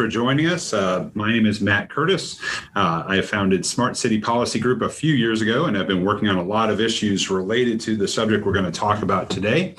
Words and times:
for 0.00 0.08
joining 0.08 0.46
us. 0.46 0.72
Uh, 0.72 1.10
my 1.12 1.30
name 1.30 1.44
is 1.44 1.60
Matt 1.60 1.90
Curtis. 1.90 2.40
Uh, 2.74 3.04
I 3.06 3.20
founded 3.20 3.66
Smart 3.66 3.98
City 3.98 4.18
Policy 4.18 4.58
Group 4.58 4.80
a 4.80 4.88
few 4.88 5.12
years 5.12 5.42
ago, 5.42 5.66
and 5.66 5.76
I've 5.76 5.86
been 5.86 6.06
working 6.06 6.26
on 6.26 6.36
a 6.36 6.42
lot 6.42 6.70
of 6.70 6.80
issues 6.80 7.28
related 7.28 7.78
to 7.82 7.96
the 7.96 8.08
subject 8.08 8.46
we're 8.46 8.54
going 8.54 8.64
to 8.64 8.70
talk 8.70 9.02
about 9.02 9.28
today. 9.28 9.74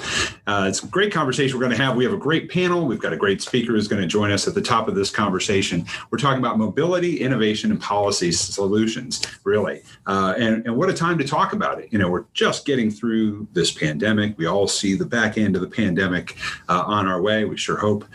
Uh, 0.45 0.67
it's 0.69 0.83
a 0.83 0.85
great 0.85 1.11
conversation 1.11 1.57
we're 1.57 1.65
going 1.65 1.75
to 1.75 1.83
have. 1.83 1.95
We 1.95 2.03
have 2.03 2.13
a 2.13 2.17
great 2.17 2.51
panel. 2.51 2.85
We've 2.85 2.99
got 2.99 3.13
a 3.13 3.17
great 3.17 3.41
speaker 3.41 3.71
who's 3.71 3.87
going 3.87 4.03
to 4.03 4.07
join 4.07 4.31
us 4.31 4.47
at 4.47 4.53
the 4.53 4.61
top 4.61 4.87
of 4.87 4.93
this 4.93 5.09
conversation. 5.09 5.87
We're 6.11 6.19
talking 6.19 6.37
about 6.37 6.59
mobility, 6.59 7.19
innovation, 7.21 7.71
and 7.71 7.81
policy 7.81 8.31
solutions, 8.31 9.23
really. 9.43 9.81
Uh, 10.05 10.35
and, 10.37 10.63
and 10.67 10.77
what 10.77 10.87
a 10.87 10.93
time 10.93 11.17
to 11.17 11.23
talk 11.23 11.53
about 11.53 11.79
it. 11.79 11.91
You 11.91 11.97
know, 11.97 12.11
we're 12.11 12.25
just 12.35 12.67
getting 12.67 12.91
through 12.91 13.47
this 13.53 13.71
pandemic. 13.71 14.37
We 14.37 14.45
all 14.45 14.67
see 14.67 14.93
the 14.93 15.03
back 15.03 15.39
end 15.39 15.55
of 15.55 15.63
the 15.63 15.67
pandemic 15.67 16.37
uh, 16.69 16.83
on 16.85 17.07
our 17.07 17.23
way. 17.23 17.45
We 17.45 17.57
sure 17.57 17.77
hope. 17.77 18.05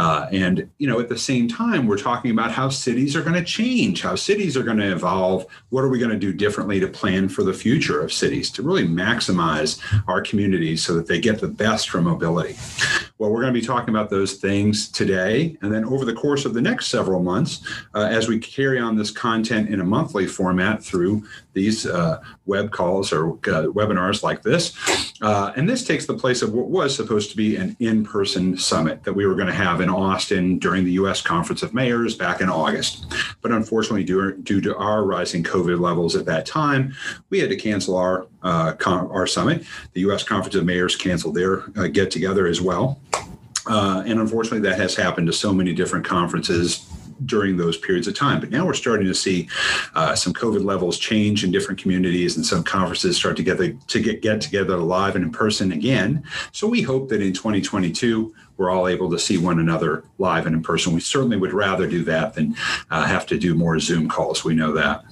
Uh, 0.00 0.26
and 0.32 0.66
you 0.78 0.88
know, 0.88 0.98
at 0.98 1.10
the 1.10 1.18
same 1.18 1.46
time, 1.46 1.86
we're 1.86 1.98
talking 1.98 2.30
about 2.30 2.50
how 2.50 2.70
cities 2.70 3.14
are 3.14 3.20
going 3.20 3.34
to 3.34 3.44
change, 3.44 4.00
how 4.00 4.14
cities 4.14 4.56
are 4.56 4.62
going 4.62 4.78
to 4.78 4.90
evolve. 4.90 5.44
What 5.68 5.84
are 5.84 5.90
we 5.90 5.98
going 5.98 6.10
to 6.10 6.16
do 6.16 6.32
differently 6.32 6.80
to 6.80 6.88
plan 6.88 7.28
for 7.28 7.42
the 7.42 7.52
future 7.52 8.00
of 8.00 8.10
cities 8.10 8.50
to 8.52 8.62
really 8.62 8.88
maximize 8.88 9.78
our 10.08 10.22
communities 10.22 10.82
so 10.82 10.94
that 10.94 11.06
they 11.06 11.20
get 11.20 11.42
the 11.42 11.48
best 11.48 11.90
from 11.90 12.04
mobility? 12.04 12.56
Well, 13.18 13.30
we're 13.30 13.42
going 13.42 13.52
to 13.52 13.60
be 13.60 13.66
talking 13.66 13.90
about 13.90 14.08
those 14.08 14.36
things 14.36 14.88
today. 14.88 15.58
And 15.60 15.70
then 15.70 15.84
over 15.84 16.06
the 16.06 16.14
course 16.14 16.46
of 16.46 16.54
the 16.54 16.62
next 16.62 16.86
several 16.86 17.22
months, 17.22 17.60
uh, 17.94 18.08
as 18.10 18.26
we 18.26 18.38
carry 18.38 18.78
on 18.78 18.96
this 18.96 19.10
content 19.10 19.68
in 19.68 19.80
a 19.80 19.84
monthly 19.84 20.26
format 20.26 20.82
through 20.82 21.24
these 21.52 21.86
uh, 21.86 22.22
web 22.46 22.70
calls 22.70 23.12
or 23.12 23.32
uh, 23.32 23.66
webinars 23.72 24.22
like 24.22 24.42
this. 24.42 24.74
Uh, 25.20 25.52
and 25.56 25.68
this 25.68 25.84
takes 25.84 26.06
the 26.06 26.14
place 26.14 26.42
of 26.42 26.52
what 26.52 26.68
was 26.68 26.94
supposed 26.94 27.30
to 27.30 27.36
be 27.36 27.56
an 27.56 27.76
in 27.80 28.04
person 28.04 28.56
summit 28.56 29.02
that 29.04 29.12
we 29.12 29.26
were 29.26 29.34
going 29.34 29.46
to 29.46 29.52
have 29.52 29.80
in 29.80 29.90
Austin 29.90 30.58
during 30.58 30.84
the 30.84 30.92
US 30.92 31.20
Conference 31.20 31.62
of 31.62 31.74
Mayors 31.74 32.14
back 32.14 32.40
in 32.40 32.48
August. 32.48 33.06
But 33.42 33.52
unfortunately, 33.52 34.04
due, 34.04 34.36
due 34.38 34.60
to 34.62 34.76
our 34.76 35.04
rising 35.04 35.42
COVID 35.42 35.80
levels 35.80 36.16
at 36.16 36.26
that 36.26 36.46
time, 36.46 36.94
we 37.28 37.38
had 37.38 37.50
to 37.50 37.56
cancel 37.56 37.96
our, 37.96 38.26
uh, 38.42 38.74
our 38.86 39.26
summit. 39.26 39.64
The 39.92 40.00
US 40.02 40.22
Conference 40.22 40.54
of 40.54 40.64
Mayors 40.64 40.96
canceled 40.96 41.34
their 41.34 41.64
uh, 41.76 41.88
get 41.88 42.10
together 42.10 42.46
as 42.46 42.60
well. 42.60 43.00
Uh, 43.66 44.02
and 44.06 44.18
unfortunately, 44.18 44.68
that 44.68 44.78
has 44.78 44.94
happened 44.96 45.26
to 45.26 45.32
so 45.32 45.52
many 45.52 45.72
different 45.74 46.04
conferences 46.04 46.86
during 47.26 47.56
those 47.56 47.76
periods 47.76 48.06
of 48.06 48.14
time. 48.14 48.40
But 48.40 48.50
now 48.50 48.66
we're 48.66 48.74
starting 48.74 49.06
to 49.06 49.14
see 49.14 49.48
uh, 49.94 50.14
some 50.14 50.32
COVID 50.32 50.64
levels 50.64 50.98
change 50.98 51.44
in 51.44 51.50
different 51.50 51.80
communities, 51.80 52.36
and 52.36 52.44
some 52.44 52.62
conferences 52.62 53.16
start 53.16 53.36
to 53.36 53.42
get 53.42 53.58
the, 53.58 53.76
to 53.88 54.00
get 54.00 54.22
get 54.22 54.40
together 54.40 54.76
live 54.76 55.16
and 55.16 55.24
in 55.24 55.32
person 55.32 55.72
again. 55.72 56.22
So 56.52 56.66
we 56.66 56.82
hope 56.82 57.08
that 57.10 57.22
in 57.22 57.32
2022 57.32 58.34
we're 58.60 58.70
all 58.70 58.88
able 58.88 59.10
to 59.10 59.18
see 59.18 59.38
one 59.38 59.58
another 59.58 60.04
live 60.18 60.44
and 60.44 60.54
in 60.54 60.62
person. 60.62 60.92
We 60.92 61.00
certainly 61.00 61.38
would 61.38 61.54
rather 61.54 61.86
do 61.86 62.04
that 62.04 62.34
than 62.34 62.54
uh, 62.90 63.06
have 63.06 63.24
to 63.28 63.38
do 63.38 63.54
more 63.54 63.78
Zoom 63.78 64.06
calls. 64.06 64.44
We 64.44 64.54
know 64.54 64.72
that. 64.72 65.02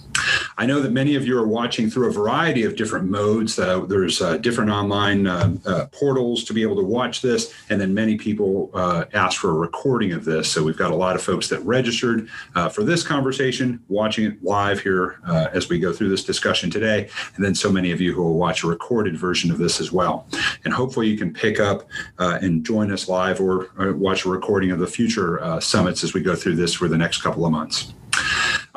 I 0.58 0.66
know 0.66 0.80
that 0.80 0.90
many 0.90 1.14
of 1.14 1.24
you 1.24 1.38
are 1.38 1.46
watching 1.46 1.88
through 1.88 2.08
a 2.08 2.12
variety 2.12 2.64
of 2.64 2.74
different 2.74 3.08
modes. 3.08 3.60
Uh, 3.60 3.78
there's 3.86 4.20
uh, 4.20 4.38
different 4.38 4.72
online 4.72 5.28
uh, 5.28 5.56
uh 5.64 5.86
portals 5.92 6.42
to 6.44 6.52
be 6.52 6.62
able 6.62 6.74
to 6.74 6.82
watch 6.82 7.22
this, 7.22 7.54
and 7.70 7.80
then 7.80 7.94
many 7.94 8.16
people 8.16 8.68
uh, 8.74 9.04
ask 9.14 9.40
for 9.40 9.50
a 9.50 9.54
recording 9.54 10.12
of 10.12 10.24
this. 10.24 10.50
So 10.50 10.64
we've 10.64 10.76
got 10.76 10.90
a 10.90 10.96
lot 10.96 11.14
of 11.14 11.22
folks 11.22 11.48
that 11.50 11.60
registered 11.60 12.28
for 12.72 12.82
this 12.82 13.04
conversation, 13.04 13.80
watching 13.88 14.24
it 14.24 14.42
live 14.42 14.80
here 14.80 15.20
as 15.52 15.68
we 15.68 15.78
go 15.78 15.92
through 15.92 16.08
this 16.08 16.24
discussion 16.24 16.70
today, 16.70 17.08
and 17.36 17.44
then 17.44 17.54
so 17.54 17.70
many 17.70 17.92
of 17.92 18.00
you 18.00 18.12
who 18.12 18.22
will 18.22 18.38
watch 18.38 18.64
a 18.64 18.66
recorded 18.66 19.16
version 19.16 19.52
of 19.52 19.58
this 19.58 19.80
as 19.80 19.92
well. 19.92 20.26
And 20.64 20.74
hopefully 20.74 21.06
you 21.06 21.16
can 21.16 21.32
pick 21.32 21.60
up 21.60 21.88
and 22.18 22.66
join 22.66 22.91
us 22.91 23.08
live 23.08 23.41
or, 23.41 23.70
or, 23.78 23.92
watch 23.92 24.24
a 24.24 24.28
recording 24.28 24.72
of 24.72 24.80
the 24.80 24.88
future 24.88 25.41
summits 25.60 26.02
as 26.02 26.14
we 26.14 26.20
go 26.20 26.34
through 26.34 26.56
this 26.56 26.74
for 26.74 26.88
the 26.88 26.98
next 26.98 27.22
couple 27.22 27.47
of 27.47 27.52
months. 27.52 27.94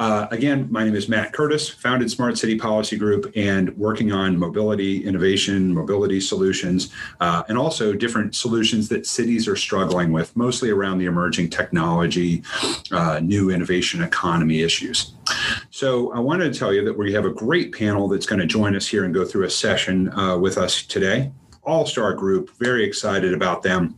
Uh, 0.01 0.27
again, 0.31 0.67
my 0.71 0.83
name 0.83 0.95
is 0.95 1.07
Matt 1.07 1.31
Curtis, 1.31 1.69
founded 1.69 2.09
Smart 2.09 2.35
City 2.35 2.57
Policy 2.57 2.97
Group 2.97 3.31
and 3.35 3.69
working 3.77 4.11
on 4.11 4.35
mobility 4.35 5.05
innovation, 5.05 5.71
mobility 5.71 6.19
solutions, 6.19 6.91
uh, 7.19 7.43
and 7.49 7.55
also 7.55 7.93
different 7.93 8.33
solutions 8.33 8.89
that 8.89 9.05
cities 9.05 9.47
are 9.47 9.55
struggling 9.55 10.11
with, 10.11 10.35
mostly 10.35 10.71
around 10.71 10.97
the 10.97 11.05
emerging 11.05 11.51
technology, 11.51 12.41
uh, 12.91 13.19
new 13.21 13.51
innovation 13.51 14.01
economy 14.01 14.61
issues. 14.61 15.13
So 15.69 16.11
I 16.13 16.19
wanted 16.19 16.51
to 16.51 16.57
tell 16.57 16.73
you 16.73 16.83
that 16.83 16.97
we 16.97 17.13
have 17.13 17.25
a 17.25 17.31
great 17.31 17.71
panel 17.71 18.07
that's 18.07 18.25
going 18.25 18.41
to 18.41 18.47
join 18.47 18.75
us 18.75 18.87
here 18.87 19.05
and 19.05 19.13
go 19.13 19.23
through 19.23 19.45
a 19.45 19.51
session 19.51 20.11
uh, 20.13 20.35
with 20.35 20.57
us 20.57 20.81
today. 20.81 21.31
All 21.61 21.85
star 21.85 22.15
group, 22.15 22.49
very 22.57 22.83
excited 22.83 23.35
about 23.35 23.61
them. 23.61 23.95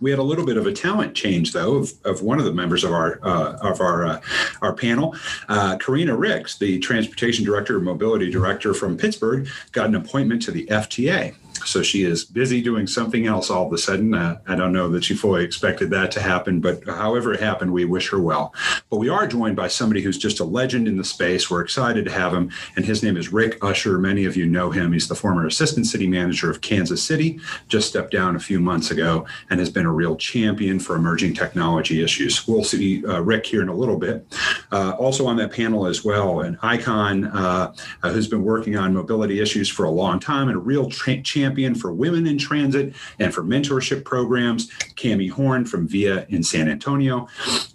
We 0.00 0.10
had 0.10 0.18
a 0.18 0.22
little 0.22 0.46
bit 0.46 0.56
of 0.56 0.66
a 0.66 0.72
talent 0.72 1.14
change, 1.14 1.52
though, 1.52 1.76
of, 1.76 1.92
of 2.04 2.22
one 2.22 2.38
of 2.38 2.44
the 2.44 2.52
members 2.52 2.84
of 2.84 2.92
our 2.92 3.18
uh, 3.22 3.58
of 3.60 3.80
our 3.80 4.06
uh, 4.06 4.20
our 4.62 4.72
panel. 4.72 5.16
Uh, 5.48 5.76
Karina 5.76 6.16
Ricks, 6.16 6.58
the 6.58 6.78
transportation 6.78 7.44
director, 7.44 7.80
mobility 7.80 8.30
director 8.30 8.74
from 8.74 8.96
Pittsburgh, 8.96 9.48
got 9.72 9.86
an 9.86 9.94
appointment 9.94 10.42
to 10.42 10.50
the 10.50 10.66
FTA. 10.66 11.34
So 11.64 11.82
she 11.82 12.04
is 12.04 12.24
busy 12.24 12.62
doing 12.62 12.86
something 12.86 13.26
else 13.26 13.50
all 13.50 13.66
of 13.66 13.72
a 13.72 13.78
sudden. 13.78 14.14
Uh, 14.14 14.40
I 14.46 14.54
don't 14.54 14.72
know 14.72 14.88
that 14.88 15.04
she 15.04 15.14
fully 15.14 15.44
expected 15.44 15.90
that 15.90 16.10
to 16.12 16.20
happen, 16.20 16.60
but 16.60 16.84
however 16.84 17.32
it 17.32 17.40
happened, 17.40 17.72
we 17.72 17.84
wish 17.84 18.10
her 18.10 18.20
well. 18.20 18.54
But 18.90 18.98
we 18.98 19.08
are 19.08 19.26
joined 19.26 19.56
by 19.56 19.68
somebody 19.68 20.02
who's 20.02 20.18
just 20.18 20.40
a 20.40 20.44
legend 20.44 20.88
in 20.88 20.96
the 20.96 21.04
space. 21.04 21.50
We're 21.50 21.62
excited 21.62 22.04
to 22.04 22.10
have 22.10 22.32
him, 22.32 22.50
and 22.76 22.84
his 22.84 23.02
name 23.02 23.16
is 23.16 23.32
Rick 23.32 23.58
Usher. 23.62 23.98
Many 23.98 24.24
of 24.24 24.36
you 24.36 24.46
know 24.46 24.70
him. 24.70 24.92
He's 24.92 25.08
the 25.08 25.14
former 25.14 25.46
assistant 25.46 25.86
city 25.86 26.06
manager 26.06 26.50
of 26.50 26.60
Kansas 26.60 27.02
City, 27.02 27.40
just 27.68 27.88
stepped 27.88 28.12
down 28.12 28.36
a 28.36 28.40
few 28.40 28.60
months 28.60 28.90
ago, 28.90 29.26
and 29.50 29.60
has 29.60 29.70
been 29.70 29.86
a 29.86 29.92
real 29.92 30.16
champion 30.16 30.78
for 30.78 30.96
emerging 30.96 31.34
technology 31.34 32.02
issues. 32.02 32.46
We'll 32.46 32.64
see 32.64 33.04
uh, 33.06 33.20
Rick 33.20 33.46
here 33.46 33.62
in 33.62 33.68
a 33.68 33.74
little 33.74 33.98
bit. 33.98 34.26
Uh, 34.72 34.92
also 34.98 35.26
on 35.26 35.36
that 35.36 35.52
panel 35.52 35.86
as 35.86 36.04
well, 36.04 36.40
an 36.40 36.58
icon 36.62 37.26
uh, 37.26 37.72
uh, 38.02 38.12
who's 38.12 38.28
been 38.28 38.44
working 38.44 38.76
on 38.76 38.94
mobility 38.94 39.40
issues 39.40 39.68
for 39.68 39.84
a 39.84 39.90
long 39.90 40.20
time 40.20 40.48
and 40.48 40.56
a 40.56 40.60
real 40.60 40.88
tra- 40.88 41.22
champion 41.22 41.47
champion 41.48 41.74
for 41.74 41.92
women 41.92 42.26
in 42.26 42.36
transit 42.36 42.94
and 43.18 43.32
for 43.32 43.42
mentorship 43.42 44.04
programs, 44.04 44.70
Cami 44.96 45.30
Horn 45.30 45.64
from 45.64 45.88
VIA 45.88 46.26
in 46.28 46.42
San 46.42 46.68
Antonio. 46.68 47.26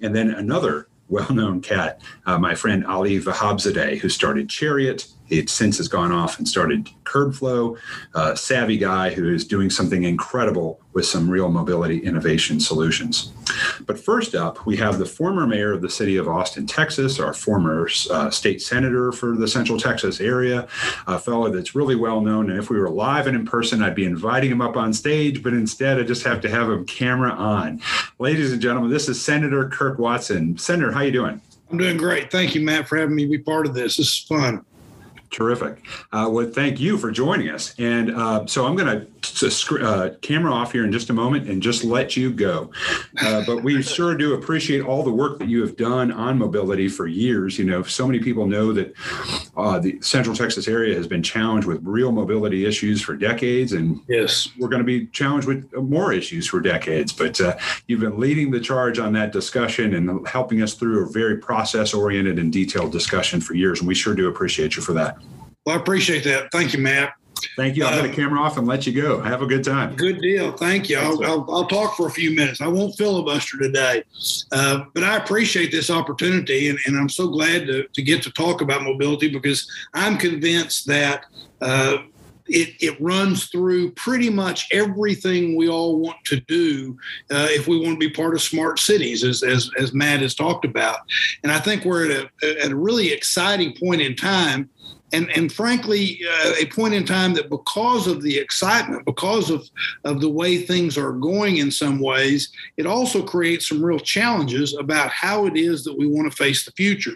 And 0.01 0.15
then 0.15 0.29
another 0.29 0.87
well-known 1.09 1.61
cat, 1.61 2.01
uh, 2.25 2.37
my 2.37 2.55
friend 2.55 2.85
Ali 2.85 3.19
Vahabzadeh, 3.19 3.97
who 3.97 4.09
started 4.09 4.49
Chariot 4.49 5.07
it 5.39 5.49
since 5.49 5.77
has 5.77 5.87
gone 5.87 6.11
off 6.11 6.37
and 6.37 6.47
started 6.47 6.89
CurbFlow, 7.03 7.77
a 8.13 8.37
savvy 8.37 8.77
guy 8.77 9.13
who 9.13 9.33
is 9.33 9.45
doing 9.45 9.69
something 9.69 10.03
incredible 10.03 10.79
with 10.93 11.05
some 11.05 11.29
real 11.29 11.49
mobility 11.49 11.99
innovation 11.99 12.59
solutions. 12.59 13.31
But 13.85 13.99
first 13.99 14.35
up, 14.35 14.65
we 14.65 14.77
have 14.77 14.99
the 14.99 15.05
former 15.05 15.47
mayor 15.47 15.73
of 15.73 15.81
the 15.81 15.89
city 15.89 16.17
of 16.17 16.27
Austin, 16.27 16.67
Texas, 16.67 17.19
our 17.19 17.33
former 17.33 17.89
uh, 18.11 18.29
state 18.29 18.61
senator 18.61 19.11
for 19.11 19.35
the 19.35 19.47
Central 19.47 19.79
Texas 19.79 20.21
area, 20.21 20.67
a 21.07 21.19
fellow 21.19 21.49
that's 21.49 21.75
really 21.75 21.95
well 21.95 22.21
known. 22.21 22.49
And 22.49 22.59
if 22.59 22.69
we 22.69 22.79
were 22.79 22.89
live 22.89 23.27
and 23.27 23.35
in 23.35 23.45
person, 23.45 23.81
I'd 23.81 23.95
be 23.95 24.05
inviting 24.05 24.51
him 24.51 24.61
up 24.61 24.77
on 24.77 24.93
stage, 24.93 25.43
but 25.43 25.53
instead 25.53 25.99
I 25.99 26.03
just 26.03 26.23
have 26.23 26.41
to 26.41 26.49
have 26.49 26.69
him 26.69 26.85
camera 26.85 27.31
on. 27.31 27.81
Ladies 28.19 28.53
and 28.53 28.61
gentlemen, 28.61 28.91
this 28.91 29.09
is 29.09 29.21
Senator 29.21 29.67
Kirk 29.69 29.97
Watson. 29.97 30.57
Senator, 30.57 30.91
how 30.91 31.01
you 31.01 31.11
doing? 31.11 31.41
I'm 31.71 31.77
doing 31.79 31.97
great. 31.97 32.29
Thank 32.29 32.53
you, 32.53 32.61
Matt, 32.61 32.87
for 32.87 32.97
having 32.97 33.15
me 33.15 33.25
be 33.25 33.39
part 33.39 33.65
of 33.65 33.73
this. 33.73 33.97
This 33.97 34.07
is 34.07 34.19
fun. 34.19 34.63
Terrific. 35.33 35.83
Uh, 36.11 36.29
well, 36.31 36.45
thank 36.45 36.79
you 36.79 36.95
for 36.95 37.09
joining 37.09 37.49
us. 37.49 37.73
And 37.79 38.15
uh, 38.15 38.45
so 38.45 38.67
I'm 38.67 38.75
going 38.75 39.07
to 39.07 39.83
uh, 39.83 40.09
camera 40.21 40.53
off 40.53 40.71
here 40.71 40.85
in 40.85 40.91
just 40.91 41.09
a 41.09 41.13
moment 41.13 41.49
and 41.49 41.59
just 41.59 41.83
let 41.83 42.15
you 42.15 42.31
go. 42.31 42.69
Uh, 43.19 43.43
but 43.43 43.63
we 43.63 43.81
sure 43.81 44.15
do 44.15 44.35
appreciate 44.35 44.81
all 44.81 45.01
the 45.01 45.11
work 45.11 45.39
that 45.39 45.47
you 45.47 45.61
have 45.61 45.75
done 45.75 46.11
on 46.11 46.37
mobility 46.37 46.87
for 46.87 47.07
years. 47.07 47.57
You 47.57 47.65
know, 47.65 47.81
so 47.81 48.05
many 48.05 48.19
people 48.19 48.45
know 48.45 48.73
that 48.73 48.93
uh, 49.57 49.79
the 49.79 49.99
Central 50.01 50.35
Texas 50.35 50.67
area 50.67 50.95
has 50.95 51.07
been 51.07 51.23
challenged 51.23 51.67
with 51.67 51.79
real 51.83 52.11
mobility 52.11 52.65
issues 52.67 53.01
for 53.01 53.15
decades, 53.15 53.73
and 53.73 54.01
yes, 54.07 54.49
we're 54.59 54.69
going 54.69 54.81
to 54.81 54.85
be 54.85 55.07
challenged 55.07 55.47
with 55.47 55.73
more 55.73 56.13
issues 56.13 56.45
for 56.45 56.59
decades. 56.59 57.11
But 57.11 57.41
uh, 57.41 57.57
you've 57.87 58.01
been 58.01 58.19
leading 58.19 58.51
the 58.51 58.59
charge 58.59 58.99
on 58.99 59.13
that 59.13 59.31
discussion 59.31 59.95
and 59.95 60.27
helping 60.27 60.61
us 60.61 60.75
through 60.75 61.07
a 61.07 61.09
very 61.09 61.37
process-oriented 61.37 62.37
and 62.37 62.53
detailed 62.53 62.91
discussion 62.91 63.41
for 63.41 63.55
years, 63.55 63.79
and 63.79 63.87
we 63.87 63.95
sure 63.95 64.13
do 64.13 64.27
appreciate 64.27 64.75
you 64.75 64.83
for 64.83 64.93
that. 64.93 65.17
Well, 65.65 65.77
I 65.77 65.79
appreciate 65.79 66.23
that. 66.25 66.51
Thank 66.51 66.73
you, 66.73 66.79
Matt. 66.79 67.13
Thank 67.55 67.75
you. 67.75 67.85
I'll 67.85 67.99
uh, 67.99 68.01
the 68.03 68.13
camera 68.13 68.39
off 68.39 68.57
and 68.57 68.67
let 68.67 68.87
you 68.87 68.93
go. 68.93 69.21
Have 69.21 69.41
a 69.41 69.45
good 69.45 69.63
time. 69.63 69.95
Good 69.95 70.21
deal. 70.21 70.51
Thank 70.53 70.89
you. 70.89 70.97
I'll, 70.97 71.23
I'll, 71.23 71.45
I'll 71.49 71.67
talk 71.67 71.95
for 71.95 72.07
a 72.07 72.11
few 72.11 72.31
minutes. 72.31 72.61
I 72.61 72.67
won't 72.67 72.95
filibuster 72.95 73.57
today, 73.57 74.03
uh, 74.51 74.85
but 74.93 75.03
I 75.03 75.17
appreciate 75.17 75.71
this 75.71 75.89
opportunity, 75.89 76.69
and, 76.69 76.79
and 76.85 76.97
I'm 76.97 77.09
so 77.09 77.27
glad 77.27 77.67
to, 77.67 77.87
to 77.87 78.01
get 78.01 78.23
to 78.23 78.31
talk 78.31 78.61
about 78.61 78.83
mobility 78.83 79.29
because 79.29 79.69
I'm 79.93 80.17
convinced 80.17 80.87
that 80.87 81.25
uh, 81.61 81.97
it, 82.47 82.75
it 82.81 82.99
runs 82.99 83.45
through 83.45 83.91
pretty 83.91 84.29
much 84.29 84.67
everything 84.71 85.55
we 85.55 85.69
all 85.69 85.99
want 85.99 86.17
to 86.25 86.39
do 86.41 86.97
uh, 87.31 87.47
if 87.49 87.67
we 87.67 87.79
want 87.79 87.99
to 87.99 88.07
be 88.07 88.09
part 88.09 88.33
of 88.33 88.41
smart 88.41 88.79
cities, 88.79 89.23
as, 89.23 89.43
as, 89.43 89.69
as 89.79 89.93
Matt 89.93 90.21
has 90.21 90.35
talked 90.35 90.65
about. 90.65 90.99
And 91.43 91.51
I 91.51 91.59
think 91.59 91.85
we're 91.85 92.11
at 92.11 92.29
a, 92.43 92.63
at 92.63 92.71
a 92.71 92.75
really 92.75 93.11
exciting 93.11 93.75
point 93.77 94.01
in 94.01 94.15
time 94.15 94.69
and 95.13 95.29
and 95.31 95.53
frankly, 95.53 96.19
uh, 96.27 96.53
a 96.59 96.65
point 96.65 96.93
in 96.93 97.05
time 97.05 97.33
that 97.35 97.49
because 97.49 98.07
of 98.07 98.21
the 98.21 98.37
excitement, 98.37 99.05
because 99.05 99.49
of 99.49 99.69
of 100.03 100.19
the 100.19 100.29
way 100.29 100.57
things 100.57 100.97
are 100.97 101.13
going 101.13 101.57
in 101.57 101.71
some 101.71 101.99
ways, 101.99 102.51
it 102.77 102.85
also 102.85 103.23
creates 103.23 103.69
some 103.69 103.83
real 103.83 103.99
challenges 103.99 104.75
about 104.75 105.11
how 105.11 105.45
it 105.45 105.55
is 105.55 105.83
that 105.83 105.97
we 105.97 106.07
want 106.07 106.29
to 106.29 106.35
face 106.35 106.65
the 106.65 106.71
future. 106.71 107.15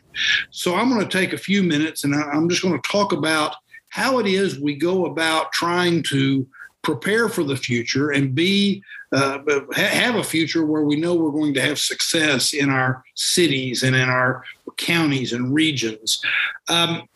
So 0.51 0.75
I'm 0.75 0.89
going 0.89 1.05
to 1.05 1.17
take 1.17 1.33
a 1.33 1.37
few 1.37 1.63
minutes 1.63 2.03
and 2.03 2.15
I'm 2.15 2.47
just 2.47 2.61
going 2.61 2.79
to 2.79 2.89
talk 2.89 3.11
about 3.11 3.55
how 3.89 4.19
it 4.19 4.27
is 4.27 4.59
we 4.59 4.75
go 4.75 5.07
about 5.07 5.51
trying 5.51 6.03
to 6.03 6.47
prepare 6.83 7.27
for 7.27 7.43
the 7.43 7.57
future 7.57 8.11
and 8.11 8.35
be 8.35 8.81
uh, 9.11 9.39
have 9.73 10.15
a 10.15 10.23
future 10.23 10.65
where 10.65 10.83
we 10.83 10.95
know 10.95 11.15
we're 11.15 11.31
going 11.31 11.53
to 11.53 11.61
have 11.61 11.79
success 11.79 12.53
in 12.53 12.69
our 12.69 13.03
cities 13.15 13.83
and 13.83 13.95
in 13.95 14.09
our 14.09 14.43
counties 14.77 15.33
and 15.33 15.53
regions. 15.53 16.21
Um, 16.67 17.07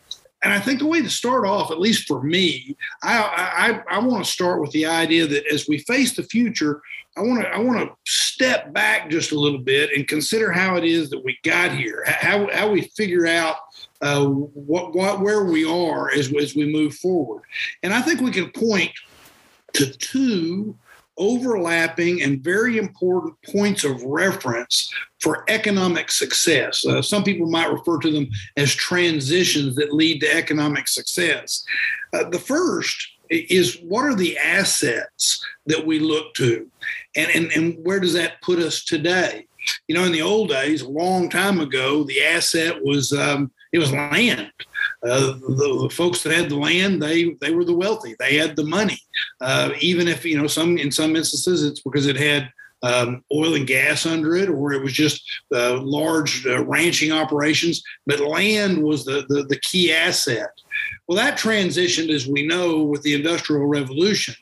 and 0.43 0.51
I 0.51 0.59
think 0.59 0.79
the 0.79 0.87
way 0.87 1.01
to 1.01 1.09
start 1.09 1.45
off, 1.45 1.69
at 1.69 1.79
least 1.79 2.07
for 2.07 2.23
me, 2.23 2.75
I, 3.03 3.81
I, 3.87 3.95
I 3.95 3.99
want 3.99 4.25
to 4.25 4.31
start 4.31 4.59
with 4.59 4.71
the 4.71 4.87
idea 4.87 5.27
that 5.27 5.45
as 5.47 5.67
we 5.67 5.79
face 5.79 6.15
the 6.15 6.23
future, 6.23 6.81
I 7.17 7.21
want 7.21 7.41
to 7.41 7.49
I 7.49 7.59
want 7.59 7.79
to 7.79 7.95
step 8.11 8.73
back 8.73 9.09
just 9.09 9.33
a 9.33 9.39
little 9.39 9.59
bit 9.59 9.91
and 9.95 10.07
consider 10.07 10.51
how 10.51 10.77
it 10.77 10.85
is 10.85 11.09
that 11.09 11.23
we 11.23 11.37
got 11.43 11.71
here, 11.71 12.03
how, 12.07 12.49
how 12.51 12.71
we 12.71 12.83
figure 12.95 13.27
out 13.27 13.57
uh, 14.01 14.25
what, 14.25 14.95
what 14.95 15.19
where 15.19 15.43
we 15.43 15.69
are 15.69 16.09
as, 16.11 16.33
as 16.33 16.55
we 16.55 16.71
move 16.71 16.95
forward. 16.95 17.43
And 17.83 17.93
I 17.93 18.01
think 18.01 18.21
we 18.21 18.31
can 18.31 18.49
point 18.51 18.91
to 19.73 19.85
two 19.85 20.75
overlapping 21.21 22.23
and 22.23 22.43
very 22.43 22.79
important 22.79 23.35
points 23.43 23.83
of 23.83 24.01
reference 24.01 24.91
for 25.19 25.45
economic 25.47 26.09
success. 26.09 26.83
Uh, 26.83 26.99
some 26.99 27.23
people 27.23 27.47
might 27.47 27.71
refer 27.71 27.99
to 27.99 28.11
them 28.11 28.27
as 28.57 28.73
transitions 28.73 29.75
that 29.75 29.93
lead 29.93 30.19
to 30.19 30.35
economic 30.35 30.87
success. 30.87 31.63
Uh, 32.11 32.27
the 32.29 32.39
first 32.39 33.07
is 33.29 33.77
what 33.83 34.03
are 34.03 34.15
the 34.15 34.35
assets 34.39 35.45
that 35.67 35.85
we 35.85 35.99
look 35.99 36.33
to 36.33 36.67
and, 37.15 37.29
and, 37.31 37.51
and 37.51 37.77
where 37.85 37.99
does 37.99 38.13
that 38.13 38.41
put 38.41 38.57
us 38.57 38.83
today 38.83 39.45
you 39.87 39.95
know 39.95 40.03
in 40.03 40.11
the 40.11 40.21
old 40.21 40.49
days 40.49 40.81
a 40.81 40.89
long 40.89 41.29
time 41.29 41.61
ago 41.61 42.03
the 42.03 42.21
asset 42.21 42.75
was 42.83 43.13
um, 43.13 43.49
it 43.71 43.79
was 43.79 43.93
land 43.93 44.51
uh, 45.03 45.33
the, 45.33 45.79
the, 45.81 45.89
folks 45.91 46.21
that 46.21 46.33
had 46.33 46.49
the 46.49 46.55
land, 46.55 47.01
they 47.01 47.31
they 47.41 47.51
were 47.51 47.65
the 47.65 47.75
wealthy. 47.75 48.15
They 48.19 48.37
had 48.37 48.55
the 48.55 48.65
money. 48.65 48.99
Uh, 49.39 49.71
even 49.79 50.07
if 50.07 50.23
you 50.23 50.39
know 50.39 50.47
some 50.47 50.77
in 50.77 50.91
some 50.91 51.15
instances 51.15 51.63
it's 51.63 51.81
because 51.81 52.05
it 52.05 52.17
had 52.17 52.51
um, 52.83 53.23
oil 53.33 53.55
and 53.55 53.67
gas 53.67 54.05
under 54.05 54.35
it, 54.35 54.49
or 54.49 54.73
it 54.73 54.81
was 54.81 54.93
just 54.93 55.23
uh, 55.53 55.79
large 55.81 56.45
uh, 56.45 56.63
ranching 56.65 57.11
operations. 57.11 57.83
But 58.05 58.19
land 58.19 58.81
was 58.81 59.05
the, 59.05 59.25
the, 59.29 59.43
the 59.43 59.59
key 59.59 59.93
asset. 59.93 60.49
Well, 61.07 61.17
that 61.17 61.37
transitioned, 61.37 62.09
as 62.09 62.27
we 62.27 62.47
know, 62.47 62.83
with 62.83 63.01
the 63.03 63.13
Industrial 63.13 63.65
Revolution. 63.65 64.33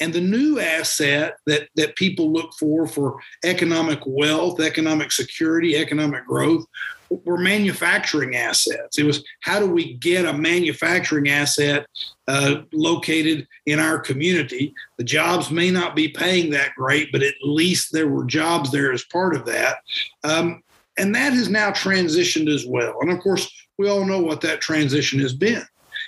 And 0.00 0.12
the 0.12 0.20
new 0.20 0.60
asset 0.60 1.36
that, 1.46 1.68
that 1.76 1.96
people 1.96 2.32
look 2.32 2.52
for 2.58 2.86
for 2.86 3.18
economic 3.44 4.00
wealth, 4.06 4.60
economic 4.60 5.12
security, 5.12 5.76
economic 5.76 6.26
growth 6.26 6.66
were 7.10 7.38
manufacturing 7.38 8.36
assets. 8.36 8.98
It 8.98 9.04
was 9.04 9.24
how 9.40 9.58
do 9.58 9.66
we 9.66 9.94
get 9.94 10.26
a 10.26 10.32
manufacturing 10.32 11.30
asset 11.30 11.86
uh, 12.28 12.62
located 12.72 13.48
in 13.66 13.80
our 13.80 13.98
community? 13.98 14.72
The 14.98 15.04
jobs 15.04 15.50
may 15.50 15.70
not 15.70 15.96
be 15.96 16.08
paying 16.08 16.50
that 16.50 16.74
great, 16.76 17.10
but 17.10 17.22
at 17.22 17.34
least 17.42 17.92
there 17.92 18.08
were 18.08 18.24
jobs 18.24 18.70
there 18.70 18.92
as 18.92 19.02
part 19.04 19.34
of 19.34 19.44
that. 19.46 19.78
Um, 20.22 20.62
and 20.96 21.14
that 21.14 21.32
has 21.32 21.48
now 21.48 21.70
transitioned 21.70 22.52
as 22.52 22.66
well. 22.66 22.98
And 23.00 23.10
of 23.10 23.20
course, 23.20 23.50
we 23.78 23.88
all 23.88 24.04
know 24.04 24.20
what 24.20 24.40
that 24.42 24.60
transition 24.60 25.18
has 25.20 25.32
been. 25.32 25.62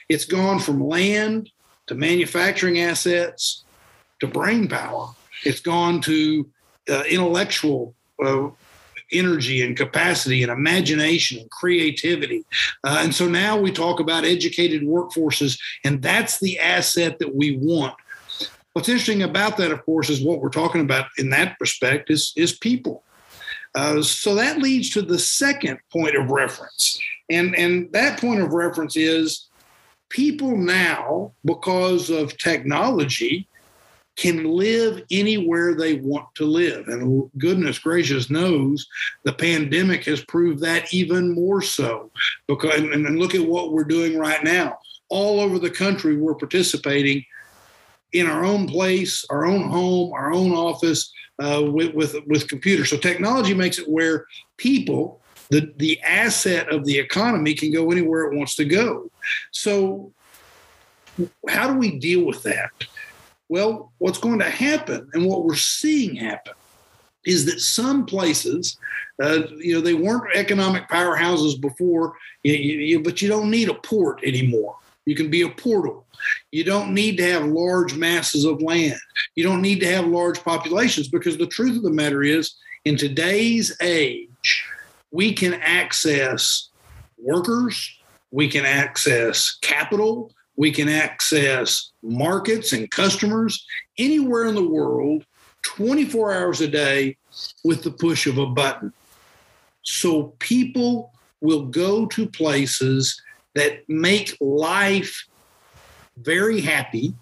It's 0.08 0.24
gone 0.24 0.58
from 0.58 0.86
land 0.86 1.50
to 1.86 1.94
manufacturing 1.94 2.80
assets 2.80 3.64
to 4.20 4.26
brain 4.26 4.68
power. 4.68 5.08
It's 5.44 5.60
gone 5.60 6.00
to 6.02 6.48
uh, 6.88 7.04
intellectual 7.08 7.94
uh, 8.22 8.48
energy 9.12 9.62
and 9.62 9.76
capacity 9.76 10.42
and 10.42 10.52
imagination 10.52 11.38
and 11.40 11.50
creativity. 11.50 12.44
Uh, 12.84 13.00
and 13.00 13.14
so 13.14 13.28
now 13.28 13.58
we 13.58 13.70
talk 13.70 14.00
about 14.00 14.24
educated 14.24 14.82
workforces, 14.82 15.58
and 15.84 16.02
that's 16.02 16.40
the 16.40 16.58
asset 16.58 17.18
that 17.18 17.34
we 17.34 17.56
want. 17.56 17.94
What's 18.72 18.88
interesting 18.88 19.22
about 19.22 19.56
that, 19.56 19.72
of 19.72 19.84
course, 19.84 20.10
is 20.10 20.22
what 20.22 20.40
we're 20.40 20.48
talking 20.48 20.80
about 20.80 21.06
in 21.18 21.30
that 21.30 21.56
respect 21.60 22.10
is, 22.10 22.32
is 22.36 22.56
people. 22.56 23.02
Uh, 23.74 24.02
so 24.02 24.34
that 24.34 24.58
leads 24.58 24.90
to 24.90 25.02
the 25.02 25.18
second 25.18 25.78
point 25.92 26.16
of 26.16 26.30
reference. 26.30 27.00
And, 27.28 27.54
and 27.56 27.92
that 27.92 28.20
point 28.20 28.40
of 28.40 28.52
reference 28.52 28.96
is 28.96 29.48
people 30.08 30.56
now, 30.56 31.32
because 31.44 32.10
of 32.10 32.36
technology, 32.38 33.48
can 34.20 34.44
live 34.44 35.02
anywhere 35.10 35.74
they 35.74 35.94
want 35.94 36.26
to 36.34 36.44
live. 36.44 36.88
And 36.88 37.30
goodness 37.38 37.78
gracious 37.78 38.28
knows 38.28 38.86
the 39.24 39.32
pandemic 39.32 40.04
has 40.04 40.22
proved 40.22 40.60
that 40.60 40.92
even 40.92 41.34
more 41.34 41.62
so. 41.62 42.10
Because 42.46 42.74
and, 42.74 42.92
and 42.92 43.18
look 43.18 43.34
at 43.34 43.46
what 43.46 43.72
we're 43.72 43.82
doing 43.84 44.18
right 44.18 44.44
now. 44.44 44.78
All 45.08 45.40
over 45.40 45.58
the 45.58 45.70
country, 45.70 46.18
we're 46.18 46.34
participating 46.34 47.24
in 48.12 48.26
our 48.26 48.44
own 48.44 48.68
place, 48.68 49.24
our 49.30 49.46
own 49.46 49.70
home, 49.70 50.12
our 50.12 50.34
own 50.34 50.52
office 50.52 51.10
uh, 51.38 51.62
with, 51.64 51.94
with, 51.94 52.14
with 52.26 52.46
computers. 52.46 52.90
So 52.90 52.98
technology 52.98 53.54
makes 53.54 53.78
it 53.78 53.88
where 53.88 54.26
people, 54.58 55.22
the, 55.48 55.72
the 55.78 55.98
asset 56.02 56.68
of 56.68 56.84
the 56.84 56.98
economy, 56.98 57.54
can 57.54 57.72
go 57.72 57.90
anywhere 57.90 58.24
it 58.24 58.36
wants 58.36 58.54
to 58.56 58.66
go. 58.66 59.10
So, 59.50 60.12
how 61.48 61.72
do 61.72 61.78
we 61.78 61.98
deal 61.98 62.24
with 62.24 62.42
that? 62.44 62.70
Well, 63.50 63.90
what's 63.98 64.18
going 64.18 64.38
to 64.38 64.48
happen 64.48 65.10
and 65.12 65.26
what 65.26 65.44
we're 65.44 65.56
seeing 65.56 66.14
happen 66.14 66.52
is 67.26 67.44
that 67.46 67.60
some 67.60 68.06
places, 68.06 68.78
uh, 69.20 69.40
you 69.58 69.74
know, 69.74 69.80
they 69.80 69.94
weren't 69.94 70.36
economic 70.36 70.88
powerhouses 70.88 71.60
before, 71.60 72.14
you, 72.44 72.54
you, 72.54 73.02
but 73.02 73.20
you 73.20 73.28
don't 73.28 73.50
need 73.50 73.68
a 73.68 73.74
port 73.74 74.20
anymore. 74.22 74.76
You 75.04 75.16
can 75.16 75.30
be 75.30 75.42
a 75.42 75.48
portal. 75.48 76.06
You 76.52 76.62
don't 76.62 76.94
need 76.94 77.16
to 77.16 77.24
have 77.24 77.44
large 77.44 77.96
masses 77.96 78.44
of 78.44 78.62
land. 78.62 79.00
You 79.34 79.42
don't 79.42 79.62
need 79.62 79.80
to 79.80 79.92
have 79.92 80.06
large 80.06 80.40
populations 80.44 81.08
because 81.08 81.36
the 81.36 81.48
truth 81.48 81.76
of 81.76 81.82
the 81.82 81.90
matter 81.90 82.22
is, 82.22 82.54
in 82.84 82.96
today's 82.96 83.76
age, 83.82 84.64
we 85.10 85.32
can 85.32 85.54
access 85.54 86.68
workers, 87.18 87.98
we 88.30 88.46
can 88.46 88.64
access 88.64 89.58
capital, 89.60 90.32
we 90.60 90.70
can 90.70 90.90
access 90.90 91.92
markets 92.02 92.74
and 92.74 92.90
customers 92.90 93.64
anywhere 93.96 94.44
in 94.44 94.54
the 94.54 94.68
world 94.68 95.24
24 95.62 96.34
hours 96.34 96.60
a 96.60 96.68
day 96.68 97.16
with 97.64 97.82
the 97.82 97.90
push 97.90 98.26
of 98.26 98.36
a 98.36 98.44
button. 98.44 98.92
So 99.80 100.34
people 100.38 101.14
will 101.40 101.64
go 101.64 102.04
to 102.08 102.28
places 102.28 103.22
that 103.54 103.88
make 103.88 104.36
life 104.38 105.26
very 106.18 106.60
happy. 106.60 107.14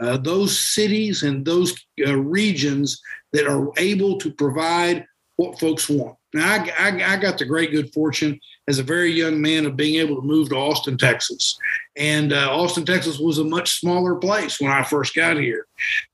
Uh, 0.00 0.16
those 0.16 0.58
cities 0.58 1.22
and 1.22 1.44
those 1.44 1.72
uh, 2.04 2.16
regions 2.16 3.00
that 3.32 3.46
are 3.46 3.70
able 3.76 4.18
to 4.18 4.32
provide 4.32 5.06
what 5.36 5.60
folks 5.60 5.88
want. 5.88 6.16
Now, 6.34 6.54
I, 6.54 6.72
I, 6.76 7.12
I 7.12 7.16
got 7.18 7.38
the 7.38 7.44
great 7.44 7.70
good 7.70 7.92
fortune 7.92 8.40
as 8.70 8.78
a 8.78 8.84
very 8.84 9.12
young 9.12 9.40
man 9.40 9.66
of 9.66 9.76
being 9.76 9.96
able 9.96 10.14
to 10.14 10.26
move 10.26 10.48
to 10.48 10.54
Austin, 10.54 10.96
Texas. 10.96 11.58
And 11.96 12.32
uh, 12.32 12.48
Austin, 12.50 12.86
Texas 12.86 13.18
was 13.18 13.38
a 13.38 13.44
much 13.44 13.80
smaller 13.80 14.14
place 14.14 14.60
when 14.60 14.70
I 14.70 14.84
first 14.84 15.14
got 15.14 15.36
here. 15.36 15.66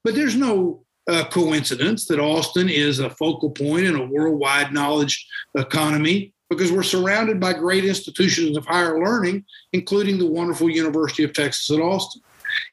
But 0.02 0.14
there's 0.14 0.34
no 0.34 0.82
uh, 1.06 1.26
coincidence 1.28 2.06
that 2.06 2.18
Austin 2.18 2.70
is 2.70 2.98
a 2.98 3.10
focal 3.10 3.50
point 3.50 3.84
in 3.84 3.94
a 3.94 4.06
worldwide 4.06 4.72
knowledge 4.72 5.26
economy 5.54 6.32
because 6.48 6.72
we're 6.72 6.82
surrounded 6.82 7.38
by 7.38 7.52
great 7.52 7.84
institutions 7.84 8.56
of 8.56 8.64
higher 8.64 9.04
learning, 9.04 9.44
including 9.74 10.18
the 10.18 10.26
wonderful 10.26 10.70
University 10.70 11.24
of 11.24 11.34
Texas 11.34 11.70
at 11.70 11.82
Austin. 11.82 12.22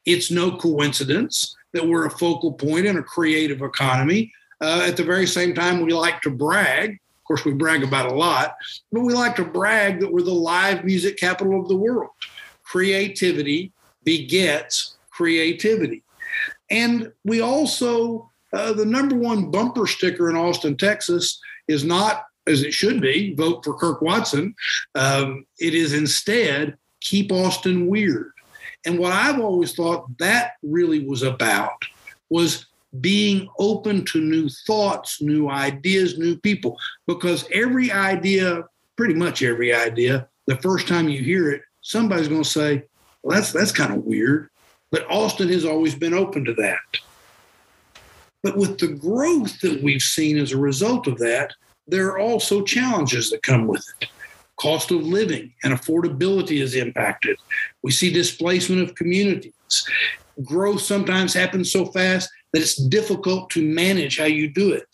It's 0.06 0.32
no 0.32 0.56
coincidence 0.56 1.56
that 1.74 1.86
we're 1.86 2.06
a 2.06 2.10
focal 2.10 2.54
point 2.54 2.86
in 2.86 2.98
a 2.98 3.04
creative 3.04 3.62
economy. 3.62 4.32
Uh, 4.62 4.86
at 4.88 4.96
the 4.96 5.04
very 5.04 5.28
same 5.28 5.54
time, 5.54 5.82
we 5.82 5.92
like 5.92 6.22
to 6.22 6.30
brag 6.30 7.00
course, 7.34 7.46
we 7.46 7.54
brag 7.54 7.84
about 7.84 8.12
a 8.12 8.14
lot, 8.14 8.56
but 8.92 9.02
we 9.02 9.12
like 9.12 9.36
to 9.36 9.44
brag 9.44 10.00
that 10.00 10.12
we're 10.12 10.22
the 10.22 10.32
live 10.32 10.86
music 10.86 11.18
capital 11.18 11.60
of 11.60 11.68
the 11.68 11.76
world. 11.76 12.12
Creativity 12.64 13.72
begets 14.04 14.98
creativity. 15.10 16.04
And 16.70 17.12
we 17.24 17.42
also, 17.42 18.30
uh, 18.54 18.74
the 18.74 18.86
number 18.86 19.16
one 19.16 19.50
bumper 19.50 19.88
sticker 19.88 20.30
in 20.30 20.36
Austin, 20.36 20.78
Texas 20.78 21.40
is 21.68 21.84
not, 21.84 22.26
as 22.46 22.62
it 22.62 22.72
should 22.72 23.02
be, 23.02 23.34
vote 23.34 23.64
for 23.64 23.74
Kirk 23.74 24.04
Watson. 24.04 24.54
Um, 24.94 25.48
it 25.60 25.74
is 25.74 25.94
instead, 25.94 26.78
keep 27.02 27.32
Austin 27.32 27.88
weird. 27.88 28.32
And 28.86 29.00
what 29.00 29.12
I've 29.12 29.40
always 29.40 29.74
thought 29.74 30.06
that 30.20 30.52
really 30.62 31.04
was 31.04 31.24
about 31.24 31.82
was 32.30 32.68
being 33.02 33.48
open 33.58 34.06
to 34.06 34.22
new 34.22 34.50
thoughts, 34.50 35.22
new 35.22 35.50
ideas, 35.50 36.18
new 36.18 36.38
people. 36.38 36.78
Because 37.08 37.46
every 37.52 37.92
idea, 37.92 38.64
pretty 38.96 39.14
much 39.14 39.42
every 39.42 39.74
idea, 39.74 40.28
the 40.48 40.58
first 40.58 40.88
time 40.88 41.10
you 41.10 41.24
hear 41.24 41.50
it, 41.52 41.62
somebody's 41.82 42.28
going 42.28 42.44
to 42.44 42.50
say, 42.50 42.84
Well, 43.24 43.36
that's 43.36 43.52
that's 43.52 43.72
kind 43.72 43.94
of 43.94 44.04
weird. 44.04 44.50
But 44.92 45.10
Austin 45.10 45.50
has 45.50 45.66
always 45.66 45.96
been 45.96 46.14
open 46.14 46.46
to 46.46 46.54
that. 46.56 46.80
But 48.44 48.58
with 48.58 48.78
the 48.78 48.90
growth 48.90 49.60
that 49.62 49.82
we've 49.82 50.02
seen 50.02 50.38
as 50.38 50.52
a 50.52 50.58
result 50.58 51.08
of 51.08 51.18
that, 51.20 51.54
there 51.88 52.08
are 52.08 52.20
also 52.20 52.62
challenges 52.62 53.30
that 53.30 53.42
come 53.42 53.68
with 53.68 53.86
it. 54.02 54.10
Cost 54.58 54.92
of 54.92 55.02
living 55.02 55.54
and 55.64 55.74
affordability 55.74 56.62
is 56.62 56.76
impacted. 56.76 57.38
We 57.82 57.92
see 57.92 58.12
displacement 58.12 58.82
of 58.82 58.96
communities. 58.96 59.54
Growth 60.44 60.82
sometimes 60.82 61.34
happens 61.34 61.72
so 61.72 61.86
fast 61.86 62.30
that 62.54 62.62
it's 62.62 62.76
difficult 62.76 63.50
to 63.50 63.68
manage 63.68 64.20
how 64.20 64.26
you 64.26 64.48
do 64.48 64.72
it. 64.72 64.88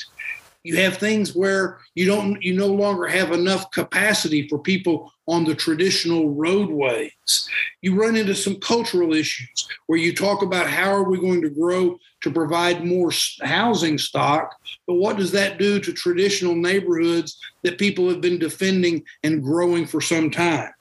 You 0.63 0.77
have 0.77 0.97
things 0.97 1.35
where 1.35 1.79
you 1.95 2.05
don't 2.05 2.41
you 2.41 2.53
no 2.53 2.67
longer 2.67 3.07
have 3.07 3.31
enough 3.31 3.71
capacity 3.71 4.47
for 4.49 4.59
people 4.59 5.13
on 5.27 5.45
the 5.45 5.55
traditional 5.55 6.31
roadways. 6.31 7.49
You 7.81 7.99
run 7.99 8.17
into 8.17 8.35
some 8.35 8.59
cultural 8.59 9.13
issues 9.13 9.67
where 9.87 9.99
you 9.99 10.13
talk 10.13 10.41
about 10.41 10.67
how 10.67 10.91
are 10.91 11.09
we 11.09 11.19
going 11.19 11.41
to 11.43 11.49
grow 11.49 11.97
to 12.23 12.31
provide 12.31 12.85
more 12.85 13.11
housing 13.41 13.97
stock, 13.97 14.53
but 14.85 14.95
what 14.95 15.15
does 15.15 15.31
that 15.31 15.59
do 15.59 15.79
to 15.79 15.93
traditional 15.93 16.55
neighborhoods 16.55 17.39
that 17.63 17.77
people 17.77 18.09
have 18.09 18.19
been 18.19 18.37
defending 18.37 19.03
and 19.23 19.43
growing 19.43 19.85
for 19.85 20.01
some 20.01 20.29
time? 20.29 20.71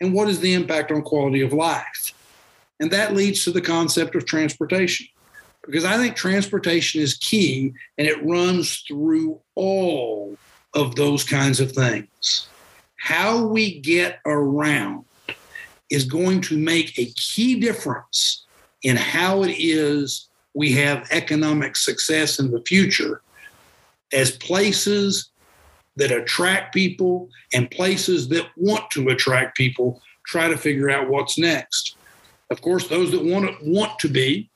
And 0.00 0.12
what 0.12 0.28
is 0.28 0.40
the 0.40 0.54
impact 0.54 0.90
on 0.90 1.02
quality 1.02 1.42
of 1.42 1.52
life? 1.52 2.12
And 2.80 2.90
that 2.90 3.14
leads 3.14 3.44
to 3.44 3.52
the 3.52 3.60
concept 3.60 4.16
of 4.16 4.24
transportation 4.24 5.06
because 5.68 5.84
I 5.84 5.98
think 5.98 6.16
transportation 6.16 7.02
is 7.02 7.18
key 7.18 7.74
and 7.98 8.08
it 8.08 8.24
runs 8.24 8.78
through 8.88 9.38
all 9.54 10.34
of 10.72 10.94
those 10.94 11.24
kinds 11.24 11.60
of 11.60 11.72
things. 11.72 12.48
How 12.96 13.44
we 13.44 13.78
get 13.80 14.20
around 14.24 15.04
is 15.90 16.04
going 16.04 16.40
to 16.42 16.56
make 16.56 16.98
a 16.98 17.12
key 17.16 17.60
difference 17.60 18.46
in 18.82 18.96
how 18.96 19.42
it 19.42 19.54
is 19.58 20.30
we 20.54 20.72
have 20.72 21.06
economic 21.10 21.76
success 21.76 22.38
in 22.38 22.50
the 22.50 22.62
future 22.62 23.20
as 24.14 24.30
places 24.38 25.28
that 25.96 26.10
attract 26.10 26.72
people 26.72 27.28
and 27.52 27.70
places 27.70 28.28
that 28.28 28.46
want 28.56 28.90
to 28.92 29.10
attract 29.10 29.54
people 29.54 30.00
try 30.24 30.48
to 30.48 30.56
figure 30.56 30.88
out 30.88 31.10
what's 31.10 31.36
next. 31.36 31.96
Of 32.48 32.62
course, 32.62 32.88
those 32.88 33.10
that 33.10 33.22
want 33.22 33.46
to, 33.46 33.70
want 33.70 33.98
to 33.98 34.08
be 34.08 34.48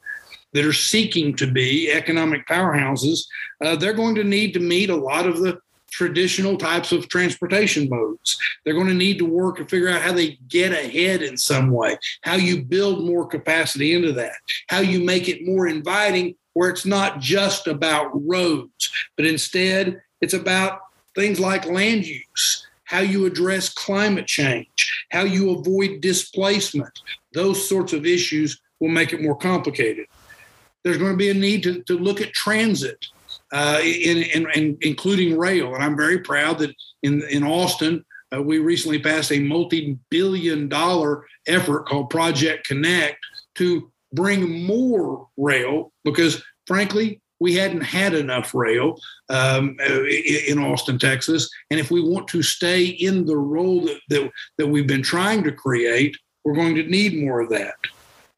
that 0.52 0.64
are 0.64 0.72
seeking 0.72 1.34
to 1.36 1.50
be 1.50 1.90
economic 1.90 2.46
powerhouses, 2.46 3.20
uh, 3.64 3.76
they're 3.76 3.92
going 3.92 4.14
to 4.14 4.24
need 4.24 4.52
to 4.54 4.60
meet 4.60 4.90
a 4.90 4.96
lot 4.96 5.26
of 5.26 5.40
the 5.40 5.58
traditional 5.92 6.56
types 6.56 6.90
of 6.90 7.08
transportation 7.08 7.88
modes. 7.88 8.38
They're 8.64 8.74
going 8.74 8.88
to 8.88 8.94
need 8.94 9.18
to 9.18 9.26
work 9.26 9.58
and 9.58 9.68
figure 9.68 9.90
out 9.90 10.00
how 10.00 10.12
they 10.12 10.38
get 10.48 10.72
ahead 10.72 11.22
in 11.22 11.36
some 11.36 11.70
way, 11.70 11.98
how 12.22 12.34
you 12.34 12.62
build 12.62 13.04
more 13.04 13.26
capacity 13.26 13.94
into 13.94 14.12
that, 14.14 14.32
how 14.68 14.80
you 14.80 15.00
make 15.04 15.28
it 15.28 15.46
more 15.46 15.68
inviting 15.68 16.34
where 16.54 16.70
it's 16.70 16.86
not 16.86 17.20
just 17.20 17.66
about 17.66 18.10
roads, 18.14 18.92
but 19.16 19.26
instead 19.26 20.00
it's 20.20 20.34
about 20.34 20.80
things 21.14 21.38
like 21.38 21.66
land 21.66 22.06
use, 22.06 22.66
how 22.84 23.00
you 23.00 23.26
address 23.26 23.68
climate 23.68 24.26
change, 24.26 25.04
how 25.10 25.22
you 25.22 25.50
avoid 25.50 26.00
displacement. 26.00 27.00
Those 27.32 27.66
sorts 27.66 27.92
of 27.92 28.06
issues 28.06 28.60
will 28.80 28.88
make 28.88 29.12
it 29.12 29.22
more 29.22 29.36
complicated 29.36 30.06
there's 30.84 30.98
going 30.98 31.12
to 31.12 31.16
be 31.16 31.30
a 31.30 31.34
need 31.34 31.62
to, 31.62 31.82
to 31.84 31.98
look 31.98 32.20
at 32.20 32.32
transit, 32.32 33.06
uh, 33.52 33.80
in, 33.82 34.18
in, 34.18 34.46
in, 34.54 34.78
including 34.80 35.38
rail. 35.38 35.74
And 35.74 35.84
I'm 35.84 35.96
very 35.96 36.18
proud 36.20 36.58
that 36.58 36.74
in, 37.02 37.22
in 37.30 37.44
Austin, 37.44 38.04
uh, 38.34 38.42
we 38.42 38.58
recently 38.58 38.98
passed 38.98 39.30
a 39.30 39.40
multi 39.40 39.98
billion 40.10 40.68
dollar 40.68 41.26
effort 41.46 41.86
called 41.86 42.10
Project 42.10 42.66
Connect 42.66 43.18
to 43.56 43.90
bring 44.12 44.64
more 44.64 45.28
rail 45.36 45.92
because, 46.04 46.42
frankly, 46.66 47.20
we 47.40 47.54
hadn't 47.54 47.82
had 47.82 48.14
enough 48.14 48.54
rail 48.54 48.96
um, 49.28 49.76
in 49.80 50.58
Austin, 50.58 50.98
Texas. 50.98 51.50
And 51.70 51.80
if 51.80 51.90
we 51.90 52.00
want 52.00 52.28
to 52.28 52.42
stay 52.42 52.86
in 52.86 53.26
the 53.26 53.36
role 53.36 53.82
that, 53.82 54.00
that, 54.10 54.30
that 54.58 54.68
we've 54.68 54.86
been 54.86 55.02
trying 55.02 55.42
to 55.44 55.52
create, 55.52 56.16
we're 56.44 56.54
going 56.54 56.76
to 56.76 56.84
need 56.84 57.20
more 57.22 57.40
of 57.40 57.50
that. 57.50 57.74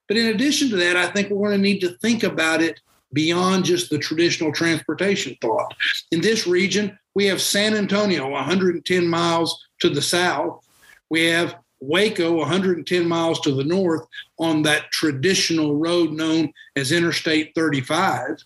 But 0.09 0.17
in 0.17 0.27
addition 0.27 0.69
to 0.71 0.77
that, 0.77 0.97
I 0.97 1.07
think 1.09 1.31
we're 1.31 1.49
going 1.49 1.59
to 1.61 1.69
need 1.69 1.81
to 1.81 1.97
think 1.99 2.23
about 2.23 2.61
it 2.61 2.81
beyond 3.13 3.65
just 3.65 3.91
the 3.91 3.99
traditional 3.99 4.53
transportation 4.53 5.37
thought. 5.41 5.73
In 6.11 6.21
this 6.21 6.47
region, 6.47 6.99
we 7.15 7.27
have 7.27 7.41
San 7.41 7.75
Antonio, 7.75 8.29
110 8.29 9.07
miles 9.07 9.65
to 9.81 9.89
the 9.89 10.03
south. 10.03 10.67
We 11.11 11.25
have 11.27 11.57
Waco, 11.81 12.33
110 12.33 13.09
miles 13.09 13.41
to 13.41 13.53
the 13.53 13.65
north, 13.65 14.07
on 14.39 14.63
that 14.63 14.91
traditional 14.91 15.77
road 15.77 16.13
known 16.13 16.53
as 16.77 16.93
Interstate 16.93 17.53
35. 17.55 18.39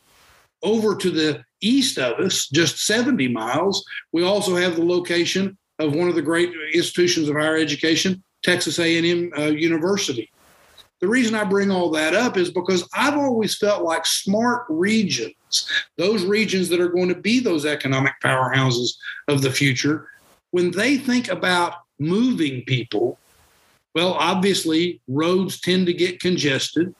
Over 0.62 0.96
to 0.96 1.10
the 1.10 1.44
east 1.60 1.98
of 1.98 2.18
us, 2.18 2.48
just 2.48 2.84
70 2.84 3.28
miles, 3.28 3.84
we 4.12 4.22
also 4.22 4.56
have 4.56 4.76
the 4.76 4.84
location 4.84 5.56
of 5.78 5.94
one 5.94 6.08
of 6.08 6.14
the 6.14 6.22
great 6.22 6.52
institutions 6.74 7.28
of 7.28 7.36
higher 7.36 7.56
education, 7.56 8.22
Texas 8.42 8.78
A&M 8.78 9.30
uh, 9.38 9.42
University. 9.42 10.30
The 11.00 11.08
reason 11.08 11.34
I 11.34 11.44
bring 11.44 11.70
all 11.70 11.90
that 11.90 12.14
up 12.14 12.36
is 12.36 12.50
because 12.50 12.88
I've 12.92 13.16
always 13.16 13.56
felt 13.56 13.84
like 13.84 14.04
smart 14.04 14.64
regions, 14.68 15.70
those 15.96 16.24
regions 16.24 16.68
that 16.68 16.80
are 16.80 16.88
going 16.88 17.08
to 17.08 17.14
be 17.14 17.38
those 17.38 17.64
economic 17.64 18.14
powerhouses 18.22 18.96
of 19.28 19.42
the 19.42 19.50
future, 19.50 20.08
when 20.50 20.70
they 20.70 20.96
think 20.96 21.28
about 21.28 21.74
moving 22.00 22.64
people, 22.64 23.18
well, 23.94 24.14
obviously, 24.14 25.00
roads 25.08 25.60
tend 25.60 25.86
to 25.86 25.92
get 25.92 26.20
congested. 26.20 26.94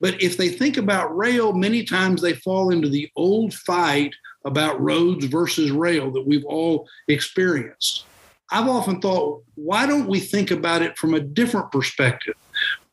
But 0.00 0.20
if 0.20 0.36
they 0.36 0.48
think 0.48 0.76
about 0.76 1.16
rail, 1.16 1.52
many 1.52 1.84
times 1.84 2.20
they 2.20 2.34
fall 2.34 2.70
into 2.70 2.88
the 2.88 3.10
old 3.16 3.54
fight 3.54 4.14
about 4.44 4.80
roads 4.80 5.24
versus 5.26 5.70
rail 5.70 6.10
that 6.10 6.26
we've 6.26 6.44
all 6.44 6.88
experienced. 7.08 8.04
I've 8.50 8.68
often 8.68 9.00
thought, 9.00 9.42
why 9.54 9.86
don't 9.86 10.08
we 10.08 10.20
think 10.20 10.50
about 10.50 10.82
it 10.82 10.98
from 10.98 11.14
a 11.14 11.20
different 11.20 11.70
perspective? 11.70 12.34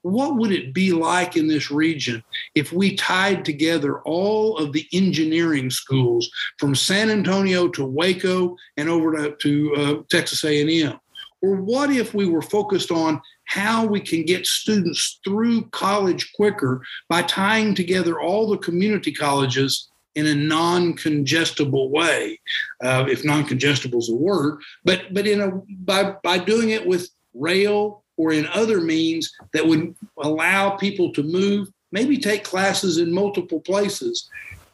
What 0.01 0.37
would 0.37 0.51
it 0.51 0.73
be 0.73 0.91
like 0.91 1.35
in 1.35 1.47
this 1.47 1.69
region 1.69 2.23
if 2.55 2.71
we 2.71 2.95
tied 2.95 3.43
together 3.43 4.01
all 4.01 4.57
of 4.57 4.71
the 4.71 4.87
engineering 4.93 5.69
schools 5.69 6.29
from 6.57 6.75
San 6.75 7.09
Antonio 7.09 7.67
to 7.69 7.85
Waco 7.85 8.55
and 8.77 8.87
over 8.87 9.15
to, 9.15 9.35
to 9.35 9.75
uh, 9.75 10.01
Texas 10.09 10.43
A&M? 10.43 10.99
Or 11.41 11.55
what 11.55 11.89
if 11.89 12.13
we 12.13 12.27
were 12.27 12.41
focused 12.41 12.91
on 12.91 13.21
how 13.45 13.85
we 13.85 13.99
can 13.99 14.23
get 14.23 14.45
students 14.45 15.19
through 15.23 15.63
college 15.71 16.31
quicker 16.33 16.81
by 17.07 17.23
tying 17.23 17.73
together 17.73 18.19
all 18.19 18.49
the 18.49 18.57
community 18.57 19.11
colleges 19.11 19.89
in 20.15 20.27
a 20.27 20.35
non-congestible 20.35 21.89
way, 21.91 22.39
uh, 22.83 23.05
if 23.07 23.23
non-congestible 23.23 23.99
is 23.99 24.09
a 24.09 24.15
word, 24.15 24.59
but 24.83 25.13
but 25.13 25.25
in 25.27 25.39
a 25.39 25.51
by 25.83 26.15
by 26.23 26.37
doing 26.37 26.71
it 26.71 26.85
with 26.85 27.09
rail 27.33 28.03
or 28.19 28.33
in 28.33 28.45
other 28.47 28.81
means 28.81 29.33
that 29.53 29.65
would 29.65 29.95
allow 30.21 30.71
people 30.71 31.13
to 31.13 31.23
move, 31.23 31.69
maybe 31.93 32.17
take 32.17 32.43
classes 32.43 32.97
in 32.97 33.13
multiple 33.13 33.61
places, 33.61 34.29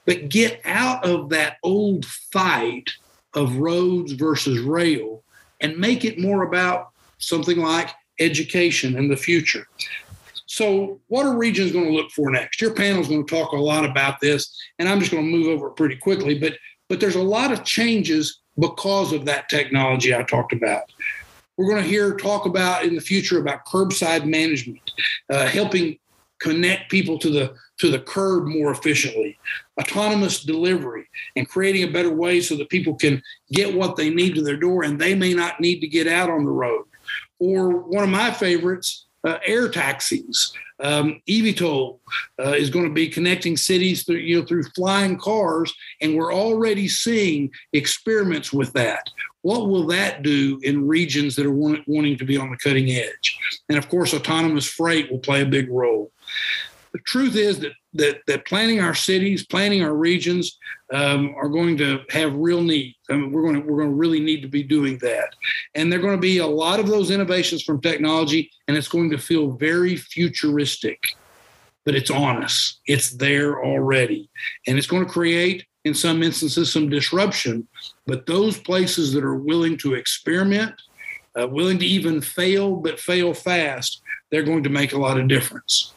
but 0.06 0.30
get 0.30 0.60
out 0.66 1.06
of 1.06 1.30
that 1.30 1.58
old 1.62 2.06
fight 2.06 2.90
of 3.36 3.58
roads 3.58 4.14
versus 4.14 4.60
rail 4.62 5.24
and 5.62 5.78
make 5.78 6.04
it 6.04 6.20
more 6.20 6.42
about 6.42 6.90
something 7.20 7.60
like 7.60 7.92
education 8.20 8.98
in 8.98 9.10
the 9.10 9.16
future. 9.16 9.68
So, 10.48 11.00
what 11.08 11.28
are 11.28 11.38
regions 11.38 11.72
going 11.72 11.86
to 11.86 11.92
look 11.92 12.10
for 12.12 12.32
next? 12.32 12.60
Your 12.60 12.74
panel 12.74 13.02
is 13.02 13.10
going 13.10 13.28
to 13.28 13.36
talk 13.36 13.52
a 13.52 13.58
lot 13.58 13.86
about 13.86 14.20
this, 14.22 14.58
and 14.80 14.90
I'm 14.90 15.00
just 15.00 15.12
going 15.12 15.24
to 15.24 15.38
move 15.38 15.48
over 15.48 15.68
it 15.68 15.76
pretty 15.76 15.98
quickly. 15.98 16.40
But 16.40 16.54
but 16.90 17.00
there's 17.00 17.16
a 17.16 17.22
lot 17.22 17.52
of 17.52 17.64
changes 17.64 18.42
because 18.58 19.12
of 19.12 19.26
that 19.26 19.50
technology 19.50 20.16
I 20.16 20.24
talked 20.24 20.54
about. 20.54 20.92
We're 21.58 21.70
going 21.70 21.84
to 21.84 21.90
hear 21.90 22.16
talk 22.16 22.46
about 22.46 22.84
in 22.84 22.96
the 22.96 23.02
future 23.02 23.40
about 23.40 23.66
curbside 23.66 24.26
management, 24.26 24.92
uh, 25.30 25.48
helping 25.48 25.98
connect 26.40 26.92
people 26.92 27.18
to 27.20 27.30
the 27.30 27.54
to 27.78 27.92
the 27.92 28.00
curb 28.00 28.46
more 28.46 28.72
efficiently, 28.72 29.38
autonomous 29.80 30.44
delivery, 30.44 31.06
and 31.36 31.48
creating 31.48 31.84
a 31.84 31.92
better 31.92 32.14
way 32.14 32.40
so 32.40 32.56
that 32.56 32.70
people 32.70 32.96
can 32.96 33.22
get 33.52 33.76
what 33.76 33.96
they 33.96 34.10
need 34.10 34.34
to 34.36 34.42
their 34.42 34.58
door 34.58 34.84
and 34.84 35.00
they 35.00 35.14
may 35.14 35.34
not 35.34 35.60
need 35.60 35.80
to 35.82 35.88
get 35.88 36.08
out 36.08 36.30
on 36.30 36.46
the 36.46 36.52
road. 36.52 36.86
Or 37.40 37.80
one 37.80 38.04
of 38.04 38.10
my 38.10 38.32
favorites, 38.32 39.08
uh, 39.26 39.40
air 39.46 39.68
taxis. 39.68 40.54
Um, 40.82 41.22
eVTOL 41.28 42.00
uh, 42.40 42.50
is 42.52 42.70
going 42.70 42.86
to 42.86 42.94
be 42.94 43.08
connecting 43.08 43.56
cities 43.56 44.04
through 44.04 44.18
you 44.18 44.40
know 44.40 44.46
through 44.46 44.64
flying 44.76 45.18
cars, 45.18 45.74
and 46.02 46.16
we're 46.16 46.34
already 46.34 46.88
seeing 46.88 47.50
experiments 47.74 48.52
with 48.52 48.74
that. 48.74 49.10
What 49.46 49.70
will 49.70 49.86
that 49.90 50.24
do 50.24 50.60
in 50.64 50.88
regions 50.88 51.36
that 51.36 51.46
are 51.46 51.52
want, 51.52 51.88
wanting 51.88 52.18
to 52.18 52.26
be 52.26 52.36
on 52.36 52.50
the 52.50 52.58
cutting 52.58 52.90
edge? 52.90 53.38
And 53.70 53.78
of 53.78 53.88
course, 53.90 54.12
autonomous 54.12 54.66
freight 54.66 55.12
will 55.12 55.20
play 55.20 55.44
a 55.44 55.46
big 55.46 55.70
role. 55.70 56.12
The 56.94 57.00
truth 57.02 57.36
is 57.36 57.60
that 57.60 57.74
that 57.94 58.22
that 58.26 58.48
planning 58.48 58.80
our 58.80 58.96
cities, 58.96 59.46
planning 59.46 59.84
our 59.84 59.94
regions 59.94 60.58
um, 60.92 61.36
are 61.38 61.48
going 61.48 61.78
to 61.78 62.00
have 62.10 62.34
real 62.34 62.64
need. 62.64 62.96
I 63.12 63.18
mean, 63.18 63.32
we're 63.32 63.44
going 63.44 63.62
to 63.62 63.62
we're 63.62 63.78
going 63.78 63.92
to 63.92 63.96
really 63.96 64.20
need 64.20 64.42
to 64.42 64.48
be 64.48 64.64
doing 64.64 64.98
that, 65.04 65.36
and 65.76 65.92
they're 65.92 66.00
going 66.00 66.18
to 66.18 66.28
be 66.34 66.40
a 66.40 66.48
lot 66.48 66.80
of 66.80 66.88
those 66.88 67.12
innovations 67.12 67.62
from 67.62 67.82
technology, 67.82 68.50
and 68.68 68.76
it's 68.76 68.88
going 68.88 69.12
to 69.12 69.20
feel 69.20 69.52
very 69.52 69.96
futuristic, 69.96 71.00
but 71.84 71.94
it's 71.94 72.10
on 72.10 72.44
us. 72.44 72.80
It's 72.88 73.12
there 73.12 73.64
already, 73.64 74.28
and 74.66 74.80
it's 74.80 74.88
going 74.88 75.06
to 75.06 75.12
create 75.12 75.68
in 75.86 75.94
some 75.94 76.24
instances 76.24 76.72
some 76.72 76.90
disruption. 76.90 77.68
But 78.06 78.26
those 78.26 78.60
places 78.60 79.14
that 79.14 79.24
are 79.24 79.36
willing 79.36 79.78
to 79.78 79.94
experiment, 79.94 80.74
uh, 81.40 81.48
willing 81.48 81.80
to 81.80 81.86
even 81.86 82.20
fail, 82.20 82.76
but 82.76 83.00
fail 83.00 83.34
fast, 83.34 84.02
they're 84.32 84.44
going 84.44 84.64
to 84.64 84.70
make 84.70 84.94
a 84.94 84.98
lot 84.98 85.20
of 85.20 85.28
difference. 85.28 85.94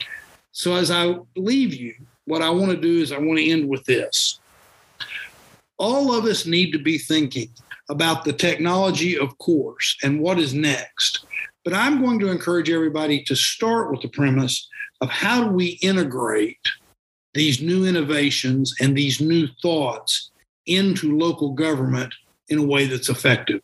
So 0.53 0.75
as 0.75 0.91
I 0.91 1.17
leave 1.37 1.75
you, 1.75 1.95
what 2.27 2.43
I 2.43 2.51
want 2.51 2.71
to 2.71 2.77
do 2.77 3.01
is 3.01 3.11
I 3.11 3.19
want 3.19 3.39
to 3.39 3.51
end 3.51 3.69
with 3.69 3.85
this. 3.85 4.39
All 5.79 6.15
of 6.15 6.25
us 6.25 6.47
need 6.47 6.73
to 6.73 6.79
be 6.79 6.99
thinking 6.99 7.51
about 7.89 8.25
the 8.25 8.33
technology, 8.33 9.17
of 9.19 9.37
course, 9.39 9.97
and 10.03 10.21
what 10.21 10.39
is 10.39 10.53
next. 10.53 11.25
But 11.65 11.73
I'm 11.73 12.03
going 12.03 12.19
to 12.19 12.31
encourage 12.31 12.71
everybody 12.71 13.23
to 13.25 13.35
start 13.35 13.91
with 13.91 14.03
the 14.03 14.09
premise 14.09 14.69
of 15.01 15.09
how 15.09 15.45
do 15.45 15.51
we 15.51 15.79
integrate 15.81 16.59
these 17.35 17.61
new 17.61 17.87
innovations 17.87 18.75
and 18.81 18.97
these 18.97 19.21
new 19.21 19.49
thoughts 19.63 20.31
into 20.67 21.17
local 21.17 21.53
government 21.53 22.15
in 22.49 22.59
a 22.59 22.67
way 22.67 22.87
that's 22.87 23.09
effective. 23.09 23.63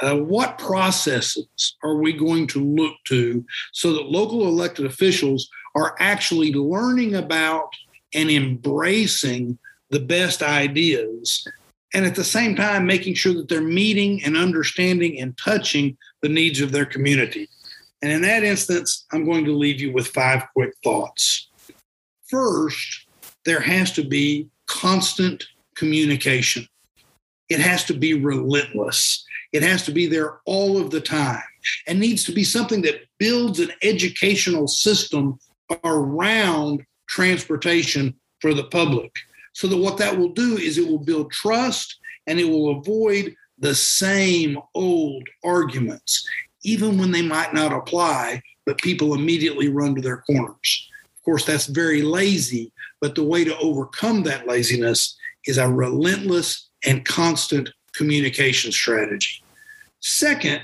Uh, 0.00 0.16
what 0.16 0.58
processes 0.58 1.76
are 1.82 1.96
we 1.96 2.12
going 2.12 2.46
to 2.48 2.64
look 2.64 2.94
to 3.06 3.44
so 3.72 3.92
that 3.92 4.10
local 4.10 4.46
elected 4.46 4.84
officials 4.84 5.48
are 5.76 5.94
actually 6.00 6.52
learning 6.52 7.14
about 7.14 7.68
and 8.12 8.30
embracing 8.30 9.58
the 9.90 10.00
best 10.00 10.42
ideas 10.42 11.46
and 11.94 12.04
at 12.04 12.16
the 12.16 12.24
same 12.24 12.56
time 12.56 12.84
making 12.84 13.14
sure 13.14 13.32
that 13.34 13.48
they're 13.48 13.60
meeting 13.60 14.22
and 14.24 14.36
understanding 14.36 15.20
and 15.20 15.38
touching 15.38 15.96
the 16.22 16.28
needs 16.28 16.60
of 16.60 16.72
their 16.72 16.84
community. 16.84 17.48
And 18.02 18.10
in 18.10 18.22
that 18.22 18.42
instance, 18.42 19.06
I'm 19.12 19.24
going 19.24 19.44
to 19.44 19.56
leave 19.56 19.80
you 19.80 19.92
with 19.92 20.08
five 20.08 20.42
quick 20.52 20.72
thoughts. 20.82 21.48
First, 22.34 23.06
there 23.44 23.60
has 23.60 23.92
to 23.92 24.02
be 24.02 24.48
constant 24.66 25.44
communication. 25.76 26.66
It 27.48 27.60
has 27.60 27.84
to 27.84 27.94
be 27.94 28.14
relentless. 28.14 29.24
It 29.52 29.62
has 29.62 29.84
to 29.84 29.92
be 29.92 30.06
there 30.06 30.40
all 30.44 30.76
of 30.76 30.90
the 30.90 31.00
time 31.00 31.44
and 31.86 32.00
needs 32.00 32.24
to 32.24 32.32
be 32.32 32.42
something 32.42 32.82
that 32.82 33.02
builds 33.20 33.60
an 33.60 33.70
educational 33.82 34.66
system 34.66 35.38
around 35.84 36.84
transportation 37.06 38.12
for 38.40 38.52
the 38.52 38.64
public. 38.64 39.12
So 39.52 39.68
that 39.68 39.76
what 39.76 39.98
that 39.98 40.18
will 40.18 40.32
do 40.32 40.56
is 40.56 40.76
it 40.76 40.88
will 40.88 40.98
build 40.98 41.30
trust 41.30 42.00
and 42.26 42.40
it 42.40 42.48
will 42.48 42.80
avoid 42.80 43.32
the 43.58 43.76
same 43.76 44.58
old 44.74 45.22
arguments, 45.44 46.28
even 46.64 46.98
when 46.98 47.12
they 47.12 47.22
might 47.22 47.54
not 47.54 47.72
apply, 47.72 48.42
but 48.66 48.76
people 48.78 49.14
immediately 49.14 49.68
run 49.68 49.94
to 49.94 50.00
their 50.00 50.22
corners. 50.22 50.90
Of 51.24 51.30
course, 51.30 51.46
that's 51.46 51.64
very 51.64 52.02
lazy, 52.02 52.70
but 53.00 53.14
the 53.14 53.24
way 53.24 53.44
to 53.44 53.56
overcome 53.56 54.24
that 54.24 54.46
laziness 54.46 55.16
is 55.46 55.56
a 55.56 55.66
relentless 55.66 56.68
and 56.84 57.02
constant 57.02 57.70
communication 57.94 58.70
strategy. 58.70 59.42
Second, 60.00 60.60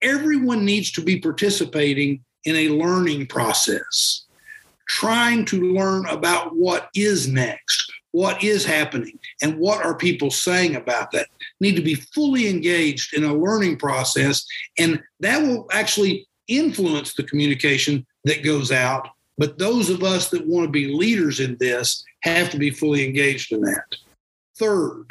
everyone 0.00 0.64
needs 0.64 0.90
to 0.92 1.02
be 1.02 1.20
participating 1.20 2.24
in 2.46 2.56
a 2.56 2.70
learning 2.70 3.26
process, 3.26 4.24
trying 4.88 5.44
to 5.44 5.74
learn 5.74 6.06
about 6.06 6.56
what 6.56 6.88
is 6.94 7.28
next, 7.28 7.92
what 8.12 8.42
is 8.42 8.64
happening, 8.64 9.18
and 9.42 9.58
what 9.58 9.84
are 9.84 9.94
people 9.94 10.30
saying 10.30 10.74
about 10.74 11.10
that. 11.10 11.26
Need 11.60 11.76
to 11.76 11.82
be 11.82 11.96
fully 11.96 12.48
engaged 12.48 13.12
in 13.12 13.24
a 13.24 13.34
learning 13.34 13.76
process, 13.76 14.46
and 14.78 15.02
that 15.20 15.42
will 15.42 15.66
actually 15.70 16.26
influence 16.48 17.12
the 17.12 17.24
communication 17.24 18.06
that 18.24 18.42
goes 18.42 18.72
out. 18.72 19.06
But 19.40 19.56
those 19.56 19.88
of 19.88 20.02
us 20.02 20.28
that 20.30 20.46
want 20.46 20.66
to 20.66 20.70
be 20.70 20.94
leaders 20.94 21.40
in 21.40 21.56
this 21.58 22.04
have 22.24 22.50
to 22.50 22.58
be 22.58 22.70
fully 22.70 23.06
engaged 23.06 23.52
in 23.52 23.62
that. 23.62 23.86
Third, 24.58 25.06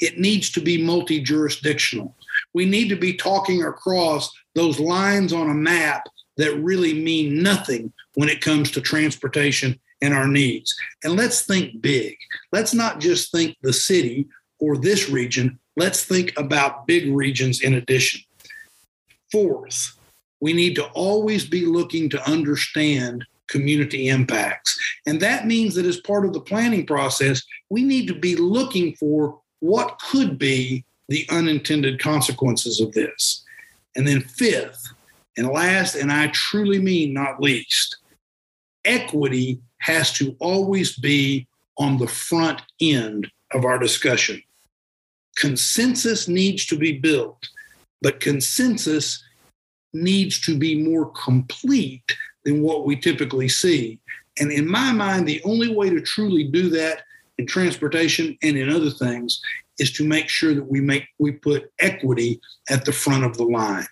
it 0.00 0.18
needs 0.18 0.50
to 0.50 0.60
be 0.60 0.82
multi 0.82 1.20
jurisdictional. 1.20 2.12
We 2.52 2.64
need 2.66 2.88
to 2.88 2.96
be 2.96 3.14
talking 3.14 3.62
across 3.62 4.32
those 4.56 4.80
lines 4.80 5.32
on 5.32 5.48
a 5.48 5.54
map 5.54 6.08
that 6.38 6.56
really 6.56 6.92
mean 6.92 7.40
nothing 7.40 7.92
when 8.16 8.28
it 8.28 8.40
comes 8.40 8.72
to 8.72 8.80
transportation 8.80 9.78
and 10.02 10.12
our 10.12 10.26
needs. 10.26 10.74
And 11.04 11.14
let's 11.14 11.42
think 11.42 11.80
big. 11.80 12.16
Let's 12.50 12.74
not 12.74 12.98
just 12.98 13.30
think 13.30 13.56
the 13.62 13.72
city 13.72 14.26
or 14.58 14.76
this 14.76 15.08
region, 15.08 15.56
let's 15.76 16.04
think 16.04 16.36
about 16.36 16.88
big 16.88 17.14
regions 17.14 17.60
in 17.60 17.74
addition. 17.74 18.22
Fourth, 19.30 19.96
we 20.40 20.52
need 20.52 20.74
to 20.74 20.86
always 20.86 21.44
be 21.44 21.64
looking 21.64 22.08
to 22.10 22.28
understand 22.28 23.24
community 23.48 24.08
impacts. 24.08 24.78
And 25.06 25.20
that 25.20 25.46
means 25.46 25.74
that 25.74 25.86
as 25.86 26.00
part 26.00 26.24
of 26.24 26.32
the 26.32 26.40
planning 26.40 26.86
process, 26.86 27.42
we 27.70 27.82
need 27.82 28.06
to 28.08 28.14
be 28.14 28.36
looking 28.36 28.94
for 28.96 29.40
what 29.60 29.98
could 29.98 30.38
be 30.38 30.84
the 31.08 31.26
unintended 31.30 32.00
consequences 32.00 32.80
of 32.80 32.92
this. 32.92 33.44
And 33.96 34.06
then, 34.06 34.20
fifth, 34.20 34.92
and 35.36 35.48
last, 35.48 35.94
and 35.94 36.12
I 36.12 36.28
truly 36.28 36.78
mean 36.78 37.12
not 37.12 37.40
least, 37.40 37.96
equity 38.84 39.60
has 39.78 40.12
to 40.14 40.36
always 40.40 40.96
be 40.96 41.46
on 41.78 41.98
the 41.98 42.08
front 42.08 42.60
end 42.80 43.30
of 43.52 43.64
our 43.64 43.78
discussion. 43.78 44.42
Consensus 45.36 46.28
needs 46.28 46.66
to 46.66 46.76
be 46.76 46.98
built, 46.98 47.48
but 48.02 48.20
consensus 48.20 49.22
needs 49.92 50.40
to 50.40 50.58
be 50.58 50.82
more 50.82 51.10
complete 51.12 52.16
than 52.48 52.62
what 52.62 52.86
we 52.86 52.96
typically 52.96 53.46
see. 53.46 54.00
And 54.40 54.50
in 54.50 54.66
my 54.66 54.90
mind, 54.90 55.28
the 55.28 55.42
only 55.44 55.74
way 55.74 55.90
to 55.90 56.00
truly 56.00 56.44
do 56.44 56.70
that 56.70 57.02
in 57.36 57.46
transportation 57.46 58.38
and 58.42 58.56
in 58.56 58.70
other 58.70 58.88
things 58.88 59.38
is 59.78 59.92
to 59.92 60.04
make 60.04 60.30
sure 60.30 60.54
that 60.54 60.64
we 60.64 60.80
make 60.80 61.04
we 61.18 61.32
put 61.32 61.70
equity 61.78 62.40
at 62.70 62.86
the 62.86 62.92
front 62.92 63.24
of 63.24 63.36
the 63.36 63.44
line. 63.44 63.86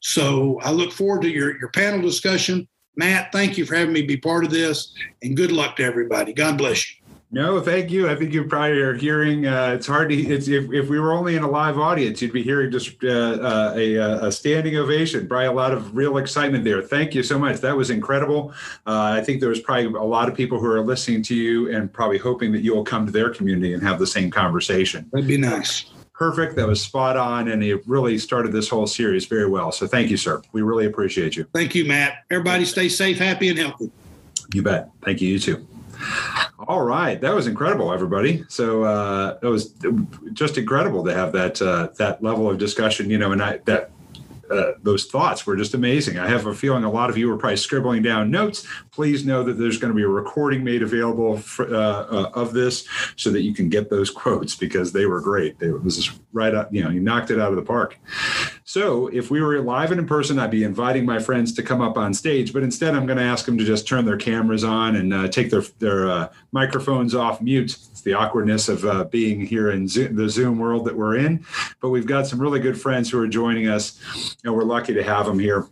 So 0.00 0.58
I 0.62 0.72
look 0.72 0.90
forward 0.90 1.22
to 1.22 1.30
your, 1.30 1.56
your 1.60 1.70
panel 1.70 2.02
discussion. 2.02 2.66
Matt, 2.96 3.30
thank 3.30 3.56
you 3.56 3.64
for 3.64 3.76
having 3.76 3.94
me 3.94 4.02
be 4.02 4.16
part 4.16 4.44
of 4.44 4.50
this 4.50 4.92
and 5.22 5.36
good 5.36 5.52
luck 5.52 5.76
to 5.76 5.84
everybody. 5.84 6.32
God 6.32 6.58
bless 6.58 6.90
you. 6.90 7.01
No, 7.34 7.62
thank 7.62 7.90
you. 7.90 8.10
I 8.10 8.14
think 8.14 8.34
you 8.34 8.44
probably 8.44 8.78
are 8.80 8.92
hearing. 8.92 9.46
Uh, 9.46 9.72
it's 9.74 9.86
hard 9.86 10.10
to. 10.10 10.14
It's, 10.14 10.48
if 10.48 10.70
if 10.70 10.90
we 10.90 11.00
were 11.00 11.14
only 11.14 11.34
in 11.34 11.42
a 11.42 11.48
live 11.48 11.78
audience, 11.78 12.20
you'd 12.20 12.32
be 12.32 12.42
hearing 12.42 12.70
just 12.70 13.02
uh, 13.02 13.08
uh, 13.08 13.72
a, 13.74 13.96
a 14.26 14.30
standing 14.30 14.76
ovation. 14.76 15.26
Probably 15.26 15.46
a 15.46 15.52
lot 15.52 15.72
of 15.72 15.96
real 15.96 16.18
excitement 16.18 16.62
there. 16.62 16.82
Thank 16.82 17.14
you 17.14 17.22
so 17.22 17.38
much. 17.38 17.60
That 17.60 17.74
was 17.74 17.88
incredible. 17.88 18.52
Uh, 18.86 19.16
I 19.18 19.22
think 19.22 19.40
there 19.40 19.48
was 19.48 19.60
probably 19.60 19.86
a 19.86 20.04
lot 20.04 20.28
of 20.28 20.34
people 20.34 20.60
who 20.60 20.66
are 20.66 20.82
listening 20.82 21.22
to 21.22 21.34
you 21.34 21.74
and 21.74 21.90
probably 21.90 22.18
hoping 22.18 22.52
that 22.52 22.60
you 22.60 22.74
will 22.74 22.84
come 22.84 23.06
to 23.06 23.12
their 23.12 23.30
community 23.30 23.72
and 23.72 23.82
have 23.82 23.98
the 23.98 24.06
same 24.06 24.30
conversation. 24.30 25.08
That'd 25.10 25.26
be 25.26 25.38
nice 25.38 25.86
perfect. 26.12 26.54
That 26.54 26.68
was 26.68 26.80
spot 26.80 27.16
on. 27.16 27.48
And 27.48 27.64
it 27.64 27.82
really 27.84 28.16
started 28.16 28.52
this 28.52 28.68
whole 28.68 28.86
series 28.86 29.26
very 29.26 29.48
well. 29.48 29.72
So 29.72 29.88
thank 29.88 30.08
you, 30.08 30.16
sir. 30.16 30.40
We 30.52 30.62
really 30.62 30.86
appreciate 30.86 31.34
you. 31.34 31.46
Thank 31.52 31.74
you, 31.74 31.84
Matt. 31.84 32.24
Everybody 32.30 32.64
stay 32.64 32.88
safe, 32.88 33.18
happy, 33.18 33.48
and 33.48 33.58
healthy. 33.58 33.90
You 34.54 34.62
bet. 34.62 34.90
Thank 35.02 35.20
you. 35.20 35.30
You 35.30 35.38
too. 35.40 35.66
All 36.68 36.82
right, 36.82 37.20
that 37.20 37.34
was 37.34 37.46
incredible, 37.46 37.92
everybody. 37.92 38.44
So 38.48 38.84
uh, 38.84 39.38
it 39.42 39.46
was 39.46 39.74
just 40.32 40.58
incredible 40.58 41.04
to 41.04 41.12
have 41.12 41.32
that 41.32 41.60
uh, 41.60 41.88
that 41.98 42.22
level 42.22 42.48
of 42.48 42.58
discussion. 42.58 43.10
You 43.10 43.18
know, 43.18 43.32
and 43.32 43.42
I 43.42 43.58
that 43.64 43.90
uh, 44.50 44.72
those 44.82 45.06
thoughts 45.06 45.46
were 45.46 45.56
just 45.56 45.74
amazing. 45.74 46.18
I 46.18 46.28
have 46.28 46.46
a 46.46 46.54
feeling 46.54 46.84
a 46.84 46.90
lot 46.90 47.10
of 47.10 47.16
you 47.16 47.28
were 47.28 47.36
probably 47.36 47.56
scribbling 47.56 48.02
down 48.02 48.30
notes. 48.30 48.66
Please 48.90 49.24
know 49.24 49.42
that 49.44 49.54
there's 49.54 49.78
going 49.78 49.92
to 49.92 49.96
be 49.96 50.02
a 50.02 50.08
recording 50.08 50.62
made 50.64 50.82
available 50.82 51.38
for, 51.38 51.72
uh, 51.74 51.78
uh, 51.78 52.30
of 52.34 52.52
this 52.52 52.86
so 53.16 53.30
that 53.30 53.42
you 53.42 53.54
can 53.54 53.68
get 53.68 53.90
those 53.90 54.10
quotes 54.22 54.54
because 54.54 54.92
they 54.92 55.06
were 55.06 55.20
great. 55.20 55.58
They, 55.58 55.70
was 55.70 56.10
right 56.32 56.54
up, 56.54 56.72
you 56.72 56.82
know, 56.82 56.90
you 56.90 57.00
knocked 57.00 57.30
it 57.30 57.40
out 57.40 57.50
of 57.50 57.56
the 57.56 57.62
park. 57.62 57.98
So 58.64 59.08
if 59.08 59.30
we 59.30 59.42
were 59.42 59.60
live 59.60 59.90
and 59.90 60.00
in 60.00 60.06
person, 60.06 60.38
I'd 60.38 60.50
be 60.50 60.64
inviting 60.64 61.04
my 61.04 61.18
friends 61.18 61.52
to 61.54 61.62
come 61.62 61.80
up 61.80 61.96
on 61.96 62.14
stage, 62.14 62.52
but 62.52 62.62
instead 62.62 62.94
I'm 62.94 63.06
going 63.06 63.18
to 63.18 63.24
ask 63.24 63.46
them 63.46 63.58
to 63.58 63.64
just 63.64 63.86
turn 63.86 64.04
their 64.04 64.16
cameras 64.16 64.64
on 64.64 64.96
and 64.96 65.12
uh, 65.12 65.28
take 65.28 65.50
their, 65.50 65.62
their 65.78 66.08
uh, 66.08 66.28
microphones 66.52 67.14
off 67.14 67.40
mute. 67.40 67.76
The 68.02 68.14
awkwardness 68.14 68.68
of 68.68 68.84
uh, 68.84 69.04
being 69.04 69.40
here 69.40 69.70
in 69.70 69.88
Zoom, 69.88 70.16
the 70.16 70.28
Zoom 70.28 70.58
world 70.58 70.84
that 70.86 70.96
we're 70.96 71.16
in. 71.16 71.44
But 71.80 71.90
we've 71.90 72.06
got 72.06 72.26
some 72.26 72.40
really 72.40 72.60
good 72.60 72.80
friends 72.80 73.10
who 73.10 73.18
are 73.20 73.28
joining 73.28 73.68
us, 73.68 74.36
and 74.44 74.54
we're 74.54 74.64
lucky 74.64 74.94
to 74.94 75.02
have 75.02 75.26
them 75.26 75.38
here. 75.38 75.66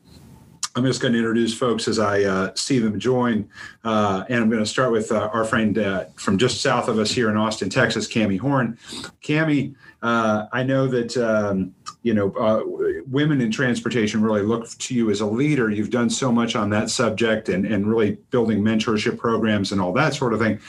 I'm 0.76 0.84
just 0.84 1.00
going 1.00 1.12
to 1.14 1.18
introduce 1.18 1.52
folks 1.52 1.88
as 1.88 1.98
I 1.98 2.22
uh, 2.22 2.54
see 2.54 2.78
them 2.78 3.00
join. 3.00 3.48
Uh, 3.82 4.24
and 4.28 4.40
I'm 4.40 4.48
going 4.48 4.62
to 4.62 4.66
start 4.66 4.92
with 4.92 5.10
uh, 5.10 5.28
our 5.32 5.44
friend 5.44 5.76
uh, 5.76 6.04
from 6.14 6.38
just 6.38 6.60
south 6.60 6.88
of 6.88 6.98
us 6.98 7.10
here 7.10 7.28
in 7.28 7.36
Austin, 7.36 7.68
Texas, 7.68 8.06
Cami 8.06 8.38
Horn. 8.38 8.78
Cami, 9.20 9.74
uh, 10.02 10.46
I 10.52 10.62
know 10.62 10.86
that 10.86 11.16
um, 11.16 11.74
you 12.02 12.14
know, 12.14 12.32
uh, 12.32 12.62
women 13.06 13.40
in 13.40 13.50
transportation 13.50 14.22
really 14.22 14.42
look 14.42 14.68
to 14.68 14.94
you 14.94 15.10
as 15.10 15.20
a 15.20 15.26
leader. 15.26 15.70
You've 15.70 15.90
done 15.90 16.08
so 16.08 16.32
much 16.32 16.56
on 16.56 16.70
that 16.70 16.88
subject 16.88 17.48
and, 17.48 17.66
and 17.66 17.86
really 17.86 18.12
building 18.30 18.62
mentorship 18.62 19.18
programs 19.18 19.72
and 19.72 19.80
all 19.80 19.92
that 19.92 20.14
sort 20.14 20.32
of 20.32 20.40
thing. 20.40 20.60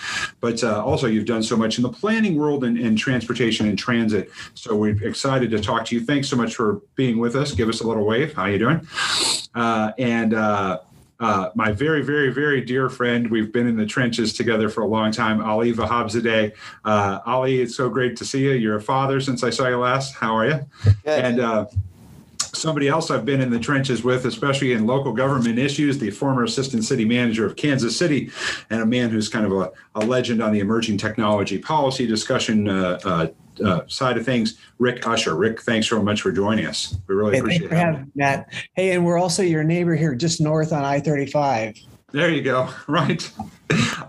But 0.42 0.64
uh, 0.64 0.84
also, 0.84 1.08
you've 1.08 1.26
done 1.26 1.44
so 1.44 1.56
much 1.56 1.78
in 1.78 1.84
the 1.84 1.90
planning 1.90 2.36
world 2.36 2.64
and, 2.64 2.78
and 2.78 2.98
transportation 2.98 3.68
and 3.68 3.80
transit. 3.80 4.30
So 4.56 4.76
we're 4.76 5.02
excited 5.06 5.52
to 5.52 5.60
talk 5.62 5.86
to 5.86 5.96
you. 5.96 6.04
Thanks 6.04 6.28
so 6.28 6.36
much 6.36 6.56
for 6.56 6.82
being 6.96 7.18
with 7.18 7.36
us. 7.36 7.54
Give 7.54 7.70
us 7.70 7.82
a 7.82 7.88
little 7.88 8.06
wave. 8.06 8.34
How 8.34 8.44
are 8.44 8.52
you 8.52 8.60
doing? 8.60 8.88
Uh, 9.56 9.92
and 9.98 10.34
uh, 11.22 11.42
uh, 11.42 11.52
my 11.56 11.72
very, 11.72 12.02
very, 12.02 12.32
very 12.32 12.62
dear 12.62 12.90
friend. 12.90 13.30
We've 13.30 13.52
been 13.52 13.68
in 13.68 13.78
the 13.78 13.86
trenches 13.86 14.34
together 14.34 14.70
for 14.70 14.82
a 14.82 14.88
long 14.88 15.12
time, 15.12 15.42
Ali 15.42 15.74
Vahabzadeh. 15.74 16.54
Uh, 16.84 17.20
Ali, 17.26 17.62
it's 17.62 17.76
so 17.76 17.90
great 17.90 18.18
to 18.18 18.26
see 18.26 18.44
you. 18.44 18.52
You're 18.52 18.78
a 18.78 18.82
father 18.82 19.22
since 19.22 19.44
I 19.44 19.50
saw 19.50 19.68
you 19.68 19.78
last. 19.78 20.16
How 20.16 20.36
are 20.36 20.48
you? 20.48 20.60
Good. 20.84 20.96
And 21.06 21.40
uh, 21.40 21.66
somebody 22.40 22.88
else 22.88 23.12
I've 23.12 23.26
been 23.26 23.40
in 23.40 23.50
the 23.50 23.60
trenches 23.60 24.04
with, 24.04 24.26
especially 24.26 24.74
in 24.74 24.86
local 24.86 25.14
government 25.14 25.60
issues, 25.60 26.00
the 26.00 26.12
former 26.12 26.44
assistant 26.44 26.84
city 26.84 27.06
manager 27.06 27.46
of 27.46 27.56
Kansas 27.56 27.96
City, 27.96 28.32
and 28.70 28.82
a 28.82 28.86
man 28.86 29.10
who's 29.10 29.30
kind 29.30 29.46
of 29.46 29.52
a, 29.54 29.72
a 29.96 30.06
legend 30.06 30.42
on 30.42 30.52
the 30.52 30.60
emerging 30.60 30.98
technology 30.98 31.58
policy 31.58 32.08
discussion 32.08 32.68
uh, 33.64 33.88
side 33.88 34.18
of 34.18 34.26
things, 34.26 34.60
Rick 34.80 35.08
Usher. 35.08 35.36
Rick, 35.36 35.62
thanks 35.62 35.88
so 35.88 36.02
much 36.02 36.22
for 36.22 36.32
joining 36.32 36.66
us. 36.66 36.98
We 37.08 37.16
really 37.16 37.34
hey, 37.34 37.40
appreciate 37.40 37.70
for 37.70 37.76
having 37.76 38.12
Matt. 38.16 38.52
Hey, 38.76 38.92
and 38.92 39.06
we're 39.06 39.18
also 39.18 39.44
your 39.44 39.64
neighbor 39.64 39.96
here, 39.96 40.16
just 40.16 40.42
north 40.42 40.74
on 40.74 40.84
I 40.84 41.00
thirty 41.00 41.26
five. 41.26 41.76
There 42.12 42.30
you 42.30 42.42
go. 42.42 42.70
Right. 42.88 43.32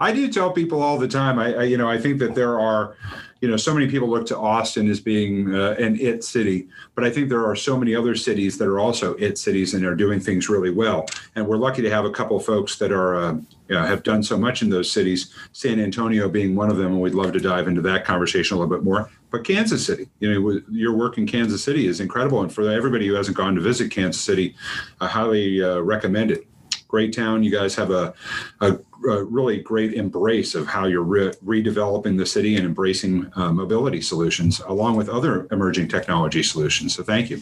I 0.00 0.12
do 0.12 0.30
tell 0.32 0.50
people 0.50 0.82
all 0.82 0.98
the 0.98 1.06
time. 1.06 1.38
I, 1.38 1.54
I, 1.54 1.62
you 1.64 1.76
know, 1.76 1.88
I 1.88 1.96
think 1.96 2.18
that 2.18 2.34
there 2.34 2.58
are, 2.58 2.96
you 3.40 3.48
know, 3.48 3.56
so 3.56 3.72
many 3.72 3.88
people 3.88 4.08
look 4.08 4.26
to 4.26 4.36
Austin 4.36 4.90
as 4.90 4.98
being 4.98 5.54
uh, 5.54 5.76
an 5.78 6.00
it 6.00 6.24
city, 6.24 6.68
but 6.96 7.04
I 7.04 7.10
think 7.10 7.28
there 7.28 7.46
are 7.46 7.54
so 7.54 7.78
many 7.78 7.94
other 7.94 8.16
cities 8.16 8.58
that 8.58 8.66
are 8.66 8.80
also 8.80 9.14
it 9.14 9.38
cities 9.38 9.74
and 9.74 9.84
are 9.84 9.94
doing 9.94 10.18
things 10.18 10.48
really 10.48 10.70
well. 10.70 11.06
And 11.36 11.46
we're 11.46 11.58
lucky 11.58 11.82
to 11.82 11.90
have 11.90 12.04
a 12.04 12.10
couple 12.10 12.36
of 12.36 12.44
folks 12.44 12.76
that 12.78 12.90
are 12.90 13.14
uh, 13.14 13.32
you 13.68 13.76
know, 13.76 13.84
have 13.84 14.02
done 14.02 14.22
so 14.24 14.36
much 14.36 14.62
in 14.62 14.70
those 14.70 14.90
cities. 14.90 15.32
San 15.52 15.78
Antonio 15.78 16.28
being 16.28 16.56
one 16.56 16.70
of 16.70 16.76
them, 16.76 16.92
and 16.92 17.00
we'd 17.00 17.14
love 17.14 17.32
to 17.34 17.40
dive 17.40 17.68
into 17.68 17.82
that 17.82 18.04
conversation 18.04 18.56
a 18.56 18.60
little 18.60 18.74
bit 18.74 18.84
more. 18.84 19.10
But 19.32 19.44
Kansas 19.44 19.86
City, 19.86 20.08
you 20.20 20.30
know, 20.30 20.60
your 20.70 20.94
work 20.94 21.16
in 21.16 21.26
Kansas 21.26 21.64
City 21.64 21.86
is 21.86 22.00
incredible, 22.00 22.42
and 22.42 22.52
for 22.52 22.70
everybody 22.70 23.06
who 23.06 23.14
hasn't 23.14 23.36
gone 23.36 23.54
to 23.54 23.62
visit 23.62 23.90
Kansas 23.90 24.22
City, 24.22 24.54
I 25.00 25.08
highly 25.08 25.64
uh, 25.64 25.78
recommend 25.78 26.30
it. 26.30 26.46
Great 26.86 27.14
town. 27.14 27.42
You 27.42 27.50
guys 27.50 27.74
have 27.76 27.90
a, 27.90 28.12
a, 28.60 28.78
a 29.08 29.24
really 29.24 29.58
great 29.60 29.94
embrace 29.94 30.54
of 30.54 30.66
how 30.66 30.84
you're 30.84 31.02
re- 31.02 31.32
redeveloping 31.42 32.18
the 32.18 32.26
city 32.26 32.56
and 32.56 32.66
embracing 32.66 33.32
uh, 33.34 33.50
mobility 33.50 34.02
solutions, 34.02 34.60
along 34.60 34.96
with 34.96 35.08
other 35.08 35.48
emerging 35.50 35.88
technology 35.88 36.42
solutions. 36.42 36.94
So, 36.94 37.02
thank 37.02 37.30
you. 37.30 37.38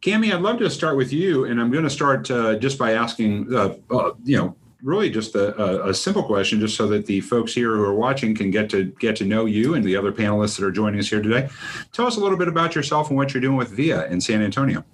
Cami, 0.00 0.32
I'd 0.32 0.40
love 0.40 0.60
to 0.60 0.70
start 0.70 0.96
with 0.96 1.12
you, 1.12 1.44
and 1.46 1.60
I'm 1.60 1.72
going 1.72 1.84
to 1.84 1.90
start 1.90 2.30
uh, 2.30 2.54
just 2.56 2.78
by 2.78 2.92
asking, 2.92 3.52
uh, 3.52 3.74
uh, 3.90 4.12
you 4.24 4.36
know, 4.38 4.56
really 4.82 5.10
just 5.10 5.34
a, 5.34 5.86
a, 5.88 5.94
simple 5.94 6.22
question, 6.22 6.60
just 6.60 6.76
so 6.76 6.86
that 6.88 7.06
the 7.06 7.20
folks 7.20 7.54
here 7.54 7.76
who 7.76 7.82
are 7.82 7.94
watching 7.94 8.34
can 8.34 8.50
get 8.50 8.68
to 8.70 8.84
get 8.98 9.16
to 9.16 9.24
know 9.24 9.44
you 9.44 9.74
and 9.74 9.84
the 9.84 9.96
other 9.96 10.12
panelists 10.12 10.58
that 10.58 10.66
are 10.66 10.72
joining 10.72 10.98
us 10.98 11.08
here 11.08 11.22
today. 11.22 11.48
Tell 11.92 12.06
us 12.06 12.16
a 12.16 12.20
little 12.20 12.38
bit 12.38 12.48
about 12.48 12.74
yourself 12.74 13.08
and 13.08 13.16
what 13.16 13.32
you're 13.32 13.40
doing 13.40 13.56
with 13.56 13.70
VIA 13.70 14.06
in 14.06 14.20
San 14.20 14.42
Antonio. 14.42 14.84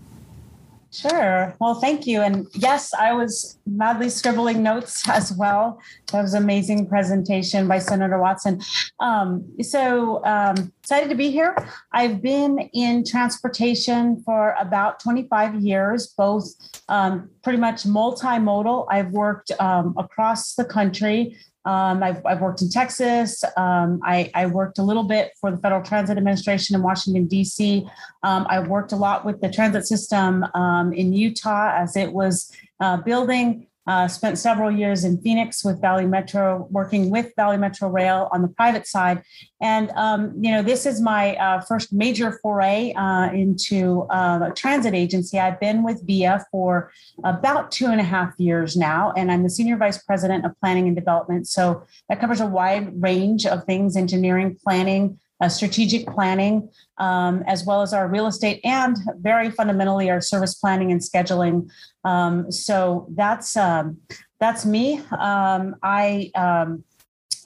Sure. 0.90 1.54
Well, 1.60 1.74
thank 1.74 2.06
you. 2.06 2.22
And 2.22 2.46
yes, 2.54 2.94
I 2.94 3.12
was 3.12 3.58
madly 3.66 4.08
scribbling 4.08 4.62
notes 4.62 5.06
as 5.08 5.32
well. 5.32 5.80
That 6.12 6.22
was 6.22 6.34
amazing 6.34 6.86
presentation 6.86 7.68
by 7.68 7.78
Senator 7.78 8.18
Watson. 8.18 8.62
Um, 8.98 9.44
so 9.60 10.24
um, 10.24 10.72
excited 10.82 11.10
to 11.10 11.14
be 11.14 11.30
here. 11.30 11.54
I've 11.92 12.22
been 12.22 12.70
in 12.72 13.04
transportation 13.04 14.22
for 14.24 14.54
about 14.58 15.00
25 15.00 15.56
years, 15.56 16.06
both 16.16 16.46
um, 16.88 17.28
pretty 17.42 17.58
much 17.58 17.84
multimodal. 17.84 18.86
I've 18.90 19.10
worked 19.10 19.52
um, 19.60 19.94
across 19.98 20.54
the 20.54 20.64
country 20.64 21.36
um, 21.64 22.02
I've, 22.02 22.24
I've, 22.24 22.40
worked 22.40 22.62
in 22.62 22.70
Texas. 22.70 23.44
Um, 23.56 24.00
I, 24.04 24.30
I, 24.34 24.46
worked 24.46 24.78
a 24.78 24.82
little 24.82 25.02
bit 25.02 25.32
for 25.40 25.50
the 25.50 25.58
Federal 25.58 25.82
Transit 25.82 26.16
Administration 26.16 26.74
in 26.74 26.82
Washington, 26.82 27.26
D.C. 27.26 27.86
Um, 28.22 28.46
I 28.48 28.60
worked 28.60 28.92
a 28.92 28.96
lot 28.96 29.24
with 29.24 29.40
the 29.40 29.50
transit 29.50 29.86
system 29.86 30.44
um, 30.54 30.92
in 30.92 31.12
Utah 31.12 31.72
as 31.74 31.96
it 31.96 32.12
was 32.12 32.50
uh, 32.80 32.96
building. 32.98 33.67
Uh, 33.88 34.06
spent 34.06 34.38
several 34.38 34.70
years 34.70 35.02
in 35.02 35.18
Phoenix 35.22 35.64
with 35.64 35.80
Valley 35.80 36.04
Metro, 36.04 36.68
working 36.70 37.08
with 37.08 37.32
Valley 37.36 37.56
Metro 37.56 37.88
Rail 37.88 38.28
on 38.32 38.42
the 38.42 38.48
private 38.48 38.86
side. 38.86 39.22
And, 39.62 39.90
um, 39.92 40.34
you 40.38 40.50
know, 40.50 40.62
this 40.62 40.84
is 40.84 41.00
my 41.00 41.36
uh, 41.36 41.62
first 41.62 41.90
major 41.90 42.38
foray 42.42 42.92
uh, 42.92 43.32
into 43.32 44.02
uh, 44.10 44.50
a 44.50 44.52
transit 44.54 44.92
agency. 44.92 45.38
I've 45.38 45.58
been 45.58 45.82
with 45.82 46.06
VIA 46.06 46.44
for 46.50 46.92
about 47.24 47.72
two 47.72 47.86
and 47.86 47.98
a 47.98 48.04
half 48.04 48.34
years 48.36 48.76
now, 48.76 49.14
and 49.16 49.32
I'm 49.32 49.42
the 49.42 49.48
Senior 49.48 49.78
Vice 49.78 50.02
President 50.02 50.44
of 50.44 50.52
Planning 50.60 50.86
and 50.86 50.94
Development. 50.94 51.48
So 51.48 51.82
that 52.10 52.20
covers 52.20 52.42
a 52.42 52.46
wide 52.46 53.00
range 53.02 53.46
of 53.46 53.64
things 53.64 53.96
engineering, 53.96 54.58
planning, 54.62 55.18
uh, 55.40 55.48
strategic 55.48 56.06
planning, 56.06 56.68
um, 56.98 57.42
as 57.46 57.64
well 57.64 57.82
as 57.82 57.92
our 57.92 58.08
real 58.08 58.26
estate 58.26 58.60
and 58.64 58.96
very 59.18 59.50
fundamentally 59.50 60.10
our 60.10 60.20
service 60.20 60.54
planning 60.54 60.90
and 60.92 61.00
scheduling. 61.00 61.68
Um, 62.04 62.50
so 62.50 63.06
that's 63.10 63.56
um, 63.56 63.98
that's 64.40 64.64
me. 64.64 65.00
Um, 65.18 65.76
I 65.82 66.30
um, 66.34 66.84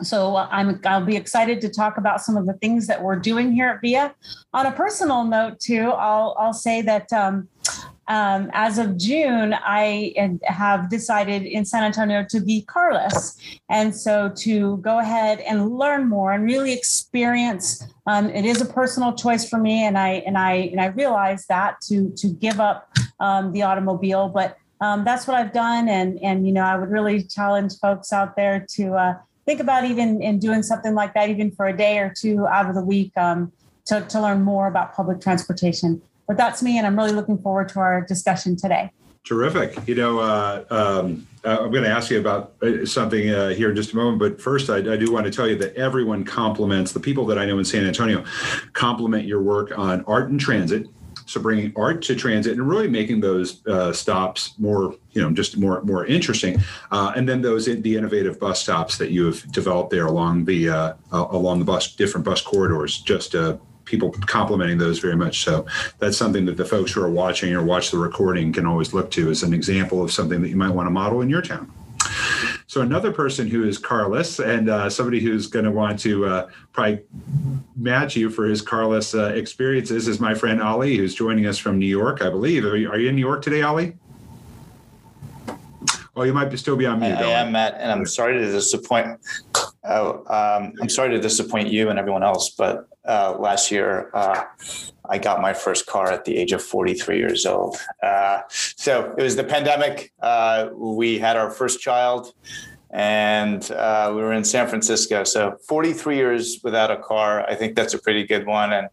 so 0.03 0.37
I'm 0.37 0.81
I'll 0.85 1.05
be 1.05 1.17
excited 1.17 1.61
to 1.61 1.69
talk 1.69 1.99
about 1.99 2.21
some 2.21 2.37
of 2.37 2.47
the 2.47 2.55
things 2.55 2.87
that 2.87 3.03
we're 3.03 3.17
doing 3.17 3.53
here 3.53 3.69
at 3.69 3.81
VIA. 3.81 4.15
On 4.53 4.67
a 4.67 4.73
personal 4.73 5.25
note, 5.25 5.61
too, 5.61 5.91
I'll 5.91 6.37
I'll 6.39 6.55
say 6.55 6.83
that 6.83 7.13
um, 8.09 8.51
as 8.53 8.79
of 8.79 8.97
June, 8.97 9.55
I 9.55 10.13
have 10.45 10.91
decided 10.91 11.43
in 11.43 11.65
San 11.65 11.85
Antonio 11.85 12.25
to 12.31 12.41
be 12.41 12.63
carless. 12.63 13.37
And 13.69 13.95
so 13.95 14.31
to 14.39 14.79
go 14.79 14.99
ahead 14.99 15.41
and 15.41 15.79
learn 15.79 16.09
more 16.09 16.33
and 16.33 16.45
really 16.45 16.73
experience, 16.73 17.87
um, 18.07 18.29
it 18.31 18.45
is 18.45 18.61
a 18.61 18.67
personal 18.67 19.15
choice 19.15 19.49
for 19.49 19.59
me. 19.59 19.85
And 19.85 19.97
I, 19.97 20.23
and 20.27 20.37
I, 20.37 20.55
and 20.73 20.81
I 20.81 20.87
realize 20.87 21.47
that 21.47 21.81
to, 21.83 22.11
to 22.17 22.29
give 22.29 22.59
up 22.59 22.93
um, 23.21 23.53
the 23.53 23.63
automobile, 23.63 24.29
but 24.29 24.59
um, 24.81 25.05
that's 25.05 25.29
what 25.29 25.37
I've 25.37 25.53
done. 25.53 25.89
And, 25.89 26.19
and, 26.23 26.45
you 26.45 26.53
know, 26.53 26.63
I 26.65 26.77
would 26.77 26.91
really 26.91 27.23
challenge 27.23 27.79
folks 27.81 28.13
out 28.13 28.35
there 28.35 28.67
to 28.71 28.95
uh, 28.95 29.15
think 29.47 29.61
about 29.61 29.85
even 29.85 30.21
in 30.21 30.41
doing 30.41 30.63
something 30.65 30.95
like 30.95 31.15
that, 31.15 31.31
even 31.31 31.53
for 31.53 31.69
a 31.69 31.77
day 31.77 31.99
or 31.99 32.13
two 32.17 32.49
out 32.49 32.69
of 32.69 32.75
the 32.75 32.85
week 32.85 33.17
um, 33.17 33.53
to, 33.87 34.01
to 34.01 34.21
learn 34.21 34.43
more 34.43 34.67
about 34.67 34.93
public 34.93 35.21
transportation. 35.21 36.03
But 36.33 36.39
that's 36.39 36.63
me, 36.63 36.79
and 36.79 36.87
I'm 36.87 36.97
really 36.97 37.13
looking 37.13 37.37
forward 37.37 37.69
to 37.69 37.81
our 37.81 38.01
discussion 38.01 38.57
today. 38.57 38.91
Terrific. 39.23 39.87
You 39.87 39.95
know, 39.95 40.19
uh, 40.19 40.65
um, 40.71 41.27
uh, 41.45 41.59
I'm 41.61 41.71
going 41.71 41.85
to 41.85 41.91
ask 41.91 42.11
you 42.11 42.19
about 42.19 42.55
uh, 42.63 42.87
something 42.87 43.29
uh, 43.29 43.51
here 43.51 43.69
in 43.69 43.77
just 43.77 43.93
a 43.93 43.97
moment, 43.97 44.19
but 44.19 44.41
first, 44.41 44.71
I, 44.71 44.79
I, 44.79 44.97
do 44.97 45.13
want 45.13 45.27
to 45.27 45.31
tell 45.31 45.47
you 45.47 45.57
that 45.57 45.75
everyone 45.77 46.25
compliments 46.25 46.93
the 46.93 47.01
people 47.01 47.27
that 47.27 47.37
I 47.37 47.45
know 47.45 47.59
in 47.59 47.67
San 47.67 47.85
Antonio, 47.85 48.25
compliment 48.73 49.27
your 49.27 49.43
work 49.43 49.77
on 49.77 50.03
art 50.07 50.31
and 50.31 50.41
transit. 50.41 50.87
So 51.27 51.39
bringing 51.39 51.71
art 51.77 52.01
to 52.05 52.17
transit 52.17 52.55
and 52.55 52.67
really 52.67 52.89
making 52.89 53.21
those 53.21 53.65
uh, 53.67 53.93
stops 53.93 54.59
more, 54.59 54.97
you 55.11 55.21
know, 55.21 55.31
just 55.33 55.59
more 55.59 55.83
more 55.83 56.07
interesting, 56.07 56.63
and 56.91 57.29
then 57.29 57.43
those 57.43 57.67
the 57.67 57.97
innovative 57.97 58.41
bus 58.41 58.63
stops 58.63 58.97
that 58.97 59.11
you 59.11 59.27
have 59.27 59.53
developed 59.53 59.91
there 59.91 60.07
along 60.07 60.47
the 60.47 60.97
along 61.13 61.59
the 61.59 61.65
bus 61.67 61.95
different 61.95 62.25
bus 62.25 62.41
corridors, 62.41 63.03
just 63.03 63.35
people 63.85 64.11
complimenting 64.11 64.79
those 64.79 64.99
very 64.99 65.17
much. 65.17 65.45
So 65.45 65.67
that's 65.99 66.17
something 66.17 66.45
that 66.47 66.57
the 66.57 66.65
folks 66.65 66.93
who 66.93 67.03
are 67.03 67.11
watching 67.11 67.53
or 67.55 67.63
watch 67.63 67.91
the 67.91 67.99
recording 67.99 68.53
can 68.53 68.67
always 68.67 68.93
look 68.93 69.11
to 69.13 69.31
as 69.31 69.43
an 69.43 69.53
example 69.53 70.03
of 70.03 70.13
something 70.13 70.43
that 70.43 70.49
you 70.49 70.57
might 70.57 70.71
want 70.71 70.87
to 70.87 70.91
model 70.91 71.21
in 71.21 71.29
your 71.29 71.43
town. 71.43 71.73
So 72.67 72.81
another 72.81 73.13
person 73.13 73.49
who 73.49 73.65
is 73.65 73.77
carless 73.77 74.39
and 74.39 74.71
uh, 74.71 74.89
somebody 74.89 75.21
who's 75.21 75.47
going 75.47 75.67
to 75.67 75.71
want 75.71 76.01
to 76.01 76.25
uh, 76.25 76.51
probably 76.73 77.03
match 77.77 78.17
you 78.17 78.31
for 78.31 78.47
his 78.47 78.63
carless 78.63 79.15
uh, 79.15 79.27
experiences 79.35 80.09
is 80.09 80.21
my 80.21 80.35
friend 80.35 80.63
Ali, 80.63 80.97
who's 80.97 81.15
joining 81.15 81.47
us 81.47 81.59
from 81.59 81.79
New 81.79 81.87
York, 81.87 82.23
I 82.23 82.31
believe. 82.31 82.65
Are 82.65 82.77
you, 82.77 82.91
are 82.91 82.99
you 82.99 83.11
in 83.11 83.15
New 83.15 83.21
York 83.21 83.43
today, 83.43 83.63
Ali? 83.63 83.95
Oh, 86.15 86.23
you 86.23 86.33
might 86.33 86.57
still 86.59 86.77
be 86.77 86.87
on 86.87 87.01
mute. 87.01 87.13
I, 87.13 87.23
I 87.23 87.41
am, 87.41 87.53
Matt, 87.53 87.75
and 87.79 87.91
I'm 87.91 88.07
sorry 88.07 88.39
to 88.39 88.51
disappoint. 88.51 89.19
Oh, 89.85 90.19
um, 90.29 90.75
I'm 90.81 90.89
sorry 90.89 91.11
to 91.11 91.21
disappoint 91.21 91.69
you 91.69 91.89
and 91.91 91.99
everyone 91.99 92.23
else, 92.23 92.51
but 92.51 92.89
uh, 93.07 93.37
last 93.39 93.71
year 93.71 94.11
uh, 94.15 94.45
I 95.09 95.19
got 95.19 95.41
my 95.41 95.53
first 95.53 95.87
car 95.87 96.11
at 96.11 96.25
the 96.25 96.37
age 96.37 96.53
of 96.53 96.63
43 96.63 97.19
years 97.19 97.45
old. 97.45 97.77
Uh, 98.03 98.41
so 98.49 99.15
it 99.19 99.23
was 99.23 99.37
the 99.37 99.45
pandemic. 99.45 100.13
Uh, 100.21 100.69
we 100.73 101.19
had 101.19 101.37
our 101.37 101.51
first 101.51 101.81
child, 101.81 102.33
and 102.91 103.71
uh, 103.73 104.13
we 104.15 104.23
were 104.23 104.33
in 104.33 104.45
San 104.45 104.69
Francisco. 104.69 105.25
So 105.25 105.59
43 105.69 106.17
years 106.17 106.61
without 106.63 106.91
a 106.91 106.97
car. 106.97 107.45
I 107.49 107.55
think 107.55 107.75
that's 107.75 107.95
a 107.95 107.99
pretty 107.99 108.25
good 108.25 108.47
one, 108.47 108.73
and 108.73 108.89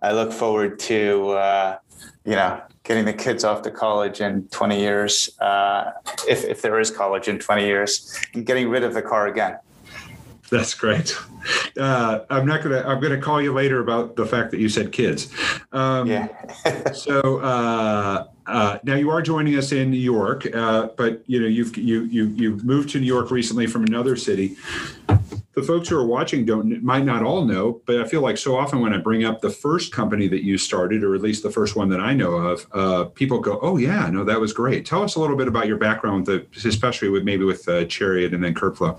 I 0.00 0.12
look 0.12 0.32
forward 0.32 0.78
to 0.80 1.30
uh, 1.30 1.78
you 2.24 2.32
know 2.32 2.60
getting 2.84 3.04
the 3.04 3.12
kids 3.12 3.44
off 3.44 3.60
to 3.62 3.70
college 3.70 4.22
in 4.22 4.48
20 4.48 4.80
years, 4.80 5.38
uh, 5.40 5.92
if, 6.26 6.42
if 6.44 6.62
there 6.62 6.80
is 6.80 6.90
college 6.90 7.28
in 7.28 7.38
20 7.38 7.66
years, 7.66 8.18
and 8.32 8.46
getting 8.46 8.70
rid 8.70 8.82
of 8.82 8.94
the 8.94 9.02
car 9.02 9.26
again. 9.26 9.58
That's 10.50 10.72
great. 10.72 11.14
Uh, 11.78 12.20
I'm 12.30 12.46
not 12.46 12.62
gonna. 12.62 12.82
I'm 12.86 13.00
gonna 13.00 13.20
call 13.20 13.42
you 13.42 13.52
later 13.52 13.80
about 13.80 14.16
the 14.16 14.24
fact 14.24 14.50
that 14.52 14.60
you 14.60 14.70
said 14.70 14.92
kids. 14.92 15.30
Um, 15.72 16.06
Yeah. 16.06 16.28
so 16.92 17.38
uh, 17.40 18.26
uh, 18.46 18.78
now 18.82 18.94
you 18.94 19.10
are 19.10 19.20
joining 19.20 19.56
us 19.56 19.72
in 19.72 19.90
New 19.90 19.98
York, 19.98 20.46
uh, 20.54 20.88
but 20.96 21.22
you 21.26 21.38
know 21.38 21.46
you've 21.46 21.76
you 21.76 22.04
you 22.04 22.28
you've 22.28 22.64
moved 22.64 22.88
to 22.90 23.00
New 23.00 23.06
York 23.06 23.30
recently 23.30 23.66
from 23.66 23.84
another 23.84 24.16
city. 24.16 24.56
The 25.52 25.62
folks 25.62 25.88
who 25.88 25.98
are 25.98 26.06
watching 26.06 26.46
don't 26.46 26.82
might 26.82 27.04
not 27.04 27.22
all 27.22 27.44
know, 27.44 27.82
but 27.84 28.00
I 28.00 28.04
feel 28.04 28.22
like 28.22 28.38
so 28.38 28.56
often 28.56 28.80
when 28.80 28.94
I 28.94 28.98
bring 28.98 29.24
up 29.24 29.42
the 29.42 29.50
first 29.50 29.92
company 29.92 30.28
that 30.28 30.44
you 30.44 30.56
started, 30.56 31.04
or 31.04 31.14
at 31.14 31.20
least 31.20 31.42
the 31.42 31.50
first 31.50 31.76
one 31.76 31.90
that 31.90 32.00
I 32.00 32.14
know 32.14 32.32
of, 32.32 32.66
uh, 32.72 33.04
people 33.04 33.40
go, 33.40 33.58
"Oh 33.60 33.76
yeah, 33.76 34.08
no, 34.08 34.24
that 34.24 34.40
was 34.40 34.54
great." 34.54 34.86
Tell 34.86 35.02
us 35.02 35.16
a 35.16 35.20
little 35.20 35.36
bit 35.36 35.48
about 35.48 35.66
your 35.66 35.76
background, 35.76 36.24
the, 36.24 36.46
especially 36.64 37.10
with 37.10 37.24
maybe 37.24 37.44
with 37.44 37.68
uh, 37.68 37.84
Chariot 37.84 38.32
and 38.32 38.42
then 38.42 38.54
Curbflow. 38.54 38.98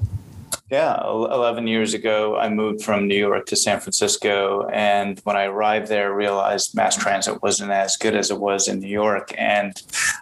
Yeah, 0.72 1.02
11 1.04 1.66
years 1.66 1.96
ago, 1.96 2.38
I 2.38 2.48
moved 2.50 2.84
from 2.84 3.08
New 3.08 3.18
York 3.18 3.48
to 3.48 3.56
San 3.56 3.80
Francisco. 3.80 4.68
And 4.72 5.20
when 5.24 5.36
I 5.36 5.46
arrived 5.46 5.88
there, 5.88 6.12
I 6.12 6.16
realized 6.16 6.76
mass 6.76 6.96
transit 6.96 7.42
wasn't 7.42 7.72
as 7.72 7.98
good 7.98 8.16
as 8.16 8.30
it 8.30 8.40
was 8.40 8.68
in 8.68 8.80
New 8.80 8.88
York. 8.88 9.34
And 9.36 9.76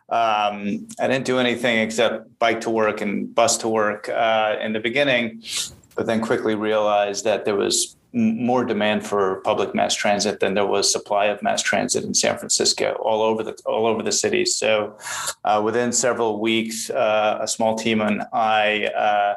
um, 0.07 0.88
I 1.01 1.07
didn't 1.07 1.25
do 1.25 1.39
anything 1.39 1.79
except 1.79 2.39
bike 2.39 2.62
to 2.62 2.69
work 2.69 3.01
and 3.01 3.36
bus 3.36 3.57
to 3.57 3.67
work 3.67 4.07
uh, 4.07 4.55
in 4.62 4.71
the 4.71 4.79
beginning, 4.79 5.43
but 5.95 6.05
then 6.05 6.21
quickly 6.21 6.55
realized 6.55 7.25
that 7.25 7.43
there 7.43 7.57
was 7.57 7.97
more 8.13 8.63
demand 8.63 9.05
for 9.05 9.41
public 9.41 9.75
mass 9.75 9.93
transit 9.93 10.39
than 10.39 10.53
there 10.53 10.65
was 10.65 10.89
supply 10.89 11.25
of 11.25 11.43
mass 11.43 11.62
transit 11.62 12.05
in 12.05 12.13
San 12.13 12.38
Francisco, 12.38 12.93
all 13.01 13.21
over 13.21 13.43
the 13.43 13.53
all 13.65 13.86
over 13.86 14.01
the 14.01 14.13
city. 14.13 14.45
So, 14.45 14.97
uh, 15.43 15.62
within 15.63 15.91
several 15.91 16.39
weeks, 16.39 16.89
uh, 16.89 17.39
a 17.41 17.47
small 17.47 17.75
team 17.75 17.99
and 17.99 18.23
I 18.31 18.86
uh, 18.86 19.36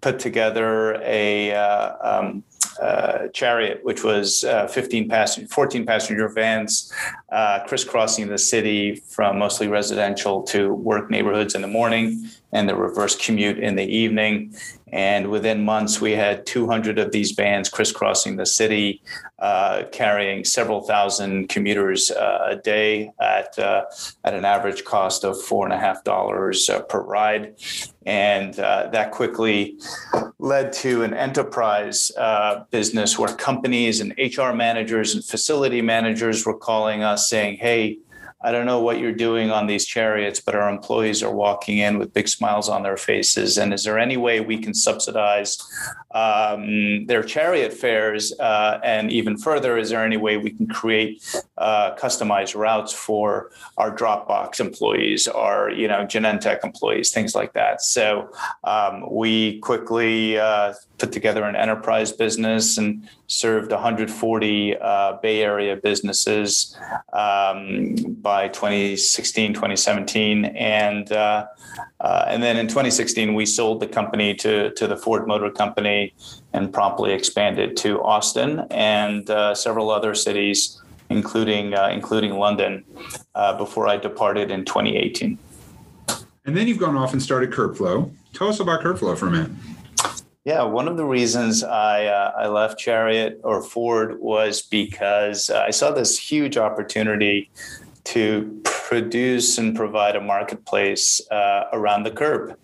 put 0.00 0.18
together 0.18 0.94
a 1.02 1.52
uh, 1.54 1.94
um, 2.02 2.44
uh, 2.80 3.28
chariot, 3.28 3.80
which 3.82 4.04
was 4.04 4.44
uh, 4.44 4.66
15 4.66 5.08
passenger, 5.08 5.48
14 5.48 5.86
passenger 5.86 6.28
vans, 6.28 6.92
uh, 7.32 7.60
crisscrossing 7.66 8.28
the 8.28 8.38
city 8.38 8.96
from 8.96 9.38
mostly 9.38 9.68
residential 9.68 10.42
to 10.42 10.74
work 10.74 11.10
neighborhoods 11.10 11.54
in 11.54 11.62
the 11.62 11.68
morning 11.68 12.28
and 12.56 12.66
the 12.66 12.74
reverse 12.74 13.14
commute 13.14 13.58
in 13.58 13.76
the 13.76 13.84
evening. 13.84 14.54
And 14.90 15.30
within 15.30 15.64
months, 15.64 16.00
we 16.00 16.12
had 16.12 16.46
200 16.46 16.98
of 16.98 17.12
these 17.12 17.32
vans 17.32 17.68
crisscrossing 17.68 18.36
the 18.36 18.46
city, 18.46 19.02
uh, 19.38 19.82
carrying 19.92 20.44
several 20.44 20.80
thousand 20.80 21.48
commuters 21.50 22.10
uh, 22.10 22.46
a 22.50 22.56
day 22.56 23.10
at 23.20 23.58
uh, 23.58 23.84
at 24.24 24.32
an 24.32 24.46
average 24.46 24.84
cost 24.84 25.22
of 25.24 25.42
four 25.42 25.66
and 25.66 25.74
a 25.74 25.78
half 25.78 26.02
dollars 26.04 26.70
uh, 26.70 26.80
per 26.80 27.00
ride. 27.00 27.56
And 28.06 28.58
uh, 28.58 28.88
that 28.92 29.10
quickly 29.10 29.78
led 30.38 30.72
to 30.74 31.02
an 31.02 31.12
enterprise 31.12 32.10
uh, 32.16 32.64
business 32.70 33.18
where 33.18 33.34
companies 33.34 34.00
and 34.00 34.14
HR 34.16 34.52
managers 34.52 35.14
and 35.14 35.22
facility 35.22 35.82
managers 35.82 36.46
were 36.46 36.56
calling 36.56 37.02
us 37.02 37.28
saying, 37.28 37.58
"Hey." 37.58 37.98
I 38.46 38.52
don't 38.52 38.64
know 38.64 38.78
what 38.78 39.00
you're 39.00 39.10
doing 39.10 39.50
on 39.50 39.66
these 39.66 39.84
chariots, 39.84 40.38
but 40.38 40.54
our 40.54 40.70
employees 40.70 41.20
are 41.20 41.34
walking 41.34 41.78
in 41.78 41.98
with 41.98 42.14
big 42.14 42.28
smiles 42.28 42.68
on 42.68 42.84
their 42.84 42.96
faces. 42.96 43.58
And 43.58 43.74
is 43.74 43.82
there 43.82 43.98
any 43.98 44.16
way 44.16 44.38
we 44.38 44.56
can 44.56 44.72
subsidize 44.72 45.58
um, 46.16 47.06
their 47.06 47.22
chariot 47.22 47.72
fares? 47.72 48.32
Uh, 48.40 48.80
and 48.82 49.12
even 49.12 49.36
further, 49.36 49.76
is 49.76 49.90
there 49.90 50.04
any 50.04 50.16
way 50.16 50.38
we 50.38 50.50
can 50.50 50.66
create 50.66 51.22
uh, 51.58 51.94
customized 51.96 52.54
routes 52.54 52.92
for 52.92 53.50
our 53.76 53.94
Dropbox 53.94 54.58
employees, 54.60 55.28
our 55.28 55.70
you 55.70 55.88
know 55.88 56.06
Genentech 56.06 56.64
employees, 56.64 57.10
things 57.10 57.34
like 57.34 57.52
that? 57.52 57.82
So 57.82 58.30
um, 58.64 59.04
we 59.10 59.58
quickly 59.60 60.38
uh, 60.38 60.72
put 60.98 61.12
together 61.12 61.44
an 61.44 61.56
enterprise 61.56 62.12
business 62.12 62.78
and 62.78 63.08
served 63.26 63.70
140 63.72 64.76
uh, 64.78 65.18
Bay 65.20 65.42
Area 65.42 65.76
businesses 65.76 66.76
um, 67.12 67.94
by 68.22 68.48
2016, 68.48 69.52
2017, 69.52 70.46
and 70.46 71.12
uh, 72.00 72.24
and 72.28 72.42
then 72.42 72.56
in 72.56 72.66
2016 72.66 73.34
we 73.34 73.46
sold 73.46 73.80
the 73.80 73.86
company 73.86 74.34
to 74.34 74.70
to 74.72 74.86
the 74.86 74.96
Ford 74.96 75.26
Motor 75.26 75.50
Company 75.50 76.14
and 76.52 76.72
promptly 76.72 77.12
expanded 77.12 77.76
to 77.78 78.02
Austin 78.02 78.66
and 78.70 79.30
uh, 79.30 79.54
several 79.54 79.90
other 79.90 80.14
cities, 80.14 80.80
including 81.08 81.74
uh, 81.74 81.88
including 81.88 82.34
London, 82.34 82.84
uh, 83.34 83.56
before 83.56 83.88
I 83.88 83.96
departed 83.96 84.50
in 84.50 84.64
2018. 84.64 85.38
And 86.44 86.56
then 86.56 86.68
you've 86.68 86.78
gone 86.78 86.96
off 86.96 87.12
and 87.12 87.22
started 87.22 87.50
Curbflow. 87.50 88.12
Tell 88.32 88.48
us 88.48 88.60
about 88.60 88.82
Curbflow 88.82 89.16
for 89.16 89.28
a 89.28 89.30
minute. 89.30 89.50
Yeah, 90.44 90.62
one 90.62 90.86
of 90.86 90.96
the 90.96 91.04
reasons 91.04 91.64
I 91.64 92.04
uh, 92.04 92.32
I 92.38 92.46
left 92.46 92.78
Chariot 92.78 93.40
or 93.42 93.62
Ford 93.62 94.20
was 94.20 94.62
because 94.62 95.50
uh, 95.50 95.64
I 95.66 95.70
saw 95.70 95.90
this 95.90 96.18
huge 96.18 96.56
opportunity 96.56 97.50
to 98.04 98.62
produce 98.86 99.58
and 99.58 99.74
provide 99.74 100.14
a 100.14 100.20
marketplace 100.20 101.20
uh, 101.32 101.64
around 101.72 102.04
the 102.04 102.10
curb. 102.10 102.56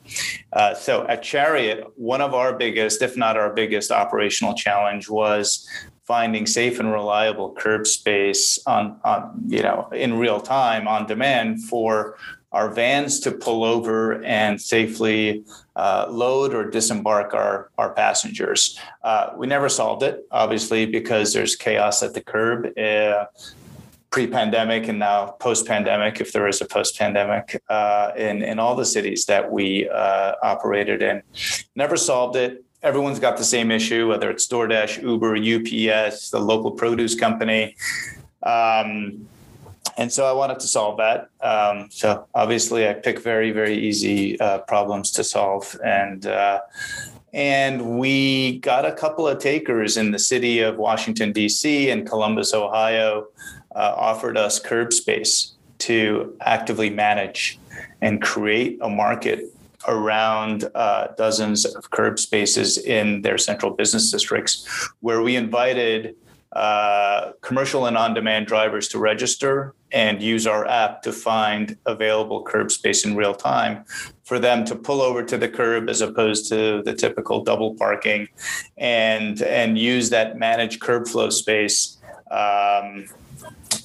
Uh, 0.53 0.73
so 0.73 1.05
at 1.09 1.21
Chariot, 1.21 1.85
one 1.97 2.21
of 2.21 2.33
our 2.33 2.57
biggest, 2.57 3.03
if 3.03 3.17
not 3.17 3.37
our 3.37 3.53
biggest, 3.53 3.91
operational 3.91 4.55
challenge 4.55 5.11
was 5.11 5.69
finding 6.05 6.47
safe 6.47 6.79
and 6.79 6.93
reliable 6.93 7.53
curb 7.55 7.89
space 7.89 8.61
on, 8.67 9.01
on 9.05 9.33
you 9.49 9.63
know 9.63 9.89
in 9.93 10.17
real 10.17 10.41
time 10.41 10.87
on 10.87 11.07
demand 11.07 11.65
for 11.65 12.17
our 12.53 12.71
vans 12.71 13.19
to 13.19 13.33
pull 13.33 13.65
over 13.65 14.23
and 14.23 14.61
safely 14.61 15.45
uh, 15.75 16.07
load 16.09 16.55
or 16.55 16.71
disembark 16.71 17.35
our, 17.35 17.71
our 17.79 17.95
passengers. 17.95 18.79
Uh, 19.03 19.31
we 19.37 19.47
never 19.47 19.69
solved 19.69 20.03
it, 20.03 20.27
obviously, 20.31 20.85
because 20.85 21.33
there's 21.33 21.57
chaos 21.57 22.03
at 22.03 22.13
the 22.13 22.21
curb. 22.21 22.67
Uh, 22.79 23.25
pre-pandemic 24.13 24.89
and 24.89 24.99
now 24.99 25.33
post-pandemic, 25.41 26.21
if 26.21 26.33
there 26.33 26.47
is 26.47 26.61
a 26.61 26.67
post-pandemic, 26.67 27.61
uh, 27.69 28.13
in 28.17 28.43
in 28.43 28.59
all 28.59 28.77
the 28.77 28.85
cities 28.85 29.25
that 29.27 29.51
we 29.51 29.89
uh, 29.89 30.35
operated 30.43 31.03
in, 31.03 31.23
never 31.75 31.97
solved 31.97 32.37
it. 32.37 32.65
Everyone's 32.83 33.19
got 33.19 33.37
the 33.37 33.45
same 33.45 33.71
issue, 33.71 34.09
whether 34.09 34.29
it's 34.31 34.47
DoorDash, 34.47 35.03
Uber, 35.03 35.37
UPS, 35.55 36.31
the 36.31 36.41
local 36.41 36.73
produce 36.73 37.15
company. 37.15 37.77
Um, 38.43 39.29
and 39.97 40.13
so 40.13 40.27
I 40.27 40.33
wanted 40.33 40.59
to 40.61 40.67
solve 40.67 40.99
that. 40.99 41.29
Um, 41.41 41.89
so 41.91 42.27
obviously, 42.35 42.89
I 42.89 42.95
pick 42.95 43.19
very, 43.21 43.51
very 43.51 43.77
easy 43.77 44.39
uh, 44.41 44.59
problems 44.59 45.11
to 45.13 45.25
solve, 45.25 45.79
and 45.85 46.27
uh, 46.27 46.61
and 47.33 47.99
we 47.99 48.59
got 48.59 48.85
a 48.85 48.93
couple 48.93 49.27
of 49.27 49.39
takers 49.39 49.97
in 49.97 50.11
the 50.11 50.19
city 50.19 50.61
of 50.61 50.77
Washington 50.77 51.33
D.C. 51.33 51.91
and 51.91 52.07
Columbus, 52.07 52.53
Ohio, 52.53 53.29
uh, 53.75 53.95
offered 53.97 54.37
us 54.37 54.59
curb 54.59 54.93
space 54.93 55.53
to 55.79 56.37
actively 56.41 56.91
manage 56.91 57.59
and 58.01 58.23
create 58.23 58.79
a 58.83 58.89
market 58.89 59.53
around 59.89 60.71
uh, 60.75 61.09
dozens 61.17 61.65
of 61.65 61.91
curb 61.91 62.19
spaces 62.19 62.79
in 62.79 63.23
their 63.23 63.39
central 63.39 63.73
business 63.73 64.11
districts, 64.11 64.67
where 65.01 65.23
we 65.23 65.35
invited 65.37 66.15
uh, 66.53 67.33
commercial 67.41 67.87
and 67.87 67.97
on-demand 67.97 68.47
drivers 68.47 68.87
to 68.87 68.99
register 68.99 69.75
and 69.91 70.23
use 70.23 70.47
our 70.47 70.67
app 70.67 71.01
to 71.03 71.11
find 71.11 71.79
available 71.87 72.43
curb 72.43 72.71
space 72.71 73.07
in 73.07 73.17
real 73.17 73.35
time 73.35 73.85
for 74.25 74.39
them 74.39 74.65
to 74.65 74.77
pull 74.77 75.01
over 75.01 75.23
to 75.23 75.39
the 75.39 75.49
curb 75.49 75.89
as 75.89 76.03
opposed 76.03 76.49
to 76.49 76.83
the 76.85 76.95
typical 76.95 77.43
double 77.43 77.75
parking 77.77 78.29
and 78.77 79.41
and 79.43 79.79
use 79.79 80.11
that 80.11 80.39
managed 80.39 80.79
curb 80.81 81.09
flow 81.09 81.31
space 81.31 81.97
um, 82.33 83.07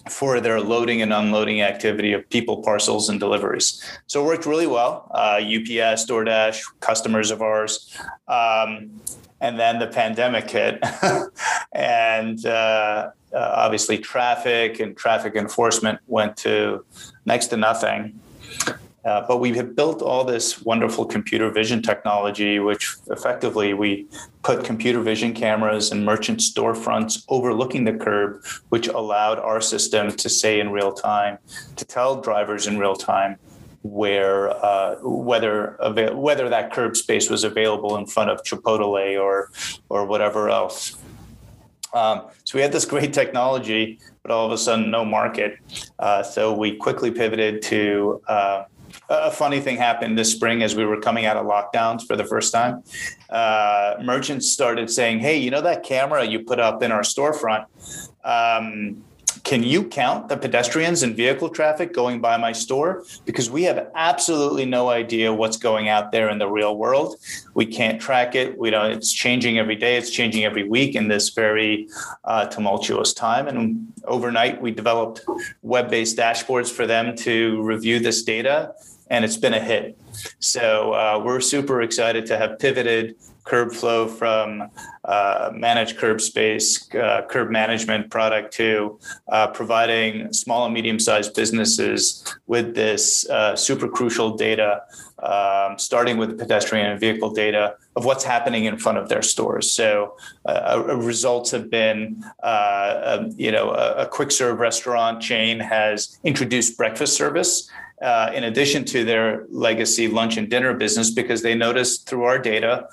for 0.10 0.40
their 0.40 0.60
loading 0.60 1.02
and 1.02 1.14
unloading 1.14 1.62
activity 1.62 2.14
of 2.14 2.28
people, 2.30 2.64
parcels, 2.64 3.10
and 3.10 3.20
deliveries. 3.20 3.84
So 4.08 4.24
it 4.24 4.28
worked 4.28 4.46
really 4.46 4.68
well. 4.68 5.12
Uh, 5.14 5.40
UPS, 5.42 6.06
DoorDash, 6.06 6.62
customers 6.80 7.30
of 7.30 7.42
ours. 7.42 7.96
Um, 8.28 9.02
and 9.40 9.60
then 9.60 9.80
the 9.80 9.88
pandemic 9.88 10.50
hit, 10.50 10.84
and 11.72 12.44
uh, 12.46 13.12
uh, 13.34 13.52
obviously 13.56 13.98
traffic 13.98 14.80
and 14.80 14.98
traffic 14.98 15.36
enforcement 15.36 16.00
went 16.08 16.38
to 16.38 16.84
next 17.26 17.48
to 17.48 17.58
nothing. 17.58 18.20
Uh, 19.08 19.26
but 19.26 19.38
we 19.38 19.56
have 19.56 19.74
built 19.74 20.02
all 20.02 20.26
this 20.26 20.62
wonderful 20.63 21.06
computer 21.06 21.50
vision 21.50 21.82
technology, 21.82 22.60
which 22.60 22.98
effectively 23.10 23.74
we 23.74 24.06
put 24.43 24.65
computer 24.65 25.00
vision 25.00 25.34
cameras 25.34 25.93
in 25.93 26.04
merchant 26.04 26.39
storefronts 26.39 27.24
overlooking 27.30 27.86
the 27.86 27.93
curb, 27.93 28.43
which 28.67 28.89
allowed 28.89 29.39
our 29.39 29.62
system 29.62 30.12
to 30.12 30.28
say 30.28 30.60
in 30.60 30.72
real 30.72 30.91
time, 30.91 31.38
to 31.78 31.86
tell 31.86 32.20
drivers 32.20 32.67
in 32.67 32.78
real 32.78 32.98
time 32.98 33.38
where 33.84 34.50
uh, 34.65 34.96
whether 35.02 35.78
whether 36.13 36.50
that 36.50 36.74
curb 36.74 36.98
space 36.98 37.30
was 37.30 37.46
available 37.46 37.96
in 37.96 38.06
front 38.06 38.30
of 38.30 38.43
Chipotle 38.43 39.17
or 39.17 39.50
or 39.88 40.06
whatever 40.06 40.50
else. 40.50 40.98
Um, 41.93 42.24
so 42.43 42.58
we 42.58 42.62
had 42.62 42.74
this 42.74 42.84
great 42.84 43.13
technology, 43.13 44.00
but 44.22 44.32
all 44.32 44.46
of 44.46 44.52
a 44.52 44.58
sudden 44.58 44.91
no 44.91 45.06
market. 45.06 45.60
Uh, 45.98 46.24
so 46.24 46.54
we 46.54 46.76
quickly 46.76 47.10
pivoted 47.10 47.62
to 47.62 48.22
uh, 48.28 48.65
a 49.10 49.32
funny 49.32 49.60
thing 49.60 49.78
happened 49.78 50.17
this 50.17 50.32
spring 50.32 50.63
as 50.63 50.76
we 50.76 50.86
were 50.86 51.00
coming 51.00 51.26
out 51.26 51.38
of 51.38 51.45
lockdowns 51.45 52.06
for 52.06 52.15
the 52.15 52.26
first 52.26 52.54
time. 52.54 52.84
Uh, 53.30 53.95
merchants 54.04 54.50
started 54.50 54.89
saying, 54.89 55.19
"Hey, 55.19 55.38
you 55.38 55.52
know 55.52 55.62
that 55.62 55.84
camera 55.84 56.26
you 56.26 56.39
put 56.39 56.60
up 56.60 56.84
in 56.84 56.91
our 56.91 57.02
storefront? 57.02 57.65
Um, 58.23 59.04
can 59.48 59.64
you 59.64 59.86
count 59.86 60.28
the 60.28 60.36
pedestrians 60.36 61.04
and 61.04 61.16
vehicle 61.16 61.48
traffic 61.48 61.94
going 61.94 62.20
by 62.20 62.36
my 62.36 62.52
store? 62.52 63.06
Because 63.24 63.50
we 63.50 63.64
have 63.64 63.90
absolutely 63.96 64.66
no 64.66 64.90
idea 64.90 65.34
what's 65.34 65.56
going 65.56 65.88
out 65.88 66.12
there 66.12 66.30
in 66.30 66.38
the 66.38 66.50
real 66.50 66.78
world. 66.78 67.16
We 67.54 67.66
can't 67.66 68.00
track 68.00 68.36
it. 68.36 68.58
We 68.58 68.72
don't. 68.72 68.92
It's 68.92 69.14
changing 69.14 69.58
every 69.58 69.78
day. 69.78 69.96
It's 69.96 70.10
changing 70.10 70.44
every 70.44 70.68
week 70.68 70.96
in 70.96 71.08
this 71.08 71.30
very 71.30 71.88
uh, 72.26 72.48
tumultuous 72.48 73.14
time. 73.14 73.48
And 73.48 73.94
overnight, 74.04 74.62
we 74.62 74.72
developed 74.72 75.22
web-based 75.62 76.18
dashboards 76.18 76.70
for 76.70 76.86
them 76.86 77.16
to 77.18 77.62
review 77.64 78.00
this 78.02 78.24
data, 78.24 78.74
and 79.10 79.24
it's 79.24 79.38
been 79.38 79.54
a 79.54 79.62
hit. 79.62 79.98
So 80.40 80.92
uh, 80.92 81.22
we're 81.24 81.40
super 81.40 81.82
excited 81.82 82.26
to 82.26 82.38
have 82.38 82.60
pivoted 82.60 83.16
CurbFlow 83.48 84.10
from 84.10 84.70
uh, 85.06 85.52
managed 85.54 85.98
curb 85.98 86.20
space, 86.22 86.94
uh, 86.96 87.22
curb 87.30 87.50
management 87.50 88.10
product 88.10 88.54
to 88.54 89.00
uh, 89.30 89.48
providing 89.48 90.32
small 90.34 90.66
and 90.66 90.74
medium 90.74 91.00
sized 91.00 91.34
businesses 91.34 92.24
with 92.48 92.76
this 92.76 93.28
uh, 93.30 93.56
super 93.56 93.88
crucial 93.88 94.36
data, 94.36 94.82
um, 95.24 95.80
starting 95.80 96.18
with 96.18 96.30
the 96.30 96.36
pedestrian 96.36 96.86
and 96.92 97.00
vehicle 97.00 97.32
data 97.32 97.76
of 97.96 98.06
what's 98.06 98.24
happening 98.24 98.66
in 98.66 98.78
front 98.78 98.98
of 98.98 99.10
their 99.10 99.22
stores. 99.22 99.72
So 99.72 100.18
uh, 100.46 100.84
results 100.98 101.52
have 101.52 101.70
been, 101.70 102.24
uh, 102.44 103.02
um, 103.04 103.34
you 103.38 103.52
know, 103.52 103.72
a, 103.72 104.04
a 104.04 104.06
quick 104.06 104.32
serve 104.32 104.60
restaurant 104.60 105.22
chain 105.22 105.60
has 105.60 106.20
introduced 106.24 106.78
breakfast 106.78 107.16
service 107.16 107.70
uh, 108.02 108.32
in 108.34 108.44
addition 108.44 108.86
to 108.86 109.04
their 109.04 109.46
legacy 109.50 110.08
lunch 110.08 110.38
and 110.38 110.50
dinner 110.50 110.74
business 110.74 111.10
because 111.10 111.42
they 111.42 111.56
noticed 111.56 112.08
through 112.08 112.24
our 112.24 112.38
data 112.38 112.88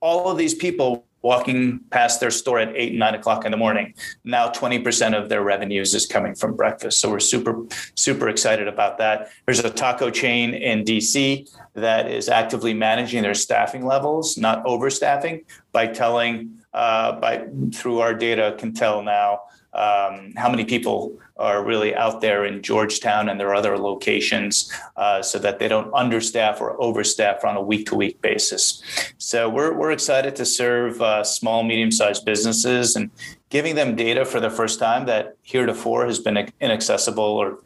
all 0.00 0.30
of 0.30 0.38
these 0.38 0.54
people 0.54 1.06
walking 1.22 1.80
past 1.90 2.20
their 2.20 2.30
store 2.30 2.58
at 2.58 2.74
eight, 2.74 2.94
nine 2.94 3.14
o'clock 3.14 3.44
in 3.44 3.50
the 3.50 3.56
morning. 3.56 3.92
Now 4.24 4.48
20% 4.48 5.20
of 5.20 5.28
their 5.28 5.42
revenues 5.42 5.94
is 5.94 6.06
coming 6.06 6.34
from 6.34 6.56
breakfast. 6.56 6.98
So 6.98 7.10
we're 7.10 7.20
super, 7.20 7.66
super 7.94 8.28
excited 8.28 8.68
about 8.68 8.98
that. 8.98 9.30
There's 9.44 9.58
a 9.60 9.70
taco 9.70 10.10
chain 10.10 10.54
in 10.54 10.84
DC 10.84 11.50
that 11.74 12.10
is 12.10 12.28
actively 12.28 12.72
managing 12.72 13.22
their 13.22 13.34
staffing 13.34 13.84
levels, 13.84 14.38
not 14.38 14.64
overstaffing, 14.64 15.44
by 15.72 15.88
telling, 15.88 16.58
uh, 16.72 17.12
by 17.20 17.46
through 17.74 17.98
our 17.98 18.14
data 18.14 18.54
can 18.58 18.72
tell 18.72 19.02
now 19.02 19.40
um, 19.72 20.32
how 20.36 20.50
many 20.50 20.64
people 20.64 21.16
are 21.36 21.64
really 21.64 21.94
out 21.94 22.20
there 22.20 22.44
in 22.44 22.62
Georgetown 22.62 23.28
and 23.28 23.40
their 23.40 23.54
other 23.54 23.78
locations 23.78 24.70
uh, 24.96 25.22
so 25.22 25.38
that 25.38 25.58
they 25.58 25.68
don't 25.68 25.90
understaff 25.92 26.60
or 26.60 26.76
overstaff 26.78 27.44
on 27.44 27.56
a 27.56 27.62
week 27.62 27.86
to 27.86 27.94
week 27.94 28.20
basis. 28.20 28.82
So 29.18 29.48
we're, 29.48 29.72
we're 29.72 29.92
excited 29.92 30.36
to 30.36 30.44
serve 30.44 31.00
uh, 31.00 31.24
small, 31.24 31.62
medium 31.62 31.90
sized 31.90 32.24
businesses 32.24 32.96
and 32.96 33.10
giving 33.48 33.74
them 33.74 33.96
data 33.96 34.24
for 34.24 34.38
the 34.38 34.50
first 34.50 34.78
time 34.78 35.06
that 35.06 35.36
heretofore 35.42 36.06
has 36.06 36.18
been 36.18 36.50
inaccessible 36.60 37.24
or 37.24 37.58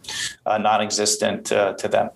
uh, 0.46 0.58
non 0.58 0.80
existent 0.80 1.50
uh, 1.50 1.72
to 1.74 1.88
them. 1.88 2.10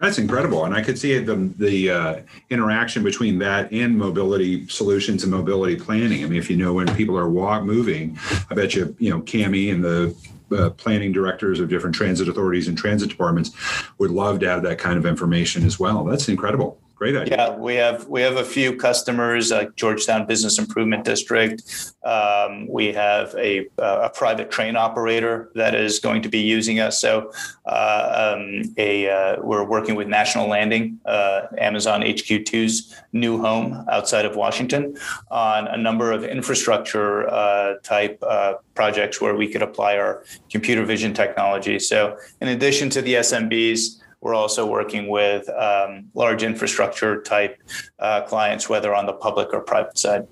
That's 0.00 0.18
incredible, 0.18 0.64
and 0.64 0.74
I 0.74 0.82
could 0.82 0.96
see 0.96 1.18
the 1.18 1.34
the 1.56 1.90
uh, 1.90 2.20
interaction 2.50 3.02
between 3.02 3.38
that 3.40 3.72
and 3.72 3.98
mobility 3.98 4.68
solutions 4.68 5.24
and 5.24 5.32
mobility 5.32 5.74
planning. 5.74 6.22
I 6.22 6.28
mean, 6.28 6.38
if 6.38 6.48
you 6.48 6.56
know 6.56 6.72
when 6.74 6.94
people 6.94 7.18
are 7.18 7.28
walk 7.28 7.64
moving, 7.64 8.16
I 8.48 8.54
bet 8.54 8.76
you 8.76 8.94
you 9.00 9.10
know 9.10 9.20
Cami 9.22 9.72
and 9.72 9.82
the 9.82 10.14
uh, 10.56 10.70
planning 10.70 11.10
directors 11.10 11.58
of 11.58 11.68
different 11.68 11.96
transit 11.96 12.28
authorities 12.28 12.68
and 12.68 12.78
transit 12.78 13.08
departments 13.08 13.50
would 13.98 14.12
love 14.12 14.38
to 14.40 14.48
have 14.48 14.62
that 14.62 14.78
kind 14.78 14.98
of 14.98 15.04
information 15.04 15.64
as 15.66 15.80
well. 15.80 16.04
That's 16.04 16.28
incredible. 16.28 16.78
Great 16.98 17.14
idea. 17.14 17.36
Yeah, 17.36 17.56
we 17.56 17.76
have 17.76 18.08
we 18.08 18.22
have 18.22 18.38
a 18.38 18.44
few 18.44 18.74
customers, 18.74 19.52
like 19.52 19.76
Georgetown 19.76 20.26
Business 20.26 20.58
Improvement 20.58 21.04
District. 21.04 21.62
Um, 22.02 22.66
we 22.66 22.92
have 22.92 23.32
a, 23.36 23.68
a 23.78 24.10
private 24.10 24.50
train 24.50 24.74
operator 24.74 25.52
that 25.54 25.76
is 25.76 26.00
going 26.00 26.22
to 26.22 26.28
be 26.28 26.40
using 26.40 26.80
us. 26.80 27.00
So, 27.00 27.30
uh, 27.66 28.34
um, 28.34 28.74
a 28.78 29.08
uh, 29.08 29.36
we're 29.42 29.62
working 29.62 29.94
with 29.94 30.08
National 30.08 30.48
Landing, 30.48 30.98
uh, 31.06 31.42
Amazon 31.58 32.00
HQ2's 32.00 32.92
new 33.12 33.40
home 33.40 33.84
outside 33.88 34.24
of 34.24 34.34
Washington, 34.34 34.96
on 35.30 35.68
a 35.68 35.76
number 35.76 36.10
of 36.10 36.24
infrastructure 36.24 37.28
uh, 37.30 37.74
type 37.84 38.20
uh, 38.26 38.54
projects 38.74 39.20
where 39.20 39.36
we 39.36 39.46
could 39.46 39.62
apply 39.62 39.96
our 39.96 40.24
computer 40.50 40.84
vision 40.84 41.14
technology. 41.14 41.78
So, 41.78 42.16
in 42.40 42.48
addition 42.48 42.90
to 42.90 43.02
the 43.02 43.14
SMBs 43.14 44.02
we're 44.20 44.34
also 44.34 44.66
working 44.66 45.08
with 45.08 45.48
um, 45.50 46.10
large 46.14 46.42
infrastructure 46.42 47.22
type 47.22 47.60
uh, 47.98 48.22
clients, 48.22 48.68
whether 48.68 48.94
on 48.94 49.06
the 49.06 49.12
public 49.12 49.52
or 49.52 49.60
private 49.60 49.98
side. 49.98 50.26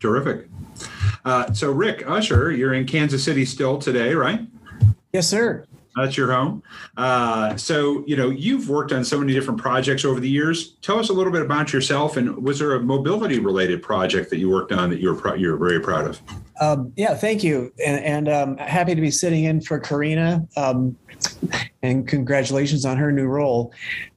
Terrific. 0.00 0.48
Uh, 1.24 1.52
so, 1.52 1.70
Rick 1.70 2.08
Usher, 2.08 2.50
you're 2.50 2.74
in 2.74 2.86
Kansas 2.86 3.22
City 3.22 3.44
still 3.44 3.78
today, 3.78 4.14
right? 4.14 4.40
Yes, 5.12 5.28
sir. 5.28 5.66
That's 5.96 6.16
your 6.16 6.32
home. 6.32 6.62
Uh, 6.96 7.56
so, 7.56 8.04
you 8.06 8.16
know, 8.16 8.30
you've 8.30 8.68
worked 8.68 8.92
on 8.92 9.04
so 9.04 9.18
many 9.18 9.34
different 9.34 9.60
projects 9.60 10.04
over 10.04 10.20
the 10.20 10.28
years. 10.28 10.74
Tell 10.82 10.98
us 10.98 11.08
a 11.08 11.12
little 11.12 11.32
bit 11.32 11.42
about 11.42 11.72
yourself, 11.72 12.16
and 12.16 12.42
was 12.42 12.60
there 12.60 12.74
a 12.74 12.80
mobility-related 12.80 13.82
project 13.82 14.30
that 14.30 14.38
you 14.38 14.48
worked 14.48 14.72
on 14.72 14.88
that 14.90 15.00
you're 15.00 15.16
pro- 15.16 15.34
you're 15.34 15.56
very 15.56 15.80
proud 15.80 16.06
of? 16.06 16.20
Um, 16.60 16.92
yeah, 16.96 17.14
thank 17.14 17.42
you, 17.42 17.72
and, 17.84 18.04
and 18.04 18.28
um, 18.28 18.56
happy 18.58 18.94
to 18.94 19.00
be 19.00 19.10
sitting 19.10 19.44
in 19.44 19.60
for 19.60 19.78
Karina. 19.78 20.46
Um, 20.56 20.96
and 21.82 22.06
congratulations 22.06 22.84
on 22.84 22.96
her 22.96 23.12
new 23.12 23.26
role. 23.26 23.72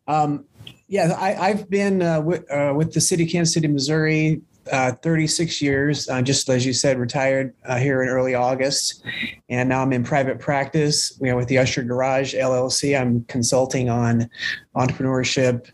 Um, 0.07 0.45
yeah, 0.87 1.15
I, 1.17 1.49
have 1.49 1.69
been 1.69 2.01
uh, 2.01 2.21
with, 2.21 2.49
uh, 2.51 2.73
with 2.75 2.93
the 2.93 3.01
city 3.01 3.23
of 3.23 3.29
Kansas 3.29 3.53
City, 3.53 3.67
Missouri, 3.67 4.41
uh, 4.71 4.93
36 5.01 5.61
years, 5.61 6.07
uh, 6.07 6.21
just 6.21 6.49
as 6.49 6.65
you 6.65 6.73
said, 6.73 6.97
retired 6.97 7.53
uh, 7.65 7.77
here 7.77 8.01
in 8.01 8.09
early 8.09 8.35
August. 8.35 9.03
And 9.49 9.69
now 9.69 9.81
I'm 9.81 9.91
in 9.91 10.03
private 10.03 10.39
practice 10.39 11.17
you 11.19 11.27
know, 11.27 11.35
with 11.35 11.47
the 11.47 11.57
Usher 11.57 11.83
Garage 11.83 12.35
LLC. 12.35 12.99
I'm 12.99 13.23
consulting 13.25 13.89
on 13.89 14.29
entrepreneurship, 14.75 15.69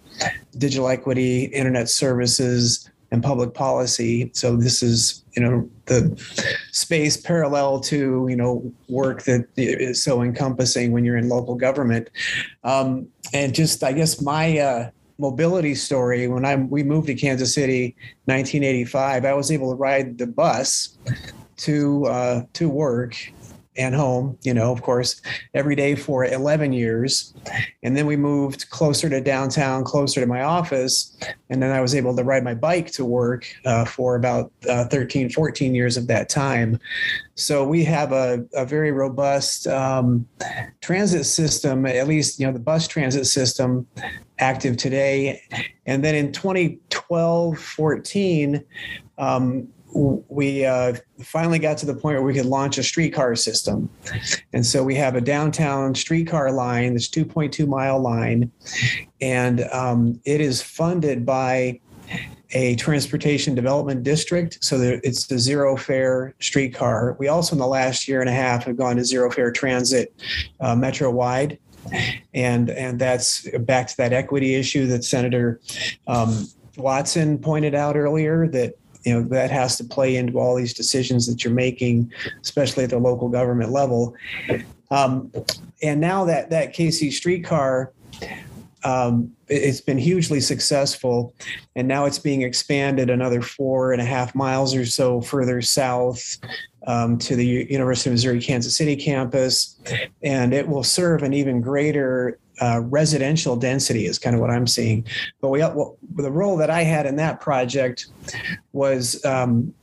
digital 0.58 0.88
equity, 0.88 1.46
internet 1.46 1.90
services, 1.90 2.90
and 3.12 3.24
public 3.24 3.54
policy. 3.54 4.32
So 4.34 4.56
this 4.56 4.82
is, 4.84 5.24
you 5.40 5.46
know, 5.46 5.70
the 5.86 6.22
space 6.72 7.16
parallel 7.16 7.80
to, 7.80 8.28
you 8.30 8.36
know, 8.36 8.74
work 8.90 9.24
that 9.24 9.48
is 9.56 10.04
so 10.04 10.22
encompassing 10.22 10.92
when 10.92 11.06
you're 11.06 11.16
in 11.16 11.30
local 11.30 11.56
government. 11.56 12.10
Um, 12.66 13.08
and 13.34 13.56
just, 13.56 13.82
I 13.82 13.94
guess 13.94 14.22
my 14.22 14.58
uh, 14.60 14.90
mobility 15.18 15.76
story, 15.76 16.28
when 16.28 16.44
I 16.44 16.58
we 16.58 16.84
moved 16.84 17.08
to 17.08 17.16
Kansas 17.16 17.54
City, 17.54 17.96
1985, 18.26 19.24
I 19.24 19.34
was 19.34 19.50
able 19.50 19.72
to 19.72 19.78
ride 19.78 20.18
the 20.18 20.28
bus 20.28 20.98
to 21.58 22.06
uh, 22.08 22.44
to 22.54 22.70
work 22.70 23.16
and 23.80 23.96
home, 23.96 24.38
you 24.42 24.54
know, 24.54 24.72
of 24.72 24.82
course, 24.82 25.22
every 25.54 25.76
day 25.76 25.96
for 25.96 26.26
11 26.26 26.74
years. 26.74 27.34
And 27.82 27.96
then 27.96 28.06
we 28.06 28.18
moved 28.18 28.70
closer 28.70 29.10
to 29.10 29.22
downtown, 29.22 29.86
closer 29.86 30.20
to 30.20 30.28
my 30.28 30.44
office. 30.44 31.18
And 31.50 31.64
then 31.64 31.72
I 31.72 31.80
was 31.80 31.96
able 31.96 32.16
to 32.18 32.24
ride 32.24 32.44
my 32.44 32.54
bike 32.54 32.92
to 32.92 33.06
work 33.06 33.48
uh, 33.66 33.86
for 33.86 34.16
about 34.16 34.52
uh, 34.70 34.86
13, 34.86 35.30
14 35.30 35.74
years 35.74 35.96
of 35.96 36.08
that 36.08 36.28
time. 36.28 36.78
So 37.36 37.66
we 37.66 37.86
have 37.86 38.12
a, 38.12 38.46
a 38.54 38.66
very 38.66 38.92
robust 38.92 39.66
um, 39.68 40.28
transit 40.82 41.26
system, 41.26 41.86
at 41.86 42.06
least, 42.06 42.38
you 42.38 42.46
know, 42.46 42.52
the 42.52 42.60
bus 42.60 42.86
transit 42.86 43.28
system 43.28 43.88
active 44.40 44.76
today. 44.76 45.42
And 45.86 46.04
then 46.04 46.16
in 46.16 46.34
2012, 46.34 47.58
14, 47.58 48.64
um, 49.18 49.70
we 49.94 50.66
uh, 50.66 50.94
finally 51.24 51.60
got 51.60 51.78
to 51.80 51.86
the 51.86 51.94
point 51.94 52.16
where 52.16 52.24
we 52.24 52.34
could 52.34 52.46
launch 52.46 52.78
a 52.78 52.84
streetcar 52.84 53.36
system. 53.36 53.90
And 54.54 54.66
so 54.66 54.84
we 54.84 54.96
have 54.96 55.16
a 55.16 55.22
downtown 55.22 55.96
streetcar 55.96 56.52
line, 56.52 56.94
this 56.94 57.10
2.2 57.10 57.68
mile 57.68 58.00
line, 58.00 58.52
and 59.22 59.62
um, 59.72 60.20
it 60.26 60.42
is 60.42 60.62
funded 60.62 61.26
by 61.26 61.80
a 62.52 62.76
transportation 62.76 63.54
development 63.54 64.04
district. 64.04 64.64
So 64.64 65.00
it's 65.04 65.28
the 65.28 65.38
zero 65.38 65.76
fare 65.78 66.34
streetcar. 66.40 67.16
We 67.20 67.28
also, 67.28 67.54
in 67.54 67.60
the 67.60 67.68
last 67.68 68.08
year 68.08 68.22
and 68.22 68.30
a 68.30 68.34
half, 68.34 68.64
have 68.66 68.78
gone 68.78 68.96
to 68.96 69.06
zero 69.06 69.30
fare 69.30 69.52
transit 69.52 70.14
uh, 70.60 70.76
metro 70.76 71.12
wide. 71.12 71.60
And, 72.34 72.70
and 72.70 73.00
that's 73.00 73.48
back 73.60 73.88
to 73.88 73.98
that 73.98 74.14
equity 74.14 74.56
issue 74.56 74.88
that 74.88 75.04
Senator 75.04 75.60
um, 76.08 76.48
Watson 76.78 77.38
pointed 77.38 77.76
out 77.76 77.96
earlier 77.96 78.48
that 78.48 78.76
you 79.10 79.16
know 79.16 79.28
that 79.28 79.50
has 79.50 79.76
to 79.78 79.84
play 79.84 80.16
into 80.16 80.38
all 80.40 80.56
these 80.56 80.74
decisions 80.74 81.26
that 81.28 81.44
you're 81.44 81.54
making 81.54 82.12
especially 82.42 82.84
at 82.84 82.92
the 82.92 83.00
local 83.00 83.28
government 83.28 83.72
level. 83.72 84.16
Um, 84.92 85.32
and 85.82 86.00
now 86.00 86.26
that 86.26 86.50
that 86.50 86.76
kc 86.76 87.12
streetcar 87.12 87.92
um, 88.84 89.36
it's 89.50 89.82
been 89.82 89.98
hugely 89.98 90.40
successful 90.40 91.34
and 91.76 91.88
now 91.88 92.06
it's 92.06 92.20
being 92.20 92.44
expanded 92.44 93.10
another 93.10 93.42
four 93.42 93.92
and 93.92 94.02
a 94.02 94.06
half 94.06 94.34
miles 94.34 94.74
or 94.74 94.86
so 94.86 95.22
further 95.22 95.62
south 95.62 96.38
um, 96.88 97.18
to 97.18 97.36
the 97.36 97.46
university 97.46 98.10
of 98.10 98.14
missouri 98.14 98.42
kansas 98.42 98.78
city 98.78 98.96
campus 98.96 99.78
and 100.24 100.54
it 100.54 100.68
will 100.68 100.84
serve 100.84 101.24
an 101.24 101.34
even 101.34 101.62
greater 101.62 102.40
uh, 102.62 102.82
residential 102.84 103.56
density 103.56 104.06
is 104.06 104.20
kind 104.20 104.36
of 104.36 104.42
what 104.42 104.50
I'm 104.50 104.68
seeing. 104.68 105.06
But 105.42 105.50
we, 105.50 105.60
well, 105.60 105.98
the 106.16 106.32
role 106.32 106.58
that 106.58 106.70
I 106.70 106.84
had 106.84 107.06
in 107.06 107.16
that 107.18 107.40
project 107.40 108.08
was 108.74 109.24
um, 109.26 109.74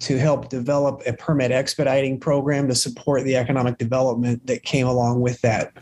to 0.00 0.18
help 0.18 0.48
develop 0.50 1.02
a 1.06 1.12
permit 1.14 1.50
expediting 1.50 2.20
program 2.20 2.68
to 2.68 2.74
support 2.74 3.24
the 3.24 3.36
economic 3.36 3.78
development 3.78 4.46
that 4.46 4.62
came 4.62 4.86
along 4.86 5.20
with 5.20 5.40
that 5.40 5.72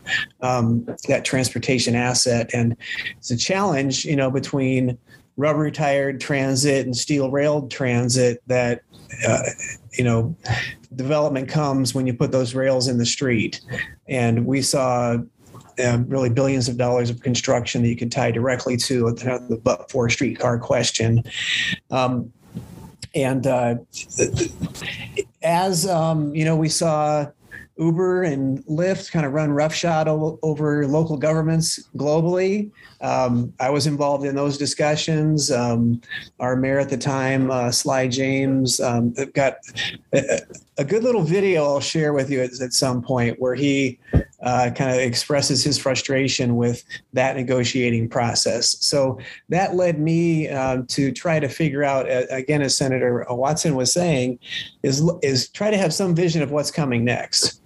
um, 0.41 0.85
that 1.07 1.25
transportation 1.25 1.95
asset. 1.95 2.49
And 2.53 2.77
it's 3.17 3.31
a 3.31 3.37
challenge, 3.37 4.05
you 4.05 4.15
know, 4.15 4.31
between 4.31 4.97
rubber 5.35 5.69
tired 5.71 6.21
transit 6.21 6.85
and 6.85 6.95
steel 6.95 7.31
railed 7.31 7.71
transit 7.71 8.41
that 8.47 8.81
uh, 9.27 9.43
you 9.91 10.03
know 10.03 10.35
development 10.95 11.49
comes 11.49 11.93
when 11.93 12.05
you 12.05 12.13
put 12.13 12.31
those 12.31 12.53
rails 12.53 12.87
in 12.87 12.97
the 12.97 13.05
street 13.05 13.61
and 14.07 14.45
we 14.45 14.61
saw 14.61 15.17
um, 15.85 16.07
really 16.07 16.29
billions 16.29 16.67
of 16.67 16.77
dollars 16.77 17.09
of 17.09 17.21
construction 17.21 17.81
that 17.81 17.89
you 17.89 17.95
can 17.95 18.09
tie 18.09 18.31
directly 18.31 18.77
to 18.77 19.11
the 19.11 19.59
but 19.63 19.89
for 19.89 20.09
streetcar 20.09 20.59
question 20.59 21.23
um, 21.91 22.31
and 23.15 23.47
uh, 23.47 23.75
as 25.43 25.87
um, 25.87 26.33
you 26.33 26.45
know 26.45 26.55
we 26.55 26.69
saw 26.69 27.25
Uber 27.77 28.23
and 28.23 28.63
Lyft 28.65 29.11
kind 29.11 29.25
of 29.25 29.33
run 29.33 29.51
roughshod 29.51 30.07
over 30.07 30.87
local 30.87 31.17
governments 31.17 31.89
globally. 31.95 32.71
Um, 33.03 33.53
I 33.59 33.69
was 33.69 33.85
involved 33.85 34.25
in 34.25 34.33
those 34.33 34.57
discussions. 34.57 35.51
Um, 35.51 36.01
our 36.39 36.55
mayor 36.55 36.79
at 36.79 36.89
the 36.89 36.97
time, 36.97 37.51
uh, 37.51 37.69
Sly 37.69 38.07
James, 38.07 38.79
um, 38.79 39.13
got 39.33 39.57
a, 40.13 40.85
good 40.85 41.03
little 41.03 41.21
video 41.21 41.65
I'll 41.65 41.81
share 41.81 42.13
with 42.13 42.31
you 42.31 42.41
at, 42.41 42.61
at 42.61 42.71
some 42.71 43.01
point 43.01 43.41
where 43.41 43.55
he 43.55 43.99
uh, 44.41 44.71
kind 44.73 44.89
of 44.89 44.97
expresses 44.97 45.65
his 45.65 45.77
frustration 45.77 46.55
with 46.55 46.85
that 47.11 47.35
negotiating 47.35 48.07
process. 48.07 48.77
So 48.79 49.19
that 49.49 49.75
led 49.75 49.99
me 49.99 50.47
um, 50.47 50.85
to 50.87 51.11
try 51.11 51.41
to 51.41 51.49
figure 51.49 51.83
out, 51.83 52.05
again, 52.29 52.61
as 52.61 52.77
Senator 52.77 53.25
Watson 53.29 53.75
was 53.75 53.91
saying, 53.91 54.39
is 54.81 55.03
is 55.21 55.49
try 55.49 55.71
to 55.71 55.77
have 55.77 55.93
some 55.93 56.15
vision 56.15 56.41
of 56.41 56.51
what's 56.51 56.71
coming 56.71 57.03
next, 57.03 57.61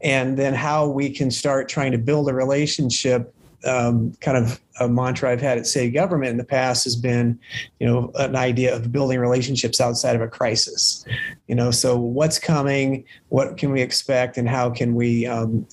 and 0.00 0.38
then 0.38 0.54
how 0.54 0.88
we 0.88 1.10
can 1.10 1.30
start 1.30 1.68
trying 1.68 1.92
to 1.92 1.98
build 1.98 2.30
a 2.30 2.34
relationship 2.34 3.34
um, 3.64 4.12
kind 4.20 4.36
of 4.36 4.60
a 4.80 4.88
mantra 4.88 5.30
I've 5.30 5.40
had 5.40 5.58
at 5.58 5.66
city 5.66 5.90
government 5.90 6.30
in 6.30 6.36
the 6.36 6.44
past 6.44 6.84
has 6.84 6.96
been, 6.96 7.38
you 7.80 7.86
know, 7.86 8.12
an 8.14 8.36
idea 8.36 8.74
of 8.74 8.92
building 8.92 9.18
relationships 9.18 9.80
outside 9.80 10.14
of 10.14 10.22
a 10.22 10.28
crisis. 10.28 11.04
You 11.46 11.54
know, 11.54 11.70
so 11.70 11.98
what's 11.98 12.38
coming? 12.38 13.04
What 13.28 13.56
can 13.56 13.72
we 13.72 13.82
expect? 13.82 14.38
And 14.38 14.48
how 14.48 14.70
can 14.70 14.94
we 14.94 15.26
um, 15.26 15.66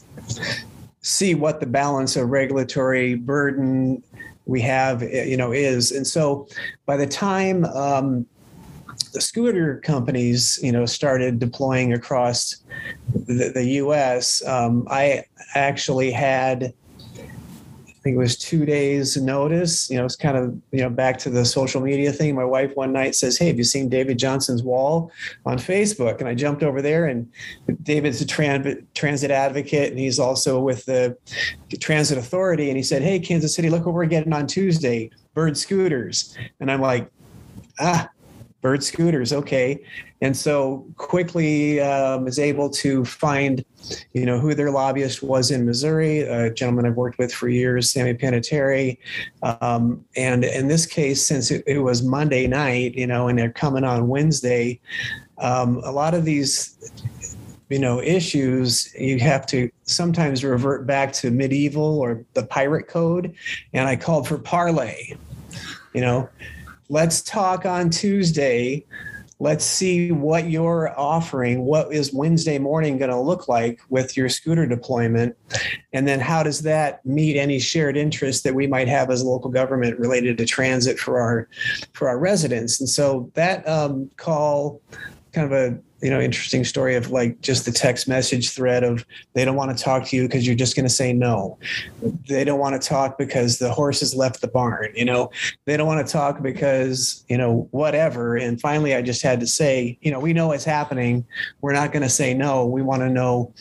see 1.01 1.35
what 1.35 1.59
the 1.59 1.67
balance 1.67 2.15
of 2.15 2.29
regulatory 2.29 3.15
burden 3.15 4.01
we 4.45 4.61
have, 4.61 5.03
you 5.03 5.37
know, 5.37 5.51
is? 5.51 5.91
And 5.91 6.05
so 6.05 6.47
by 6.85 6.97
the 6.97 7.07
time 7.07 7.65
um, 7.65 8.25
the 9.13 9.21
scooter 9.21 9.79
companies, 9.83 10.59
you 10.63 10.71
know, 10.71 10.85
started 10.85 11.39
deploying 11.39 11.93
across 11.93 12.57
the, 13.13 13.51
the 13.53 13.65
U.S., 13.65 14.45
um, 14.47 14.87
I 14.89 15.25
actually 15.53 16.11
had 16.11 16.73
think 18.05 18.17
it 18.17 18.19
was 18.19 18.37
two 18.37 18.67
days 18.67 19.17
notice. 19.17 19.89
You 19.89 19.97
know, 19.97 20.05
it's 20.05 20.15
kind 20.15 20.37
of, 20.37 20.55
you 20.71 20.81
know, 20.81 20.91
back 20.91 21.17
to 21.19 21.29
the 21.31 21.43
social 21.43 21.81
media 21.81 22.11
thing. 22.11 22.35
My 22.35 22.45
wife 22.45 22.75
one 22.75 22.93
night 22.93 23.15
says, 23.15 23.35
Hey, 23.35 23.47
have 23.47 23.57
you 23.57 23.63
seen 23.63 23.89
David 23.89 24.19
Johnson's 24.19 24.61
wall 24.61 25.11
on 25.43 25.57
Facebook? 25.57 26.19
And 26.19 26.29
I 26.29 26.35
jumped 26.35 26.61
over 26.61 26.83
there 26.83 27.07
and 27.07 27.27
David's 27.81 28.21
a 28.21 28.25
tran- 28.25 28.85
transit 28.93 29.31
advocate 29.31 29.89
and 29.89 29.97
he's 29.97 30.19
also 30.19 30.59
with 30.59 30.85
the 30.85 31.17
transit 31.79 32.19
authority. 32.19 32.69
And 32.69 32.77
he 32.77 32.83
said, 32.83 33.01
Hey, 33.01 33.19
Kansas 33.19 33.55
City, 33.55 33.71
look 33.71 33.87
what 33.87 33.95
we're 33.95 34.05
getting 34.05 34.33
on 34.33 34.45
Tuesday, 34.45 35.09
bird 35.33 35.57
scooters. 35.57 36.37
And 36.59 36.71
I'm 36.71 36.81
like, 36.81 37.09
ah, 37.79 38.07
bird 38.61 38.83
scooters. 38.83 39.33
Okay. 39.33 39.83
And 40.21 40.37
so 40.37 40.85
quickly 40.97 41.81
um, 41.81 42.27
is 42.27 42.37
able 42.37 42.69
to 42.69 43.03
find, 43.03 43.65
you 44.13 44.25
know, 44.25 44.39
who 44.39 44.53
their 44.53 44.71
lobbyist 44.71 45.23
was 45.23 45.51
in 45.51 45.65
Missouri, 45.65 46.21
a 46.21 46.53
gentleman 46.53 46.85
I've 46.85 46.95
worked 46.95 47.17
with 47.17 47.33
for 47.33 47.49
years, 47.49 47.89
Sammy 47.89 48.13
Panettiere. 48.13 48.97
Um, 49.43 50.03
and 50.15 50.43
in 50.43 50.67
this 50.67 50.85
case, 50.85 51.25
since 51.25 51.51
it, 51.51 51.63
it, 51.67 51.79
was 51.79 52.03
Monday 52.03 52.47
night, 52.47 52.95
you 52.95 53.07
know, 53.07 53.27
and 53.27 53.37
they're 53.37 53.51
coming 53.51 53.83
on 53.83 54.07
Wednesday, 54.07 54.79
um, 55.37 55.81
a 55.83 55.91
lot 55.91 56.13
of 56.13 56.25
these 56.25 56.77
you 57.69 57.79
know 57.79 57.99
issues 57.99 58.93
you 58.93 59.17
have 59.17 59.47
to 59.47 59.71
sometimes 59.85 60.43
revert 60.43 60.85
back 60.85 61.11
to 61.11 61.31
medieval 61.31 61.99
or 61.99 62.23
the 62.35 62.43
pirate 62.43 62.87
code 62.87 63.33
and 63.73 63.87
i 63.87 63.95
called 63.95 64.27
for 64.27 64.37
parley 64.37 65.17
you 65.91 65.99
know 65.99 66.29
let's 66.89 67.21
talk 67.21 67.65
on 67.65 67.89
Tuesday. 67.89 68.85
Let's 69.39 69.65
see 69.65 70.11
what 70.11 70.49
you're 70.49 70.97
offering. 70.97 71.65
What 71.65 71.93
is 71.93 72.13
Wednesday 72.13 72.57
morning 72.57 72.97
going 72.97 73.11
to 73.11 73.19
look 73.19 73.49
like 73.49 73.81
with 73.89 74.15
your 74.15 74.29
scooter 74.29 74.65
deployment? 74.65 75.35
And 75.91 76.07
then 76.07 76.21
how 76.21 76.41
does 76.41 76.61
that 76.61 77.05
meet 77.05 77.37
any 77.37 77.59
shared 77.59 77.97
interest 77.97 78.45
that 78.45 78.55
we 78.55 78.65
might 78.65 78.87
have 78.87 79.09
as 79.09 79.21
a 79.21 79.27
local 79.27 79.51
government 79.51 79.99
related 79.99 80.37
to 80.37 80.45
transit 80.45 80.97
for 80.97 81.19
our 81.19 81.49
for 81.93 82.07
our 82.07 82.17
residents? 82.17 82.79
And 82.79 82.87
so 82.87 83.29
that 83.33 83.67
um, 83.67 84.09
call 84.15 84.81
kind 85.33 85.45
of 85.45 85.51
a 85.51 85.77
you 86.01 86.09
know 86.09 86.19
interesting 86.19 86.63
story 86.63 86.95
of 86.95 87.11
like 87.11 87.39
just 87.41 87.65
the 87.65 87.71
text 87.71 88.07
message 88.07 88.51
thread 88.51 88.83
of 88.83 89.05
they 89.33 89.45
don't 89.45 89.55
want 89.55 89.75
to 89.75 89.83
talk 89.83 90.05
to 90.05 90.15
you 90.15 90.23
because 90.23 90.45
you're 90.45 90.55
just 90.55 90.75
going 90.75 90.85
to 90.85 90.93
say 90.93 91.13
no. 91.13 91.57
They 92.27 92.43
don't 92.43 92.59
want 92.59 92.79
to 92.79 92.87
talk 92.87 93.17
because 93.17 93.57
the 93.57 93.71
horses 93.71 94.13
left 94.13 94.41
the 94.41 94.47
barn 94.47 94.91
you 94.95 95.05
know? 95.05 95.31
They 95.65 95.77
don't 95.77 95.87
want 95.87 96.05
to 96.05 96.11
talk 96.11 96.41
because 96.41 97.23
you 97.29 97.37
know 97.37 97.67
whatever. 97.71 98.35
And 98.35 98.59
finally 98.59 98.95
i 98.95 99.01
just 99.01 99.21
had 99.21 99.39
to 99.39 99.47
say 99.47 99.97
you 100.01 100.11
know 100.11 100.19
we 100.19 100.33
know 100.33 100.47
what's 100.47 100.65
happening. 100.65 101.25
We're 101.61 101.73
not 101.73 101.91
going 101.91 102.03
to 102.03 102.09
say 102.09 102.33
no. 102.33 102.65
We 102.65 102.81
want 102.81 103.01
to 103.01 103.09
know 103.09 103.53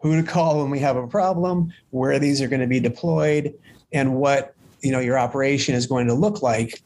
who 0.00 0.20
to 0.20 0.26
call 0.26 0.60
when 0.60 0.70
we 0.70 0.78
have 0.80 0.96
a 0.96 1.06
problem 1.06 1.72
where 1.90 2.18
these 2.18 2.40
are 2.42 2.48
going 2.48 2.60
to 2.60 2.66
be 2.66 2.80
deployed 2.80 3.54
and 3.92 4.14
what 4.14 4.54
you 4.80 4.92
know 4.92 5.00
your 5.00 5.18
operation 5.18 5.74
is 5.74 5.86
going 5.86 6.06
to 6.06 6.14
look 6.14 6.42
like 6.42 6.82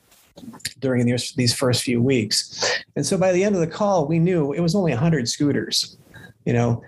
during 0.81 1.07
these, 1.07 1.33
these 1.33 1.55
first 1.55 1.83
few 1.83 2.03
weeks. 2.03 2.83
And 2.97 3.05
so 3.05 3.17
by 3.17 3.33
the 3.33 3.45
end 3.45 3.55
of 3.55 3.61
the 3.61 3.67
call, 3.67 4.07
we 4.07 4.19
knew 4.19 4.53
it 4.53 4.61
was 4.61 4.75
only 4.75 4.93
100 4.93 5.29
scooters, 5.29 5.97
you 6.45 6.53
know, 6.53 6.83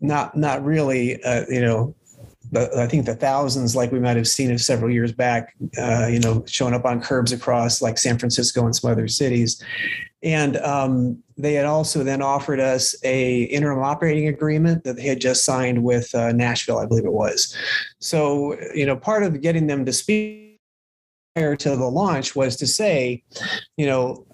not 0.00 0.36
not 0.36 0.64
really, 0.64 1.22
uh, 1.22 1.44
you 1.48 1.60
know, 1.60 1.94
the, 2.52 2.70
I 2.78 2.86
think 2.86 3.06
the 3.06 3.14
thousands 3.14 3.74
like 3.74 3.92
we 3.92 4.00
might 4.00 4.16
have 4.16 4.28
seen 4.28 4.50
it 4.50 4.58
several 4.58 4.90
years 4.90 5.12
back, 5.12 5.54
uh, 5.78 6.06
you 6.06 6.20
know, 6.20 6.44
showing 6.46 6.74
up 6.74 6.84
on 6.84 7.00
curbs 7.00 7.32
across 7.32 7.82
like 7.82 7.98
San 7.98 8.18
Francisco 8.18 8.64
and 8.64 8.74
some 8.74 8.90
other 8.90 9.08
cities. 9.08 9.62
And 10.22 10.56
um, 10.58 11.22
they 11.36 11.54
had 11.54 11.66
also 11.66 12.02
then 12.02 12.22
offered 12.22 12.58
us 12.60 12.94
a 13.04 13.42
interim 13.44 13.82
operating 13.82 14.28
agreement 14.28 14.84
that 14.84 14.96
they 14.96 15.06
had 15.06 15.20
just 15.20 15.44
signed 15.44 15.82
with 15.82 16.14
uh, 16.14 16.32
Nashville, 16.32 16.78
I 16.78 16.86
believe 16.86 17.04
it 17.04 17.12
was. 17.12 17.54
So, 17.98 18.56
you 18.74 18.86
know, 18.86 18.96
part 18.96 19.22
of 19.22 19.40
getting 19.40 19.66
them 19.66 19.84
to 19.84 19.92
speak 19.92 20.45
prior 21.36 21.54
to 21.54 21.76
the 21.76 21.90
launch 21.90 22.34
was 22.34 22.56
to 22.56 22.66
say, 22.66 23.22
you 23.76 23.84
know, 23.84 24.26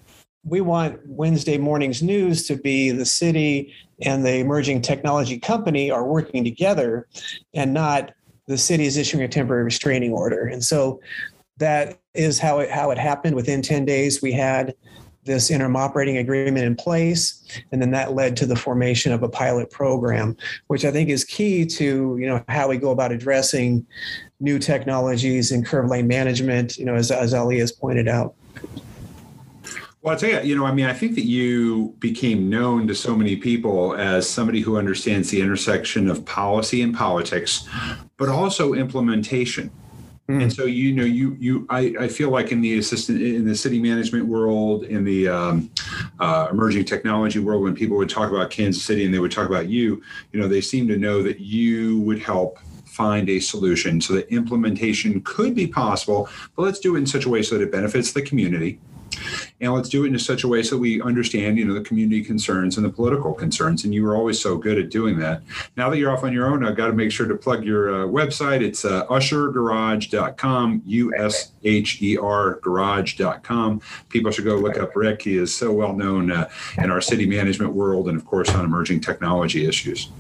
we 0.44 0.61
want 0.61 1.00
Wednesday 1.05 1.59
morning's 1.59 2.00
news 2.00 2.46
to 2.46 2.55
be 2.55 2.90
the 2.90 3.05
city 3.05 3.74
and 4.03 4.24
the 4.24 4.36
emerging 4.36 4.82
technology 4.82 5.38
company 5.38 5.90
are 5.90 6.07
working 6.07 6.44
together 6.44 7.09
and 7.55 7.74
not 7.74 8.12
the 8.46 8.57
city 8.57 8.84
is 8.84 8.96
issuing 8.96 9.24
a 9.24 9.28
temporary 9.28 9.64
restraining 9.64 10.12
order. 10.12 10.46
And 10.46 10.62
so 10.62 11.00
that 11.57 11.98
is 12.14 12.38
how 12.38 12.61
it 12.61 12.70
how 12.70 12.92
it 12.92 12.98
happened. 12.98 13.34
Within 13.34 13.62
10 13.62 13.84
days, 13.84 14.22
we 14.22 14.32
had 14.32 14.74
this 15.24 15.50
interim 15.50 15.76
operating 15.76 16.16
agreement 16.16 16.64
in 16.64 16.74
place 16.74 17.44
and 17.70 17.80
then 17.80 17.92
that 17.92 18.12
led 18.14 18.36
to 18.36 18.46
the 18.46 18.57
formation 18.57 19.12
of 19.12 19.22
a 19.22 19.28
pilot 19.28 19.70
program 19.70 20.36
which 20.66 20.84
i 20.84 20.90
think 20.90 21.09
is 21.09 21.24
key 21.24 21.64
to 21.64 22.16
you 22.18 22.26
know 22.26 22.42
how 22.48 22.68
we 22.68 22.76
go 22.76 22.90
about 22.90 23.12
addressing 23.12 23.86
new 24.43 24.59
technologies 24.59 25.53
in 25.53 25.64
curb 25.64 25.88
lane 25.88 26.07
management, 26.07 26.76
you 26.76 26.84
know, 26.84 26.95
as, 26.95 27.11
as 27.11 27.32
Ali 27.32 27.59
has 27.61 27.72
pointed 27.72 28.09
out. 28.09 28.34
Well, 30.03 30.14
I'll 30.14 30.18
tell 30.18 30.30
you, 30.30 30.40
you 30.40 30.57
know, 30.57 30.66
I 30.66 30.72
mean, 30.72 30.86
I 30.86 30.93
think 30.93 31.14
that 31.14 31.26
you 31.26 31.95
became 32.01 32.51
known 32.51 32.88
to 32.88 32.95
so 32.95 33.14
many 33.14 33.36
people 33.36 33.95
as 33.95 34.28
somebody 34.28 34.61
who 34.61 34.76
understands 34.76 35.30
the 35.30 35.40
intersection 35.40 36.11
of 36.11 36.24
policy 36.24 36.82
and 36.82 36.93
politics, 36.93 37.68
but 38.16 38.28
also 38.28 38.74
implementation. 38.74 39.70
Mm. 40.28 40.43
And 40.43 40.53
so, 40.53 40.64
you 40.64 40.93
know, 40.93 41.05
you 41.05 41.36
you 41.38 41.66
I, 41.70 41.95
I 42.01 42.09
feel 42.09 42.30
like 42.30 42.51
in 42.51 42.61
the 42.61 42.78
assistant 42.78 43.22
in 43.22 43.45
the 43.45 43.55
city 43.55 43.80
management 43.80 44.26
world, 44.26 44.84
in 44.84 45.05
the 45.05 45.28
um, 45.28 45.70
uh, 46.18 46.49
emerging 46.51 46.84
technology 46.84 47.38
world, 47.38 47.62
when 47.62 47.74
people 47.74 47.97
would 47.97 48.11
talk 48.11 48.30
about 48.30 48.51
Kansas 48.51 48.82
City 48.82 49.05
and 49.05 49.14
they 49.14 49.20
would 49.20 49.32
talk 49.32 49.49
about 49.49 49.68
you, 49.68 50.03
you 50.32 50.40
know, 50.40 50.49
they 50.49 50.61
seem 50.61 50.88
to 50.88 50.97
know 50.97 51.22
that 51.22 51.38
you 51.38 52.01
would 52.01 52.18
help 52.18 52.59
find 52.93 53.28
a 53.30 53.40
solution. 53.40 54.01
So 54.01 54.14
that 54.14 54.28
implementation 54.28 55.22
could 55.22 55.55
be 55.55 55.66
possible, 55.66 56.28
but 56.55 56.62
let's 56.62 56.78
do 56.78 56.95
it 56.95 56.99
in 56.99 57.07
such 57.07 57.24
a 57.24 57.28
way 57.28 57.43
so 57.43 57.57
that 57.57 57.64
it 57.64 57.72
benefits 57.72 58.12
the 58.12 58.22
community 58.22 58.78
and 59.61 59.73
let's 59.73 59.89
do 59.89 60.05
it 60.05 60.09
in 60.09 60.18
such 60.18 60.45
a 60.45 60.49
way 60.49 60.62
so 60.62 60.77
we 60.77 61.01
understand, 61.03 61.59
you 61.59 61.64
know, 61.64 61.75
the 61.75 61.83
community 61.83 62.23
concerns 62.23 62.77
and 62.77 62.85
the 62.85 62.91
political 62.91 63.35
concerns. 63.35 63.85
And 63.85 63.95
you 63.95 64.05
were 64.05 64.16
always 64.16 64.41
so 64.41 64.57
good 64.57 64.79
at 64.79 64.91
doing 64.91 65.18
that. 65.18 65.43
Now 65.77 65.91
that 65.91 65.99
you're 65.99 66.11
off 66.11 66.25
on 66.25 66.33
your 66.33 66.47
own, 66.47 66.64
I've 66.64 66.77
got 66.77 66.89
to 66.89 66.93
make 66.93 67.12
sure 67.12 67.27
to 67.27 67.35
plug 67.35 67.64
your 67.64 67.95
uh, 67.95 68.07
website. 68.07 68.62
It's 68.62 68.85
uh, 68.85 69.07
ushergarage.com, 69.07 70.83
U 70.87 71.14
S 71.16 71.53
H 71.64 72.03
E 72.03 72.16
R 72.16 72.55
garage.com. 72.57 73.81
People 74.09 74.31
should 74.31 74.45
go 74.45 74.57
look 74.57 74.79
up 74.79 74.97
Rick. 74.97 75.23
He 75.23 75.37
is 75.37 75.55
so 75.55 75.73
well 75.73 75.93
known 75.93 76.31
uh, 76.31 76.49
in 76.79 76.91
our 76.91 77.01
city 77.01 77.27
management 77.27 77.73
world 77.73 78.09
and, 78.09 78.16
of 78.16 78.25
course, 78.25 78.51
on 78.51 78.64
emerging 78.64 79.01
technology 79.01 79.66
issues. 79.66 80.11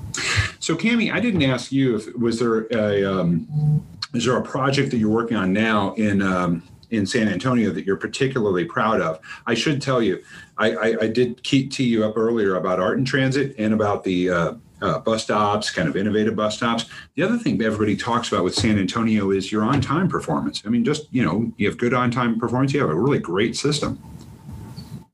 So, 0.58 0.76
Cami, 0.76 1.12
I 1.12 1.20
didn't 1.20 1.42
ask 1.42 1.72
you 1.72 1.96
if 1.96 2.14
was 2.16 2.38
there 2.38 2.66
a 2.70 3.04
um, 3.04 3.82
is 4.14 4.26
there 4.26 4.36
a 4.36 4.42
project 4.42 4.90
that 4.90 4.98
you're 4.98 5.08
working 5.08 5.36
on 5.36 5.52
now 5.52 5.94
in 5.94 6.20
um, 6.22 6.62
in 6.92 7.06
San 7.06 7.28
Antonio 7.28 7.70
that 7.70 7.84
you're 7.84 7.96
particularly 7.96 8.64
proud 8.64 9.00
of? 9.00 9.18
I 9.46 9.54
should 9.54 9.82
tell 9.82 10.02
you, 10.02 10.22
I, 10.58 10.72
I, 10.72 10.96
I 11.02 11.06
did 11.08 11.42
keep 11.42 11.72
tee 11.72 11.84
you 11.84 12.04
up 12.04 12.16
earlier 12.16 12.56
about 12.56 12.78
art 12.78 12.98
and 12.98 13.06
transit 13.06 13.54
and 13.58 13.74
about 13.74 14.04
the 14.04 14.30
uh, 14.30 14.54
uh, 14.82 14.98
bus 14.98 15.24
stops, 15.24 15.70
kind 15.70 15.88
of 15.88 15.96
innovative 15.96 16.36
bus 16.36 16.56
stops. 16.56 16.86
The 17.14 17.22
other 17.22 17.38
thing 17.38 17.60
everybody 17.62 17.96
talks 17.96 18.28
about 18.30 18.44
with 18.44 18.54
San 18.54 18.78
Antonio 18.78 19.30
is 19.30 19.50
your 19.50 19.64
on 19.64 19.80
time 19.80 20.08
performance. 20.08 20.62
I 20.66 20.68
mean, 20.68 20.84
just 20.84 21.12
you 21.12 21.24
know, 21.24 21.52
you 21.56 21.68
have 21.68 21.78
good 21.78 21.94
on 21.94 22.10
time 22.10 22.38
performance. 22.38 22.72
You 22.72 22.80
have 22.80 22.90
a 22.90 22.94
really 22.94 23.18
great 23.18 23.56
system. 23.56 24.00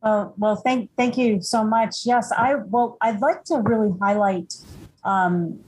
Well, 0.02 0.34
well, 0.38 0.56
thank 0.56 0.90
thank 0.96 1.18
you 1.18 1.40
so 1.42 1.64
much. 1.64 2.04
Yes, 2.04 2.32
I 2.32 2.56
well, 2.56 2.96
I'd 3.00 3.20
like 3.20 3.44
to 3.44 3.58
really 3.58 3.92
highlight 4.00 4.54
um, 5.04 5.60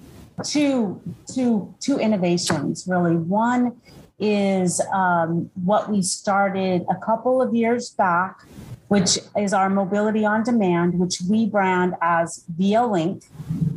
two 0.44 1.00
two 1.32 1.74
two 1.80 1.98
innovations. 1.98 2.86
Really, 2.88 3.16
one 3.16 3.76
is 4.20 4.80
um, 4.92 5.50
what 5.64 5.90
we 5.90 6.02
started 6.02 6.84
a 6.90 6.96
couple 6.96 7.40
of 7.40 7.54
years 7.54 7.90
back, 7.90 8.44
which 8.88 9.18
is 9.36 9.52
our 9.52 9.70
mobility 9.70 10.24
on 10.24 10.42
demand, 10.42 10.98
which 10.98 11.20
we 11.28 11.46
brand 11.46 11.94
as 12.02 12.44
Via 12.56 12.84
Link, 12.84 13.24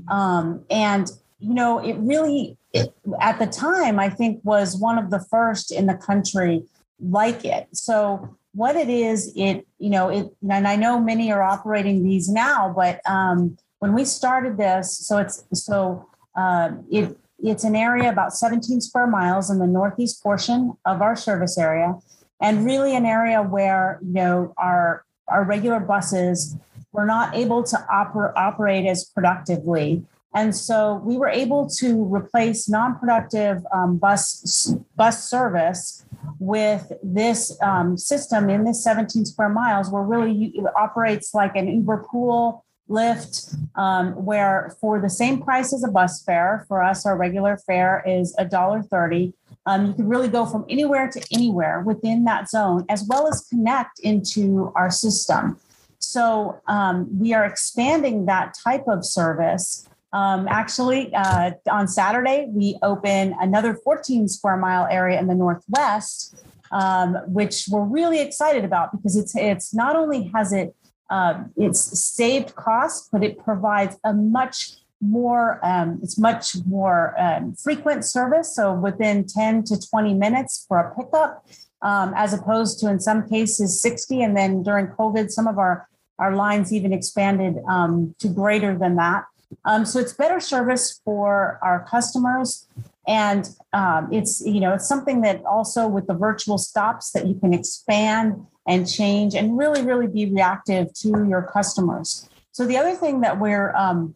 um, 0.10 0.64
and 0.70 1.10
you 1.40 1.54
know, 1.54 1.80
it 1.80 1.94
really 1.98 2.58
it, 2.72 2.94
at 3.22 3.38
the 3.40 3.48
time 3.48 4.00
I 4.00 4.10
think 4.10 4.40
was 4.44 4.78
one 4.78 4.98
of 4.98 5.10
the 5.10 5.20
first 5.20 5.72
in 5.72 5.88
the 5.88 5.96
country 5.96 6.64
like 7.00 7.44
it. 7.44 7.68
So 7.74 8.38
what 8.54 8.76
it 8.76 8.90
is, 8.90 9.34
it 9.36 9.68
you 9.78 9.90
know, 9.90 10.10
it 10.10 10.28
and 10.50 10.68
I 10.68 10.76
know 10.76 11.00
many 11.00 11.32
are 11.32 11.44
operating 11.44 12.04
these 12.04 12.30
now, 12.30 12.74
but 12.76 13.02
um, 13.10 13.58
when 13.80 13.94
we 13.94 14.06
started 14.06 14.58
this, 14.58 14.98
so 14.98 15.18
it's 15.18 15.44
so 15.54 16.08
um, 16.36 16.86
it, 16.90 17.18
it's 17.52 17.64
an 17.64 17.76
area 17.76 18.10
about 18.10 18.34
17 18.34 18.82
square 18.82 19.08
miles 19.08 19.50
in 19.50 19.60
the 19.60 19.68
northeast 19.68 20.24
portion 20.24 20.74
of 20.86 21.02
our 21.02 21.16
service 21.16 21.58
area, 21.58 21.96
and 22.42 22.66
really 22.66 22.96
an 22.96 23.06
area 23.06 23.42
where 23.42 24.00
you 24.02 24.14
know 24.14 24.54
our 24.58 25.06
our 25.28 25.44
regular 25.44 25.80
buses 25.80 26.56
were 26.92 27.06
not 27.06 27.36
able 27.36 27.64
to 27.64 27.76
oper- 27.92 28.34
operate 28.36 28.86
as 28.86 29.04
productively. 29.04 30.04
And 30.36 30.56
so 30.56 31.02
we 31.04 31.18
were 31.18 31.30
able 31.30 31.70
to 31.78 32.04
replace 32.06 32.68
non-productive 32.68 33.64
um, 33.74 33.98
bus 33.98 34.74
bus 34.96 35.30
service 35.30 36.06
with 36.40 36.92
this 37.04 37.56
um, 37.62 37.98
system 37.98 38.50
in 38.50 38.64
this 38.64 38.84
17 38.84 39.26
square 39.26 39.50
miles, 39.50 39.90
where 39.90 40.04
really 40.04 40.54
it 40.56 40.66
operates 40.76 41.34
like 41.34 41.56
an 41.56 41.68
Uber 41.68 42.06
pool 42.10 42.63
Lyft, 42.90 43.56
um, 43.76 44.14
where 44.26 44.76
for 44.82 45.00
the 45.00 45.10
same 45.10 45.42
price 45.42 45.74
as 45.74 45.84
a 45.84 45.88
bus 45.88 46.24
fare, 46.24 46.66
for 46.68 46.84
us, 46.84 47.06
our 47.06 47.18
regular 47.18 47.58
fare 47.58 48.04
is 48.06 48.36
a 48.38 48.46
$1.30. 48.46 49.34
Um, 49.66 49.88
you 49.88 49.94
can 49.94 50.08
really 50.08 50.28
go 50.28 50.46
from 50.46 50.66
anywhere 50.70 51.10
to 51.10 51.26
anywhere 51.32 51.82
within 51.82 52.26
that 52.26 52.50
zone, 52.50 52.86
as 52.90 53.06
well 53.08 53.28
as 53.28 53.48
connect 53.50 54.00
into 54.00 54.72
our 54.76 54.92
system. 54.92 55.58
So 56.00 56.62
um, 56.68 57.08
we 57.18 57.34
are 57.34 57.46
expanding 57.46 58.26
that 58.26 58.56
type 58.62 58.84
of 58.88 59.06
service. 59.06 59.88
Um, 60.12 60.48
actually, 60.50 61.14
uh, 61.16 61.52
on 61.72 61.88
Saturday, 61.88 62.48
we 62.50 62.78
open 62.84 63.36
another 63.40 63.74
14 63.74 64.28
square 64.28 64.58
mile 64.58 64.86
area 64.92 65.18
in 65.20 65.28
the 65.28 65.36
Northwest, 65.36 66.36
um, 66.72 67.16
which 67.28 67.68
we're 67.72 67.86
really 67.86 68.20
excited 68.20 68.66
about 68.66 68.92
because 68.92 69.16
it's 69.16 69.36
it's 69.36 69.74
not 69.74 69.96
only 69.96 70.30
has 70.36 70.52
it 70.52 70.76
uh, 71.14 71.44
it's 71.56 71.80
saved 71.80 72.56
costs, 72.56 73.08
but 73.12 73.24
it 73.24 73.38
provides 73.38 73.96
a 74.04 74.14
much 74.14 74.78
more 75.00 75.60
um, 75.64 76.00
it's 76.02 76.18
much 76.18 76.56
more 76.66 77.14
um, 77.20 77.54
frequent 77.54 78.04
service. 78.04 78.56
So 78.56 78.74
within 78.74 79.26
10 79.28 79.64
to 79.66 79.80
20 79.80 80.16
minutes 80.16 80.66
for 80.68 80.80
a 80.80 80.96
pickup 80.96 81.46
um, 81.84 82.14
as 82.16 82.34
opposed 82.34 82.80
to 82.80 82.90
in 82.90 83.00
some 83.00 83.30
cases 83.30 83.80
60 83.82 84.24
and 84.24 84.36
then 84.36 84.64
during 84.64 84.88
covid 84.88 85.30
some 85.30 85.46
of 85.46 85.58
our 85.58 85.88
our 86.18 86.36
lines 86.36 86.74
even 86.74 86.94
expanded 86.94 87.62
um, 87.68 88.16
to 88.20 88.28
greater 88.28 88.76
than 88.78 88.96
that. 88.96 89.26
Um, 89.66 89.86
so 89.86 90.00
it's 90.00 90.14
better 90.14 90.40
service 90.40 91.00
for 91.06 91.60
our 91.62 91.86
customers 91.90 92.68
and 93.08 93.50
um, 93.74 94.10
it's 94.12 94.42
you 94.46 94.60
know 94.60 94.74
it's 94.74 94.88
something 94.88 95.22
that 95.22 95.44
also 95.46 95.88
with 95.88 96.08
the 96.08 96.14
virtual 96.14 96.58
stops 96.58 97.12
that 97.12 97.28
you 97.28 97.36
can 97.36 97.54
expand 97.54 98.46
and 98.68 98.90
change 98.90 99.36
and 99.36 99.58
really, 99.58 99.82
really 99.82 100.08
be 100.08 100.26
reactive 100.26 100.94
to 100.94 101.26
your 101.28 101.42
customers. 101.42 102.30
So 102.52 102.66
the 102.66 102.78
other 102.78 102.96
thing 102.96 103.22
that 103.22 103.40
we're 103.40 103.76
um, 103.76 104.16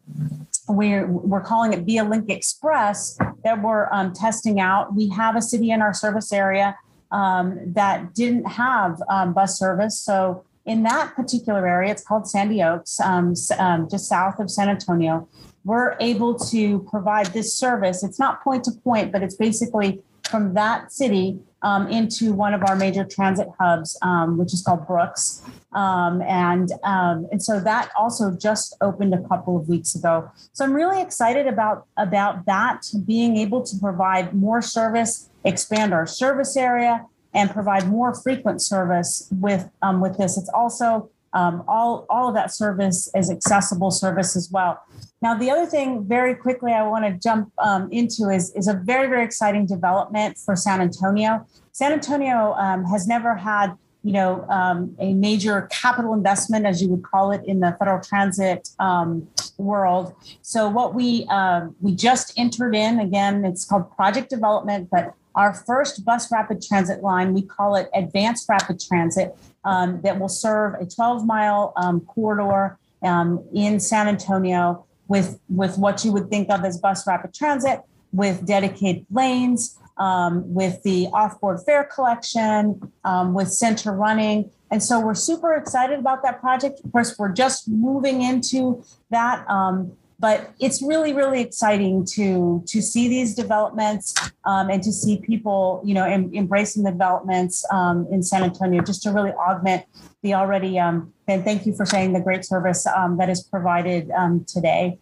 we're 0.68 1.08
we're 1.08 1.42
calling 1.42 1.74
it 1.74 1.82
Via 1.82 2.04
Link 2.04 2.30
Express 2.30 3.18
that 3.44 3.62
we're 3.62 3.92
um, 3.92 4.14
testing 4.14 4.60
out. 4.60 4.96
We 4.96 5.10
have 5.10 5.36
a 5.36 5.42
city 5.42 5.72
in 5.72 5.82
our 5.82 5.94
service 5.94 6.32
area 6.32 6.78
um, 7.12 7.60
that 7.74 8.14
didn't 8.14 8.46
have 8.46 9.02
um, 9.10 9.34
bus 9.34 9.58
service, 9.58 10.00
so 10.00 10.44
in 10.66 10.84
that 10.84 11.16
particular 11.16 11.66
area, 11.66 11.92
it's 11.92 12.04
called 12.04 12.28
Sandy 12.28 12.62
Oaks, 12.62 13.00
um, 13.00 13.34
um, 13.58 13.88
just 13.90 14.08
south 14.08 14.38
of 14.40 14.52
San 14.52 14.68
Antonio. 14.68 15.28
We're 15.68 15.98
able 16.00 16.34
to 16.54 16.80
provide 16.90 17.28
this 17.28 17.54
service. 17.54 18.02
It's 18.02 18.20
not 18.20 18.42
point 18.42 18.64
to 18.64 18.72
point, 18.72 19.12
but 19.12 19.22
it's 19.22 19.36
basically 19.36 20.02
from 20.30 20.54
that 20.54 20.94
city 20.94 21.40
um, 21.62 21.90
into 21.90 22.32
one 22.32 22.54
of 22.54 22.64
our 22.64 22.78
major 22.78 23.04
transit 23.04 23.50
hubs, 23.60 23.98
um, 24.02 24.38
which 24.38 24.54
is 24.54 24.64
called 24.64 24.88
Brooks. 24.88 25.42
Um, 25.74 26.22
and, 26.22 26.72
um, 26.86 27.28
and 27.34 27.44
so 27.44 27.60
that 27.60 27.92
also 28.00 28.32
just 28.32 28.78
opened 28.80 29.14
a 29.14 29.22
couple 29.28 29.58
of 29.58 29.68
weeks 29.68 29.94
ago. 29.94 30.32
So 30.54 30.64
I'm 30.64 30.72
really 30.72 31.02
excited 31.02 31.48
about, 31.48 31.86
about 31.98 32.46
that, 32.46 32.86
being 33.06 33.36
able 33.36 33.62
to 33.64 33.78
provide 33.78 34.34
more 34.34 34.62
service, 34.62 35.30
expand 35.44 35.94
our 35.94 36.08
service 36.08 36.56
area, 36.56 37.06
and 37.34 37.52
provide 37.52 37.90
more 37.90 38.14
frequent 38.16 38.62
service 38.62 39.28
with, 39.32 39.70
um, 39.82 40.00
with 40.00 40.18
this. 40.18 40.38
It's 40.38 40.50
also 40.50 41.10
um, 41.38 41.64
all, 41.68 42.08
all 42.10 42.28
of 42.28 42.34
that 42.34 42.52
service 42.52 43.12
is 43.16 43.30
accessible 43.30 43.92
service 43.92 44.36
as 44.36 44.50
well. 44.52 44.82
Now, 45.22 45.36
the 45.38 45.52
other 45.52 45.68
thing, 45.68 46.04
very 46.04 46.34
quickly, 46.34 46.72
I 46.72 46.82
want 46.88 47.06
to 47.06 47.12
jump 47.12 47.52
um, 47.60 47.90
into 47.92 48.30
is, 48.30 48.52
is 48.56 48.68
a 48.68 48.74
very, 48.74 49.08
very 49.08 49.24
exciting 49.24 49.68
development 49.68 50.40
for 50.40 50.56
San 50.56 50.82
Antonio. 50.82 51.46
San 51.74 51.94
Antonio 51.94 52.54
um, 52.54 52.86
has 52.86 53.08
never 53.08 53.36
had, 53.36 53.78
you 54.04 54.14
know, 54.14 54.48
um, 54.50 54.96
a 55.00 55.14
major 55.14 55.68
capital 55.72 56.16
investment, 56.16 56.66
as 56.66 56.82
you 56.82 56.90
would 56.90 57.04
call 57.04 57.32
it, 57.32 57.44
in 57.46 57.60
the 57.60 57.76
federal 57.78 58.02
transit 58.02 58.70
um, 58.80 59.28
world. 59.60 60.16
So, 60.42 60.68
what 60.68 60.96
we 60.96 61.28
uh, 61.30 61.68
we 61.82 61.94
just 61.94 62.34
entered 62.36 62.76
in 62.76 63.00
again, 63.00 63.46
it's 63.46 63.64
called 63.64 63.96
project 63.96 64.30
development, 64.32 64.90
but 64.90 65.14
our 65.38 65.54
first 65.54 66.04
bus 66.04 66.32
rapid 66.32 66.64
transit 66.64 67.04
line, 67.04 67.32
we 67.32 67.44
call 67.44 67.76
it 67.76 67.90
Advanced 67.94 68.50
Rapid 68.50 68.82
Transit, 68.82 69.38
um, 69.64 70.02
that 70.02 70.20
will 70.20 70.30
serve 70.30 70.74
a 70.82 70.86
12 70.86 71.26
mile 71.26 71.74
um, 71.78 72.02
corridor 72.02 72.80
um, 73.04 73.48
in 73.54 73.80
San 73.80 74.08
Antonio 74.08 74.86
with, 75.08 75.40
with 75.48 75.78
what 75.78 76.04
you 76.04 76.12
would 76.12 76.30
think 76.30 76.50
of 76.50 76.66
as 76.66 76.80
bus 76.80 77.06
rapid 77.06 77.36
transit, 77.36 77.82
with 78.12 78.48
dedicated 78.48 79.06
lanes, 79.12 79.78
um, 79.98 80.54
with 80.54 80.82
the 80.82 81.08
off-board 81.14 81.60
fare 81.66 81.84
collection, 81.84 82.92
um, 83.04 83.36
with 83.36 83.52
center 83.52 83.92
running. 83.94 84.50
And 84.72 84.82
so 84.82 85.00
we're 85.00 85.14
super 85.14 85.54
excited 85.54 86.00
about 86.00 86.24
that 86.24 86.42
project. 86.42 86.82
Of 86.84 86.92
course, 86.92 87.16
we're 87.18 87.32
just 87.32 87.70
moving 87.70 88.24
into 88.24 88.84
that. 89.12 89.48
Um, 89.48 89.94
but 90.20 90.52
it's 90.60 90.82
really 90.82 91.14
really 91.14 91.42
exciting 91.42 92.06
to 92.06 92.64
to 92.68 92.82
see 92.82 93.08
these 93.08 93.36
developments 93.36 94.14
um, 94.46 94.70
and 94.70 94.82
to 94.84 94.92
see 94.92 95.20
people 95.20 95.82
you 95.84 95.94
know 95.94 96.04
em, 96.04 96.32
embracing 96.34 96.84
the 96.84 96.92
developments 96.92 97.66
um, 97.72 98.08
in 98.12 98.22
san 98.24 98.44
antonio 98.44 98.82
just 98.82 99.02
to 99.04 99.12
really 99.12 99.32
augment 99.34 99.86
the 100.24 100.34
already 100.34 100.80
um, 100.80 101.14
and 101.28 101.44
thank 101.44 101.66
you 101.66 101.74
for 101.76 101.86
saying 101.86 102.14
the 102.14 102.22
great 102.22 102.46
service 102.46 102.86
um, 102.88 103.18
that 103.18 103.30
is 103.30 103.44
provided 103.44 104.10
um, 104.12 104.46
today 104.46 104.98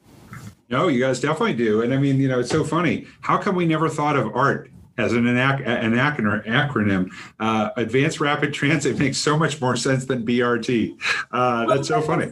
no 0.70 0.88
you 0.88 1.00
guys 1.00 1.20
definitely 1.20 1.54
do 1.54 1.82
and 1.82 1.94
i 1.94 1.98
mean 1.98 2.20
you 2.20 2.28
know 2.28 2.40
it's 2.40 2.52
so 2.52 2.64
funny 2.64 3.06
how 3.22 3.38
come 3.38 3.56
we 3.56 3.66
never 3.66 3.90
thought 3.90 4.16
of 4.16 4.36
art 4.36 4.70
as 4.98 5.12
an, 5.12 5.28
an 5.28 5.36
acronym. 5.36 7.12
Uh, 7.38 7.70
advanced 7.76 8.22
Rapid 8.22 8.54
Transit 8.54 8.98
makes 9.00 9.18
so 9.18 9.38
much 9.38 9.60
more 9.60 9.76
sense 9.76 10.06
than 10.06 10.26
BRT. 10.26 10.98
Uh, 11.32 11.66
that's 11.66 11.90
so 11.90 12.02
funny. 12.02 12.32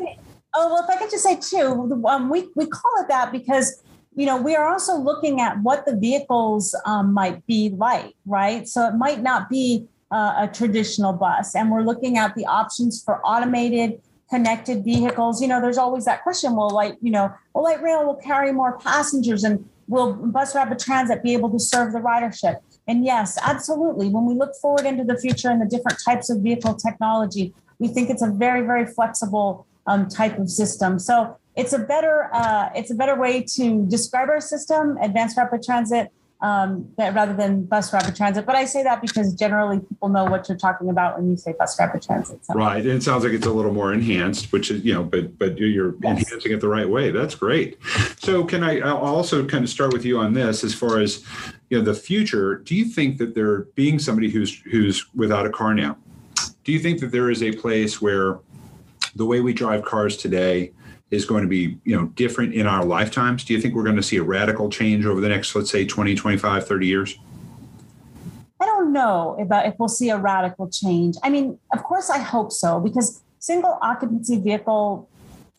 Oh, 0.56 0.74
well, 0.74 0.84
if 0.84 0.90
I 0.90 0.98
could 0.98 1.10
just 1.10 1.24
say 1.24 1.36
too, 1.36 2.04
um, 2.08 2.30
we, 2.30 2.50
we 2.56 2.68
call 2.68 2.92
it 3.02 3.08
that 3.08 3.32
because, 3.32 3.84
you 4.16 4.26
know, 4.26 4.40
we 4.40 4.56
are 4.56 4.70
also 4.72 4.96
looking 4.96 5.42
at 5.42 5.60
what 5.62 5.86
the 5.86 5.96
vehicles 5.96 6.76
um, 6.86 7.14
might 7.14 7.46
be 7.48 7.70
like, 7.70 8.14
right? 8.26 8.68
So 8.68 8.88
it 8.88 8.96
might 8.96 9.22
not 9.22 9.50
be 9.50 9.88
uh, 10.12 10.48
a 10.48 10.48
traditional 10.48 11.12
bus. 11.14 11.56
And 11.56 11.72
we're 11.72 11.82
looking 11.82 12.18
at 12.18 12.36
the 12.36 12.46
options 12.46 13.04
for 13.04 13.20
automated 13.26 14.00
connected 14.30 14.84
vehicles. 14.84 15.42
You 15.42 15.48
know, 15.48 15.60
there's 15.60 15.78
always 15.78 16.06
that 16.06 16.24
question: 16.24 16.56
Will 16.56 16.70
light, 16.70 16.98
you 17.02 17.12
know, 17.12 17.34
will 17.54 17.64
light 17.64 17.82
rail 17.82 18.06
will 18.06 18.16
carry 18.16 18.52
more 18.52 18.78
passengers, 18.80 19.44
and 19.44 19.68
will 19.88 20.14
bus 20.14 20.56
rapid 20.56 20.80
transit 20.80 21.24
be 21.24 21.34
able 21.34 21.50
to 21.52 21.60
serve 21.60 21.94
the 21.94 22.00
ridership? 22.00 22.58
And 22.88 23.06
yes, 23.06 23.38
absolutely. 23.42 24.10
When 24.10 24.26
we 24.26 24.36
look 24.36 24.56
forward 24.62 24.86
into 24.86 25.04
the 25.04 25.18
future 25.18 25.50
and 25.50 25.62
the 25.62 25.66
different 25.66 26.00
types 26.04 26.30
of 26.30 26.42
vehicle 26.42 26.76
technology, 26.76 27.54
we 27.80 27.88
think 27.88 28.10
it's 28.10 28.22
a 28.22 28.30
very, 28.30 28.66
very 28.66 28.86
flexible 28.86 29.66
um, 29.88 30.08
type 30.08 30.38
of 30.40 30.50
system. 30.50 31.00
So 31.00 31.38
it's 31.56 31.74
a 31.74 31.80
better 31.80 32.30
uh, 32.34 32.70
it's 32.76 32.92
a 32.92 32.96
better 32.96 33.16
way 33.16 33.44
to 33.56 33.86
describe 33.88 34.30
our 34.30 34.42
system, 34.42 34.98
advanced 35.02 35.38
rapid 35.38 35.64
transit, 35.64 36.12
um, 36.44 36.90
that, 36.98 37.16
rather 37.16 37.34
than 37.34 37.64
bus 37.64 37.94
rapid 37.94 38.16
transit. 38.16 38.46
But 38.46 38.56
I 38.56 38.66
say 38.66 38.84
that 38.84 39.02
because 39.02 39.34
generally 39.34 39.80
people 39.80 40.10
know 40.10 40.26
what 40.26 40.50
you're 40.50 40.58
talking 40.58 40.90
about 40.90 41.18
when 41.18 41.30
you 41.30 41.38
say 41.38 41.54
bus 41.58 41.80
rapid 41.80 42.02
transit. 42.02 42.46
So. 42.46 42.54
Right, 42.54 42.82
and 42.82 42.92
it 42.92 43.02
sounds 43.02 43.24
like 43.24 43.34
it's 43.34 43.46
a 43.46 43.52
little 43.52 43.74
more 43.74 43.94
enhanced, 43.94 44.52
which 44.52 44.70
is 44.70 44.84
you 44.84 44.94
know, 44.94 45.04
but 45.04 45.38
but 45.40 45.58
you're 45.58 45.96
yes. 46.02 46.20
enhancing 46.20 46.52
it 46.52 46.60
the 46.60 46.68
right 46.68 46.88
way. 46.88 47.12
That's 47.12 47.34
great. 47.34 47.78
So 48.20 48.44
can 48.44 48.64
I 48.64 48.80
I'll 48.80 48.98
also 48.98 49.46
kind 49.46 49.64
of 49.64 49.70
start 49.70 49.94
with 49.94 50.04
you 50.06 50.20
on 50.20 50.34
this 50.34 50.64
as 50.64 50.74
far 50.74 51.00
as 51.00 51.24
you 51.70 51.78
know 51.78 51.84
the 51.84 51.96
future? 51.96 52.56
Do 52.56 52.76
you 52.76 52.86
think 52.86 53.20
that 53.20 53.36
there 53.36 53.62
being 53.76 53.98
somebody 53.98 54.30
who's 54.30 54.60
who's 54.72 55.06
without 55.16 55.46
a 55.46 55.50
car 55.50 55.74
now? 55.74 55.98
Do 56.66 56.72
you 56.72 56.80
think 56.80 57.00
that 57.00 57.12
there 57.12 57.30
is 57.30 57.42
a 57.42 57.54
place 57.54 58.02
where 58.02 58.40
the 59.16 59.26
way 59.26 59.42
we 59.42 59.54
drive 59.54 59.84
cars 59.84 60.18
today 60.18 60.72
is 61.12 61.26
going 61.26 61.44
to 61.44 61.48
be 61.48 61.78
you 61.84 61.96
know 61.96 62.08
different 62.08 62.54
in 62.54 62.68
our 62.68 62.84
lifetimes. 62.84 63.44
Do 63.44 63.54
you 63.54 63.62
think 63.62 63.76
we're 63.76 63.84
going 63.84 63.96
to 63.96 64.04
see 64.04 64.18
a 64.18 64.24
radical 64.24 64.70
change 64.70 65.06
over 65.06 65.22
the 65.22 65.30
next 65.30 65.56
let's 65.56 65.72
say 65.72 65.86
20 65.86 66.16
25 66.16 66.68
30 66.68 66.88
years? 66.88 67.18
I 68.60 68.66
don't 68.66 68.94
know 68.94 69.38
about 69.40 69.66
uh, 69.66 69.70
if 69.70 69.76
we'll 69.78 69.90
see 69.90 70.10
a 70.10 70.18
radical 70.18 70.70
change. 70.70 71.16
I 71.24 71.30
mean 71.30 71.60
of 71.72 71.84
course 71.84 72.10
i 72.10 72.18
hope 72.18 72.52
so 72.52 72.80
because 72.80 73.22
single 73.40 73.78
occupancy 73.82 74.40
vehicle 74.40 75.10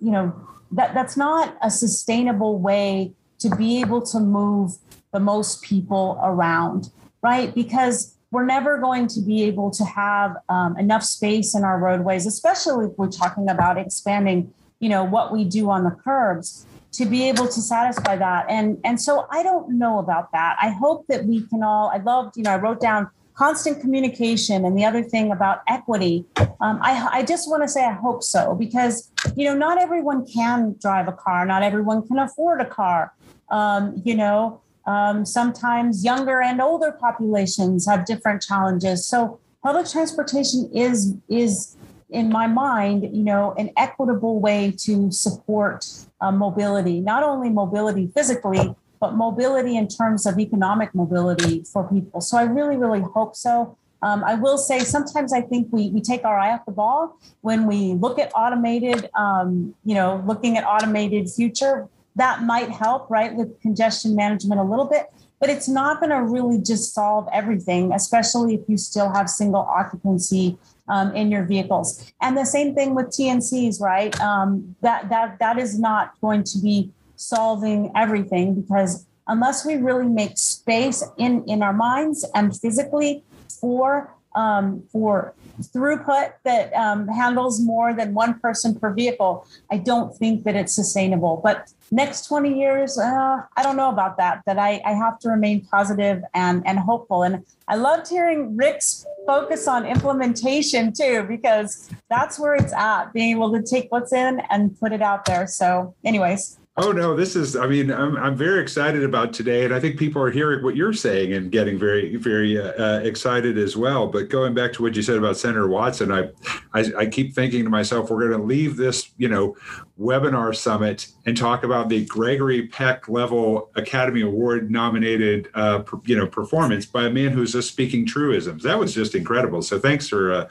you 0.00 0.10
know 0.10 0.34
that 0.72 0.94
that's 0.94 1.16
not 1.16 1.56
a 1.62 1.70
sustainable 1.70 2.58
way 2.58 3.12
to 3.38 3.54
be 3.56 3.80
able 3.80 4.02
to 4.02 4.18
move 4.18 4.72
the 5.12 5.20
most 5.20 5.62
people 5.62 6.18
around 6.22 6.90
right? 7.24 7.54
Because 7.54 8.13
we're 8.34 8.44
never 8.44 8.78
going 8.78 9.06
to 9.06 9.20
be 9.20 9.44
able 9.44 9.70
to 9.70 9.84
have 9.84 10.36
um, 10.48 10.76
enough 10.78 11.02
space 11.02 11.54
in 11.54 11.64
our 11.64 11.78
roadways 11.78 12.26
especially 12.26 12.86
if 12.86 12.92
we're 12.98 13.08
talking 13.08 13.48
about 13.48 13.78
expanding 13.78 14.52
you 14.80 14.88
know 14.88 15.04
what 15.04 15.32
we 15.32 15.44
do 15.44 15.70
on 15.70 15.84
the 15.84 15.90
curbs 15.90 16.66
to 16.94 17.04
be 17.04 17.28
able 17.28 17.46
to 17.46 17.60
satisfy 17.60 18.16
that. 18.16 18.46
And 18.48 18.78
and 18.84 19.00
so 19.00 19.26
i 19.30 19.42
don't 19.42 19.78
know 19.78 19.98
about 19.98 20.30
that. 20.32 20.56
I 20.60 20.70
hope 20.70 21.06
that 21.08 21.24
we 21.24 21.46
can 21.48 21.62
all 21.62 21.90
i 21.94 21.98
loved 21.98 22.36
you 22.36 22.42
know 22.42 22.50
i 22.50 22.56
wrote 22.56 22.80
down 22.80 23.08
constant 23.34 23.80
communication 23.80 24.64
and 24.64 24.78
the 24.78 24.84
other 24.84 25.02
thing 25.02 25.32
about 25.32 25.62
equity. 25.66 26.24
Um, 26.60 26.78
I, 26.80 27.08
I 27.12 27.22
just 27.24 27.50
want 27.50 27.62
to 27.64 27.68
say 27.68 27.84
i 27.84 27.92
hope 27.92 28.22
so 28.22 28.54
because 28.54 29.10
you 29.36 29.44
know 29.46 29.54
not 29.54 29.78
everyone 29.78 30.26
can 30.26 30.76
drive 30.80 31.08
a 31.08 31.12
car. 31.12 31.44
Not 31.46 31.62
everyone 31.62 32.06
can 32.06 32.18
afford 32.18 32.60
a 32.60 32.66
car. 32.66 33.12
Um, 33.50 34.00
you 34.04 34.14
know 34.14 34.60
um, 34.86 35.24
sometimes 35.24 36.04
younger 36.04 36.42
and 36.42 36.60
older 36.60 36.92
populations 36.92 37.86
have 37.86 38.04
different 38.04 38.42
challenges 38.42 39.06
so 39.06 39.38
public 39.62 39.86
transportation 39.86 40.70
is 40.72 41.14
is 41.28 41.76
in 42.14 42.30
my 42.30 42.46
mind, 42.46 43.02
you 43.12 43.24
know, 43.24 43.54
an 43.58 43.70
equitable 43.76 44.38
way 44.38 44.72
to 44.78 45.10
support 45.10 45.86
uh, 46.20 46.30
mobility, 46.30 47.00
not 47.00 47.24
only 47.24 47.50
mobility 47.50 48.06
physically, 48.14 48.74
but 49.00 49.14
mobility 49.14 49.76
in 49.76 49.88
terms 49.88 50.24
of 50.24 50.38
economic 50.38 50.94
mobility 50.94 51.64
for 51.64 51.82
people. 51.88 52.20
So 52.20 52.38
I 52.38 52.44
really, 52.44 52.76
really 52.76 53.00
hope 53.00 53.34
so. 53.34 53.76
Um, 54.00 54.22
I 54.22 54.34
will 54.34 54.58
say 54.58 54.78
sometimes 54.80 55.32
I 55.32 55.40
think 55.40 55.68
we, 55.72 55.90
we 55.90 56.00
take 56.00 56.24
our 56.24 56.38
eye 56.38 56.52
off 56.52 56.64
the 56.66 56.72
ball 56.72 57.18
when 57.40 57.66
we 57.66 57.94
look 57.94 58.18
at 58.18 58.30
automated, 58.34 59.10
um, 59.14 59.74
you 59.84 59.94
know, 59.94 60.22
looking 60.26 60.56
at 60.56 60.64
automated 60.64 61.28
future. 61.30 61.88
That 62.16 62.42
might 62.42 62.70
help, 62.70 63.10
right, 63.10 63.34
with 63.34 63.60
congestion 63.60 64.14
management 64.14 64.60
a 64.60 64.64
little 64.64 64.84
bit, 64.84 65.06
but 65.40 65.50
it's 65.50 65.68
not 65.68 66.00
going 66.00 66.10
to 66.10 66.22
really 66.22 66.58
just 66.60 66.94
solve 66.94 67.28
everything, 67.32 67.92
especially 67.92 68.54
if 68.54 68.60
you 68.68 68.76
still 68.76 69.12
have 69.12 69.28
single 69.28 69.62
occupancy 69.62 70.58
um, 70.88 71.14
in 71.14 71.30
your 71.30 71.44
vehicles. 71.44 72.12
And 72.20 72.36
the 72.36 72.44
same 72.44 72.74
thing 72.74 72.94
with 72.94 73.06
TNCs, 73.06 73.80
right? 73.80 74.18
Um, 74.20 74.76
that 74.80 75.08
that 75.08 75.38
that 75.40 75.58
is 75.58 75.78
not 75.78 76.18
going 76.20 76.44
to 76.44 76.58
be 76.58 76.92
solving 77.16 77.90
everything 77.96 78.54
because 78.54 79.06
unless 79.26 79.64
we 79.64 79.76
really 79.76 80.06
make 80.06 80.38
space 80.38 81.02
in 81.18 81.44
in 81.46 81.62
our 81.62 81.72
minds 81.72 82.24
and 82.34 82.56
physically 82.56 83.24
for 83.48 84.14
um, 84.34 84.82
for 84.90 85.34
throughput 85.60 86.32
that 86.44 86.72
um, 86.74 87.06
handles 87.08 87.60
more 87.60 87.94
than 87.94 88.14
one 88.14 88.38
person 88.40 88.74
per 88.74 88.92
vehicle, 88.92 89.46
I 89.70 89.78
don't 89.78 90.16
think 90.16 90.44
that 90.44 90.56
it's 90.56 90.72
sustainable. 90.72 91.40
But 91.42 91.72
next 91.90 92.26
20 92.26 92.58
years, 92.58 92.98
uh, 92.98 93.42
I 93.56 93.62
don't 93.62 93.76
know 93.76 93.90
about 93.90 94.16
that. 94.18 94.42
That 94.46 94.58
I, 94.58 94.80
I 94.84 94.92
have 94.92 95.18
to 95.20 95.28
remain 95.28 95.66
positive 95.66 96.22
and 96.34 96.66
and 96.66 96.78
hopeful. 96.78 97.22
And 97.22 97.44
I 97.68 97.76
loved 97.76 98.08
hearing 98.08 98.56
Rick's 98.56 99.06
focus 99.26 99.68
on 99.68 99.86
implementation 99.86 100.92
too, 100.92 101.24
because 101.28 101.90
that's 102.10 102.38
where 102.38 102.54
it's 102.54 102.72
at. 102.72 103.12
Being 103.12 103.36
able 103.36 103.52
to 103.52 103.62
take 103.62 103.90
what's 103.90 104.12
in 104.12 104.40
and 104.50 104.78
put 104.78 104.92
it 104.92 105.02
out 105.02 105.24
there. 105.24 105.46
So, 105.46 105.94
anyways. 106.04 106.58
Oh 106.76 106.90
no, 106.90 107.14
this 107.14 107.36
is. 107.36 107.54
I 107.54 107.68
mean, 107.68 107.92
I'm 107.92 108.16
I'm 108.16 108.34
very 108.34 108.60
excited 108.60 109.04
about 109.04 109.32
today, 109.32 109.64
and 109.64 109.72
I 109.72 109.78
think 109.78 109.96
people 109.96 110.20
are 110.20 110.30
hearing 110.30 110.64
what 110.64 110.74
you're 110.74 110.92
saying 110.92 111.32
and 111.32 111.52
getting 111.52 111.78
very 111.78 112.16
very 112.16 112.60
uh, 112.60 112.72
uh, 112.72 113.00
excited 113.04 113.56
as 113.58 113.76
well. 113.76 114.08
But 114.08 114.28
going 114.28 114.54
back 114.54 114.72
to 114.72 114.82
what 114.82 114.96
you 114.96 115.02
said 115.02 115.16
about 115.16 115.36
Senator 115.36 115.68
Watson, 115.68 116.10
I 116.10 116.30
I, 116.72 116.84
I 116.98 117.06
keep 117.06 117.32
thinking 117.32 117.62
to 117.62 117.70
myself, 117.70 118.10
we're 118.10 118.28
going 118.28 118.40
to 118.40 118.44
leave 118.44 118.76
this, 118.76 119.12
you 119.18 119.28
know, 119.28 119.56
webinar 120.00 120.54
summit 120.56 121.06
and 121.26 121.36
talk 121.36 121.62
about 121.62 121.88
the 121.90 122.06
Gregory 122.06 122.66
Peck 122.66 123.08
level 123.08 123.70
Academy 123.76 124.22
Award 124.22 124.68
nominated, 124.68 125.50
uh, 125.54 125.84
you 126.06 126.16
know, 126.16 126.26
performance 126.26 126.86
by 126.86 127.04
a 127.04 127.10
man 127.10 127.30
who's 127.30 127.52
just 127.52 127.68
speaking 127.68 128.04
truisms. 128.04 128.64
That 128.64 128.80
was 128.80 128.92
just 128.92 129.14
incredible. 129.14 129.62
So 129.62 129.78
thanks 129.78 130.08
for 130.08 130.32
uh, 130.32 130.48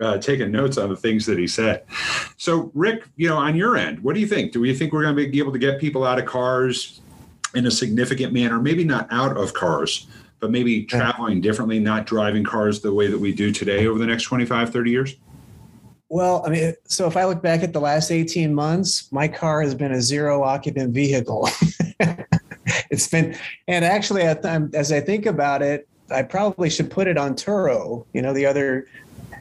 uh, 0.00 0.18
taking 0.18 0.50
notes 0.50 0.76
on 0.78 0.88
the 0.88 0.96
things 0.96 1.26
that 1.26 1.38
he 1.38 1.46
said. 1.46 1.84
So 2.36 2.70
Rick, 2.74 3.04
you 3.16 3.28
know, 3.28 3.36
on 3.36 3.56
your 3.56 3.76
end, 3.76 4.00
what 4.00 4.14
do 4.14 4.20
you 4.20 4.26
think? 4.26 4.52
Do 4.52 4.60
we 4.60 4.74
think 4.74 4.92
we're 4.92 5.02
going 5.02 5.16
to 5.16 5.28
be 5.30 5.38
able 5.38 5.52
to 5.52 5.58
get 5.58 5.80
people 5.80 6.04
out 6.04 6.18
of 6.18 6.26
cars 6.26 7.00
in 7.54 7.66
a 7.66 7.70
significant 7.70 8.32
manner? 8.32 8.60
Maybe 8.60 8.84
not 8.84 9.06
out 9.10 9.36
of 9.36 9.54
cars, 9.54 10.06
but 10.40 10.50
maybe 10.50 10.84
traveling 10.84 11.40
differently, 11.40 11.78
not 11.78 12.06
driving 12.06 12.44
cars 12.44 12.80
the 12.80 12.92
way 12.92 13.06
that 13.06 13.18
we 13.18 13.32
do 13.32 13.52
today 13.52 13.86
over 13.86 13.98
the 13.98 14.06
next 14.06 14.24
25, 14.24 14.70
30 14.70 14.90
years? 14.90 15.16
Well, 16.08 16.44
I 16.46 16.50
mean, 16.50 16.74
so 16.84 17.06
if 17.06 17.16
I 17.16 17.24
look 17.24 17.42
back 17.42 17.62
at 17.62 17.72
the 17.72 17.80
last 17.80 18.10
18 18.10 18.54
months, 18.54 19.10
my 19.10 19.26
car 19.26 19.62
has 19.62 19.74
been 19.74 19.92
a 19.92 20.02
zero 20.02 20.42
occupant 20.42 20.92
vehicle. 20.92 21.48
it's 22.90 23.08
been, 23.08 23.36
and 23.68 23.84
actually, 23.84 24.22
as 24.22 24.92
I 24.92 25.00
think 25.00 25.26
about 25.26 25.62
it, 25.62 25.88
I 26.10 26.22
probably 26.22 26.68
should 26.68 26.90
put 26.90 27.08
it 27.08 27.16
on 27.16 27.34
Turo, 27.34 28.04
you 28.12 28.20
know, 28.20 28.32
the 28.32 28.46
other 28.46 28.86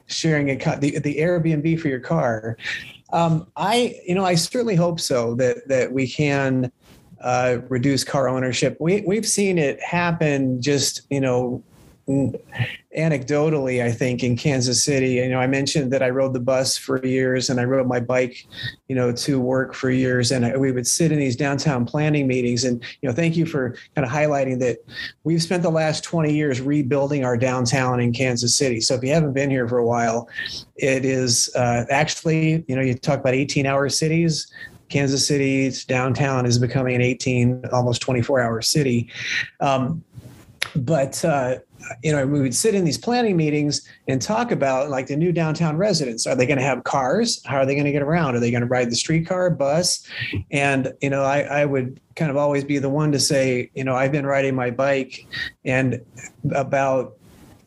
sharing 0.08 0.50
a 0.52 0.56
car, 0.56 0.78
the, 0.78 1.00
the 1.00 1.18
Airbnb 1.18 1.80
for 1.80 1.88
your 1.88 2.00
car. 2.00 2.58
Um, 3.12 3.48
I, 3.56 3.96
you 4.06 4.16
know, 4.16 4.26
I 4.26 4.36
certainly 4.36 4.76
hope 4.76 5.00
so 5.00 5.36
that 5.36 5.68
that 5.68 5.91
we 5.91 6.08
can 6.08 6.72
uh, 7.22 7.58
reduce 7.70 8.04
car 8.04 8.28
ownership. 8.28 8.78
We 8.80 9.02
we've 9.02 9.28
seen 9.28 9.58
it 9.58 9.82
happen 9.82 10.62
just 10.62 11.02
you 11.10 11.22
know 11.22 11.64
anecdotally, 12.08 13.82
I 13.82 13.91
think 13.91 14.24
in 14.24 14.36
Kansas 14.36 14.84
City, 14.84 15.14
you 15.14 15.30
know, 15.30 15.39
I 15.39 15.47
mentioned 15.47 15.91
that 15.93 16.04
I 16.04 16.10
rode 16.10 16.34
the 16.34 16.39
bus 16.39 16.78
for 16.78 17.04
years 17.06 17.49
and 17.49 17.60
I 17.60 17.64
rode 17.64 17.88
my 17.88 18.01
bike, 18.01 18.45
you 18.89 18.95
know, 18.95 19.14
to 19.14 19.39
work 19.39 19.74
for 19.74 19.89
years. 19.89 20.32
And 20.32 20.45
I, 20.45 20.58
we 20.58 20.72
would 20.74 20.86
sit 20.86 21.14
in 21.14 21.20
these 21.20 21.38
downtown 21.38 21.86
planning 21.86 22.28
meetings. 22.28 22.66
And, 22.66 22.84
you 23.01 23.08
know, 23.08 23.16
thank 23.16 23.38
you 23.38 23.45
for 23.45 23.76
kind 23.95 24.06
of 24.06 24.12
highlighting 24.12 24.60
that 24.60 24.80
we've 25.24 25.41
spent 25.41 25.64
the 25.64 25.70
last 25.70 26.04
20 26.04 26.34
years 26.34 26.60
rebuilding 26.60 27.24
our 27.24 27.38
downtown 27.38 28.01
in 28.01 28.12
Kansas 28.12 28.56
City. 28.56 28.82
So 28.82 28.95
if 28.95 29.04
you 29.04 29.14
haven't 29.14 29.34
been 29.34 29.49
here 29.49 29.68
for 29.68 29.78
a 29.78 29.86
while, 29.86 30.28
it 30.76 31.06
is 31.06 31.49
uh, 31.56 31.86
actually, 31.89 32.66
you 32.68 32.76
know, 32.76 32.82
you 32.82 32.95
talk 32.95 33.22
about 33.22 33.34
18 33.34 33.66
hour 33.66 33.88
cities. 33.88 34.51
Kansas 34.89 35.26
City's 35.26 35.86
downtown 35.86 36.45
is 36.45 36.60
becoming 36.60 36.95
an 36.95 37.01
18, 37.01 37.64
almost 37.72 38.01
24 38.01 38.41
hour 38.41 38.62
city. 38.62 39.10
Um, 39.62 40.04
but 40.76 41.24
uh, 41.24 41.58
you 42.01 42.11
know, 42.11 42.25
we 42.25 42.41
would 42.41 42.55
sit 42.55 42.75
in 42.75 42.86
these 42.86 42.97
planning 42.97 43.36
meetings 43.38 43.88
and 44.07 44.21
talk 44.21 44.51
about 44.51 44.89
like 44.89 45.07
the 45.07 45.15
new 45.15 45.31
downtown 45.31 45.77
residents. 45.77 46.25
Are 46.27 46.36
they 46.36 46.45
going 46.45 46.59
to 46.59 46.63
have 46.63 46.84
cars? 46.84 47.41
How 47.45 47.57
are 47.57 47.65
they 47.65 47.75
going 47.75 47.86
to 47.86 47.91
get 47.91 48.01
around? 48.01 48.36
Are 48.36 48.39
they 48.39 48.51
going 48.51 48.61
to 48.61 48.67
ride 48.67 48.89
the 48.89 48.95
streetcar, 48.95 49.49
bus? 49.49 50.07
And, 50.51 50.93
you 51.01 51.09
know, 51.09 51.23
I, 51.23 51.41
I 51.41 51.65
would 51.65 51.99
kind 52.15 52.31
of 52.31 52.38
always 52.38 52.63
be 52.63 52.77
the 52.77 52.89
one 52.89 53.11
to 53.11 53.19
say, 53.19 53.69
you 53.73 53.84
know, 53.84 53.95
I've 53.95 54.11
been 54.11 54.25
riding 54.25 54.55
my 54.55 54.71
bike 54.71 55.25
and 55.65 56.01
about 56.53 57.17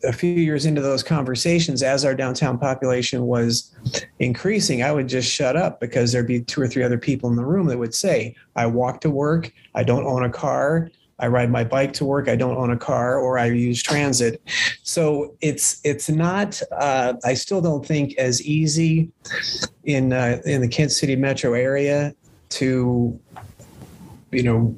a 0.03 0.13
few 0.13 0.31
years 0.31 0.65
into 0.65 0.81
those 0.81 1.03
conversations, 1.03 1.81
as 1.81 2.05
our 2.05 2.13
downtown 2.13 2.57
population 2.57 3.25
was 3.25 3.75
increasing, 4.19 4.83
I 4.83 4.91
would 4.91 5.07
just 5.07 5.29
shut 5.29 5.55
up 5.55 5.79
because 5.79 6.11
there'd 6.11 6.27
be 6.27 6.41
two 6.41 6.61
or 6.61 6.67
three 6.67 6.83
other 6.83 6.97
people 6.97 7.29
in 7.29 7.35
the 7.35 7.45
room 7.45 7.67
that 7.67 7.77
would 7.77 7.95
say, 7.95 8.35
I 8.55 8.67
walk 8.67 9.01
to 9.01 9.09
work, 9.09 9.51
I 9.75 9.83
don't 9.83 10.05
own 10.05 10.23
a 10.23 10.29
car, 10.29 10.91
I 11.19 11.27
ride 11.27 11.49
my 11.49 11.63
bike 11.63 11.93
to 11.93 12.05
work. 12.05 12.29
I 12.29 12.35
don't 12.35 12.57
own 12.57 12.71
a 12.71 12.77
car, 12.77 13.17
or 13.17 13.39
I 13.39 13.45
use 13.47 13.81
transit. 13.81 14.41
So 14.83 15.35
it's 15.41 15.81
it's 15.83 16.09
not. 16.09 16.61
Uh, 16.71 17.13
I 17.25 17.33
still 17.33 17.61
don't 17.61 17.85
think 17.85 18.15
as 18.17 18.41
easy 18.43 19.09
in 19.83 20.13
uh, 20.13 20.41
in 20.45 20.61
the 20.61 20.67
Kent 20.67 20.91
City 20.91 21.15
metro 21.15 21.53
area 21.53 22.13
to 22.49 23.19
you 24.31 24.43
know 24.43 24.77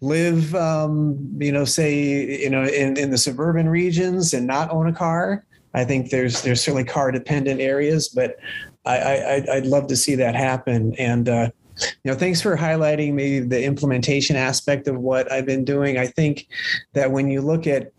live 0.00 0.54
um, 0.54 1.18
you 1.38 1.52
know 1.52 1.64
say 1.64 2.42
you 2.42 2.50
know 2.50 2.64
in, 2.64 2.96
in 2.96 3.10
the 3.10 3.18
suburban 3.18 3.68
regions 3.68 4.34
and 4.34 4.46
not 4.46 4.70
own 4.70 4.86
a 4.88 4.92
car 4.92 5.44
i 5.74 5.84
think 5.84 6.10
there's 6.10 6.42
there's 6.42 6.60
certainly 6.60 6.84
car 6.84 7.10
dependent 7.12 7.60
areas 7.60 8.08
but 8.08 8.36
i, 8.84 8.96
I 8.96 9.46
i'd 9.54 9.66
love 9.66 9.86
to 9.88 9.96
see 9.96 10.14
that 10.16 10.34
happen 10.34 10.94
and 10.98 11.28
uh, 11.28 11.50
you 11.80 12.10
know 12.10 12.14
thanks 12.14 12.40
for 12.40 12.56
highlighting 12.56 13.14
maybe 13.14 13.40
the 13.40 13.62
implementation 13.64 14.36
aspect 14.36 14.88
of 14.88 14.98
what 14.98 15.30
i've 15.32 15.46
been 15.46 15.64
doing 15.64 15.98
i 15.98 16.06
think 16.06 16.46
that 16.92 17.10
when 17.10 17.28
you 17.28 17.40
look 17.40 17.66
at 17.66 17.92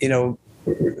you 0.00 0.08
know 0.08 0.38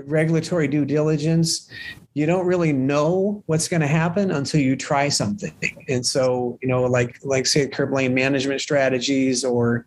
regulatory 0.06 0.68
due 0.68 0.84
diligence 0.84 1.70
you 2.14 2.26
don't 2.26 2.46
really 2.46 2.72
know 2.72 3.42
what's 3.46 3.66
going 3.66 3.80
to 3.80 3.88
happen 3.88 4.30
until 4.30 4.60
you 4.60 4.76
try 4.76 5.08
something. 5.08 5.52
And 5.88 6.06
so, 6.06 6.58
you 6.62 6.68
know, 6.68 6.84
like 6.84 7.18
like 7.24 7.44
say 7.44 7.66
curb 7.66 7.92
lane 7.92 8.14
management 8.14 8.60
strategies, 8.60 9.44
or 9.44 9.84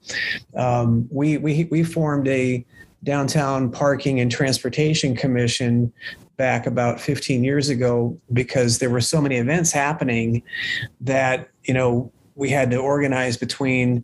um, 0.56 1.08
we 1.10 1.38
we 1.38 1.64
we 1.72 1.84
formed 1.84 2.28
a 2.28 2.66
downtown 3.04 3.72
parking 3.72 4.20
and 4.20 4.30
transportation 4.30 5.16
commission 5.16 5.94
back 6.36 6.68
about 6.68 7.00
15 7.00 7.44
years 7.44 7.70
ago 7.70 8.16
because 8.34 8.78
there 8.80 8.90
were 8.90 9.02
so 9.02 9.22
many 9.22 9.38
events 9.38 9.72
happening 9.72 10.44
that 11.02 11.50
you 11.68 11.74
know 11.74 12.12
we 12.38 12.50
had 12.50 12.70
to 12.70 12.78
organize 12.78 13.36
between 13.36 14.04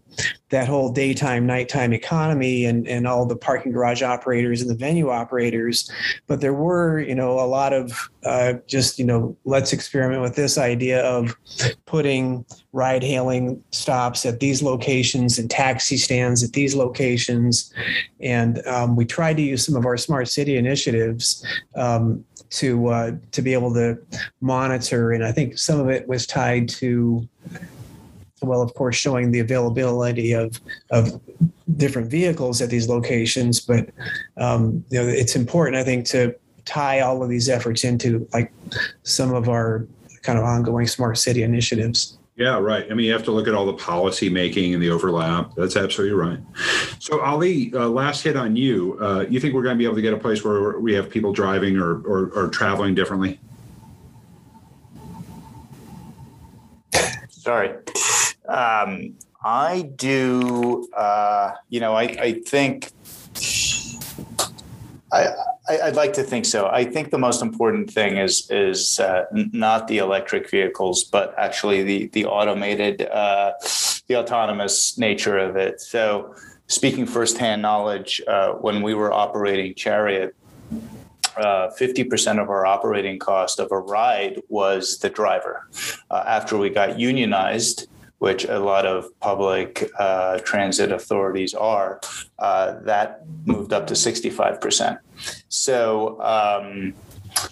that 0.50 0.68
whole 0.68 0.92
daytime 0.92 1.46
nighttime 1.46 1.94
economy 1.94 2.66
and, 2.66 2.88
and 2.88 3.08
all 3.08 3.26
the 3.26 3.36
parking 3.36 3.72
garage 3.72 4.02
operators 4.02 4.60
and 4.60 4.70
the 4.70 4.76
venue 4.76 5.10
operators. 5.10 5.90
But 6.28 6.42
there 6.42 6.54
were 6.54 7.00
you 7.00 7.16
know 7.16 7.40
a 7.40 7.46
lot 7.46 7.74
of 7.74 8.10
uh, 8.26 8.54
just 8.68 8.98
you 8.98 9.06
know 9.06 9.38
let's 9.46 9.72
experiment 9.72 10.22
with 10.22 10.36
this 10.36 10.58
idea 10.58 11.02
of 11.04 11.38
putting 11.86 12.44
ride 12.74 13.04
hailing 13.04 13.64
stops 13.72 14.26
at 14.26 14.40
these 14.40 14.64
locations 14.64 15.38
and 15.38 15.50
taxi 15.50 15.96
stands 15.96 16.44
at 16.44 16.54
these 16.54 16.76
locations. 16.76 17.72
And 18.20 18.66
um, 18.66 18.96
we 18.96 19.06
tried 19.06 19.38
to 19.38 19.44
use 19.44 19.64
some 19.64 19.76
of 19.76 19.86
our 19.86 19.98
smart 19.98 20.28
city 20.28 20.58
initiatives 20.58 21.46
um, 21.76 22.26
to 22.50 22.88
uh, 22.88 23.12
to 23.32 23.42
be 23.44 23.54
able 23.54 23.74
to 23.76 24.00
monitor. 24.42 25.12
And 25.12 25.24
i 25.24 25.32
think 25.32 25.58
some 25.60 25.80
of 25.80 25.90
it 25.90 26.08
was 26.08 26.26
tied 26.26 26.68
to 26.70 27.28
well, 28.44 28.62
of 28.62 28.74
course, 28.74 28.96
showing 28.96 29.32
the 29.32 29.40
availability 29.40 30.34
of 30.34 30.60
of 30.92 31.20
different 31.78 32.10
vehicles 32.10 32.62
at 32.62 32.70
these 32.70 32.88
locations. 32.88 33.60
But 33.60 33.90
um, 34.38 34.84
you 34.90 35.02
know, 35.02 35.08
it's 35.08 35.36
important, 35.36 35.78
I 35.78 35.84
think, 35.84 36.06
to 36.08 36.36
tie 36.66 37.02
all 37.02 37.24
of 37.24 37.30
these 37.30 37.50
efforts 37.50 37.84
into 37.84 38.28
like 38.34 38.52
some 39.04 39.34
of 39.34 39.50
our 39.50 39.88
kind 40.22 40.40
of 40.40 40.46
ongoing 40.46 40.88
smart 40.88 41.18
city 41.18 41.44
initiatives. 41.44 42.18
Yeah, 42.36 42.58
right. 42.58 42.88
I 42.90 42.96
mean, 42.96 43.06
you 43.06 43.14
have 43.14 43.24
to 43.26 43.32
look 43.32 43.48
at 43.48 43.54
all 43.54 43.66
the 43.68 43.74
policy 43.74 44.28
making 44.28 44.74
and 44.74 44.82
the 44.82 44.90
overlap. 44.90 45.54
That's 45.56 45.76
absolutely 45.76 46.16
right. 46.18 46.40
So, 46.98 47.22
Ali, 47.22 47.72
uh, 47.76 47.88
last 47.88 48.24
hit 48.24 48.36
on 48.36 48.56
you. 48.56 48.98
Uh, 49.00 49.26
you 49.30 49.40
think 49.40 49.54
we're 49.54 49.62
going 49.62 49.76
to 49.76 49.78
be 49.78 49.86
able 49.86 49.96
to 49.96 50.02
get 50.02 50.14
a 50.14 50.18
place 50.18 50.44
where 50.44 50.80
we 50.80 50.96
have 50.96 51.12
people 51.12 51.32
driving 51.32 51.78
or, 51.78 52.02
or, 52.02 52.32
or 52.34 52.48
traveling 52.48 52.96
differently? 52.96 53.40
Sorry. 57.30 57.76
Um, 58.48 59.16
I 59.44 59.90
do. 59.96 60.88
Uh, 60.96 61.52
you 61.70 61.80
know, 61.80 61.94
I, 61.96 62.04
I 62.04 62.34
think. 62.46 62.92
I, 65.12 65.28
I, 65.70 65.86
would 65.86 65.96
like 65.96 66.14
to 66.14 66.24
think 66.24 66.46
so. 66.46 66.68
I 66.68 66.86
think 66.86 67.12
the 67.12 67.20
most 67.20 67.42
important 67.44 67.92
thing 67.92 68.18
is 68.18 68.50
is 68.50 69.00
uh, 69.00 69.26
not 69.32 69.88
the 69.88 70.00
electric 70.00 70.50
vehicles, 70.50 71.04
but 71.04 71.36
actually 71.38 71.84
the 71.84 72.08
the 72.08 72.26
automated, 72.26 73.04
uh, 73.04 73.54
the 74.08 74.16
autonomous 74.16 74.98
nature 74.98 75.38
of 75.38 75.56
it. 75.56 75.82
So, 75.82 76.36
speaking 76.68 77.06
firsthand 77.06 77.62
knowledge, 77.62 78.22
uh, 78.28 78.54
when 78.54 78.82
we 78.82 78.96
were 78.96 79.14
operating 79.14 79.76
Chariot, 79.76 80.36
uh, 81.38 81.70
50% 81.80 82.42
of 82.42 82.50
our 82.50 82.66
operating 82.66 83.20
cost 83.20 83.60
of 83.60 83.72
a 83.72 83.78
ride 83.78 84.42
was 84.50 85.00
the 85.00 85.10
driver. 85.10 85.68
Uh, 86.10 86.24
after 86.28 86.58
we 86.58 86.70
got 86.70 87.00
unionized, 87.00 87.88
which 88.24 88.46
a 88.46 88.58
lot 88.58 88.86
of 88.86 89.00
public 89.20 89.92
uh, 90.00 90.40
transit 90.46 90.94
authorities 90.94 91.54
are, 91.54 92.00
uh, 92.40 92.80
that 92.80 93.22
moved 93.44 93.74
up 93.74 93.86
to 93.86 93.96
65%. 93.96 94.98
So, 95.50 96.22
um, 96.22 96.94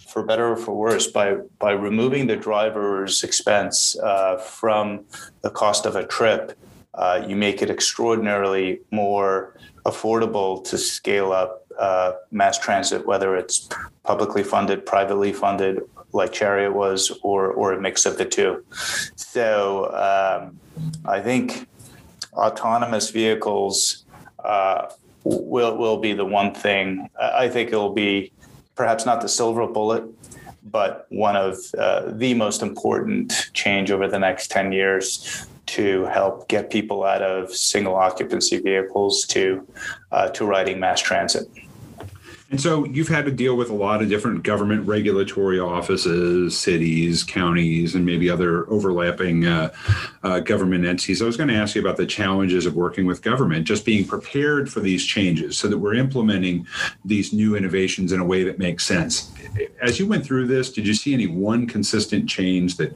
for 0.07 0.24
better 0.24 0.47
or 0.53 0.55
for 0.55 0.74
worse, 0.74 1.07
by 1.07 1.28
by 1.59 1.72
removing 1.72 2.28
the 2.28 2.38
driver's 2.38 3.22
expense 3.22 3.99
uh, 3.99 4.38
from 4.38 5.03
the 5.41 5.49
cost 5.49 5.86
of 5.86 5.97
a 5.97 6.05
trip, 6.07 6.57
uh, 6.93 7.22
you 7.28 7.36
make 7.36 7.61
it 7.61 7.69
extraordinarily 7.69 8.80
more 8.91 9.57
affordable 9.86 10.63
to 10.69 10.78
scale 10.78 11.34
up 11.34 11.67
uh, 11.80 12.13
mass 12.32 12.57
transit, 12.57 13.05
whether 13.05 13.36
it's 13.36 13.67
publicly 14.03 14.43
funded, 14.43 14.86
privately 14.86 15.34
funded, 15.34 15.82
like 16.14 16.32
Chariot 16.32 16.74
was, 16.74 17.12
or 17.24 17.51
or 17.51 17.74
a 17.74 17.82
mix 17.82 18.05
of 18.05 18.18
the 18.18 18.26
two. 18.26 18.64
So 19.16 19.86
um, 19.93 20.59
I 21.05 21.20
think 21.22 21.68
autonomous 22.34 23.09
vehicles 23.12 24.05
uh, 24.43 24.88
will 25.24 25.78
will 25.78 25.97
be 25.97 26.14
the 26.14 26.26
one 26.26 26.53
thing. 26.53 27.09
I 27.20 27.49
think 27.49 27.70
it'll 27.70 27.93
be 27.93 28.32
perhaps 28.76 29.05
not 29.05 29.22
the 29.22 29.30
silver 29.30 29.68
bullet, 29.68 30.03
but 30.64 31.05
one 31.09 31.36
of 31.36 31.57
uh, 31.78 32.12
the 32.12 32.34
most 32.34 32.62
important 32.62 33.49
change 33.53 33.91
over 33.91 34.07
the 34.07 34.20
next 34.20 34.51
ten 34.51 34.72
years 34.72 35.47
to 35.68 36.03
help 36.05 36.49
get 36.49 36.70
people 36.70 37.03
out 37.03 37.22
of 37.22 37.49
single 37.55 37.95
occupancy 37.95 38.57
vehicles 38.59 39.26
to 39.28 39.66
uh, 40.12 40.30
to 40.30 40.45
riding 40.45 40.80
mass 40.80 40.99
transit. 40.99 41.47
And 42.52 42.60
so 42.60 42.86
you've 42.86 43.08
had 43.08 43.24
to 43.26 43.32
deal 43.32 43.56
with 43.56 43.70
a 43.70 43.74
lot 43.74 44.02
of 44.02 44.10
different 44.10 44.43
government 44.43 44.86
regulatory 44.86 45.58
offices, 45.58 46.58
cities, 46.58 47.24
counties, 47.24 47.95
and 47.95 48.06
maybe 48.06 48.30
other 48.30 48.70
overlapping 48.70 49.47
uh, 49.47 49.74
uh, 50.24 50.41
government 50.41 50.86
entities. 50.86 51.22
I 51.22 51.26
was 51.26 51.38
going 51.38 51.47
to 51.47 51.56
ask 51.56 51.76
you 51.76 51.82
about 51.82 51.95
the 51.95 52.06
challenges 52.06 52.66
of 52.66 52.76
working 52.76 53.06
with 53.06 53.22
government, 53.22 53.66
just 53.66 53.86
being 53.86 54.06
prepared 54.06 54.70
for 54.70 54.82
these 54.82 55.06
changes 55.06 55.58
so 55.58 55.70
that 55.70 55.78
we're 55.78 55.93
implementing 55.93 56.68
these 57.06 57.32
new 57.32 57.56
innovations 57.56 58.12
in 58.12 58.20
a 58.20 58.26
way 58.26 58.43
that 58.43 58.60
makes 58.60 58.86
sense. 58.86 59.32
As 59.82 59.97
you 59.97 60.06
went 60.06 60.26
through 60.26 60.47
this, 60.47 60.74
did 60.74 60.86
you 60.86 60.93
see 60.93 61.14
any 61.14 61.28
one 61.28 61.68
consistent 61.68 62.28
change 62.28 62.76
that 62.76 62.93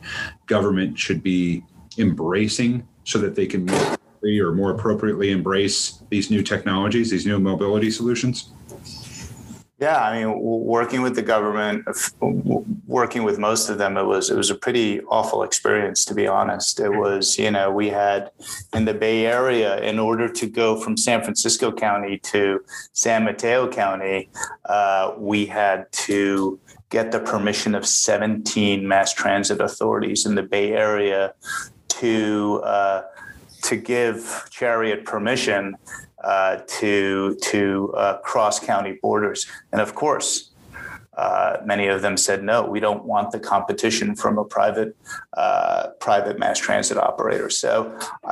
government 0.48 1.00
should 1.00 1.24
be 1.24 1.64
embracing 1.98 2.86
so 3.06 3.20
that 3.20 3.36
they 3.36 3.46
can 3.46 3.66
more 3.66 3.98
or 4.42 4.52
more 4.52 4.72
appropriately 4.72 5.32
embrace 5.32 6.02
these 6.10 6.30
new 6.30 6.42
technologies, 6.42 7.12
these 7.12 7.26
new 7.26 7.40
mobility 7.40 7.92
solutions? 7.92 8.52
Yeah, 9.78 10.02
I 10.02 10.18
mean, 10.18 10.40
working 10.40 11.02
with 11.02 11.16
the 11.16 11.22
government, 11.22 11.86
working 12.88 13.24
with 13.24 13.38
most 13.38 13.68
of 13.68 13.78
them, 13.78 13.98
it 13.98 14.06
was 14.06 14.30
it 14.30 14.38
was 14.38 14.50
a 14.50 14.56
pretty 14.56 15.02
awful 15.02 15.44
experience, 15.44 16.06
to 16.06 16.14
be 16.14 16.28
honest. 16.28 16.80
It 16.80 16.92
was, 16.92 17.38
you 17.38 17.52
know, 17.52 17.70
we 17.70 17.90
had 17.90 18.32
in 18.74 18.86
the 18.86 18.94
Bay 18.94 19.26
Area, 19.26 19.82
in 19.82 20.00
order 20.00 20.30
to 20.30 20.48
go 20.48 20.80
from 20.80 20.96
San 20.96 21.22
Francisco 21.24 21.74
County 21.74 22.20
to 22.20 22.64
San 22.94 23.26
Mateo 23.26 23.70
County, 23.70 24.30
uh, 24.64 25.14
we 25.18 25.46
had 25.46 25.92
to 25.92 26.58
get 26.90 27.12
the 27.12 27.20
permission 27.20 27.76
of 27.76 27.86
17 27.86 28.88
mass 28.88 29.14
transit 29.14 29.60
authorities 29.60 30.26
in 30.26 30.36
the 30.36 30.44
Bay 30.44 30.72
Area 30.72 31.34
to 31.90 32.62
uh, 32.64 33.02
to 33.64 33.76
give 33.76 34.48
Chariot 34.52 35.04
permission 35.04 35.76
uh, 36.26 36.54
to 36.80 37.36
to 37.52 37.94
uh, 37.94 38.18
cross 38.30 38.60
county 38.60 38.94
borders. 39.02 39.48
And 39.72 39.82
of 39.82 39.94
course, 39.94 40.52
uh, 41.18 41.58
many 41.64 41.88
of 41.96 42.02
them 42.02 42.18
said 42.18 42.40
no. 42.44 42.58
We 42.76 42.80
don't 42.80 43.06
want 43.06 43.32
the 43.32 43.40
competition 43.40 44.16
from 44.16 44.38
a 44.38 44.46
private 44.58 44.92
uh, 45.38 45.84
private 46.00 46.38
mass 46.40 46.58
transit 46.60 46.98
operator. 46.98 47.50
So 47.50 47.72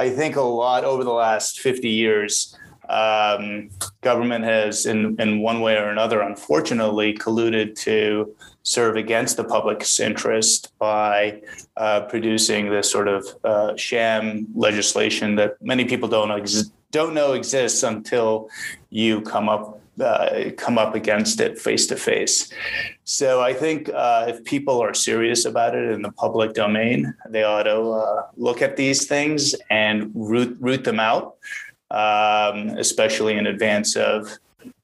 I 0.04 0.10
think 0.10 0.36
a 0.36 0.42
lot 0.42 0.84
over 0.84 1.04
the 1.04 1.18
last 1.26 1.60
fifty 1.60 1.90
years. 1.90 2.58
Um, 2.90 3.70
government 4.02 4.44
has, 4.44 4.86
in, 4.86 5.16
in 5.18 5.42
one 5.42 5.62
way 5.62 5.78
or 5.78 5.88
another, 5.90 6.20
unfortunately, 6.20 7.14
colluded 7.14 7.76
to 7.88 8.36
serve 8.64 8.98
against 8.98 9.38
the 9.38 9.44
public's 9.56 10.02
interest 10.02 10.74
by 10.80 11.42
uh, 11.78 12.02
producing 12.14 12.70
this 12.70 12.92
sort 12.92 13.08
of 13.08 13.26
uh, 13.46 13.72
sham 13.78 14.48
legislation 14.54 15.36
that 15.36 15.52
many 15.62 15.86
people 15.86 16.10
don't 16.10 16.32
ex- 16.32 16.72
don't 16.94 17.14
know 17.14 17.34
exists 17.34 17.84
until 17.84 18.50
you 18.90 19.22
come 19.22 19.50
up 19.50 19.66
uh, 20.00 20.50
come 20.58 20.80
up 20.84 20.96
against 20.96 21.40
it 21.40 21.60
face 21.60 21.86
to 21.88 21.96
face. 21.96 22.52
So 23.04 23.28
I 23.42 23.54
think 23.54 23.90
uh, 23.90 24.26
if 24.32 24.44
people 24.44 24.82
are 24.82 24.94
serious 24.96 25.46
about 25.46 25.76
it 25.76 25.92
in 25.92 26.02
the 26.02 26.12
public 26.14 26.54
domain, 26.54 27.14
they 27.30 27.44
ought 27.44 27.68
to 27.74 27.80
uh, 27.92 28.28
look 28.38 28.62
at 28.62 28.76
these 28.76 29.06
things 29.14 29.54
and 29.70 30.10
root 30.16 30.58
root 30.60 30.84
them 30.84 31.00
out. 31.00 31.36
um, 31.94 32.70
especially 32.78 33.38
in 33.38 33.46
advance 33.48 33.96
of 33.96 34.38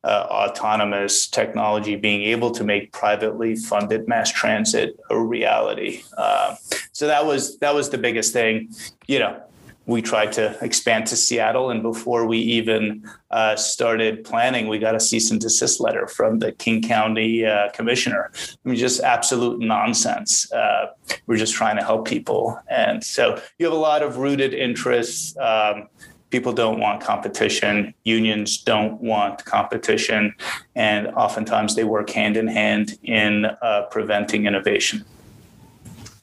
uh, 0.03 0.27
autonomous 0.29 1.27
technology 1.27 1.95
being 1.95 2.21
able 2.21 2.51
to 2.51 2.63
make 2.63 2.91
privately 2.91 3.55
funded 3.55 4.07
mass 4.07 4.31
transit 4.31 4.97
a 5.09 5.19
reality. 5.19 6.03
Uh, 6.17 6.55
so 6.91 7.07
that 7.07 7.25
was 7.25 7.57
that 7.59 7.73
was 7.73 7.89
the 7.89 7.97
biggest 7.97 8.31
thing. 8.31 8.71
You 9.07 9.19
know, 9.19 9.41
we 9.85 10.01
tried 10.01 10.31
to 10.33 10.55
expand 10.61 11.07
to 11.07 11.15
Seattle, 11.15 11.71
and 11.71 11.81
before 11.81 12.25
we 12.27 12.37
even 12.37 13.03
uh, 13.31 13.55
started 13.55 14.23
planning, 14.23 14.67
we 14.67 14.77
got 14.77 14.95
a 14.95 14.99
cease 14.99 15.31
and 15.31 15.41
desist 15.41 15.79
letter 15.79 16.07
from 16.07 16.39
the 16.39 16.51
King 16.51 16.81
County 16.81 17.45
uh, 17.45 17.69
commissioner. 17.71 18.31
I 18.35 18.69
mean, 18.69 18.77
just 18.77 19.01
absolute 19.01 19.59
nonsense. 19.59 20.51
Uh, 20.51 20.87
we're 21.25 21.37
just 21.37 21.55
trying 21.55 21.77
to 21.77 21.83
help 21.83 22.07
people, 22.07 22.59
and 22.69 23.03
so 23.03 23.41
you 23.57 23.65
have 23.65 23.73
a 23.73 23.79
lot 23.79 24.03
of 24.03 24.17
rooted 24.17 24.53
interests. 24.53 25.35
Um, 25.37 25.87
people 26.29 26.53
don't 26.53 26.79
want 26.79 27.01
competition 27.01 27.91
unions 28.03 28.59
don't 28.59 29.01
want 29.01 29.43
competition 29.45 30.33
and 30.75 31.07
oftentimes 31.07 31.75
they 31.75 31.83
work 31.83 32.09
hand 32.09 32.37
in 32.37 32.47
hand 32.47 32.99
in 33.03 33.45
uh, 33.45 33.83
preventing 33.89 34.45
innovation 34.45 35.03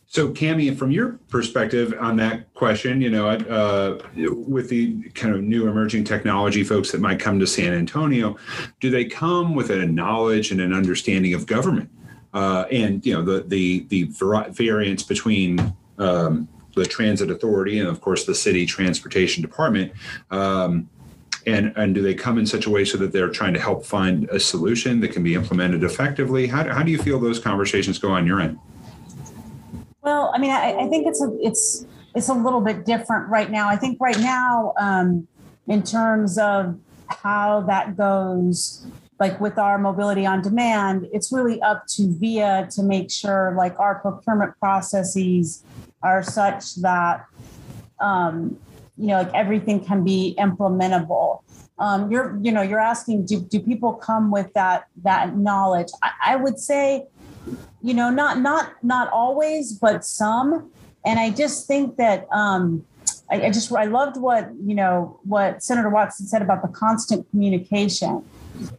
so 0.09 0.29
cami 0.29 0.77
from 0.77 0.91
your 0.91 1.19
perspective 1.29 1.95
on 1.99 2.17
that 2.17 2.53
question 2.55 3.01
you 3.01 3.11
know 3.11 3.29
uh, 3.29 3.99
with 4.47 4.69
the 4.69 5.03
kind 5.11 5.35
of 5.35 5.43
new 5.43 5.69
emerging 5.69 6.05
technology 6.05 6.63
folks 6.63 6.93
that 6.93 7.01
might 7.01 7.19
come 7.19 7.39
to 7.39 7.47
san 7.47 7.73
antonio 7.73 8.37
do 8.81 8.91
they 8.91 9.05
come 9.05 9.55
with 9.55 9.71
a 9.71 9.87
knowledge 9.87 10.51
and 10.51 10.61
an 10.61 10.73
understanding 10.73 11.35
of 11.35 11.47
government? 11.47 11.91
Uh, 12.35 12.67
and 12.71 13.05
you 13.07 13.15
know 13.15 13.23
the 13.23 13.43
the 13.49 13.87
the 13.89 14.05
variance 14.51 15.03
between 15.03 15.75
um, 15.99 16.49
the 16.75 16.85
transit 16.85 17.31
authority 17.31 17.79
and 17.79 17.89
of 17.89 18.01
course 18.01 18.27
the 18.27 18.35
city 18.35 18.67
transportation 18.67 19.41
department 19.41 19.93
um, 20.31 20.89
and 21.47 21.73
and 21.77 21.95
do 21.95 22.03
they 22.03 22.15
come 22.15 22.37
in 22.39 22.45
such 22.45 22.67
a 22.67 22.71
way 22.71 22.85
so 22.85 22.99
that 22.99 23.11
they're 23.13 23.31
trying 23.31 23.55
to 23.55 23.61
help 23.61 23.87
find 23.87 24.29
a 24.29 24.39
solution 24.39 25.01
that 25.01 25.13
can 25.13 25.23
be 25.23 25.35
implemented 25.35 25.83
effectively? 25.83 26.47
How, 26.47 26.69
how 26.71 26.83
do 26.83 26.91
you 26.91 26.99
feel 26.99 27.19
those 27.19 27.39
conversations 27.39 27.99
go 27.99 28.11
on 28.11 28.27
your 28.27 28.41
end 28.41 28.59
well 30.07 30.33
i 30.35 30.39
mean 30.39 30.51
i, 30.51 30.85
I 30.85 30.89
think 30.89 31.07
it's 31.07 31.23
a 31.23 31.37
it's 31.41 31.85
it's 32.17 32.31
a 32.31 32.35
little 32.35 32.63
bit 32.63 32.87
different 32.87 33.29
right 33.29 33.51
now. 33.51 33.69
I 33.69 33.77
think 33.77 34.01
right 34.01 34.19
now 34.19 34.73
um, 34.81 35.29
in 35.69 35.83
terms 35.83 36.39
of 36.39 36.79
how 37.09 37.61
that 37.69 37.97
goes 37.97 38.87
like 39.21 39.39
with 39.39 39.59
our 39.59 39.79
mobility 39.79 40.27
on 40.27 40.43
demand 40.43 41.07
it's 41.13 41.31
really 41.33 41.63
up 41.63 41.87
to 41.87 42.13
via 42.19 42.67
to 42.71 42.83
make 42.83 43.11
sure 43.11 43.55
like 43.57 43.79
our 43.79 44.01
procurement 44.01 44.59
processes 44.59 45.63
are 46.03 46.23
such 46.23 46.75
that 46.77 47.25
um, 48.01 48.59
you 48.97 49.07
know 49.09 49.19
like 49.19 49.33
everything 49.35 49.85
can 49.85 50.03
be 50.03 50.35
implementable. 50.39 51.43
Um, 51.79 52.11
you're 52.11 52.39
you 52.43 52.51
know 52.51 52.63
you're 52.63 52.81
asking 52.81 53.27
do, 53.27 53.41
do 53.41 53.61
people 53.61 53.93
come 53.93 54.31
with 54.31 54.51
that 54.55 54.87
that 55.03 55.37
knowledge? 55.37 55.89
I, 56.03 56.11
I 56.29 56.37
would 56.37 56.59
say 56.59 57.07
you 57.83 57.95
know 57.95 58.11
not 58.11 58.41
not 58.41 58.73
not 58.83 59.09
always 59.13 59.73
but 59.73 60.05
some 60.05 60.71
and 61.05 61.19
i 61.19 61.31
just 61.31 61.67
think 61.67 61.97
that 61.97 62.27
um, 62.33 62.85
I, 63.31 63.47
I 63.47 63.51
just 63.51 63.73
i 63.73 63.85
loved 63.85 64.17
what 64.17 64.51
you 64.65 64.75
know 64.75 65.21
what 65.25 65.63
senator 65.63 65.89
watson 65.89 66.27
said 66.27 66.43
about 66.43 66.63
the 66.63 66.69
constant 66.69 67.29
communication 67.31 68.25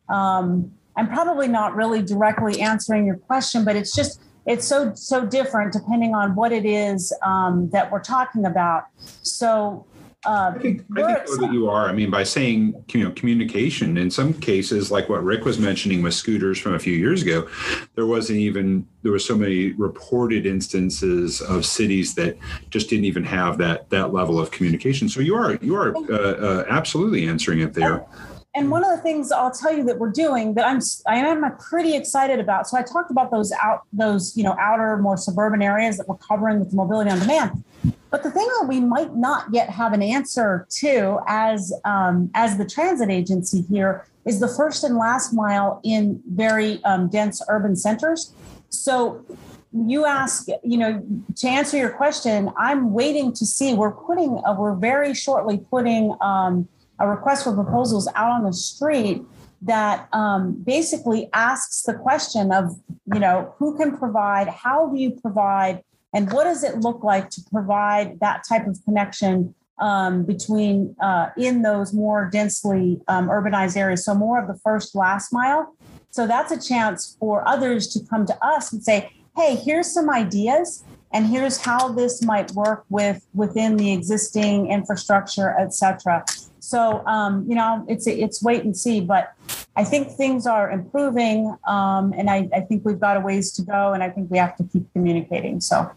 um, 0.09 0.71
i'm 0.95 1.07
probably 1.07 1.47
not 1.47 1.75
really 1.75 2.01
directly 2.01 2.61
answering 2.61 3.05
your 3.05 3.17
question 3.17 3.63
but 3.63 3.75
it's 3.75 3.95
just 3.95 4.21
it's 4.47 4.65
so 4.65 4.93
so 4.95 5.25
different 5.25 5.73
depending 5.73 6.15
on 6.15 6.33
what 6.33 6.51
it 6.51 6.65
is 6.65 7.13
um, 7.21 7.69
that 7.71 7.91
we're 7.91 8.01
talking 8.01 8.45
about. 8.45 8.85
So 9.21 9.85
uh, 10.27 10.51
I 10.53 10.59
think, 10.59 10.83
I 10.97 11.13
think 11.13 11.39
that 11.39 11.53
you 11.53 11.69
are. 11.69 11.87
I 11.87 11.93
mean, 11.93 12.09
by 12.11 12.23
saying 12.23 12.83
you 12.91 13.03
know 13.03 13.11
communication. 13.11 13.97
In 13.97 14.11
some 14.11 14.33
cases, 14.33 14.91
like 14.91 15.07
what 15.07 15.23
Rick 15.23 15.45
was 15.45 15.57
mentioning 15.57 16.01
with 16.01 16.13
scooters 16.13 16.59
from 16.59 16.73
a 16.73 16.79
few 16.79 16.93
years 16.93 17.21
ago, 17.21 17.47
there 17.95 18.05
wasn't 18.05 18.39
even 18.39 18.85
there 19.03 19.13
were 19.13 19.19
so 19.19 19.37
many 19.37 19.71
reported 19.71 20.45
instances 20.45 21.39
of 21.39 21.65
cities 21.65 22.13
that 22.15 22.37
just 22.69 22.89
didn't 22.89 23.05
even 23.05 23.23
have 23.23 23.57
that 23.59 23.89
that 23.89 24.11
level 24.11 24.37
of 24.37 24.51
communication. 24.51 25.07
So 25.07 25.21
you 25.21 25.33
are 25.35 25.55
you 25.61 25.77
are 25.77 25.95
uh, 25.95 26.13
uh, 26.13 26.65
absolutely 26.69 27.25
answering 27.25 27.61
it 27.61 27.73
there. 27.73 28.05
And 28.53 28.71
one 28.71 28.83
of 28.83 28.89
the 28.89 28.97
things 28.97 29.31
I'll 29.31 29.51
tell 29.51 29.71
you 29.71 29.83
that 29.85 29.99
we're 29.99 30.11
doing 30.11 30.55
that 30.55 30.67
I'm 30.67 30.81
I 31.07 31.19
am 31.19 31.57
pretty 31.57 31.95
excited 31.95 32.39
about. 32.39 32.67
So 32.67 32.77
I 32.77 32.81
talked 32.81 33.11
about 33.11 33.31
those 33.31 33.53
out 33.63 33.83
those 33.93 34.35
you 34.35 34.43
know 34.43 34.57
outer 34.59 34.97
more 34.97 35.15
suburban 35.15 35.61
areas 35.61 35.95
that 35.97 36.09
we're 36.09 36.17
covering 36.17 36.59
with 36.59 36.73
mobility 36.73 37.11
on 37.11 37.19
demand. 37.19 37.63
But 38.09 38.23
the 38.23 38.31
thing 38.31 38.47
that 38.59 38.67
we 38.67 38.79
might 38.79 39.15
not 39.15 39.45
yet 39.51 39.69
have 39.69 39.93
an 39.93 40.01
answer 40.01 40.65
to 40.79 41.19
as 41.27 41.73
um, 41.83 42.31
as 42.33 42.57
the 42.57 42.65
transit 42.65 43.09
agency 43.09 43.61
here 43.63 44.05
is 44.25 44.39
the 44.39 44.47
first 44.47 44.83
and 44.83 44.97
last 44.97 45.33
mile 45.33 45.81
in 45.83 46.21
very 46.33 46.83
um, 46.83 47.09
dense 47.09 47.41
urban 47.49 47.75
centers. 47.75 48.33
So 48.69 49.25
you 49.73 50.05
ask, 50.05 50.47
you 50.63 50.77
know, 50.77 51.03
to 51.35 51.47
answer 51.47 51.77
your 51.77 51.89
question, 51.89 52.51
I'm 52.57 52.93
waiting 52.93 53.33
to 53.33 53.45
see. 53.45 53.73
We're 53.73 53.91
putting, 53.91 54.41
uh, 54.45 54.55
we're 54.57 54.75
very 54.75 55.13
shortly 55.13 55.57
putting 55.69 56.15
um, 56.21 56.67
a 56.99 57.07
request 57.07 57.43
for 57.43 57.53
proposals 57.53 58.07
out 58.15 58.31
on 58.31 58.43
the 58.43 58.53
street 58.53 59.21
that 59.61 60.07
um, 60.13 60.53
basically 60.63 61.29
asks 61.33 61.83
the 61.83 61.93
question 61.93 62.51
of, 62.51 62.79
you 63.13 63.19
know, 63.19 63.53
who 63.57 63.77
can 63.77 63.97
provide, 63.97 64.47
how 64.47 64.87
do 64.87 64.99
you 64.99 65.11
provide, 65.11 65.83
and 66.17 66.33
what 66.33 66.45
does 66.45 66.63
it 66.63 66.79
look 66.79 67.03
like 67.03 67.29
to 67.29 67.41
provide 67.51 68.19
that 68.21 68.41
type 68.49 68.65
of 68.65 68.75
connection 68.85 69.53
um, 69.79 70.25
between 70.25 70.95
uh, 70.99 71.27
in 71.37 71.61
those 71.61 71.93
more 71.93 72.27
densely 72.39 72.99
um, 73.07 73.29
urbanized 73.29 73.77
areas? 73.77 74.03
So 74.03 74.15
more 74.15 74.41
of 74.41 74.47
the 74.47 74.59
first 74.67 74.95
last 74.95 75.31
mile. 75.31 75.75
So 76.09 76.25
that's 76.25 76.51
a 76.51 76.59
chance 76.59 77.15
for 77.19 77.47
others 77.47 77.87
to 77.93 77.99
come 78.09 78.25
to 78.25 78.35
us 78.43 78.73
and 78.73 78.83
say, 78.83 79.11
hey, 79.35 79.51
here's 79.67 79.93
some 79.93 80.09
ideas 80.09 80.83
and 81.13 81.27
here's 81.27 81.63
how 81.63 81.89
this 81.89 82.23
might 82.23 82.49
work 82.53 82.85
with 82.89 83.23
within 83.35 83.77
the 83.77 83.93
existing 83.93 84.71
infrastructure, 84.71 85.55
et 85.59 85.71
cetera. 85.71 86.25
So 86.59 87.05
um, 87.05 87.45
you 87.47 87.55
know, 87.55 87.85
it's 87.87 88.07
it's 88.07 88.43
wait 88.43 88.63
and 88.63 88.75
see, 88.75 88.99
but 88.99 89.33
I 89.75 89.83
think 89.83 90.03
things 90.11 90.47
are 90.47 90.71
improving, 90.71 91.55
um, 91.67 92.13
and 92.17 92.27
I, 92.29 92.49
I 92.51 92.61
think 92.61 92.83
we've 92.83 92.99
got 92.99 93.15
a 93.15 93.19
ways 93.19 93.53
to 93.53 93.61
go, 93.61 93.93
and 93.93 94.01
I 94.01 94.09
think 94.09 94.31
we 94.31 94.39
have 94.39 94.55
to 94.57 94.63
keep 94.63 94.91
communicating. 94.93 95.61
So. 95.61 95.91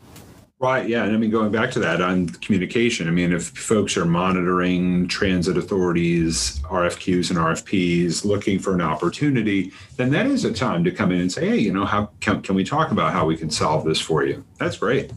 Right. 0.61 0.87
Yeah. 0.87 1.05
And 1.05 1.15
I 1.15 1.17
mean, 1.17 1.31
going 1.31 1.51
back 1.51 1.71
to 1.71 1.79
that 1.79 2.03
on 2.03 2.29
communication, 2.29 3.09
I 3.09 3.13
mean, 3.13 3.33
if 3.33 3.49
folks 3.49 3.97
are 3.97 4.05
monitoring 4.05 5.09
transit 5.09 5.57
authorities, 5.57 6.61
RFQs 6.65 7.31
and 7.31 7.39
RFPs, 7.39 8.27
looking 8.27 8.59
for 8.59 8.75
an 8.75 8.83
opportunity, 8.83 9.73
then 9.97 10.11
that 10.11 10.27
is 10.27 10.45
a 10.45 10.53
time 10.53 10.85
to 10.85 10.91
come 10.91 11.13
in 11.13 11.21
and 11.23 11.33
say, 11.33 11.49
hey, 11.49 11.57
you 11.57 11.73
know, 11.73 11.87
how 11.87 12.11
can, 12.21 12.43
can 12.43 12.55
we 12.55 12.63
talk 12.63 12.91
about 12.91 13.15
how 13.15 13.25
we 13.25 13.39
can 13.39 13.49
solve 13.49 13.87
this 13.87 14.03
for 14.03 14.23
you? 14.23 14.45
That's 14.59 14.77
great. 14.77 15.13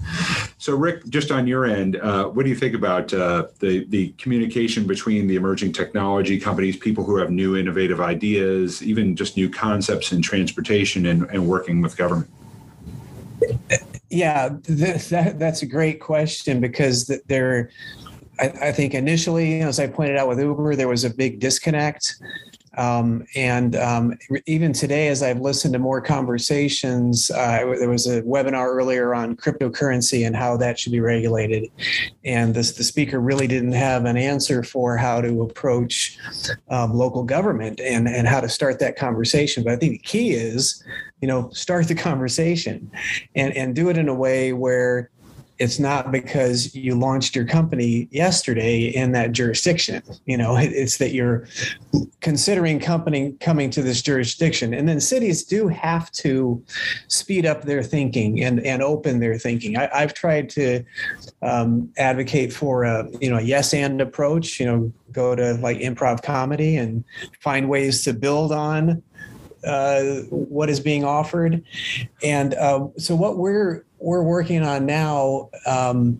So, 0.60 0.78
Rick, 0.78 1.10
just 1.10 1.30
on 1.30 1.46
your 1.46 1.66
end, 1.66 1.98
uh, 1.98 2.30
what 2.30 2.44
do 2.44 2.50
you 2.50 2.56
think 2.56 2.74
about 2.74 3.14
uh, 3.14 3.48
the, 3.60 3.84
the 3.90 4.14
communication 4.18 4.88
between 4.88 5.28
the 5.28 5.36
emerging 5.36 5.74
technology 5.74 6.40
companies, 6.40 6.78
people 6.78 7.04
who 7.04 7.18
have 7.18 7.32
new 7.32 7.58
innovative 7.58 8.00
ideas, 8.00 8.82
even 8.82 9.14
just 9.14 9.36
new 9.36 9.50
concepts 9.50 10.14
in 10.14 10.22
transportation 10.22 11.06
and, 11.06 11.24
and 11.32 11.46
working 11.46 11.82
with 11.82 11.98
government? 11.98 12.30
Yeah, 14.14 14.50
th- 14.64 15.06
that, 15.10 15.40
that's 15.40 15.64
a 15.64 15.66
great 15.66 16.00
question 16.00 16.62
because 16.62 17.08
there, 17.28 17.72
I, 18.40 18.46
I, 18.62 18.72
think 18.72 18.94
initially, 18.94 19.62
as 19.62 19.80
I 19.80 19.88
pointed 19.88 20.18
out 20.18 20.28
with 20.28 20.40
Uber, 20.40 20.76
there 20.76 20.88
was 20.88 21.04
a 21.04 21.10
big 21.10 21.40
disconnect. 21.40 22.16
Um, 22.78 23.26
and 23.36 23.76
um, 23.76 24.18
even 24.46 24.74
today, 24.74 25.08
as 25.08 25.22
I've 25.22 25.40
listened 25.40 25.74
to 25.74 25.80
more 25.80 26.02
conversations, 26.02 27.30
uh, 27.32 27.76
there 27.78 27.90
was 27.90 28.08
a 28.08 28.22
webinar 28.24 28.68
earlier 28.68 29.14
on 29.14 29.36
cryptocurrency 29.36 30.26
and 30.26 30.36
how 30.36 30.58
that 30.58 30.80
should 30.80 30.92
be 30.92 31.00
regulated. 31.00 31.70
And 32.26 32.54
this, 32.54 32.74
the 32.74 32.84
speaker 32.84 33.20
really 33.20 33.48
didn't 33.48 33.74
have 33.74 34.06
an 34.06 34.18
answer 34.18 34.64
for 34.64 34.98
how 34.98 35.22
to 35.22 35.44
approach 35.44 36.18
um, 36.70 36.94
local 36.94 37.24
government 37.24 37.80
and, 37.80 38.08
and 38.08 38.28
how 38.28 38.42
to 38.42 38.50
start 38.50 38.80
that 38.80 38.98
conversation. 38.98 39.64
But 39.64 39.74
I 39.74 39.76
think 39.76 39.94
the 39.94 40.08
key 40.08 40.32
is 40.32 40.84
you 41.22 41.28
know 41.28 41.50
start 41.52 41.88
the 41.88 41.96
conversation 42.10 42.92
and 43.36 43.56
and 43.56 43.74
do 43.74 43.90
it 43.90 43.98
in 43.98 44.10
a 44.10 44.14
way 44.14 44.52
where 44.52 45.10
it's 45.64 45.80
not 45.80 46.12
because 46.12 46.76
you 46.76 46.94
launched 46.94 47.36
your 47.36 47.46
company 47.46 48.08
yesterday 48.12 48.82
in 48.82 49.14
that 49.14 49.32
jurisdiction 49.32 50.04
you 50.26 50.38
know 50.38 50.56
it's 50.58 50.98
that 50.98 51.14
you're 51.14 51.48
considering 52.20 52.80
company 52.80 53.36
coming 53.40 53.70
to 53.70 53.82
this 53.82 54.02
jurisdiction 54.02 54.74
and 54.74 54.88
then 54.88 55.00
cities 55.00 55.44
do 55.44 55.68
have 55.68 56.12
to 56.12 56.62
speed 57.08 57.46
up 57.46 57.64
their 57.64 57.82
thinking 57.82 58.44
and 58.44 58.60
and 58.66 58.84
open 58.84 59.20
their 59.20 59.38
thinking 59.38 59.78
I, 59.78 59.90
have 60.02 60.14
tried 60.14 60.50
to 60.52 60.84
um, 61.42 61.92
advocate 61.98 62.52
for 62.52 62.84
a 62.84 63.08
you 63.22 63.30
know 63.30 63.38
a 63.38 63.42
yes 63.42 63.74
and 63.74 64.02
approach 64.02 64.60
you 64.60 64.66
know 64.66 64.92
go 65.12 65.36
to 65.36 65.54
like 65.56 65.78
improv 65.78 66.22
comedy 66.22 66.76
and 66.76 67.04
find 67.40 67.70
ways 67.70 68.04
to 68.04 68.14
build 68.14 68.52
on 68.52 69.02
uh, 69.66 70.04
what 70.30 70.70
is 70.70 70.80
being 70.80 71.06
offered. 71.06 71.64
And 72.22 72.54
uh, 72.56 72.88
so 72.98 73.16
what 73.16 73.38
we're 73.38 73.86
we're 74.04 74.24
working 74.24 74.64
on 74.64 74.86
now, 74.86 75.50
um, 75.66 76.20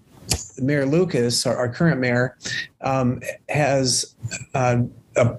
Mayor 0.58 0.86
Lucas, 0.86 1.46
our, 1.46 1.56
our 1.56 1.70
current 1.70 2.00
mayor, 2.00 2.38
um, 2.82 3.22
has 3.50 4.16
uh, 4.54 4.84
uh, 5.18 5.36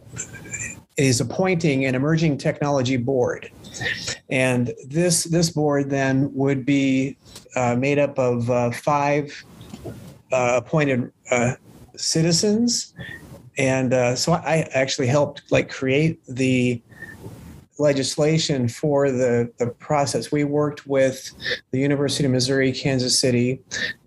is 0.97 1.21
appointing 1.21 1.87
an 1.87 1.95
emerging 1.95 2.39
technology 2.39 2.97
board. 2.97 3.51
And 4.29 4.73
this 4.87 5.25
this 5.25 5.51
board 5.51 5.91
then 5.91 6.33
would 6.35 6.65
be 6.67 7.17
uh, 7.57 7.75
made 7.77 7.99
up 7.99 8.19
of 8.19 8.51
uh, 8.51 8.71
five 8.71 9.45
uh, 10.31 10.61
appointed 10.63 11.11
uh, 11.31 11.55
citizens, 11.97 12.95
and 13.57 13.95
uh, 13.95 14.15
so 14.15 14.33
I 14.33 14.69
actually 14.75 15.07
helped 15.07 15.43
like 15.51 15.71
create 15.71 16.21
the 16.27 16.83
legislation 17.79 18.69
for 18.69 19.11
the, 19.11 19.51
the 19.59 19.67
process. 19.67 20.31
We 20.31 20.45
worked 20.45 20.87
with 20.87 21.33
the 21.71 21.79
University 21.79 22.25
of 22.25 22.31
Missouri, 22.31 22.73
Kansas 22.73 23.19
City, 23.19 23.61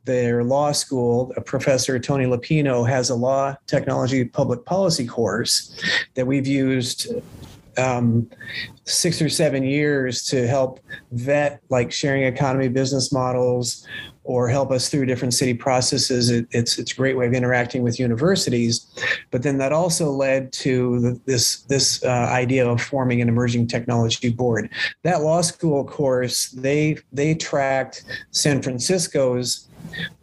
their 0.05 0.43
law 0.43 0.71
school. 0.71 1.33
Professor 1.45 1.99
Tony 1.99 2.25
Luppino 2.25 2.87
has 2.87 3.09
a 3.09 3.15
law 3.15 3.55
technology 3.67 4.23
public 4.23 4.65
policy 4.65 5.05
course 5.05 5.77
that 6.15 6.25
we've 6.25 6.47
used 6.47 7.07
um, 7.77 8.29
six 8.85 9.21
or 9.21 9.29
seven 9.29 9.63
years 9.63 10.23
to 10.25 10.47
help 10.47 10.79
vet 11.11 11.61
like 11.69 11.91
sharing 11.91 12.23
economy 12.23 12.69
business 12.69 13.11
models 13.11 13.85
or 14.27 14.49
help 14.49 14.71
us 14.71 14.89
through 14.89 15.05
different 15.05 15.33
city 15.33 15.53
processes. 15.53 16.29
It, 16.29 16.45
it's 16.51 16.77
it's 16.77 16.91
a 16.91 16.95
great 16.95 17.17
way 17.17 17.25
of 17.25 17.33
interacting 17.33 17.81
with 17.81 17.97
universities, 17.97 18.85
but 19.31 19.41
then 19.41 19.57
that 19.59 19.71
also 19.71 20.11
led 20.11 20.51
to 20.53 20.99
the, 20.99 21.21
this 21.25 21.61
this 21.63 22.03
uh, 22.03 22.07
idea 22.09 22.67
of 22.67 22.81
forming 22.81 23.21
an 23.21 23.29
emerging 23.29 23.67
technology 23.67 24.29
board. 24.29 24.69
That 25.03 25.21
law 25.21 25.41
school 25.41 25.85
course 25.85 26.49
they 26.49 26.97
they 27.13 27.35
tracked 27.35 28.03
San 28.31 28.61
Francisco's 28.61 29.69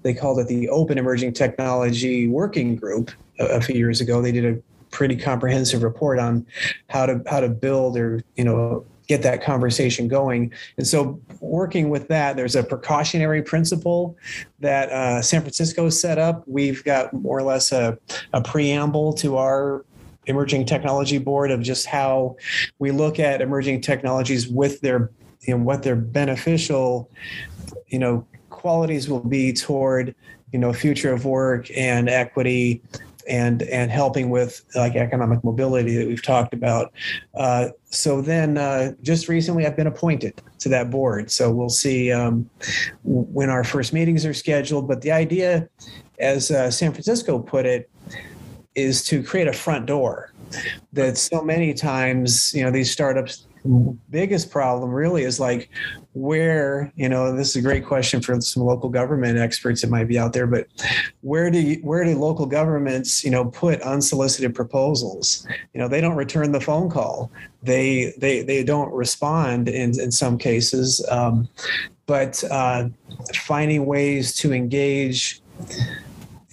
they 0.03 0.13
called 0.13 0.39
it 0.39 0.49
the 0.49 0.69
Open 0.69 0.99
Emerging 0.99 1.33
Technology 1.33 2.29
Working 2.29 2.77
Group 2.77 3.11
a, 3.41 3.47
a 3.47 3.61
few 3.61 3.77
years 3.77 4.03
ago. 4.03 4.21
They 4.21 4.33
did 4.33 4.45
a 4.45 4.61
pretty 4.91 5.17
comprehensive 5.17 5.83
report 5.83 6.19
on 6.19 6.47
how 6.89 7.07
to 7.07 7.23
how 7.27 7.41
to 7.41 7.49
build 7.49 7.97
or 7.97 8.23
you 8.37 8.45
know 8.45 8.85
get 9.07 9.23
that 9.23 9.43
conversation 9.43 10.09
going. 10.09 10.53
And 10.77 10.87
so, 10.87 11.21
working 11.45 11.89
with 11.91 12.09
that, 12.09 12.37
there's 12.37 12.57
a 12.57 12.63
precautionary 12.63 13.43
principle 13.43 14.17
that 14.61 14.91
uh, 14.91 15.23
San 15.23 15.41
Francisco 15.41 15.89
set 15.91 16.19
up. 16.19 16.43
We've 16.47 16.83
got 16.85 17.13
more 17.13 17.39
or 17.39 17.43
less 17.43 17.73
a, 17.73 17.99
a 18.33 18.41
preamble 18.43 19.13
to 19.15 19.37
our 19.37 19.85
emerging 20.27 20.65
technology 20.65 21.19
board 21.19 21.51
of 21.51 21.61
just 21.61 21.87
how 21.87 22.37
we 22.79 22.91
look 22.91 23.19
at 23.19 23.43
emerging 23.43 23.81
technologies 23.81 24.49
with 24.49 24.81
their 24.81 25.11
you 25.43 25.55
know 25.55 25.63
what 25.63 25.83
their 25.83 25.97
beneficial 25.97 27.11
you 27.89 27.99
know 27.99 28.27
qualities 28.49 29.07
will 29.09 29.21
be 29.21 29.53
toward 29.53 30.15
you 30.53 30.59
know 30.59 30.73
future 30.73 31.13
of 31.13 31.27
work 31.27 31.71
and 31.77 32.09
equity 32.09 32.81
and 33.29 33.63
and 33.63 33.91
helping 33.91 34.31
with 34.31 34.65
like 34.75 34.97
economic 34.97 35.43
mobility 35.45 35.97
that 35.97 36.07
we've 36.07 36.23
talked 36.23 36.55
about. 36.55 36.93
Uh, 37.35 37.69
so 37.87 38.21
then, 38.21 38.59
uh, 38.59 38.93
just 39.03 39.29
recently, 39.29 39.67
I've 39.67 39.77
been 39.77 39.87
appointed 39.87 40.41
to 40.65 40.69
that 40.71 40.91
board. 40.91 41.31
So 41.31 41.51
we'll 41.51 41.69
see 41.69 42.11
um, 42.11 42.51
when 43.05 43.51
our 43.51 43.65
first 43.65 43.93
meetings 43.93 44.27
are 44.27 44.35
scheduled. 44.35 44.89
But 44.89 45.03
the 45.03 45.13
idea, 45.13 45.69
as 46.19 46.51
uh, 46.51 46.71
San 46.71 46.91
Francisco 46.93 47.39
put 47.39 47.67
it, 47.67 47.89
is 48.75 49.05
to 49.05 49.23
create 49.23 49.47
a 49.47 49.53
front 49.53 49.87
door. 49.87 50.33
That 50.93 51.17
so 51.17 51.43
many 51.43 51.75
times, 51.75 52.55
you 52.55 52.65
know, 52.65 52.71
these 52.71 52.91
startups 52.91 53.47
biggest 54.11 54.51
problem 54.51 54.91
really 54.91 55.23
is 55.23 55.41
like 55.41 55.71
where 56.13 56.93
you 56.97 57.09
know 57.09 57.35
this 57.35 57.51
is 57.51 57.57
a 57.57 57.63
great 57.63 57.87
question 57.87 58.21
for 58.21 58.39
some 58.41 58.63
local 58.63 58.91
government 58.91 59.39
experts 59.39 59.81
that 59.81 59.89
might 59.89 60.07
be 60.07 60.19
out 60.19 60.35
there 60.35 60.47
but 60.47 60.67
where 61.23 61.51
do 61.51 61.59
you, 61.59 61.77
where 61.77 62.05
do 62.05 62.15
local 62.15 62.45
governments 62.45 63.25
you 63.25 63.31
know 63.31 63.47
put 63.47 63.81
unsolicited 63.81 64.55
proposals? 64.55 65.47
You 65.73 65.81
know 65.81 65.89
they 65.89 66.03
don't 66.03 66.17
return 66.17 66.53
the 66.53 66.61
phone 66.61 66.91
call. 66.91 67.31
They 67.63 68.13
they 68.19 68.43
they 68.43 68.63
don't 68.63 68.93
respond 68.93 69.69
in 69.69 69.99
in 69.99 70.13
some 70.13 70.37
cases 70.37 71.05
um, 71.11 71.49
but 72.07 72.45
uh, 72.51 72.89
finding 73.35 73.87
ways 73.87 74.37
to 74.37 74.53
engage 74.53 75.41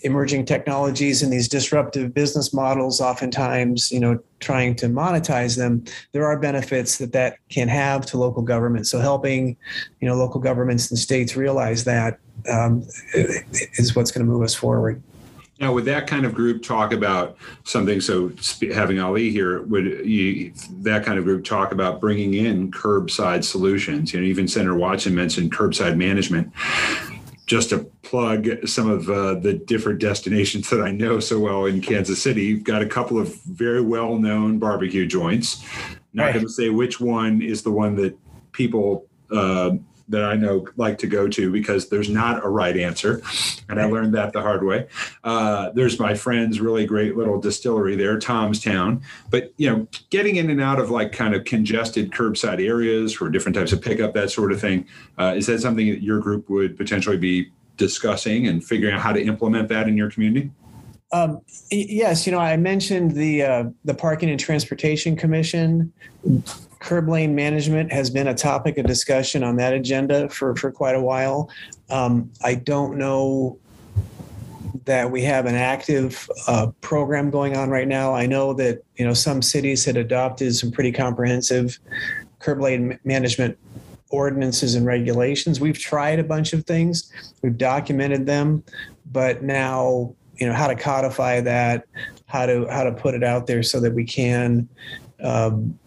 emerging 0.03 0.45
technologies 0.45 1.21
and 1.21 1.31
these 1.31 1.47
disruptive 1.47 2.13
business 2.13 2.53
models 2.53 2.99
oftentimes 3.01 3.91
you 3.91 3.99
know 3.99 4.19
trying 4.39 4.75
to 4.75 4.87
monetize 4.87 5.57
them 5.57 5.83
there 6.11 6.25
are 6.25 6.39
benefits 6.39 6.97
that 6.97 7.11
that 7.11 7.37
can 7.49 7.67
have 7.67 8.05
to 8.05 8.17
local 8.17 8.41
government 8.41 8.87
so 8.87 8.99
helping 8.99 9.55
you 9.99 10.07
know 10.07 10.15
local 10.15 10.39
governments 10.39 10.89
and 10.89 10.99
states 10.99 11.35
realize 11.35 11.83
that 11.83 12.19
um, 12.51 12.83
is 13.13 13.95
what's 13.95 14.11
going 14.11 14.25
to 14.25 14.31
move 14.31 14.41
us 14.41 14.55
forward 14.55 15.01
now, 15.61 15.71
would 15.73 15.85
that 15.85 16.07
kind 16.07 16.25
of 16.25 16.33
group 16.33 16.63
talk 16.63 16.91
about 16.91 17.37
something? 17.65 18.01
So, 18.01 18.31
having 18.73 18.99
Ali 18.99 19.29
here, 19.29 19.61
would 19.61 19.85
you, 20.03 20.53
that 20.79 21.05
kind 21.05 21.19
of 21.19 21.23
group 21.23 21.45
talk 21.45 21.71
about 21.71 22.01
bringing 22.01 22.33
in 22.33 22.71
curbside 22.71 23.43
solutions? 23.43 24.11
You 24.11 24.21
know, 24.21 24.25
even 24.25 24.47
Senator 24.47 24.73
Watson 24.73 25.13
mentioned 25.13 25.51
curbside 25.51 25.97
management 25.97 26.51
just 27.51 27.69
to 27.69 27.79
plug 28.01 28.47
some 28.65 28.89
of 28.89 29.09
uh, 29.09 29.33
the 29.33 29.51
different 29.51 29.99
destinations 29.99 30.69
that 30.69 30.79
I 30.79 30.89
know 30.89 31.19
so 31.19 31.37
well 31.37 31.65
in 31.65 31.81
Kansas 31.81 32.23
City, 32.23 32.43
you've 32.43 32.63
got 32.63 32.81
a 32.81 32.85
couple 32.85 33.19
of 33.19 33.35
very 33.43 33.81
well 33.81 34.17
known 34.17 34.57
barbecue 34.57 35.05
joints. 35.05 35.61
Not 36.13 36.27
right. 36.27 36.33
going 36.35 36.45
to 36.45 36.49
say 36.51 36.69
which 36.69 37.01
one 37.01 37.41
is 37.41 37.61
the 37.61 37.71
one 37.71 37.97
that 37.97 38.17
people 38.53 39.05
uh, 39.33 39.71
that 40.11 40.23
I 40.23 40.35
know 40.35 40.67
like 40.77 40.97
to 40.99 41.07
go 41.07 41.27
to 41.27 41.51
because 41.51 41.89
there's 41.89 42.09
not 42.09 42.45
a 42.45 42.49
right 42.49 42.77
answer. 42.77 43.21
And 43.67 43.81
I 43.81 43.85
learned 43.85 44.13
that 44.13 44.33
the 44.33 44.41
hard 44.41 44.63
way. 44.63 44.87
Uh, 45.23 45.71
there's 45.71 45.99
my 45.99 46.13
friend's 46.13 46.59
really 46.59 46.85
great 46.85 47.17
little 47.17 47.39
distillery 47.39 47.95
there, 47.95 48.19
Tom's 48.19 48.61
Town. 48.61 49.01
But, 49.29 49.53
you 49.57 49.69
know, 49.69 49.87
getting 50.09 50.35
in 50.35 50.49
and 50.49 50.61
out 50.61 50.79
of 50.79 50.89
like 50.89 51.11
kind 51.11 51.33
of 51.33 51.45
congested 51.45 52.11
curbside 52.11 52.65
areas 52.65 53.13
for 53.13 53.29
different 53.29 53.55
types 53.55 53.71
of 53.71 53.81
pickup, 53.81 54.13
that 54.13 54.29
sort 54.29 54.51
of 54.51 54.61
thing, 54.61 54.85
uh, 55.17 55.33
is 55.35 55.47
that 55.47 55.61
something 55.61 55.89
that 55.89 56.03
your 56.03 56.19
group 56.19 56.49
would 56.49 56.77
potentially 56.77 57.17
be 57.17 57.49
discussing 57.77 58.47
and 58.47 58.63
figuring 58.63 58.93
out 58.93 59.01
how 59.01 59.11
to 59.11 59.23
implement 59.23 59.69
that 59.69 59.87
in 59.87 59.97
your 59.97 60.11
community? 60.11 60.51
Um, 61.13 61.41
yes, 61.71 62.25
you 62.25 62.31
know, 62.31 62.39
I 62.39 62.55
mentioned 62.55 63.11
the 63.11 63.43
uh, 63.43 63.63
the 63.83 63.93
Parking 63.93 64.29
and 64.29 64.39
Transportation 64.39 65.17
Commission 65.17 65.91
curb 66.81 67.07
lane 67.07 67.35
management 67.35 67.91
has 67.93 68.09
been 68.09 68.27
a 68.27 68.33
topic 68.33 68.77
of 68.77 68.85
discussion 68.85 69.43
on 69.43 69.55
that 69.55 69.73
agenda 69.73 70.27
for, 70.29 70.55
for 70.55 70.71
quite 70.71 70.95
a 70.95 71.01
while. 71.01 71.49
Um, 71.89 72.31
I 72.43 72.55
don't 72.55 72.97
know 72.97 73.59
that 74.85 75.11
we 75.11 75.21
have 75.21 75.45
an 75.45 75.53
active 75.53 76.27
uh, 76.47 76.67
program 76.81 77.29
going 77.29 77.55
on 77.55 77.69
right 77.69 77.87
now. 77.87 78.15
I 78.15 78.25
know 78.25 78.53
that 78.53 78.83
you 78.95 79.05
know 79.05 79.13
some 79.13 79.41
cities 79.41 79.85
had 79.85 79.95
adopted 79.95 80.55
some 80.55 80.71
pretty 80.71 80.91
comprehensive 80.91 81.77
curb 82.39 82.59
lane 82.59 82.99
management 83.03 83.57
ordinances 84.09 84.73
and 84.73 84.85
regulations. 84.85 85.59
We've 85.59 85.77
tried 85.77 86.17
a 86.17 86.23
bunch 86.23 86.51
of 86.53 86.65
things. 86.65 87.11
We've 87.43 87.57
documented 87.57 88.25
them, 88.25 88.63
but 89.11 89.43
now 89.43 90.15
you 90.37 90.47
know 90.47 90.53
how 90.53 90.67
to 90.67 90.75
codify 90.75 91.41
that, 91.41 91.85
how 92.25 92.47
to 92.47 92.65
how 92.71 92.83
to 92.83 92.91
put 92.91 93.13
it 93.13 93.23
out 93.23 93.45
there 93.45 93.61
so 93.61 93.79
that 93.81 93.93
we 93.93 94.03
can 94.03 94.67
um, 95.21 95.77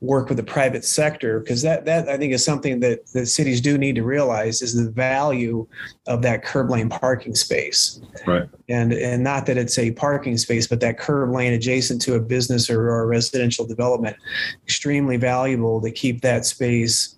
work 0.00 0.28
with 0.28 0.38
the 0.38 0.42
private 0.42 0.84
sector 0.84 1.40
because 1.40 1.60
that 1.60 1.84
that 1.84 2.08
I 2.08 2.16
think 2.16 2.32
is 2.32 2.42
something 2.44 2.80
that 2.80 3.06
the 3.08 3.26
cities 3.26 3.60
do 3.60 3.76
need 3.76 3.96
to 3.96 4.02
realize 4.02 4.62
is 4.62 4.74
the 4.74 4.90
value 4.90 5.66
of 6.06 6.22
that 6.22 6.42
curb 6.42 6.70
lane 6.70 6.88
parking 6.88 7.34
space. 7.34 8.00
Right. 8.26 8.48
And 8.68 8.92
and 8.92 9.22
not 9.22 9.44
that 9.46 9.58
it's 9.58 9.78
a 9.78 9.90
parking 9.92 10.38
space, 10.38 10.66
but 10.66 10.80
that 10.80 10.98
curb 10.98 11.32
lane 11.32 11.52
adjacent 11.52 12.00
to 12.02 12.14
a 12.14 12.20
business 12.20 12.70
or, 12.70 12.88
or 12.90 13.02
a 13.02 13.06
residential 13.06 13.66
development, 13.66 14.16
extremely 14.64 15.18
valuable 15.18 15.80
to 15.82 15.90
keep 15.90 16.22
that 16.22 16.46
space 16.46 17.16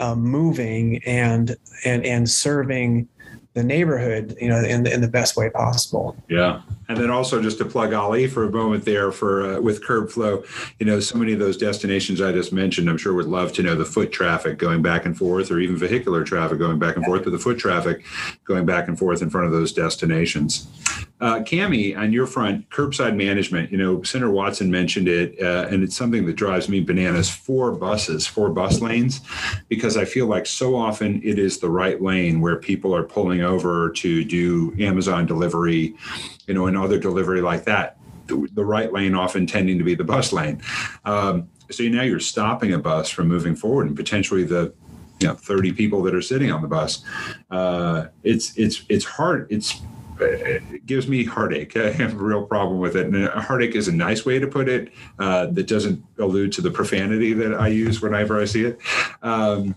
um, 0.00 0.20
moving 0.20 1.02
and 1.04 1.56
and 1.84 2.04
and 2.04 2.28
serving 2.28 3.08
the 3.54 3.64
neighborhood, 3.64 4.36
you 4.40 4.48
know, 4.48 4.62
in 4.62 4.86
in 4.86 5.00
the 5.00 5.08
best 5.08 5.36
way 5.36 5.50
possible. 5.50 6.16
Yeah, 6.28 6.62
and 6.88 6.96
then 6.96 7.10
also 7.10 7.42
just 7.42 7.58
to 7.58 7.64
plug 7.64 7.92
Ali 7.92 8.26
for 8.26 8.44
a 8.44 8.50
moment 8.50 8.84
there 8.84 9.10
for 9.10 9.56
uh, 9.56 9.60
with 9.60 9.84
curb 9.84 10.10
flow, 10.10 10.44
you 10.78 10.86
know, 10.86 11.00
so 11.00 11.18
many 11.18 11.32
of 11.32 11.38
those 11.38 11.56
destinations 11.56 12.20
I 12.20 12.32
just 12.32 12.52
mentioned, 12.52 12.88
I'm 12.88 12.98
sure 12.98 13.12
would 13.12 13.26
love 13.26 13.52
to 13.54 13.62
know 13.62 13.74
the 13.74 13.84
foot 13.84 14.12
traffic 14.12 14.58
going 14.58 14.82
back 14.82 15.04
and 15.04 15.16
forth, 15.16 15.50
or 15.50 15.58
even 15.58 15.76
vehicular 15.76 16.22
traffic 16.24 16.58
going 16.58 16.78
back 16.78 16.96
and 16.96 17.04
forth, 17.04 17.24
but 17.24 17.30
the 17.30 17.38
foot 17.38 17.58
traffic 17.58 18.04
going 18.44 18.66
back 18.66 18.86
and 18.88 18.98
forth 18.98 19.20
in 19.22 19.30
front 19.30 19.46
of 19.46 19.52
those 19.52 19.72
destinations. 19.72 20.68
Uh, 21.20 21.40
Cami, 21.40 21.96
on 21.96 22.12
your 22.12 22.26
front, 22.26 22.68
curbside 22.70 23.14
management. 23.14 23.70
You 23.70 23.78
know, 23.78 24.02
Senator 24.02 24.30
Watson 24.30 24.70
mentioned 24.70 25.06
it, 25.06 25.40
uh, 25.40 25.68
and 25.70 25.82
it's 25.82 25.94
something 25.94 26.24
that 26.26 26.36
drives 26.36 26.68
me 26.68 26.80
bananas. 26.80 27.28
Four 27.28 27.72
buses, 27.72 28.26
four 28.26 28.50
bus 28.50 28.80
lanes, 28.80 29.20
because 29.68 29.96
I 29.96 30.06
feel 30.06 30.26
like 30.26 30.46
so 30.46 30.74
often 30.74 31.20
it 31.22 31.38
is 31.38 31.58
the 31.58 31.68
right 31.68 32.00
lane 32.00 32.40
where 32.40 32.56
people 32.56 32.94
are 32.94 33.02
pulling 33.02 33.42
over 33.42 33.90
to 33.90 34.24
do 34.24 34.74
Amazon 34.78 35.26
delivery, 35.26 35.94
you 36.46 36.54
know, 36.54 36.66
and 36.66 36.76
other 36.76 36.98
delivery 36.98 37.42
like 37.42 37.64
that. 37.64 37.98
The, 38.26 38.48
the 38.52 38.64
right 38.64 38.92
lane 38.92 39.14
often 39.14 39.46
tending 39.46 39.76
to 39.78 39.84
be 39.84 39.94
the 39.94 40.04
bus 40.04 40.32
lane. 40.32 40.62
Um, 41.04 41.48
so 41.70 41.84
now 41.84 42.02
you're 42.02 42.20
stopping 42.20 42.72
a 42.72 42.78
bus 42.78 43.10
from 43.10 43.28
moving 43.28 43.56
forward, 43.56 43.88
and 43.88 43.96
potentially 43.96 44.44
the 44.44 44.72
you 45.20 45.28
know 45.28 45.34
30 45.34 45.72
people 45.72 46.02
that 46.04 46.14
are 46.14 46.22
sitting 46.22 46.50
on 46.50 46.62
the 46.62 46.68
bus. 46.68 47.04
Uh, 47.50 48.06
it's 48.22 48.56
it's 48.56 48.84
it's 48.88 49.04
hard. 49.04 49.46
It's 49.50 49.80
it 50.22 50.86
gives 50.86 51.08
me 51.08 51.24
heartache. 51.24 51.76
I 51.76 51.90
have 51.90 52.14
a 52.14 52.22
real 52.22 52.44
problem 52.44 52.80
with 52.80 52.96
it. 52.96 53.06
And 53.06 53.28
heartache 53.28 53.74
is 53.74 53.88
a 53.88 53.92
nice 53.92 54.24
way 54.24 54.38
to 54.38 54.46
put 54.46 54.68
it 54.68 54.92
uh, 55.18 55.46
that 55.46 55.66
doesn't 55.66 56.02
allude 56.18 56.52
to 56.52 56.62
the 56.62 56.70
profanity 56.70 57.32
that 57.34 57.54
I 57.54 57.68
use 57.68 58.00
whenever 58.00 58.40
I 58.40 58.44
see 58.44 58.64
it. 58.64 58.78
Um, 59.22 59.74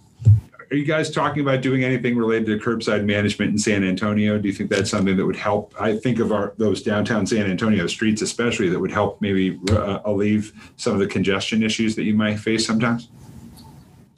are 0.74 0.76
you 0.76 0.86
guys 0.86 1.12
talking 1.12 1.44
about 1.44 1.62
doing 1.62 1.84
anything 1.84 2.18
related 2.18 2.48
to 2.48 2.58
curbside 2.58 3.06
management 3.06 3.52
in 3.52 3.60
San 3.60 3.84
Antonio? 3.84 4.39
Do 4.39 4.48
you 4.48 4.54
think 4.56 4.72
that's 4.72 4.89
something 4.89 5.16
that 5.18 5.24
would 5.24 5.36
help? 5.36 5.72
I 5.80 5.96
think 5.96 6.18
of 6.18 6.32
our 6.32 6.56
those 6.58 6.82
downtown 6.82 7.28
San 7.28 7.46
Antonio 7.46 7.86
streets, 7.86 8.24
especially, 8.24 8.70
that 8.70 8.80
would 8.80 8.91
help 8.91 9.22
maybe 9.22 9.60
uh, 9.70 10.00
alleviate 10.06 10.52
some 10.78 10.94
of 10.94 11.00
the 11.00 11.06
congestion 11.06 11.62
issues 11.62 11.96
that 11.96 12.06
you 12.06 12.16
might 12.16 12.38
face 12.38 12.66
sometimes. 12.66 13.10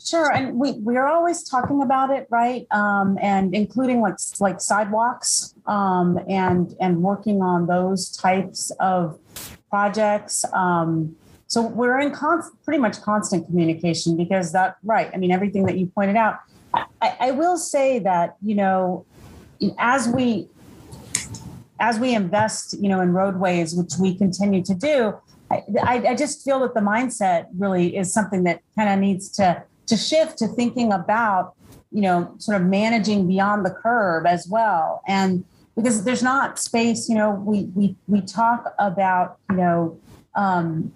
Sure, 0.05 0.31
and 0.31 0.59
we 0.59 0.73
we're 0.73 1.07
always 1.07 1.41
talking 1.41 1.81
about 1.81 2.11
it, 2.11 2.27
right? 2.29 2.67
Um, 2.71 3.17
and 3.21 3.55
including 3.55 4.01
like 4.01 4.17
like 4.39 4.61
sidewalks 4.61 5.55
um, 5.65 6.19
and 6.29 6.75
and 6.79 7.01
working 7.01 7.41
on 7.41 7.65
those 7.65 8.15
types 8.15 8.71
of 8.79 9.17
projects. 9.69 10.45
Um, 10.53 11.15
so 11.47 11.61
we're 11.61 11.99
in 11.99 12.13
pretty 12.63 12.79
much 12.79 13.01
constant 13.01 13.45
communication 13.45 14.15
because 14.15 14.51
that, 14.51 14.77
right. 14.83 15.09
I 15.13 15.17
mean, 15.17 15.31
everything 15.31 15.65
that 15.65 15.77
you 15.77 15.87
pointed 15.87 16.15
out. 16.15 16.39
I, 16.73 17.15
I 17.19 17.31
will 17.31 17.57
say 17.57 17.99
that, 17.99 18.35
you 18.43 18.55
know, 18.55 19.05
as 19.77 20.07
we 20.07 20.49
as 21.79 21.99
we 21.99 22.13
invest, 22.13 22.77
you 22.79 22.89
know, 22.89 23.01
in 23.01 23.11
roadways, 23.11 23.73
which 23.73 23.93
we 23.99 24.15
continue 24.15 24.63
to 24.63 24.73
do, 24.75 25.15
I, 25.51 26.09
I 26.09 26.15
just 26.15 26.43
feel 26.43 26.59
that 26.61 26.73
the 26.73 26.79
mindset 26.79 27.47
really 27.57 27.97
is 27.97 28.13
something 28.13 28.43
that 28.43 28.61
kind 28.75 28.89
of 28.89 28.99
needs 28.99 29.29
to 29.37 29.63
to 29.87 29.97
shift 29.97 30.37
to 30.39 30.47
thinking 30.47 30.91
about, 30.91 31.53
you 31.91 32.01
know, 32.01 32.33
sort 32.37 32.59
of 32.59 32.67
managing 32.67 33.27
beyond 33.27 33.65
the 33.65 33.71
curb 33.71 34.25
as 34.25 34.47
well. 34.47 35.01
And 35.07 35.45
because 35.75 36.03
there's 36.03 36.23
not 36.23 36.59
space, 36.59 37.09
you 37.09 37.15
know, 37.15 37.31
we 37.31 37.65
we 37.75 37.95
we 38.07 38.21
talk 38.21 38.73
about, 38.79 39.37
you 39.49 39.57
know, 39.57 39.99
um, 40.35 40.93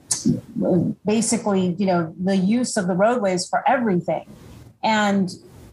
basically, 1.06 1.76
you 1.78 1.86
know, 1.86 2.14
the 2.20 2.36
use 2.36 2.78
of 2.78 2.88
the 2.88 2.94
roadways 2.94 3.48
for 3.48 3.64
everything. 3.68 4.26
And 4.84 5.30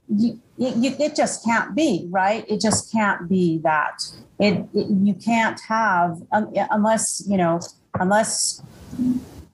you, 0.08 0.40
it, 0.58 1.00
it 1.00 1.16
just 1.16 1.44
can't 1.44 1.74
be, 1.74 2.06
right? 2.10 2.44
It 2.48 2.60
just 2.60 2.92
can't 2.92 3.28
be 3.28 3.58
that. 3.58 4.02
It, 4.38 4.66
it 4.74 4.86
you 4.88 5.14
can't 5.14 5.60
have 5.68 6.22
unless, 6.32 7.22
you 7.26 7.36
know, 7.36 7.60
unless 7.98 8.62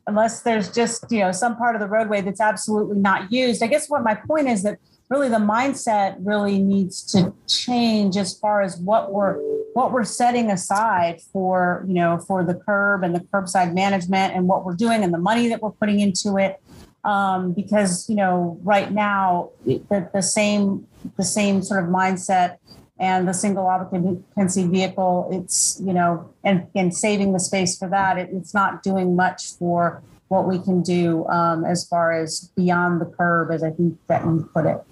unless 0.06 0.42
there's 0.42 0.72
just, 0.72 1.04
you 1.10 1.20
know, 1.20 1.32
some 1.32 1.56
part 1.56 1.74
of 1.74 1.80
the 1.80 1.88
roadway 1.88 2.20
that's 2.20 2.40
absolutely 2.40 2.98
not 2.98 3.32
used. 3.32 3.62
I 3.62 3.66
guess 3.66 3.88
what 3.88 4.02
my 4.02 4.14
point 4.14 4.48
is 4.48 4.62
that 4.62 4.78
really 5.12 5.28
the 5.28 5.36
mindset 5.36 6.16
really 6.20 6.58
needs 6.58 7.02
to 7.02 7.34
change 7.46 8.16
as 8.16 8.36
far 8.38 8.62
as 8.62 8.78
what 8.78 9.12
we're 9.12 9.36
what 9.74 9.92
we're 9.92 10.04
setting 10.04 10.50
aside 10.50 11.20
for 11.20 11.84
you 11.86 11.92
know 11.92 12.18
for 12.18 12.42
the 12.42 12.54
curb 12.54 13.04
and 13.04 13.14
the 13.14 13.20
curbside 13.20 13.74
management 13.74 14.34
and 14.34 14.48
what 14.48 14.64
we're 14.64 14.74
doing 14.74 15.04
and 15.04 15.12
the 15.12 15.18
money 15.18 15.48
that 15.48 15.60
we're 15.60 15.70
putting 15.70 16.00
into 16.00 16.38
it 16.38 16.62
um, 17.04 17.52
because 17.52 18.08
you 18.08 18.16
know 18.16 18.58
right 18.62 18.90
now 18.90 19.50
the, 19.66 20.08
the 20.14 20.22
same 20.22 20.86
the 21.18 21.24
same 21.24 21.62
sort 21.62 21.84
of 21.84 21.90
mindset 21.90 22.56
and 22.98 23.26
the 23.26 23.32
single 23.32 23.66
occupancy 23.66 24.66
vehicle 24.66 25.28
it's 25.32 25.80
you 25.84 25.92
know 25.92 26.28
and 26.44 26.66
and 26.74 26.94
saving 26.94 27.32
the 27.32 27.40
space 27.40 27.78
for 27.78 27.88
that 27.88 28.18
it, 28.18 28.28
it's 28.32 28.54
not 28.54 28.82
doing 28.82 29.16
much 29.16 29.52
for 29.58 30.02
what 30.28 30.46
we 30.46 30.58
can 30.58 30.82
do 30.82 31.26
um, 31.26 31.64
as 31.64 31.86
far 31.86 32.12
as 32.12 32.50
beyond 32.56 33.00
the 33.00 33.06
curb 33.06 33.50
as 33.50 33.62
i 33.62 33.70
think 33.70 33.98
that 34.06 34.24
you 34.24 34.48
put 34.54 34.66
it 34.66 34.82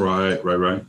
Right, 0.00 0.42
right, 0.44 0.56
right. 0.56 0.84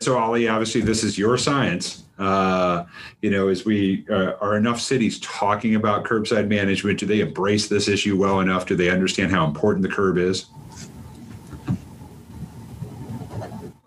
So, 0.00 0.16
Ali, 0.16 0.48
obviously, 0.48 0.80
this 0.80 1.04
is 1.04 1.18
your 1.18 1.36
science. 1.36 2.04
Uh, 2.18 2.84
you 3.20 3.30
know, 3.30 3.48
as 3.48 3.64
we 3.64 4.06
uh, 4.10 4.32
are 4.40 4.56
enough 4.56 4.80
cities 4.80 5.20
talking 5.20 5.74
about 5.74 6.04
curbside 6.04 6.48
management, 6.48 6.98
do 6.98 7.06
they 7.06 7.20
embrace 7.20 7.68
this 7.68 7.88
issue 7.88 8.16
well 8.16 8.40
enough? 8.40 8.66
Do 8.66 8.74
they 8.74 8.90
understand 8.90 9.30
how 9.30 9.44
important 9.44 9.82
the 9.82 9.88
curb 9.88 10.18
is? 10.18 10.46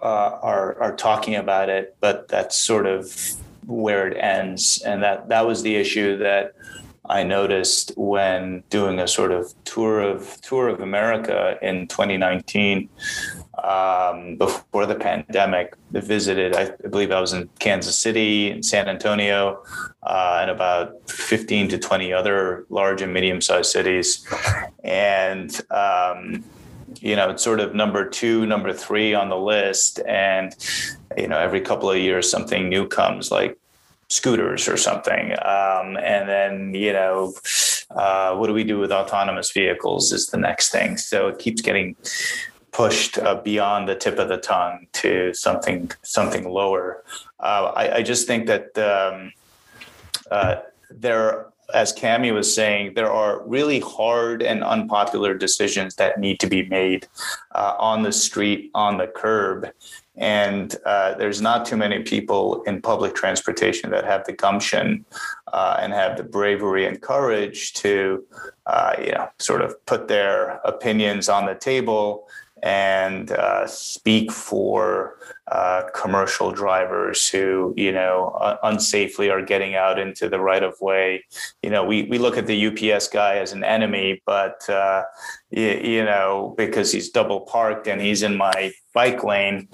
Uh, 0.02 0.39
are 0.41 0.80
are 0.82 0.95
talking 0.95 1.36
about 1.36 1.70
it, 1.70 1.95
but 1.99 2.28
that's 2.28 2.58
sort 2.58 2.88
of 2.88 3.16
where 3.68 4.08
it 4.08 4.18
ends, 4.18 4.82
and 4.84 5.04
that 5.04 5.30
that 5.30 5.45
was 5.45 5.62
the 5.62 5.76
issue 5.76 6.18
that 6.18 6.56
I 7.06 7.24
noticed 7.24 7.91
when 7.97 8.64
doing 8.70 8.99
a 8.99 9.08
sort 9.08 9.32
of 9.32 9.54
tour 9.66 9.99
of 10.02 10.39
tour 10.41 10.70
of 10.70 10.82
America 10.82 11.58
in 11.62 11.88
2019 11.88 12.89
um, 13.64 14.38
before 14.38 14.86
the 14.86 14.95
pandemic. 14.95 15.76
I 15.93 15.99
visited, 15.99 16.56
I 16.56 16.72
believe 16.88 17.12
I 17.12 17.20
was 17.20 17.34
in 17.34 17.49
Kansas 17.60 17.97
City, 17.97 18.62
San 18.62 18.88
Antonio, 18.88 19.64
uh, 20.04 20.39
and 20.41 20.52
about 20.52 21.10
15 21.10 21.70
to 21.70 21.78
20 21.78 22.14
other 22.14 22.66
large 22.70 23.02
and 23.02 23.14
medium 23.14 23.41
sized 23.41 23.72
cities. 23.72 24.26
And, 24.84 25.60
um, 25.70 26.43
you 27.02 27.16
know, 27.16 27.32
it's 27.32 27.43
sort 27.43 27.60
of 27.60 27.74
number 27.74 28.08
two, 28.08 28.45
number 28.45 28.72
three 28.72 29.14
on 29.14 29.30
the 29.30 29.38
list. 29.38 29.99
And, 30.08 30.56
you 31.18 31.28
know, 31.28 31.38
every 31.38 31.60
couple 31.60 31.89
of 31.89 31.97
years, 31.97 32.30
something 32.30 32.70
new 32.70 32.88
comes 32.88 33.32
like 33.32 33.58
scooters 34.10 34.68
or 34.68 34.78
something. 34.78 35.32
Um, 35.32 35.97
and 35.97 36.30
then, 36.30 36.74
you 36.76 36.93
know, 36.93 37.34
uh, 37.89 38.36
what 38.36 38.47
do 38.47 38.54
we 38.54 38.64
do 38.64 38.78
with 38.78 38.91
autonomous 38.91 39.52
vehicles 39.52 40.14
is 40.14 40.28
the 40.28 40.38
next 40.38 40.72
thing. 40.72 40.97
So 40.97 41.28
it 41.28 41.39
keeps 41.39 41.62
getting 41.62 41.95
pushed 42.72 43.18
uh, 43.18 43.36
beyond 43.36 43.89
the 43.89 43.95
tip 43.95 44.20
of 44.20 44.30
the 44.30 44.38
tongue 44.38 44.88
to 44.93 45.34
something 45.34 45.91
something 46.04 46.49
lower. 46.49 47.04
Uh, 47.39 47.74
I, 47.76 47.95
I, 47.97 48.04
just 48.04 48.28
think 48.28 48.47
that 48.47 48.78
um, 48.78 49.34
uh, 50.30 50.62
there, 50.89 51.47
as 51.74 51.94
Cami 51.94 52.34
was 52.34 52.54
saying, 52.54 52.94
there 52.94 53.12
are 53.12 53.42
really 53.46 53.80
hard 53.80 54.42
and 54.42 54.64
unpopular 54.64 55.34
decisions 55.34 55.96
that 55.96 56.20
need 56.20 56.40
to 56.40 56.48
be 56.48 56.68
made 56.70 57.08
uh, 57.54 57.76
on 57.80 58.04
the 58.04 58.12
street, 58.12 58.72
on 58.74 58.98
the 58.98 59.08
curb. 59.08 59.70
And 60.18 60.76
uh, 60.86 61.16
there's 61.16 61.42
not 61.42 61.66
too 61.66 61.78
many 61.78 62.04
people 62.04 62.64
in 62.64 62.82
public 62.82 63.16
transportation 63.16 63.90
that 63.92 64.06
have 64.06 64.26
the 64.26 64.34
gumption 64.34 65.06
uh, 65.52 65.78
and 65.80 65.94
have 65.94 66.18
the 66.18 66.24
bravery 66.24 66.86
and 66.86 67.02
courage 67.02 67.74
to, 67.74 68.24
you 69.00 69.12
know, 69.14 69.30
sort 69.40 69.62
of 69.62 69.84
put 69.86 70.08
their 70.08 70.60
opinions 70.66 71.30
on 71.30 71.46
the 71.46 71.56
table 71.56 72.28
and 72.64 73.32
uh, 73.32 73.66
speak 73.66 74.32
for 74.32 75.18
uh, 75.51 75.84
commercial 75.93 76.51
drivers 76.51 77.28
who, 77.28 77.74
you 77.76 77.91
know, 77.91 78.38
uh, 78.39 78.57
unsafely 78.70 79.32
are 79.32 79.41
getting 79.41 79.76
out 79.76 79.99
into 79.99 80.30
the 80.30 80.39
right 80.39 80.64
of 80.64 80.80
way. 80.80 81.26
You 81.64 81.70
know, 81.70 81.84
we, 81.84 82.03
we 82.03 82.18
look 82.18 82.38
at 82.38 82.47
the 82.47 82.68
UPS 82.68 83.07
guy 83.07 83.38
as 83.38 83.51
an 83.51 83.64
enemy, 83.64 84.22
but, 84.26 84.68
uh, 84.70 85.03
you, 85.49 85.82
you, 85.84 86.05
know, 86.05 86.53
because 86.57 86.91
he's 86.91 87.09
double 87.09 87.41
parked 87.41 87.88
and 87.88 87.99
he's 87.99 88.24
in 88.24 88.38
my 88.38 88.72
bike 88.93 89.24
lane. 89.24 89.68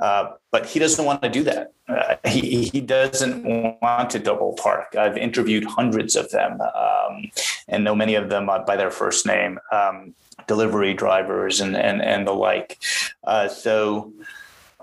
Uh, 0.00 0.32
but 0.50 0.66
he 0.66 0.78
doesn't 0.78 1.04
want 1.04 1.22
to 1.22 1.28
do 1.28 1.42
that. 1.42 1.72
Uh, 1.88 2.16
he, 2.28 2.64
he 2.64 2.80
doesn't 2.80 3.44
want 3.80 4.10
to 4.10 4.18
double 4.18 4.52
park. 4.54 4.94
I've 4.96 5.16
interviewed 5.16 5.64
hundreds 5.64 6.16
of 6.16 6.30
them 6.30 6.60
um, 6.60 7.30
and 7.68 7.84
know 7.84 7.94
many 7.94 8.14
of 8.14 8.28
them 8.28 8.46
by 8.46 8.76
their 8.76 8.90
first 8.90 9.26
name. 9.26 9.58
Um, 9.72 10.14
delivery 10.46 10.94
drivers 10.94 11.60
and 11.60 11.76
and 11.76 12.02
and 12.02 12.26
the 12.26 12.32
like. 12.32 12.78
Uh, 13.24 13.48
so 13.48 14.12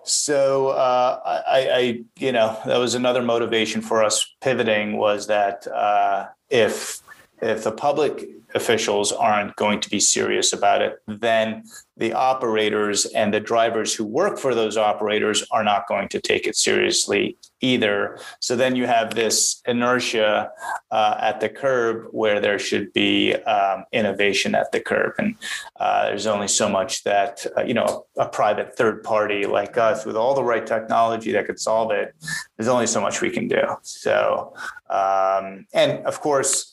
so 0.04 0.70
uh, 0.70 1.20
I, 1.48 1.70
I, 1.70 2.02
you 2.18 2.32
know, 2.32 2.60
that 2.66 2.78
was 2.78 2.96
another 2.96 3.22
motivation 3.22 3.82
for 3.82 4.04
us 4.04 4.30
pivoting 4.42 4.98
was 4.98 5.28
that 5.28 5.66
uh, 5.68 6.28
if 6.50 7.02
if 7.44 7.64
the 7.64 7.72
public 7.72 8.30
officials 8.56 9.12
aren't 9.12 9.56
going 9.56 9.80
to 9.80 9.90
be 9.90 10.00
serious 10.00 10.54
about 10.54 10.82
it, 10.82 11.02
then 11.08 11.64
the 11.98 12.14
operators 12.14 13.06
and 13.08 13.34
the 13.34 13.40
drivers 13.40 13.94
who 13.94 14.04
work 14.04 14.38
for 14.40 14.56
those 14.56 14.78
operators 14.78 15.46
are 15.52 15.64
not 15.64 15.88
going 15.88 16.08
to 16.10 16.20
take 16.20 16.48
it 16.48 16.56
seriously 16.56 17.38
either. 17.62 18.20
So 18.40 18.56
then 18.56 18.76
you 18.76 18.88
have 18.88 19.14
this 19.14 19.62
inertia 19.66 20.52
uh, 20.92 21.18
at 21.20 21.40
the 21.40 21.50
curb 21.50 22.08
where 22.12 22.40
there 22.40 22.60
should 22.60 22.92
be 22.94 23.34
um, 23.34 23.86
innovation 23.92 24.56
at 24.56 24.72
the 24.72 24.80
curb. 24.80 25.14
And 25.18 25.36
uh, 25.80 26.08
there's 26.08 26.28
only 26.28 26.48
so 26.48 26.68
much 26.68 27.04
that, 27.04 27.46
uh, 27.58 27.64
you 27.64 27.74
know, 27.74 28.06
a, 28.18 28.28
private 28.34 28.76
third 28.76 29.04
party 29.04 29.46
like 29.46 29.78
us 29.78 30.06
with 30.06 30.16
all 30.16 30.34
the 30.34 30.44
right 30.44 30.66
technology 30.66 31.32
that 31.32 31.46
could 31.46 31.60
solve 31.60 31.92
it, 31.92 32.16
there's 32.58 32.68
only 32.68 32.88
so 32.88 33.00
much 33.00 33.22
we 33.22 33.30
can 33.30 33.48
do. 33.48 33.62
So, 33.84 34.56
um, 34.90 35.68
and 35.74 36.04
of 36.06 36.20
course, 36.20 36.73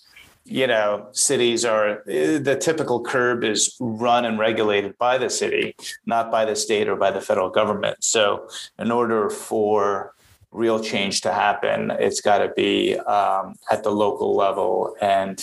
you 0.51 0.67
know, 0.67 1.07
cities 1.13 1.65
are 1.65 2.03
the 2.07 2.59
typical 2.61 3.01
curb 3.01 3.45
is 3.45 3.77
run 3.79 4.25
and 4.25 4.37
regulated 4.37 4.99
by 4.99 5.17
the 5.17 5.31
city, 5.31 5.77
not 6.07 6.33
by 6.33 6.45
the 6.45 6.57
state 6.57 6.89
or 6.89 6.97
by 6.97 7.13
the 7.13 7.21
federal 7.21 7.51
government. 7.51 8.03
So, 8.03 8.49
in 8.77 8.91
order 8.91 9.31
for 9.31 10.13
real 10.51 10.83
change 10.83 11.21
to 11.21 11.33
happen, 11.33 11.93
it's 11.93 12.21
got 12.21 12.39
to 12.39 12.49
be 12.57 12.99
um, 12.99 13.55
at 13.71 13.85
the 13.85 13.93
local 13.93 14.35
level, 14.35 14.97
and 15.01 15.41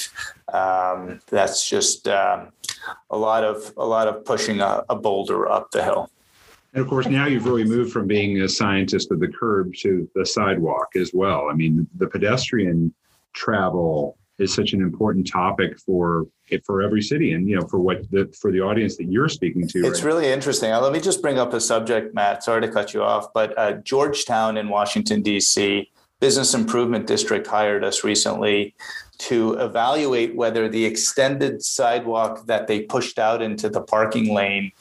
um, 0.51 1.21
that's 1.27 1.69
just 1.69 2.09
um, 2.09 2.49
a 3.09 3.17
lot 3.17 3.45
of 3.45 3.73
a 3.77 3.85
lot 3.85 4.09
of 4.09 4.25
pushing 4.25 4.59
a, 4.59 4.83
a 4.89 4.95
boulder 4.97 5.49
up 5.49 5.71
the 5.71 5.85
hill. 5.85 6.11
And 6.73 6.81
of 6.81 6.89
course, 6.89 7.07
now 7.07 7.27
you've 7.27 7.45
really 7.45 7.63
moved 7.63 7.93
from 7.93 8.07
being 8.07 8.41
a 8.41 8.49
scientist 8.49 9.09
of 9.11 9.21
the 9.21 9.29
curb 9.29 9.73
to 9.75 10.09
the 10.15 10.25
sidewalk 10.25 10.97
as 10.97 11.11
well. 11.13 11.47
I 11.49 11.53
mean, 11.53 11.87
the 11.97 12.07
pedestrian 12.07 12.93
travel 13.31 14.17
is 14.39 14.53
such 14.53 14.73
an 14.73 14.81
important 14.81 15.27
topic 15.27 15.79
for 15.79 16.27
it 16.49 16.63
for 16.65 16.81
every 16.81 17.01
city 17.01 17.33
and 17.33 17.49
you 17.49 17.55
know 17.55 17.67
for 17.67 17.79
what 17.79 18.09
the 18.11 18.33
for 18.39 18.51
the 18.51 18.61
audience 18.61 18.97
that 18.97 19.05
you're 19.05 19.29
speaking 19.29 19.67
to 19.67 19.79
it's 19.85 20.01
right? 20.01 20.07
really 20.07 20.27
interesting 20.27 20.71
let 20.71 20.93
me 20.93 20.99
just 20.99 21.21
bring 21.21 21.37
up 21.37 21.53
a 21.53 21.59
subject 21.59 22.13
matt 22.13 22.43
sorry 22.43 22.61
to 22.61 22.69
cut 22.69 22.93
you 22.93 23.01
off 23.01 23.27
but 23.33 23.57
uh, 23.57 23.73
georgetown 23.83 24.57
in 24.57 24.69
washington 24.69 25.21
d.c 25.21 25.89
business 26.19 26.53
improvement 26.53 27.07
district 27.07 27.47
hired 27.47 27.83
us 27.83 28.03
recently 28.03 28.75
to 29.17 29.53
evaluate 29.53 30.35
whether 30.35 30.69
the 30.69 30.85
extended 30.85 31.63
sidewalk 31.63 32.45
that 32.45 32.67
they 32.67 32.81
pushed 32.81 33.17
out 33.17 33.41
into 33.41 33.67
the 33.67 33.81
parking 33.81 34.33
lane 34.33 34.71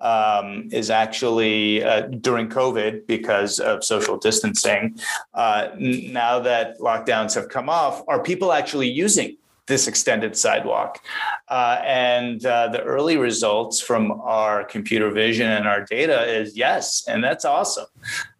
um, 0.00 0.68
is 0.72 0.90
actually 0.90 1.82
uh, 1.82 2.02
during 2.02 2.48
COVID 2.48 3.06
because 3.06 3.60
of 3.60 3.84
social 3.84 4.16
distancing. 4.16 4.98
Uh, 5.32 5.68
now 5.78 6.40
that 6.40 6.78
lockdowns 6.80 7.34
have 7.34 7.48
come 7.48 7.68
off, 7.68 8.02
are 8.08 8.22
people 8.22 8.52
actually 8.52 8.88
using 8.88 9.36
this 9.66 9.88
extended 9.88 10.36
sidewalk. 10.36 11.00
Uh, 11.48 11.80
and 11.84 12.44
uh, 12.44 12.68
the 12.68 12.82
early 12.82 13.16
results 13.16 13.80
from 13.80 14.12
our 14.22 14.64
computer 14.64 15.10
vision 15.10 15.50
and 15.50 15.66
our 15.66 15.84
data 15.84 16.24
is 16.24 16.56
yes, 16.56 17.04
and 17.08 17.22
that's 17.22 17.44
awesome. 17.44 17.86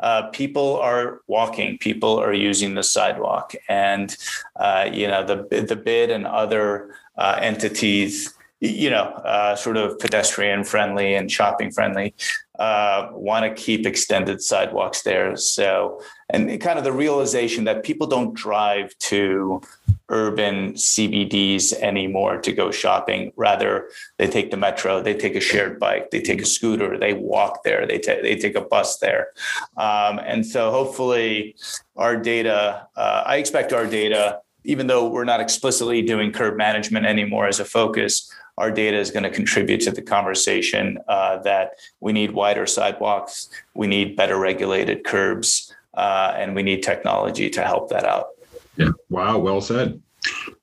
Uh, 0.01 0.29
people 0.29 0.77
are 0.77 1.21
walking, 1.27 1.79
people 1.79 2.19
are 2.19 2.33
using 2.33 2.75
the 2.75 2.83
sidewalk, 2.83 3.55
and 3.69 4.17
uh, 4.57 4.89
you 4.93 5.09
know 5.09 5.25
the 5.25 5.63
the 5.63 5.77
bid 5.77 6.11
and 6.11 6.27
other 6.27 6.95
uh, 7.17 7.39
entities. 7.41 8.35
You 8.61 8.89
know, 8.89 9.03
uh, 9.03 9.57
sort 9.57 9.77
of 9.77 9.99
pedestrian 9.99 10.65
friendly 10.65 11.17
and 11.17 11.31
shopping 11.31 11.71
friendly, 11.71 12.15
want 12.59 13.45
to 13.45 13.63
keep 13.63 13.85
extended 13.85 14.41
sidewalks 14.41 15.03
there. 15.03 15.37
So, 15.37 16.01
and 16.31 16.59
kind 16.63 16.79
of 16.79 16.85
the 16.85 16.93
realization 16.93 17.65
that 17.65 17.85
people 17.85 18.07
don't 18.07 18.33
drive 18.33 18.97
to 19.11 19.61
urban 20.09 20.75
CBDs 20.75 21.73
anymore 21.75 22.39
to 22.39 22.53
go 22.53 22.71
shopping. 22.71 23.33
Rather, 23.37 23.89
they 24.19 24.27
take 24.27 24.51
the 24.51 24.57
metro, 24.57 25.03
they 25.03 25.15
take 25.15 25.35
a 25.35 25.41
shared 25.41 25.81
bike, 25.81 26.11
they 26.11 26.21
take 26.21 26.43
a 26.43 26.47
scooter, 26.47 26.99
they 26.99 27.15
walk 27.15 27.63
there, 27.65 27.87
they, 27.87 27.99
t- 27.99 28.21
they 28.23 28.37
take 28.37 28.55
a 28.55 28.61
bus 28.61 28.99
there. 28.99 29.29
Um, 29.77 30.19
and 30.19 30.47
so 30.47 30.71
hopefully, 30.71 31.57
our 31.97 32.17
data, 32.17 32.87
uh, 32.97 33.23
I 33.25 33.37
expect 33.37 33.73
our 33.73 33.87
data, 33.87 34.41
even 34.65 34.87
though 34.87 35.09
we're 35.09 35.25
not 35.25 35.41
explicitly 35.41 36.03
doing 36.03 36.33
curb 36.33 36.57
management 36.57 37.07
anymore 37.07 37.47
as 37.47 37.61
a 37.61 37.65
focus, 37.65 38.31
our 38.57 38.71
data 38.71 38.97
is 38.97 39.11
going 39.11 39.25
to 39.25 39.31
contribute 39.31 39.81
to 39.81 39.91
the 39.91 40.03
conversation 40.03 40.99
uh, 41.09 41.39
that 41.39 41.73
we 42.01 42.13
need 42.13 42.31
wider 42.33 42.67
sidewalks, 42.67 43.49
we 43.75 43.87
need 43.87 44.17
better 44.17 44.39
regulated 44.39 45.05
curbs, 45.05 45.75
uh, 45.95 46.35
and 46.37 46.55
we 46.55 46.63
need 46.63 46.83
technology 46.83 47.51
to 47.51 47.63
help 47.63 47.89
that 47.91 48.05
out. 48.05 48.29
Yeah. 48.77 48.91
Wow. 49.09 49.39
Well 49.39 49.61
said. 49.61 50.01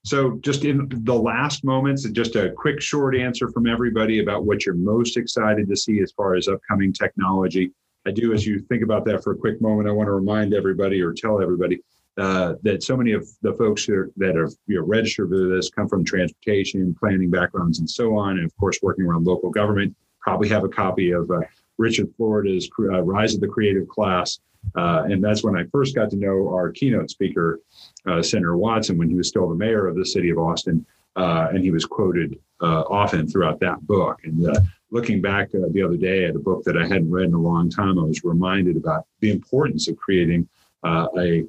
So, 0.04 0.40
just 0.42 0.66
in 0.66 0.88
the 0.90 1.14
last 1.14 1.64
moments, 1.64 2.10
just 2.10 2.36
a 2.36 2.52
quick 2.52 2.82
short 2.82 3.16
answer 3.16 3.50
from 3.52 3.68
everybody 3.68 4.20
about 4.20 4.46
what 4.46 4.66
you're 4.66 4.76
most 4.76 5.18
excited 5.18 5.68
to 5.70 5.76
see 5.76 6.02
as 6.02 6.12
far 6.12 6.36
as 6.36 6.48
upcoming 6.48 6.92
technology. 6.92 7.72
I 8.08 8.12
do, 8.12 8.34
as 8.34 8.46
you 8.46 8.60
think 8.60 8.82
about 8.82 9.06
that 9.06 9.24
for 9.24 9.34
a 9.34 9.38
quick 9.38 9.62
moment, 9.62 9.88
I 9.88 9.92
want 9.92 10.08
to 10.08 10.14
remind 10.14 10.56
everybody 10.56 11.02
or 11.02 11.14
tell 11.14 11.40
everybody 11.40 11.82
uh, 12.18 12.56
that 12.64 12.84
so 12.84 12.98
many 12.98 13.12
of 13.14 13.28
the 13.42 13.54
folks 13.54 13.86
that 13.86 13.96
are, 13.96 14.12
that 14.18 14.36
are 14.36 14.50
you 14.68 14.78
know, 14.78 14.86
registered 14.86 15.30
for 15.30 15.48
this 15.48 15.70
come 15.70 15.88
from 15.88 16.04
transportation, 16.04 16.96
planning 17.00 17.30
backgrounds, 17.30 17.80
and 17.80 17.90
so 17.90 18.18
on. 18.18 18.38
And 18.38 18.46
of 18.46 18.58
course, 18.58 18.80
working 18.82 19.06
around 19.06 19.26
local 19.26 19.50
government, 19.50 19.96
probably 20.20 20.50
have 20.50 20.64
a 20.64 20.70
copy 20.70 21.12
of 21.12 21.30
uh, 21.30 21.42
Richard 21.78 22.10
Florida's 22.18 22.70
uh, 22.80 23.02
Rise 23.02 23.36
of 23.36 23.42
the 23.42 23.48
Creative 23.48 23.88
Class. 23.88 24.40
Uh, 24.76 25.04
and 25.06 25.24
that's 25.24 25.44
when 25.44 25.56
I 25.56 25.64
first 25.72 25.96
got 25.96 26.10
to 26.12 26.16
know 26.16 26.50
our 26.50 26.72
keynote 26.72 27.10
speaker, 27.10 27.60
uh, 28.08 28.22
Senator 28.22 28.58
Watson, 28.58 28.98
when 28.98 29.10
he 29.10 29.16
was 29.16 29.28
still 29.28 29.50
the 29.50 29.56
mayor 29.56 29.88
of 29.88 29.96
the 29.96 30.06
city 30.06 30.30
of 30.30 30.38
Austin. 30.38 30.86
Uh, 31.16 31.50
and 31.50 31.62
he 31.62 31.72
was 31.72 31.84
quoted 31.86 32.40
uh, 32.62 32.84
often 32.90 33.28
throughout 33.28 33.60
that 33.60 33.86
book. 33.86 34.20
And 34.24 34.48
uh, 34.48 34.62
looking 34.92 35.22
back 35.22 35.50
uh, 35.54 35.68
the 35.72 35.84
other 35.84 35.98
day 35.98 36.26
at 36.26 36.36
a 36.36 36.40
book 36.40 36.64
that 36.64 36.78
I 36.78 36.84
hadn't 36.84 37.12
read 37.12 37.26
in 37.26 37.34
a 37.34 37.40
long 37.40 37.70
time, 37.70 38.00
I 38.00 38.04
was 38.04 38.24
reminded 38.24 38.78
about 38.78 39.06
the 39.20 39.32
importance 39.32 39.90
of 39.90 39.98
creating 39.98 40.48
a, 40.84 41.08
a, 41.18 41.44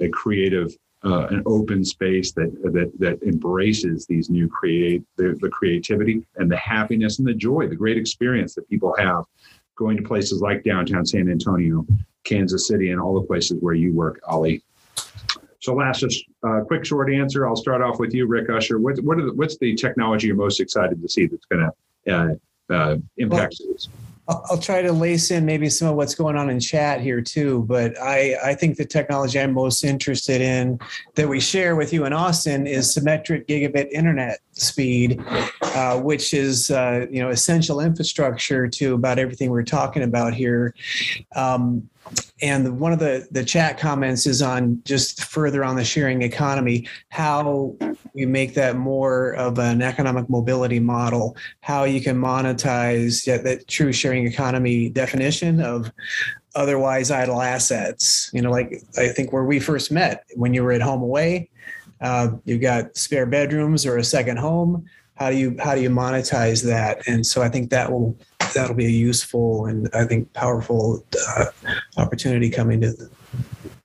a, 0.00 0.08
creative, 0.10 0.76
an 1.02 1.42
open 1.44 1.84
space 1.84 2.30
that, 2.32 2.52
that, 2.72 2.92
that 3.00 3.20
embraces 3.24 4.06
these 4.06 4.30
new 4.30 4.48
create, 4.48 5.02
the, 5.16 5.36
the 5.40 5.48
creativity 5.48 6.24
and 6.36 6.48
the 6.48 6.56
happiness 6.56 7.18
and 7.18 7.26
the 7.26 7.34
joy, 7.34 7.66
the 7.66 7.74
great 7.74 7.98
experience 7.98 8.54
that 8.54 8.68
people 8.68 8.94
have 8.96 9.24
going 9.76 9.96
to 9.96 10.02
places 10.02 10.40
like 10.40 10.64
downtown 10.64 11.04
San 11.04 11.28
Antonio, 11.28 11.86
Kansas 12.22 12.68
City, 12.68 12.90
and 12.90 13.00
all 13.00 13.14
the 13.14 13.26
places 13.26 13.58
where 13.60 13.74
you 13.74 13.92
work, 13.92 14.20
Ali. 14.26 14.62
So, 15.64 15.72
last, 15.72 16.04
a 16.42 16.60
quick, 16.66 16.84
short 16.84 17.10
answer. 17.10 17.48
I'll 17.48 17.56
start 17.56 17.80
off 17.80 17.98
with 17.98 18.12
you, 18.12 18.26
Rick 18.26 18.50
Usher. 18.50 18.78
What, 18.78 19.02
what 19.02 19.16
the, 19.16 19.32
what's 19.32 19.56
the 19.56 19.74
technology 19.74 20.26
you're 20.26 20.36
most 20.36 20.60
excited 20.60 21.00
to 21.00 21.08
see 21.08 21.24
that's 21.24 21.46
going 21.46 21.70
to 22.06 22.14
uh, 22.14 22.74
uh, 22.74 22.96
impact 23.16 23.62
well? 23.66 23.76
I'll 24.50 24.58
try 24.58 24.82
to 24.82 24.92
lace 24.92 25.30
in 25.30 25.46
maybe 25.46 25.70
some 25.70 25.88
of 25.88 25.96
what's 25.96 26.14
going 26.14 26.36
on 26.36 26.50
in 26.50 26.60
chat 26.60 27.00
here 27.00 27.22
too. 27.22 27.64
But 27.66 27.98
I, 27.98 28.36
I 28.44 28.54
think 28.54 28.76
the 28.76 28.84
technology 28.84 29.40
I'm 29.40 29.54
most 29.54 29.84
interested 29.84 30.42
in 30.42 30.78
that 31.14 31.28
we 31.28 31.40
share 31.40 31.76
with 31.76 31.94
you 31.94 32.04
in 32.04 32.12
Austin 32.12 32.66
is 32.66 32.92
symmetric 32.92 33.48
gigabit 33.48 33.90
internet 33.90 34.40
speed, 34.54 35.22
uh, 35.62 35.98
which 36.00 36.34
is 36.34 36.70
uh, 36.70 37.06
you 37.10 37.20
know 37.20 37.30
essential 37.30 37.80
infrastructure 37.80 38.68
to 38.68 38.94
about 38.94 39.18
everything 39.18 39.50
we're 39.50 39.62
talking 39.62 40.02
about 40.02 40.34
here. 40.34 40.74
Um, 41.34 41.88
and 42.42 42.78
one 42.78 42.92
of 42.92 42.98
the 42.98 43.26
the 43.30 43.44
chat 43.44 43.78
comments 43.78 44.26
is 44.26 44.42
on 44.42 44.82
just 44.84 45.24
further 45.24 45.64
on 45.64 45.76
the 45.76 45.84
sharing 45.84 46.22
economy 46.22 46.86
how 47.08 47.76
we 48.14 48.26
make 48.26 48.54
that 48.54 48.76
more 48.76 49.32
of 49.34 49.58
an 49.58 49.82
economic 49.82 50.28
mobility 50.28 50.80
model 50.80 51.36
how 51.60 51.84
you 51.84 52.00
can 52.00 52.20
monetize 52.20 53.24
that, 53.24 53.44
that 53.44 53.66
true 53.68 53.92
sharing 53.92 54.26
economy 54.26 54.88
definition 54.88 55.60
of 55.60 55.90
otherwise 56.54 57.10
idle 57.10 57.40
assets 57.40 58.30
you 58.32 58.42
know 58.42 58.50
like 58.50 58.82
i 58.98 59.08
think 59.08 59.32
where 59.32 59.44
we 59.44 59.58
first 59.58 59.90
met 59.90 60.24
when 60.34 60.52
you 60.52 60.62
were 60.62 60.72
at 60.72 60.80
HomeAway 60.80 61.48
uh, 62.04 62.28
you've 62.44 62.60
got 62.60 62.94
spare 62.96 63.24
bedrooms 63.24 63.86
or 63.86 63.96
a 63.96 64.04
second 64.04 64.36
home. 64.36 64.84
How 65.14 65.30
do 65.30 65.36
you 65.36 65.56
how 65.58 65.74
do 65.74 65.80
you 65.80 65.88
monetize 65.88 66.62
that? 66.64 67.08
And 67.08 67.26
so 67.26 67.40
i 67.40 67.48
think 67.48 67.70
that 67.70 67.90
will 67.90 68.16
that'll 68.54 68.74
be 68.74 68.86
a 68.86 68.96
useful 69.10 69.66
and 69.66 69.88
i 69.94 70.04
think 70.04 70.32
powerful 70.32 71.04
uh, 71.28 71.46
opportunity 71.96 72.50
coming 72.50 72.82
to 72.82 72.92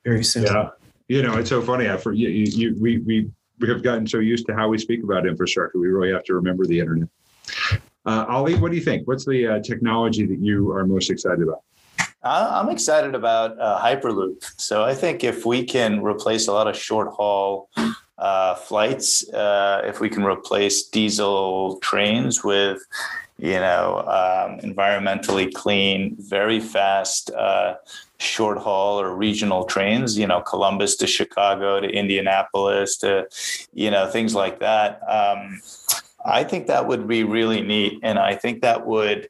very 0.04 0.24
soon. 0.24 0.44
Yeah. 0.44 0.70
You 1.08 1.24
know 1.24 1.38
it's 1.38 1.50
so 1.50 1.62
funny. 1.62 1.88
After 1.88 2.12
you, 2.14 2.28
you, 2.30 2.76
we, 2.80 2.98
we 3.00 3.30
we 3.60 3.70
have 3.70 3.84
gotten 3.84 4.06
so 4.06 4.20
used 4.20 4.46
to 4.48 4.56
how 4.56 4.68
we 4.68 4.78
speak 4.78 5.02
about 5.04 5.26
infrastructure 5.26 5.80
we 5.80 5.88
really 5.88 6.12
have 6.12 6.26
to 6.26 6.34
remember 6.34 6.66
the 6.66 6.80
internet. 6.80 7.08
Uh, 8.06 8.26
ali 8.28 8.56
what 8.56 8.72
do 8.72 8.78
you 8.78 8.84
think? 8.84 9.08
What's 9.08 9.26
the 9.26 9.48
uh, 9.48 9.60
technology 9.62 10.26
that 10.26 10.40
you 10.40 10.72
are 10.72 10.86
most 10.86 11.10
excited 11.10 11.44
about? 11.44 11.64
I'm 12.22 12.70
excited 12.70 13.16
about 13.16 13.58
uh, 13.60 13.80
Hyperloop. 13.82 14.44
So 14.58 14.84
I 14.84 14.94
think 14.94 15.24
if 15.24 15.46
we 15.46 15.64
can 15.64 16.04
replace 16.04 16.48
a 16.48 16.52
lot 16.52 16.68
of 16.68 16.76
short 16.76 17.14
haul 17.14 17.70
uh, 18.20 18.56
flights, 18.56 19.28
uh, 19.30 19.82
if 19.86 20.00
we 20.00 20.10
can 20.10 20.24
replace 20.24 20.84
diesel 20.84 21.78
trains 21.78 22.44
with, 22.44 22.86
you 23.38 23.54
know, 23.54 24.00
um, 24.00 24.60
environmentally 24.60 25.54
clean, 25.54 26.16
very 26.20 26.60
fast 26.60 27.32
uh, 27.32 27.76
short 28.18 28.58
haul 28.58 29.00
or 29.00 29.16
regional 29.16 29.64
trains, 29.64 30.18
you 30.18 30.28
know, 30.28 30.42
Columbus 30.42 30.98
to 30.98 31.08
Chicago 31.08 31.80
to 31.80 31.88
Indianapolis 31.88 32.98
to, 32.98 33.28
you 33.74 33.90
know, 33.90 34.08
things 34.08 34.36
like 34.36 34.60
that. 34.60 35.02
Um, 35.10 35.62
I 36.26 36.44
think 36.44 36.68
that 36.68 36.86
would 36.88 37.08
be 37.08 37.24
really 37.24 37.62
neat. 37.62 38.00
And 38.04 38.20
I 38.20 38.36
think 38.36 38.62
that 38.62 38.86
would 38.86 39.30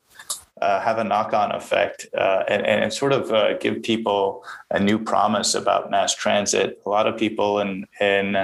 uh, 0.62 0.82
have 0.82 0.98
a 0.98 1.04
knock-on 1.04 1.52
effect 1.52 2.08
uh, 2.18 2.44
and, 2.50 2.66
and, 2.66 2.92
sort 2.92 3.14
of 3.14 3.32
uh, 3.32 3.58
give 3.60 3.82
people 3.82 4.44
a 4.72 4.80
new 4.80 5.00
promise 5.00 5.56
about 5.56 5.90
mass 5.90 6.14
transit. 6.14 6.82
A 6.86 6.90
lot 6.90 7.08
of 7.08 7.18
people 7.18 7.60
in 7.60 7.88
in 8.02 8.36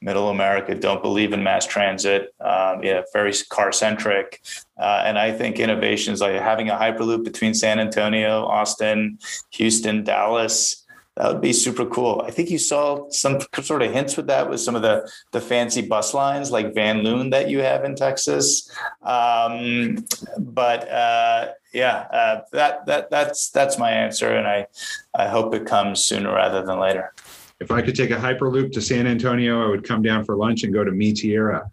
middle 0.00 0.28
America 0.28 0.74
don't 0.74 1.02
believe 1.02 1.32
in 1.32 1.42
mass 1.42 1.66
transit. 1.66 2.34
Um, 2.40 2.82
yeah, 2.82 3.02
very 3.12 3.32
car 3.48 3.72
centric, 3.72 4.40
uh, 4.78 5.02
and 5.04 5.18
I 5.18 5.32
think 5.32 5.58
innovations 5.58 6.20
like 6.20 6.40
having 6.40 6.70
a 6.70 6.76
hyperloop 6.76 7.24
between 7.24 7.54
San 7.54 7.80
Antonio, 7.80 8.44
Austin, 8.44 9.18
Houston, 9.50 10.04
Dallas 10.04 10.84
that 11.18 11.32
would 11.32 11.40
be 11.40 11.52
super 11.52 11.84
cool. 11.84 12.22
I 12.24 12.30
think 12.30 12.48
you 12.48 12.58
saw 12.58 13.10
some 13.10 13.40
sort 13.60 13.82
of 13.82 13.92
hints 13.92 14.16
with 14.16 14.28
that 14.28 14.48
with 14.48 14.60
some 14.60 14.76
of 14.76 14.82
the 14.82 15.10
the 15.32 15.40
fancy 15.40 15.82
bus 15.82 16.14
lines 16.14 16.52
like 16.52 16.74
Van 16.74 17.02
Loon 17.02 17.30
that 17.30 17.50
you 17.50 17.58
have 17.58 17.84
in 17.84 17.96
Texas. 17.96 18.70
Um, 19.02 20.06
but 20.38 20.88
uh, 20.88 21.48
yeah, 21.74 22.06
uh, 22.12 22.42
that 22.52 22.86
that 22.86 23.10
that's 23.10 23.50
that's 23.50 23.78
my 23.78 23.90
answer, 23.90 24.30
and 24.30 24.46
I 24.46 24.68
I 25.12 25.26
hope 25.26 25.54
it 25.54 25.66
comes 25.66 26.04
sooner 26.04 26.32
rather 26.32 26.64
than 26.64 26.78
later. 26.78 27.12
If 27.60 27.70
I 27.70 27.82
could 27.82 27.96
take 27.96 28.10
a 28.10 28.16
hyperloop 28.16 28.72
to 28.72 28.80
San 28.80 29.06
Antonio, 29.06 29.64
I 29.64 29.68
would 29.68 29.84
come 29.84 30.02
down 30.02 30.24
for 30.24 30.36
lunch 30.36 30.62
and 30.62 30.72
go 30.72 30.84
to 30.84 30.92
Mi 30.92 31.12
Tierra. 31.12 31.68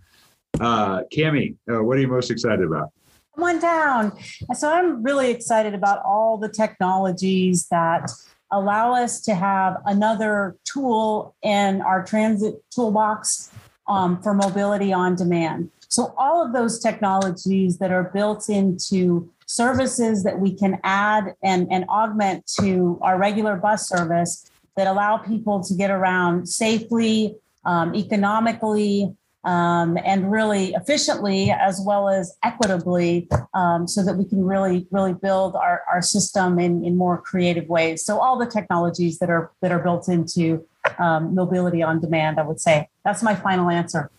Uh, 0.60 1.02
Cami, 1.14 1.56
uh, 1.72 1.84
what 1.84 1.98
are 1.98 2.02
you 2.02 2.08
most 2.08 2.32
excited 2.32 2.66
about? 2.66 2.90
Come 3.36 3.44
on 3.44 3.60
down. 3.60 4.18
So 4.56 4.72
I'm 4.72 5.04
really 5.04 5.30
excited 5.30 5.74
about 5.74 6.02
all 6.06 6.38
the 6.38 6.50
technologies 6.50 7.68
that 7.68 8.10
allow 8.52 8.94
us 8.94 9.22
to 9.22 9.36
have 9.36 9.78
another 9.86 10.56
tool 10.64 11.36
in 11.42 11.82
our 11.82 12.04
transit 12.04 12.56
toolbox 12.74 13.52
um, 13.88 14.22
for 14.22 14.34
mobility 14.34 14.94
on 14.94 15.16
demand. 15.16 15.70
So, 15.90 16.14
all 16.18 16.44
of 16.46 16.54
those 16.54 16.80
technologies 16.80 17.78
that 17.78 17.92
are 17.92 18.06
built 18.06 18.50
into 18.50 19.30
services 19.46 20.24
that 20.24 20.40
we 20.40 20.54
can 20.54 20.80
add 20.84 21.36
and, 21.44 21.68
and 21.72 21.86
augment 21.86 22.48
to 22.60 22.98
our 23.02 23.18
regular 23.18 23.56
bus 23.56 23.88
service 23.88 24.50
that 24.76 24.88
allow 24.88 25.18
people 25.18 25.64
to 25.64 25.74
get 25.74 25.92
around 25.92 26.48
safely, 26.48 27.36
um, 27.66 27.96
economically, 27.96 29.16
um, 29.46 29.98
and 30.04 30.32
really 30.32 30.74
efficiently 30.74 31.52
as 31.52 31.80
well 31.86 32.10
as 32.10 32.36
equitably 32.44 33.30
um, 33.54 33.88
so 33.88 34.04
that 34.04 34.16
we 34.16 34.26
can 34.26 34.44
really 34.44 34.88
really 34.92 35.14
build 35.14 35.56
our, 35.56 35.84
our 35.92 36.02
system 36.02 36.60
in, 36.60 36.84
in 36.84 36.98
more 36.98 37.22
creative 37.22 37.70
ways. 37.70 38.04
So 38.04 38.20
all 38.20 38.38
the 38.38 38.48
technologies 38.48 39.20
that 39.20 39.30
are 39.30 39.52
that 39.62 39.72
are 39.72 39.80
built 39.80 40.10
into 40.10 40.66
um, 41.00 41.34
mobility 41.34 41.82
on 41.82 42.00
demand 42.00 42.40
i 42.40 42.44
would 42.44 42.60
say. 42.60 42.90
That's 43.04 43.24
my 43.24 43.36
final 43.36 43.70
answer. 43.70 44.10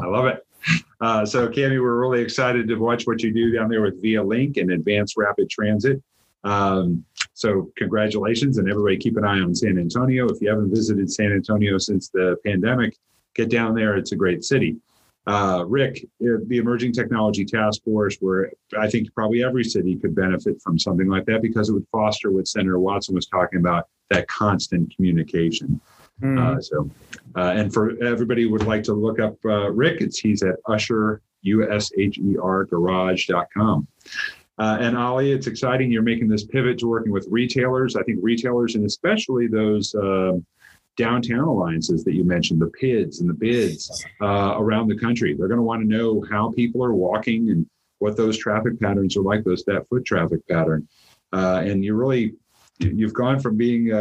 I 0.00 0.06
love 0.06 0.26
it. 0.26 0.46
Uh, 1.00 1.26
so 1.26 1.48
cami 1.48 1.80
we're 1.80 2.00
really 2.00 2.22
excited 2.22 2.68
to 2.68 2.76
watch 2.76 3.06
what 3.06 3.22
you 3.22 3.32
do 3.32 3.52
down 3.52 3.68
there 3.68 3.82
with 3.82 4.00
via 4.00 4.22
link 4.22 4.56
and 4.56 4.70
advanced 4.70 5.16
rapid 5.16 5.50
transit. 5.50 6.02
Um, 6.44 7.04
so 7.36 7.70
congratulations 7.76 8.58
and 8.58 8.68
everybody 8.68 8.96
keep 8.96 9.16
an 9.16 9.24
eye 9.24 9.40
on 9.40 9.54
san 9.54 9.78
antonio 9.78 10.26
if 10.28 10.40
you 10.40 10.48
haven't 10.48 10.70
visited 10.70 11.10
san 11.10 11.32
antonio 11.32 11.78
since 11.78 12.08
the 12.08 12.36
pandemic 12.44 12.96
get 13.36 13.50
down 13.50 13.74
there. 13.74 13.96
It's 13.96 14.12
a 14.12 14.16
great 14.16 14.42
city. 14.42 14.76
Uh, 15.28 15.64
Rick, 15.66 16.06
uh, 16.22 16.38
the 16.46 16.58
Emerging 16.58 16.92
Technology 16.92 17.44
Task 17.44 17.82
Force, 17.82 18.16
where 18.20 18.52
I 18.78 18.88
think 18.88 19.12
probably 19.12 19.44
every 19.44 19.64
city 19.64 19.96
could 19.96 20.14
benefit 20.14 20.62
from 20.62 20.78
something 20.78 21.08
like 21.08 21.26
that 21.26 21.42
because 21.42 21.68
it 21.68 21.72
would 21.72 21.86
foster 21.90 22.30
what 22.30 22.46
Senator 22.46 22.78
Watson 22.78 23.14
was 23.14 23.26
talking 23.26 23.58
about 23.58 23.88
that 24.10 24.28
constant 24.28 24.94
communication. 24.94 25.80
Mm-hmm. 26.22 26.38
Uh, 26.38 26.60
so, 26.60 26.90
uh, 27.36 27.52
and 27.56 27.74
for 27.74 28.00
everybody 28.02 28.44
who 28.44 28.50
would 28.50 28.66
like 28.66 28.84
to 28.84 28.94
look 28.94 29.18
up 29.18 29.36
uh, 29.44 29.70
Rick, 29.72 30.00
it's 30.00 30.18
he's 30.18 30.42
at 30.44 30.56
Usher, 30.66 31.20
U 31.42 31.70
S 31.70 31.90
H 31.98 32.18
E 32.18 32.36
R 32.40 32.64
garage.com. 32.64 33.86
Uh, 34.58 34.78
and 34.80 34.96
Ali, 34.96 35.32
it's 35.32 35.46
exciting. 35.46 35.90
You're 35.90 36.02
making 36.02 36.28
this 36.28 36.44
pivot 36.44 36.78
to 36.78 36.88
working 36.88 37.12
with 37.12 37.26
retailers. 37.30 37.94
I 37.94 38.02
think 38.02 38.18
retailers, 38.22 38.74
and 38.74 38.86
especially 38.86 39.48
those 39.48 39.94
um, 39.94 40.46
downtown 40.96 41.44
alliances 41.44 42.04
that 42.04 42.14
you 42.14 42.24
mentioned, 42.24 42.60
the 42.60 42.72
PIDs 42.80 43.20
and 43.20 43.28
the 43.28 43.34
BIDs 43.34 44.04
uh, 44.22 44.54
around 44.58 44.88
the 44.88 44.98
country. 44.98 45.34
They're 45.34 45.48
going 45.48 45.58
to 45.58 45.62
want 45.62 45.82
to 45.82 45.88
know 45.88 46.24
how 46.30 46.50
people 46.52 46.82
are 46.82 46.94
walking 46.94 47.50
and 47.50 47.66
what 47.98 48.16
those 48.16 48.38
traffic 48.38 48.80
patterns 48.80 49.16
are 49.16 49.22
like, 49.22 49.44
those 49.44 49.64
that 49.64 49.88
foot 49.88 50.04
traffic 50.04 50.46
pattern. 50.48 50.88
Uh, 51.32 51.62
and 51.64 51.84
you 51.84 51.94
really, 51.94 52.34
you've 52.78 53.14
gone 53.14 53.40
from 53.40 53.56
being 53.56 53.92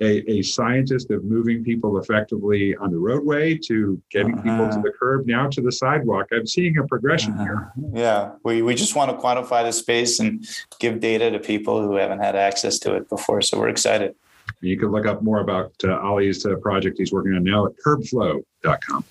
a, 0.00 0.30
a, 0.30 0.42
scientist 0.42 1.10
of 1.10 1.24
moving 1.24 1.62
people 1.62 1.98
effectively 1.98 2.74
on 2.76 2.90
the 2.90 2.98
roadway 2.98 3.56
to 3.56 4.00
getting 4.10 4.34
uh-huh. 4.34 4.42
people 4.42 4.66
to 4.66 4.72
uh-huh. 4.72 4.82
the 4.82 4.92
curb, 4.98 5.26
now 5.26 5.48
to 5.48 5.60
the 5.60 5.70
sidewalk. 5.70 6.26
I'm 6.32 6.46
seeing 6.46 6.76
a 6.78 6.86
progression 6.86 7.34
uh-huh. 7.34 7.44
here. 7.44 7.72
Yeah, 7.94 8.32
we, 8.44 8.62
we 8.62 8.74
just 8.74 8.96
want 8.96 9.10
to 9.10 9.16
quantify 9.16 9.62
the 9.62 9.72
space 9.72 10.18
and 10.18 10.44
give 10.80 11.00
data 11.00 11.30
to 11.30 11.38
people 11.38 11.80
who 11.80 11.94
haven't 11.94 12.20
had 12.20 12.34
access 12.34 12.78
to 12.80 12.94
it 12.94 13.08
before. 13.08 13.40
So 13.40 13.58
we're 13.58 13.68
excited. 13.68 14.14
You 14.60 14.78
can 14.78 14.90
look 14.90 15.06
up 15.06 15.22
more 15.22 15.40
about 15.40 15.72
uh, 15.84 15.98
Ali's 16.00 16.44
uh, 16.44 16.56
project 16.56 16.98
he's 16.98 17.12
working 17.12 17.34
on 17.34 17.44
now 17.44 17.66
at 17.66 17.72
curbflow.com. 17.84 19.04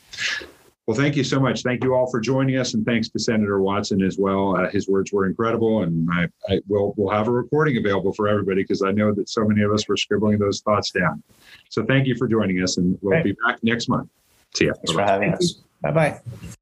Well, 0.86 0.98
thank 0.98 1.16
you 1.16 1.24
so 1.24 1.40
much. 1.40 1.64
Thank 1.64 1.82
you 1.84 1.96
all 1.96 2.12
for 2.12 2.20
joining 2.20 2.58
us, 2.58 2.74
and 2.74 2.86
thanks 2.86 3.08
to 3.10 3.20
Senator 3.20 3.62
Watson 3.62 4.02
as 4.02 4.18
well. 4.18 4.58
Uh, 4.58 4.70
his 4.70 4.90
words 4.90 5.14
were 5.14 5.26
incredible, 5.26 5.84
and 5.84 6.10
I, 6.12 6.28
I 6.50 6.60
will 6.68 6.94
we'll 6.98 7.14
have 7.14 7.30
a 7.30 7.32
recording 7.32 7.78
available 7.78 8.12
for 8.12 8.28
everybody 8.28 8.64
because 8.64 8.82
I 8.82 8.92
know 8.92 9.14
that 9.14 9.30
so 9.30 9.46
many 9.46 9.62
of 9.62 9.72
us 9.72 9.88
were 9.88 9.96
scribbling 9.96 10.40
those 10.40 10.60
thoughts 10.60 10.92
down. 10.92 11.24
So, 11.70 11.86
thank 11.86 12.06
you 12.06 12.16
for 12.16 12.28
joining 12.28 12.62
us, 12.62 12.78
and 12.78 12.98
we'll 13.02 13.24
be 13.24 13.34
back 13.46 13.60
next 13.64 13.88
month. 13.88 14.10
See 14.56 14.66
ya. 14.66 14.74
Thanks 14.74 14.92
Bye-bye. 14.92 15.06
for 15.06 15.12
having 15.12 15.34
us. 15.34 15.54
Bye 15.82 15.92
bye. 15.92 16.58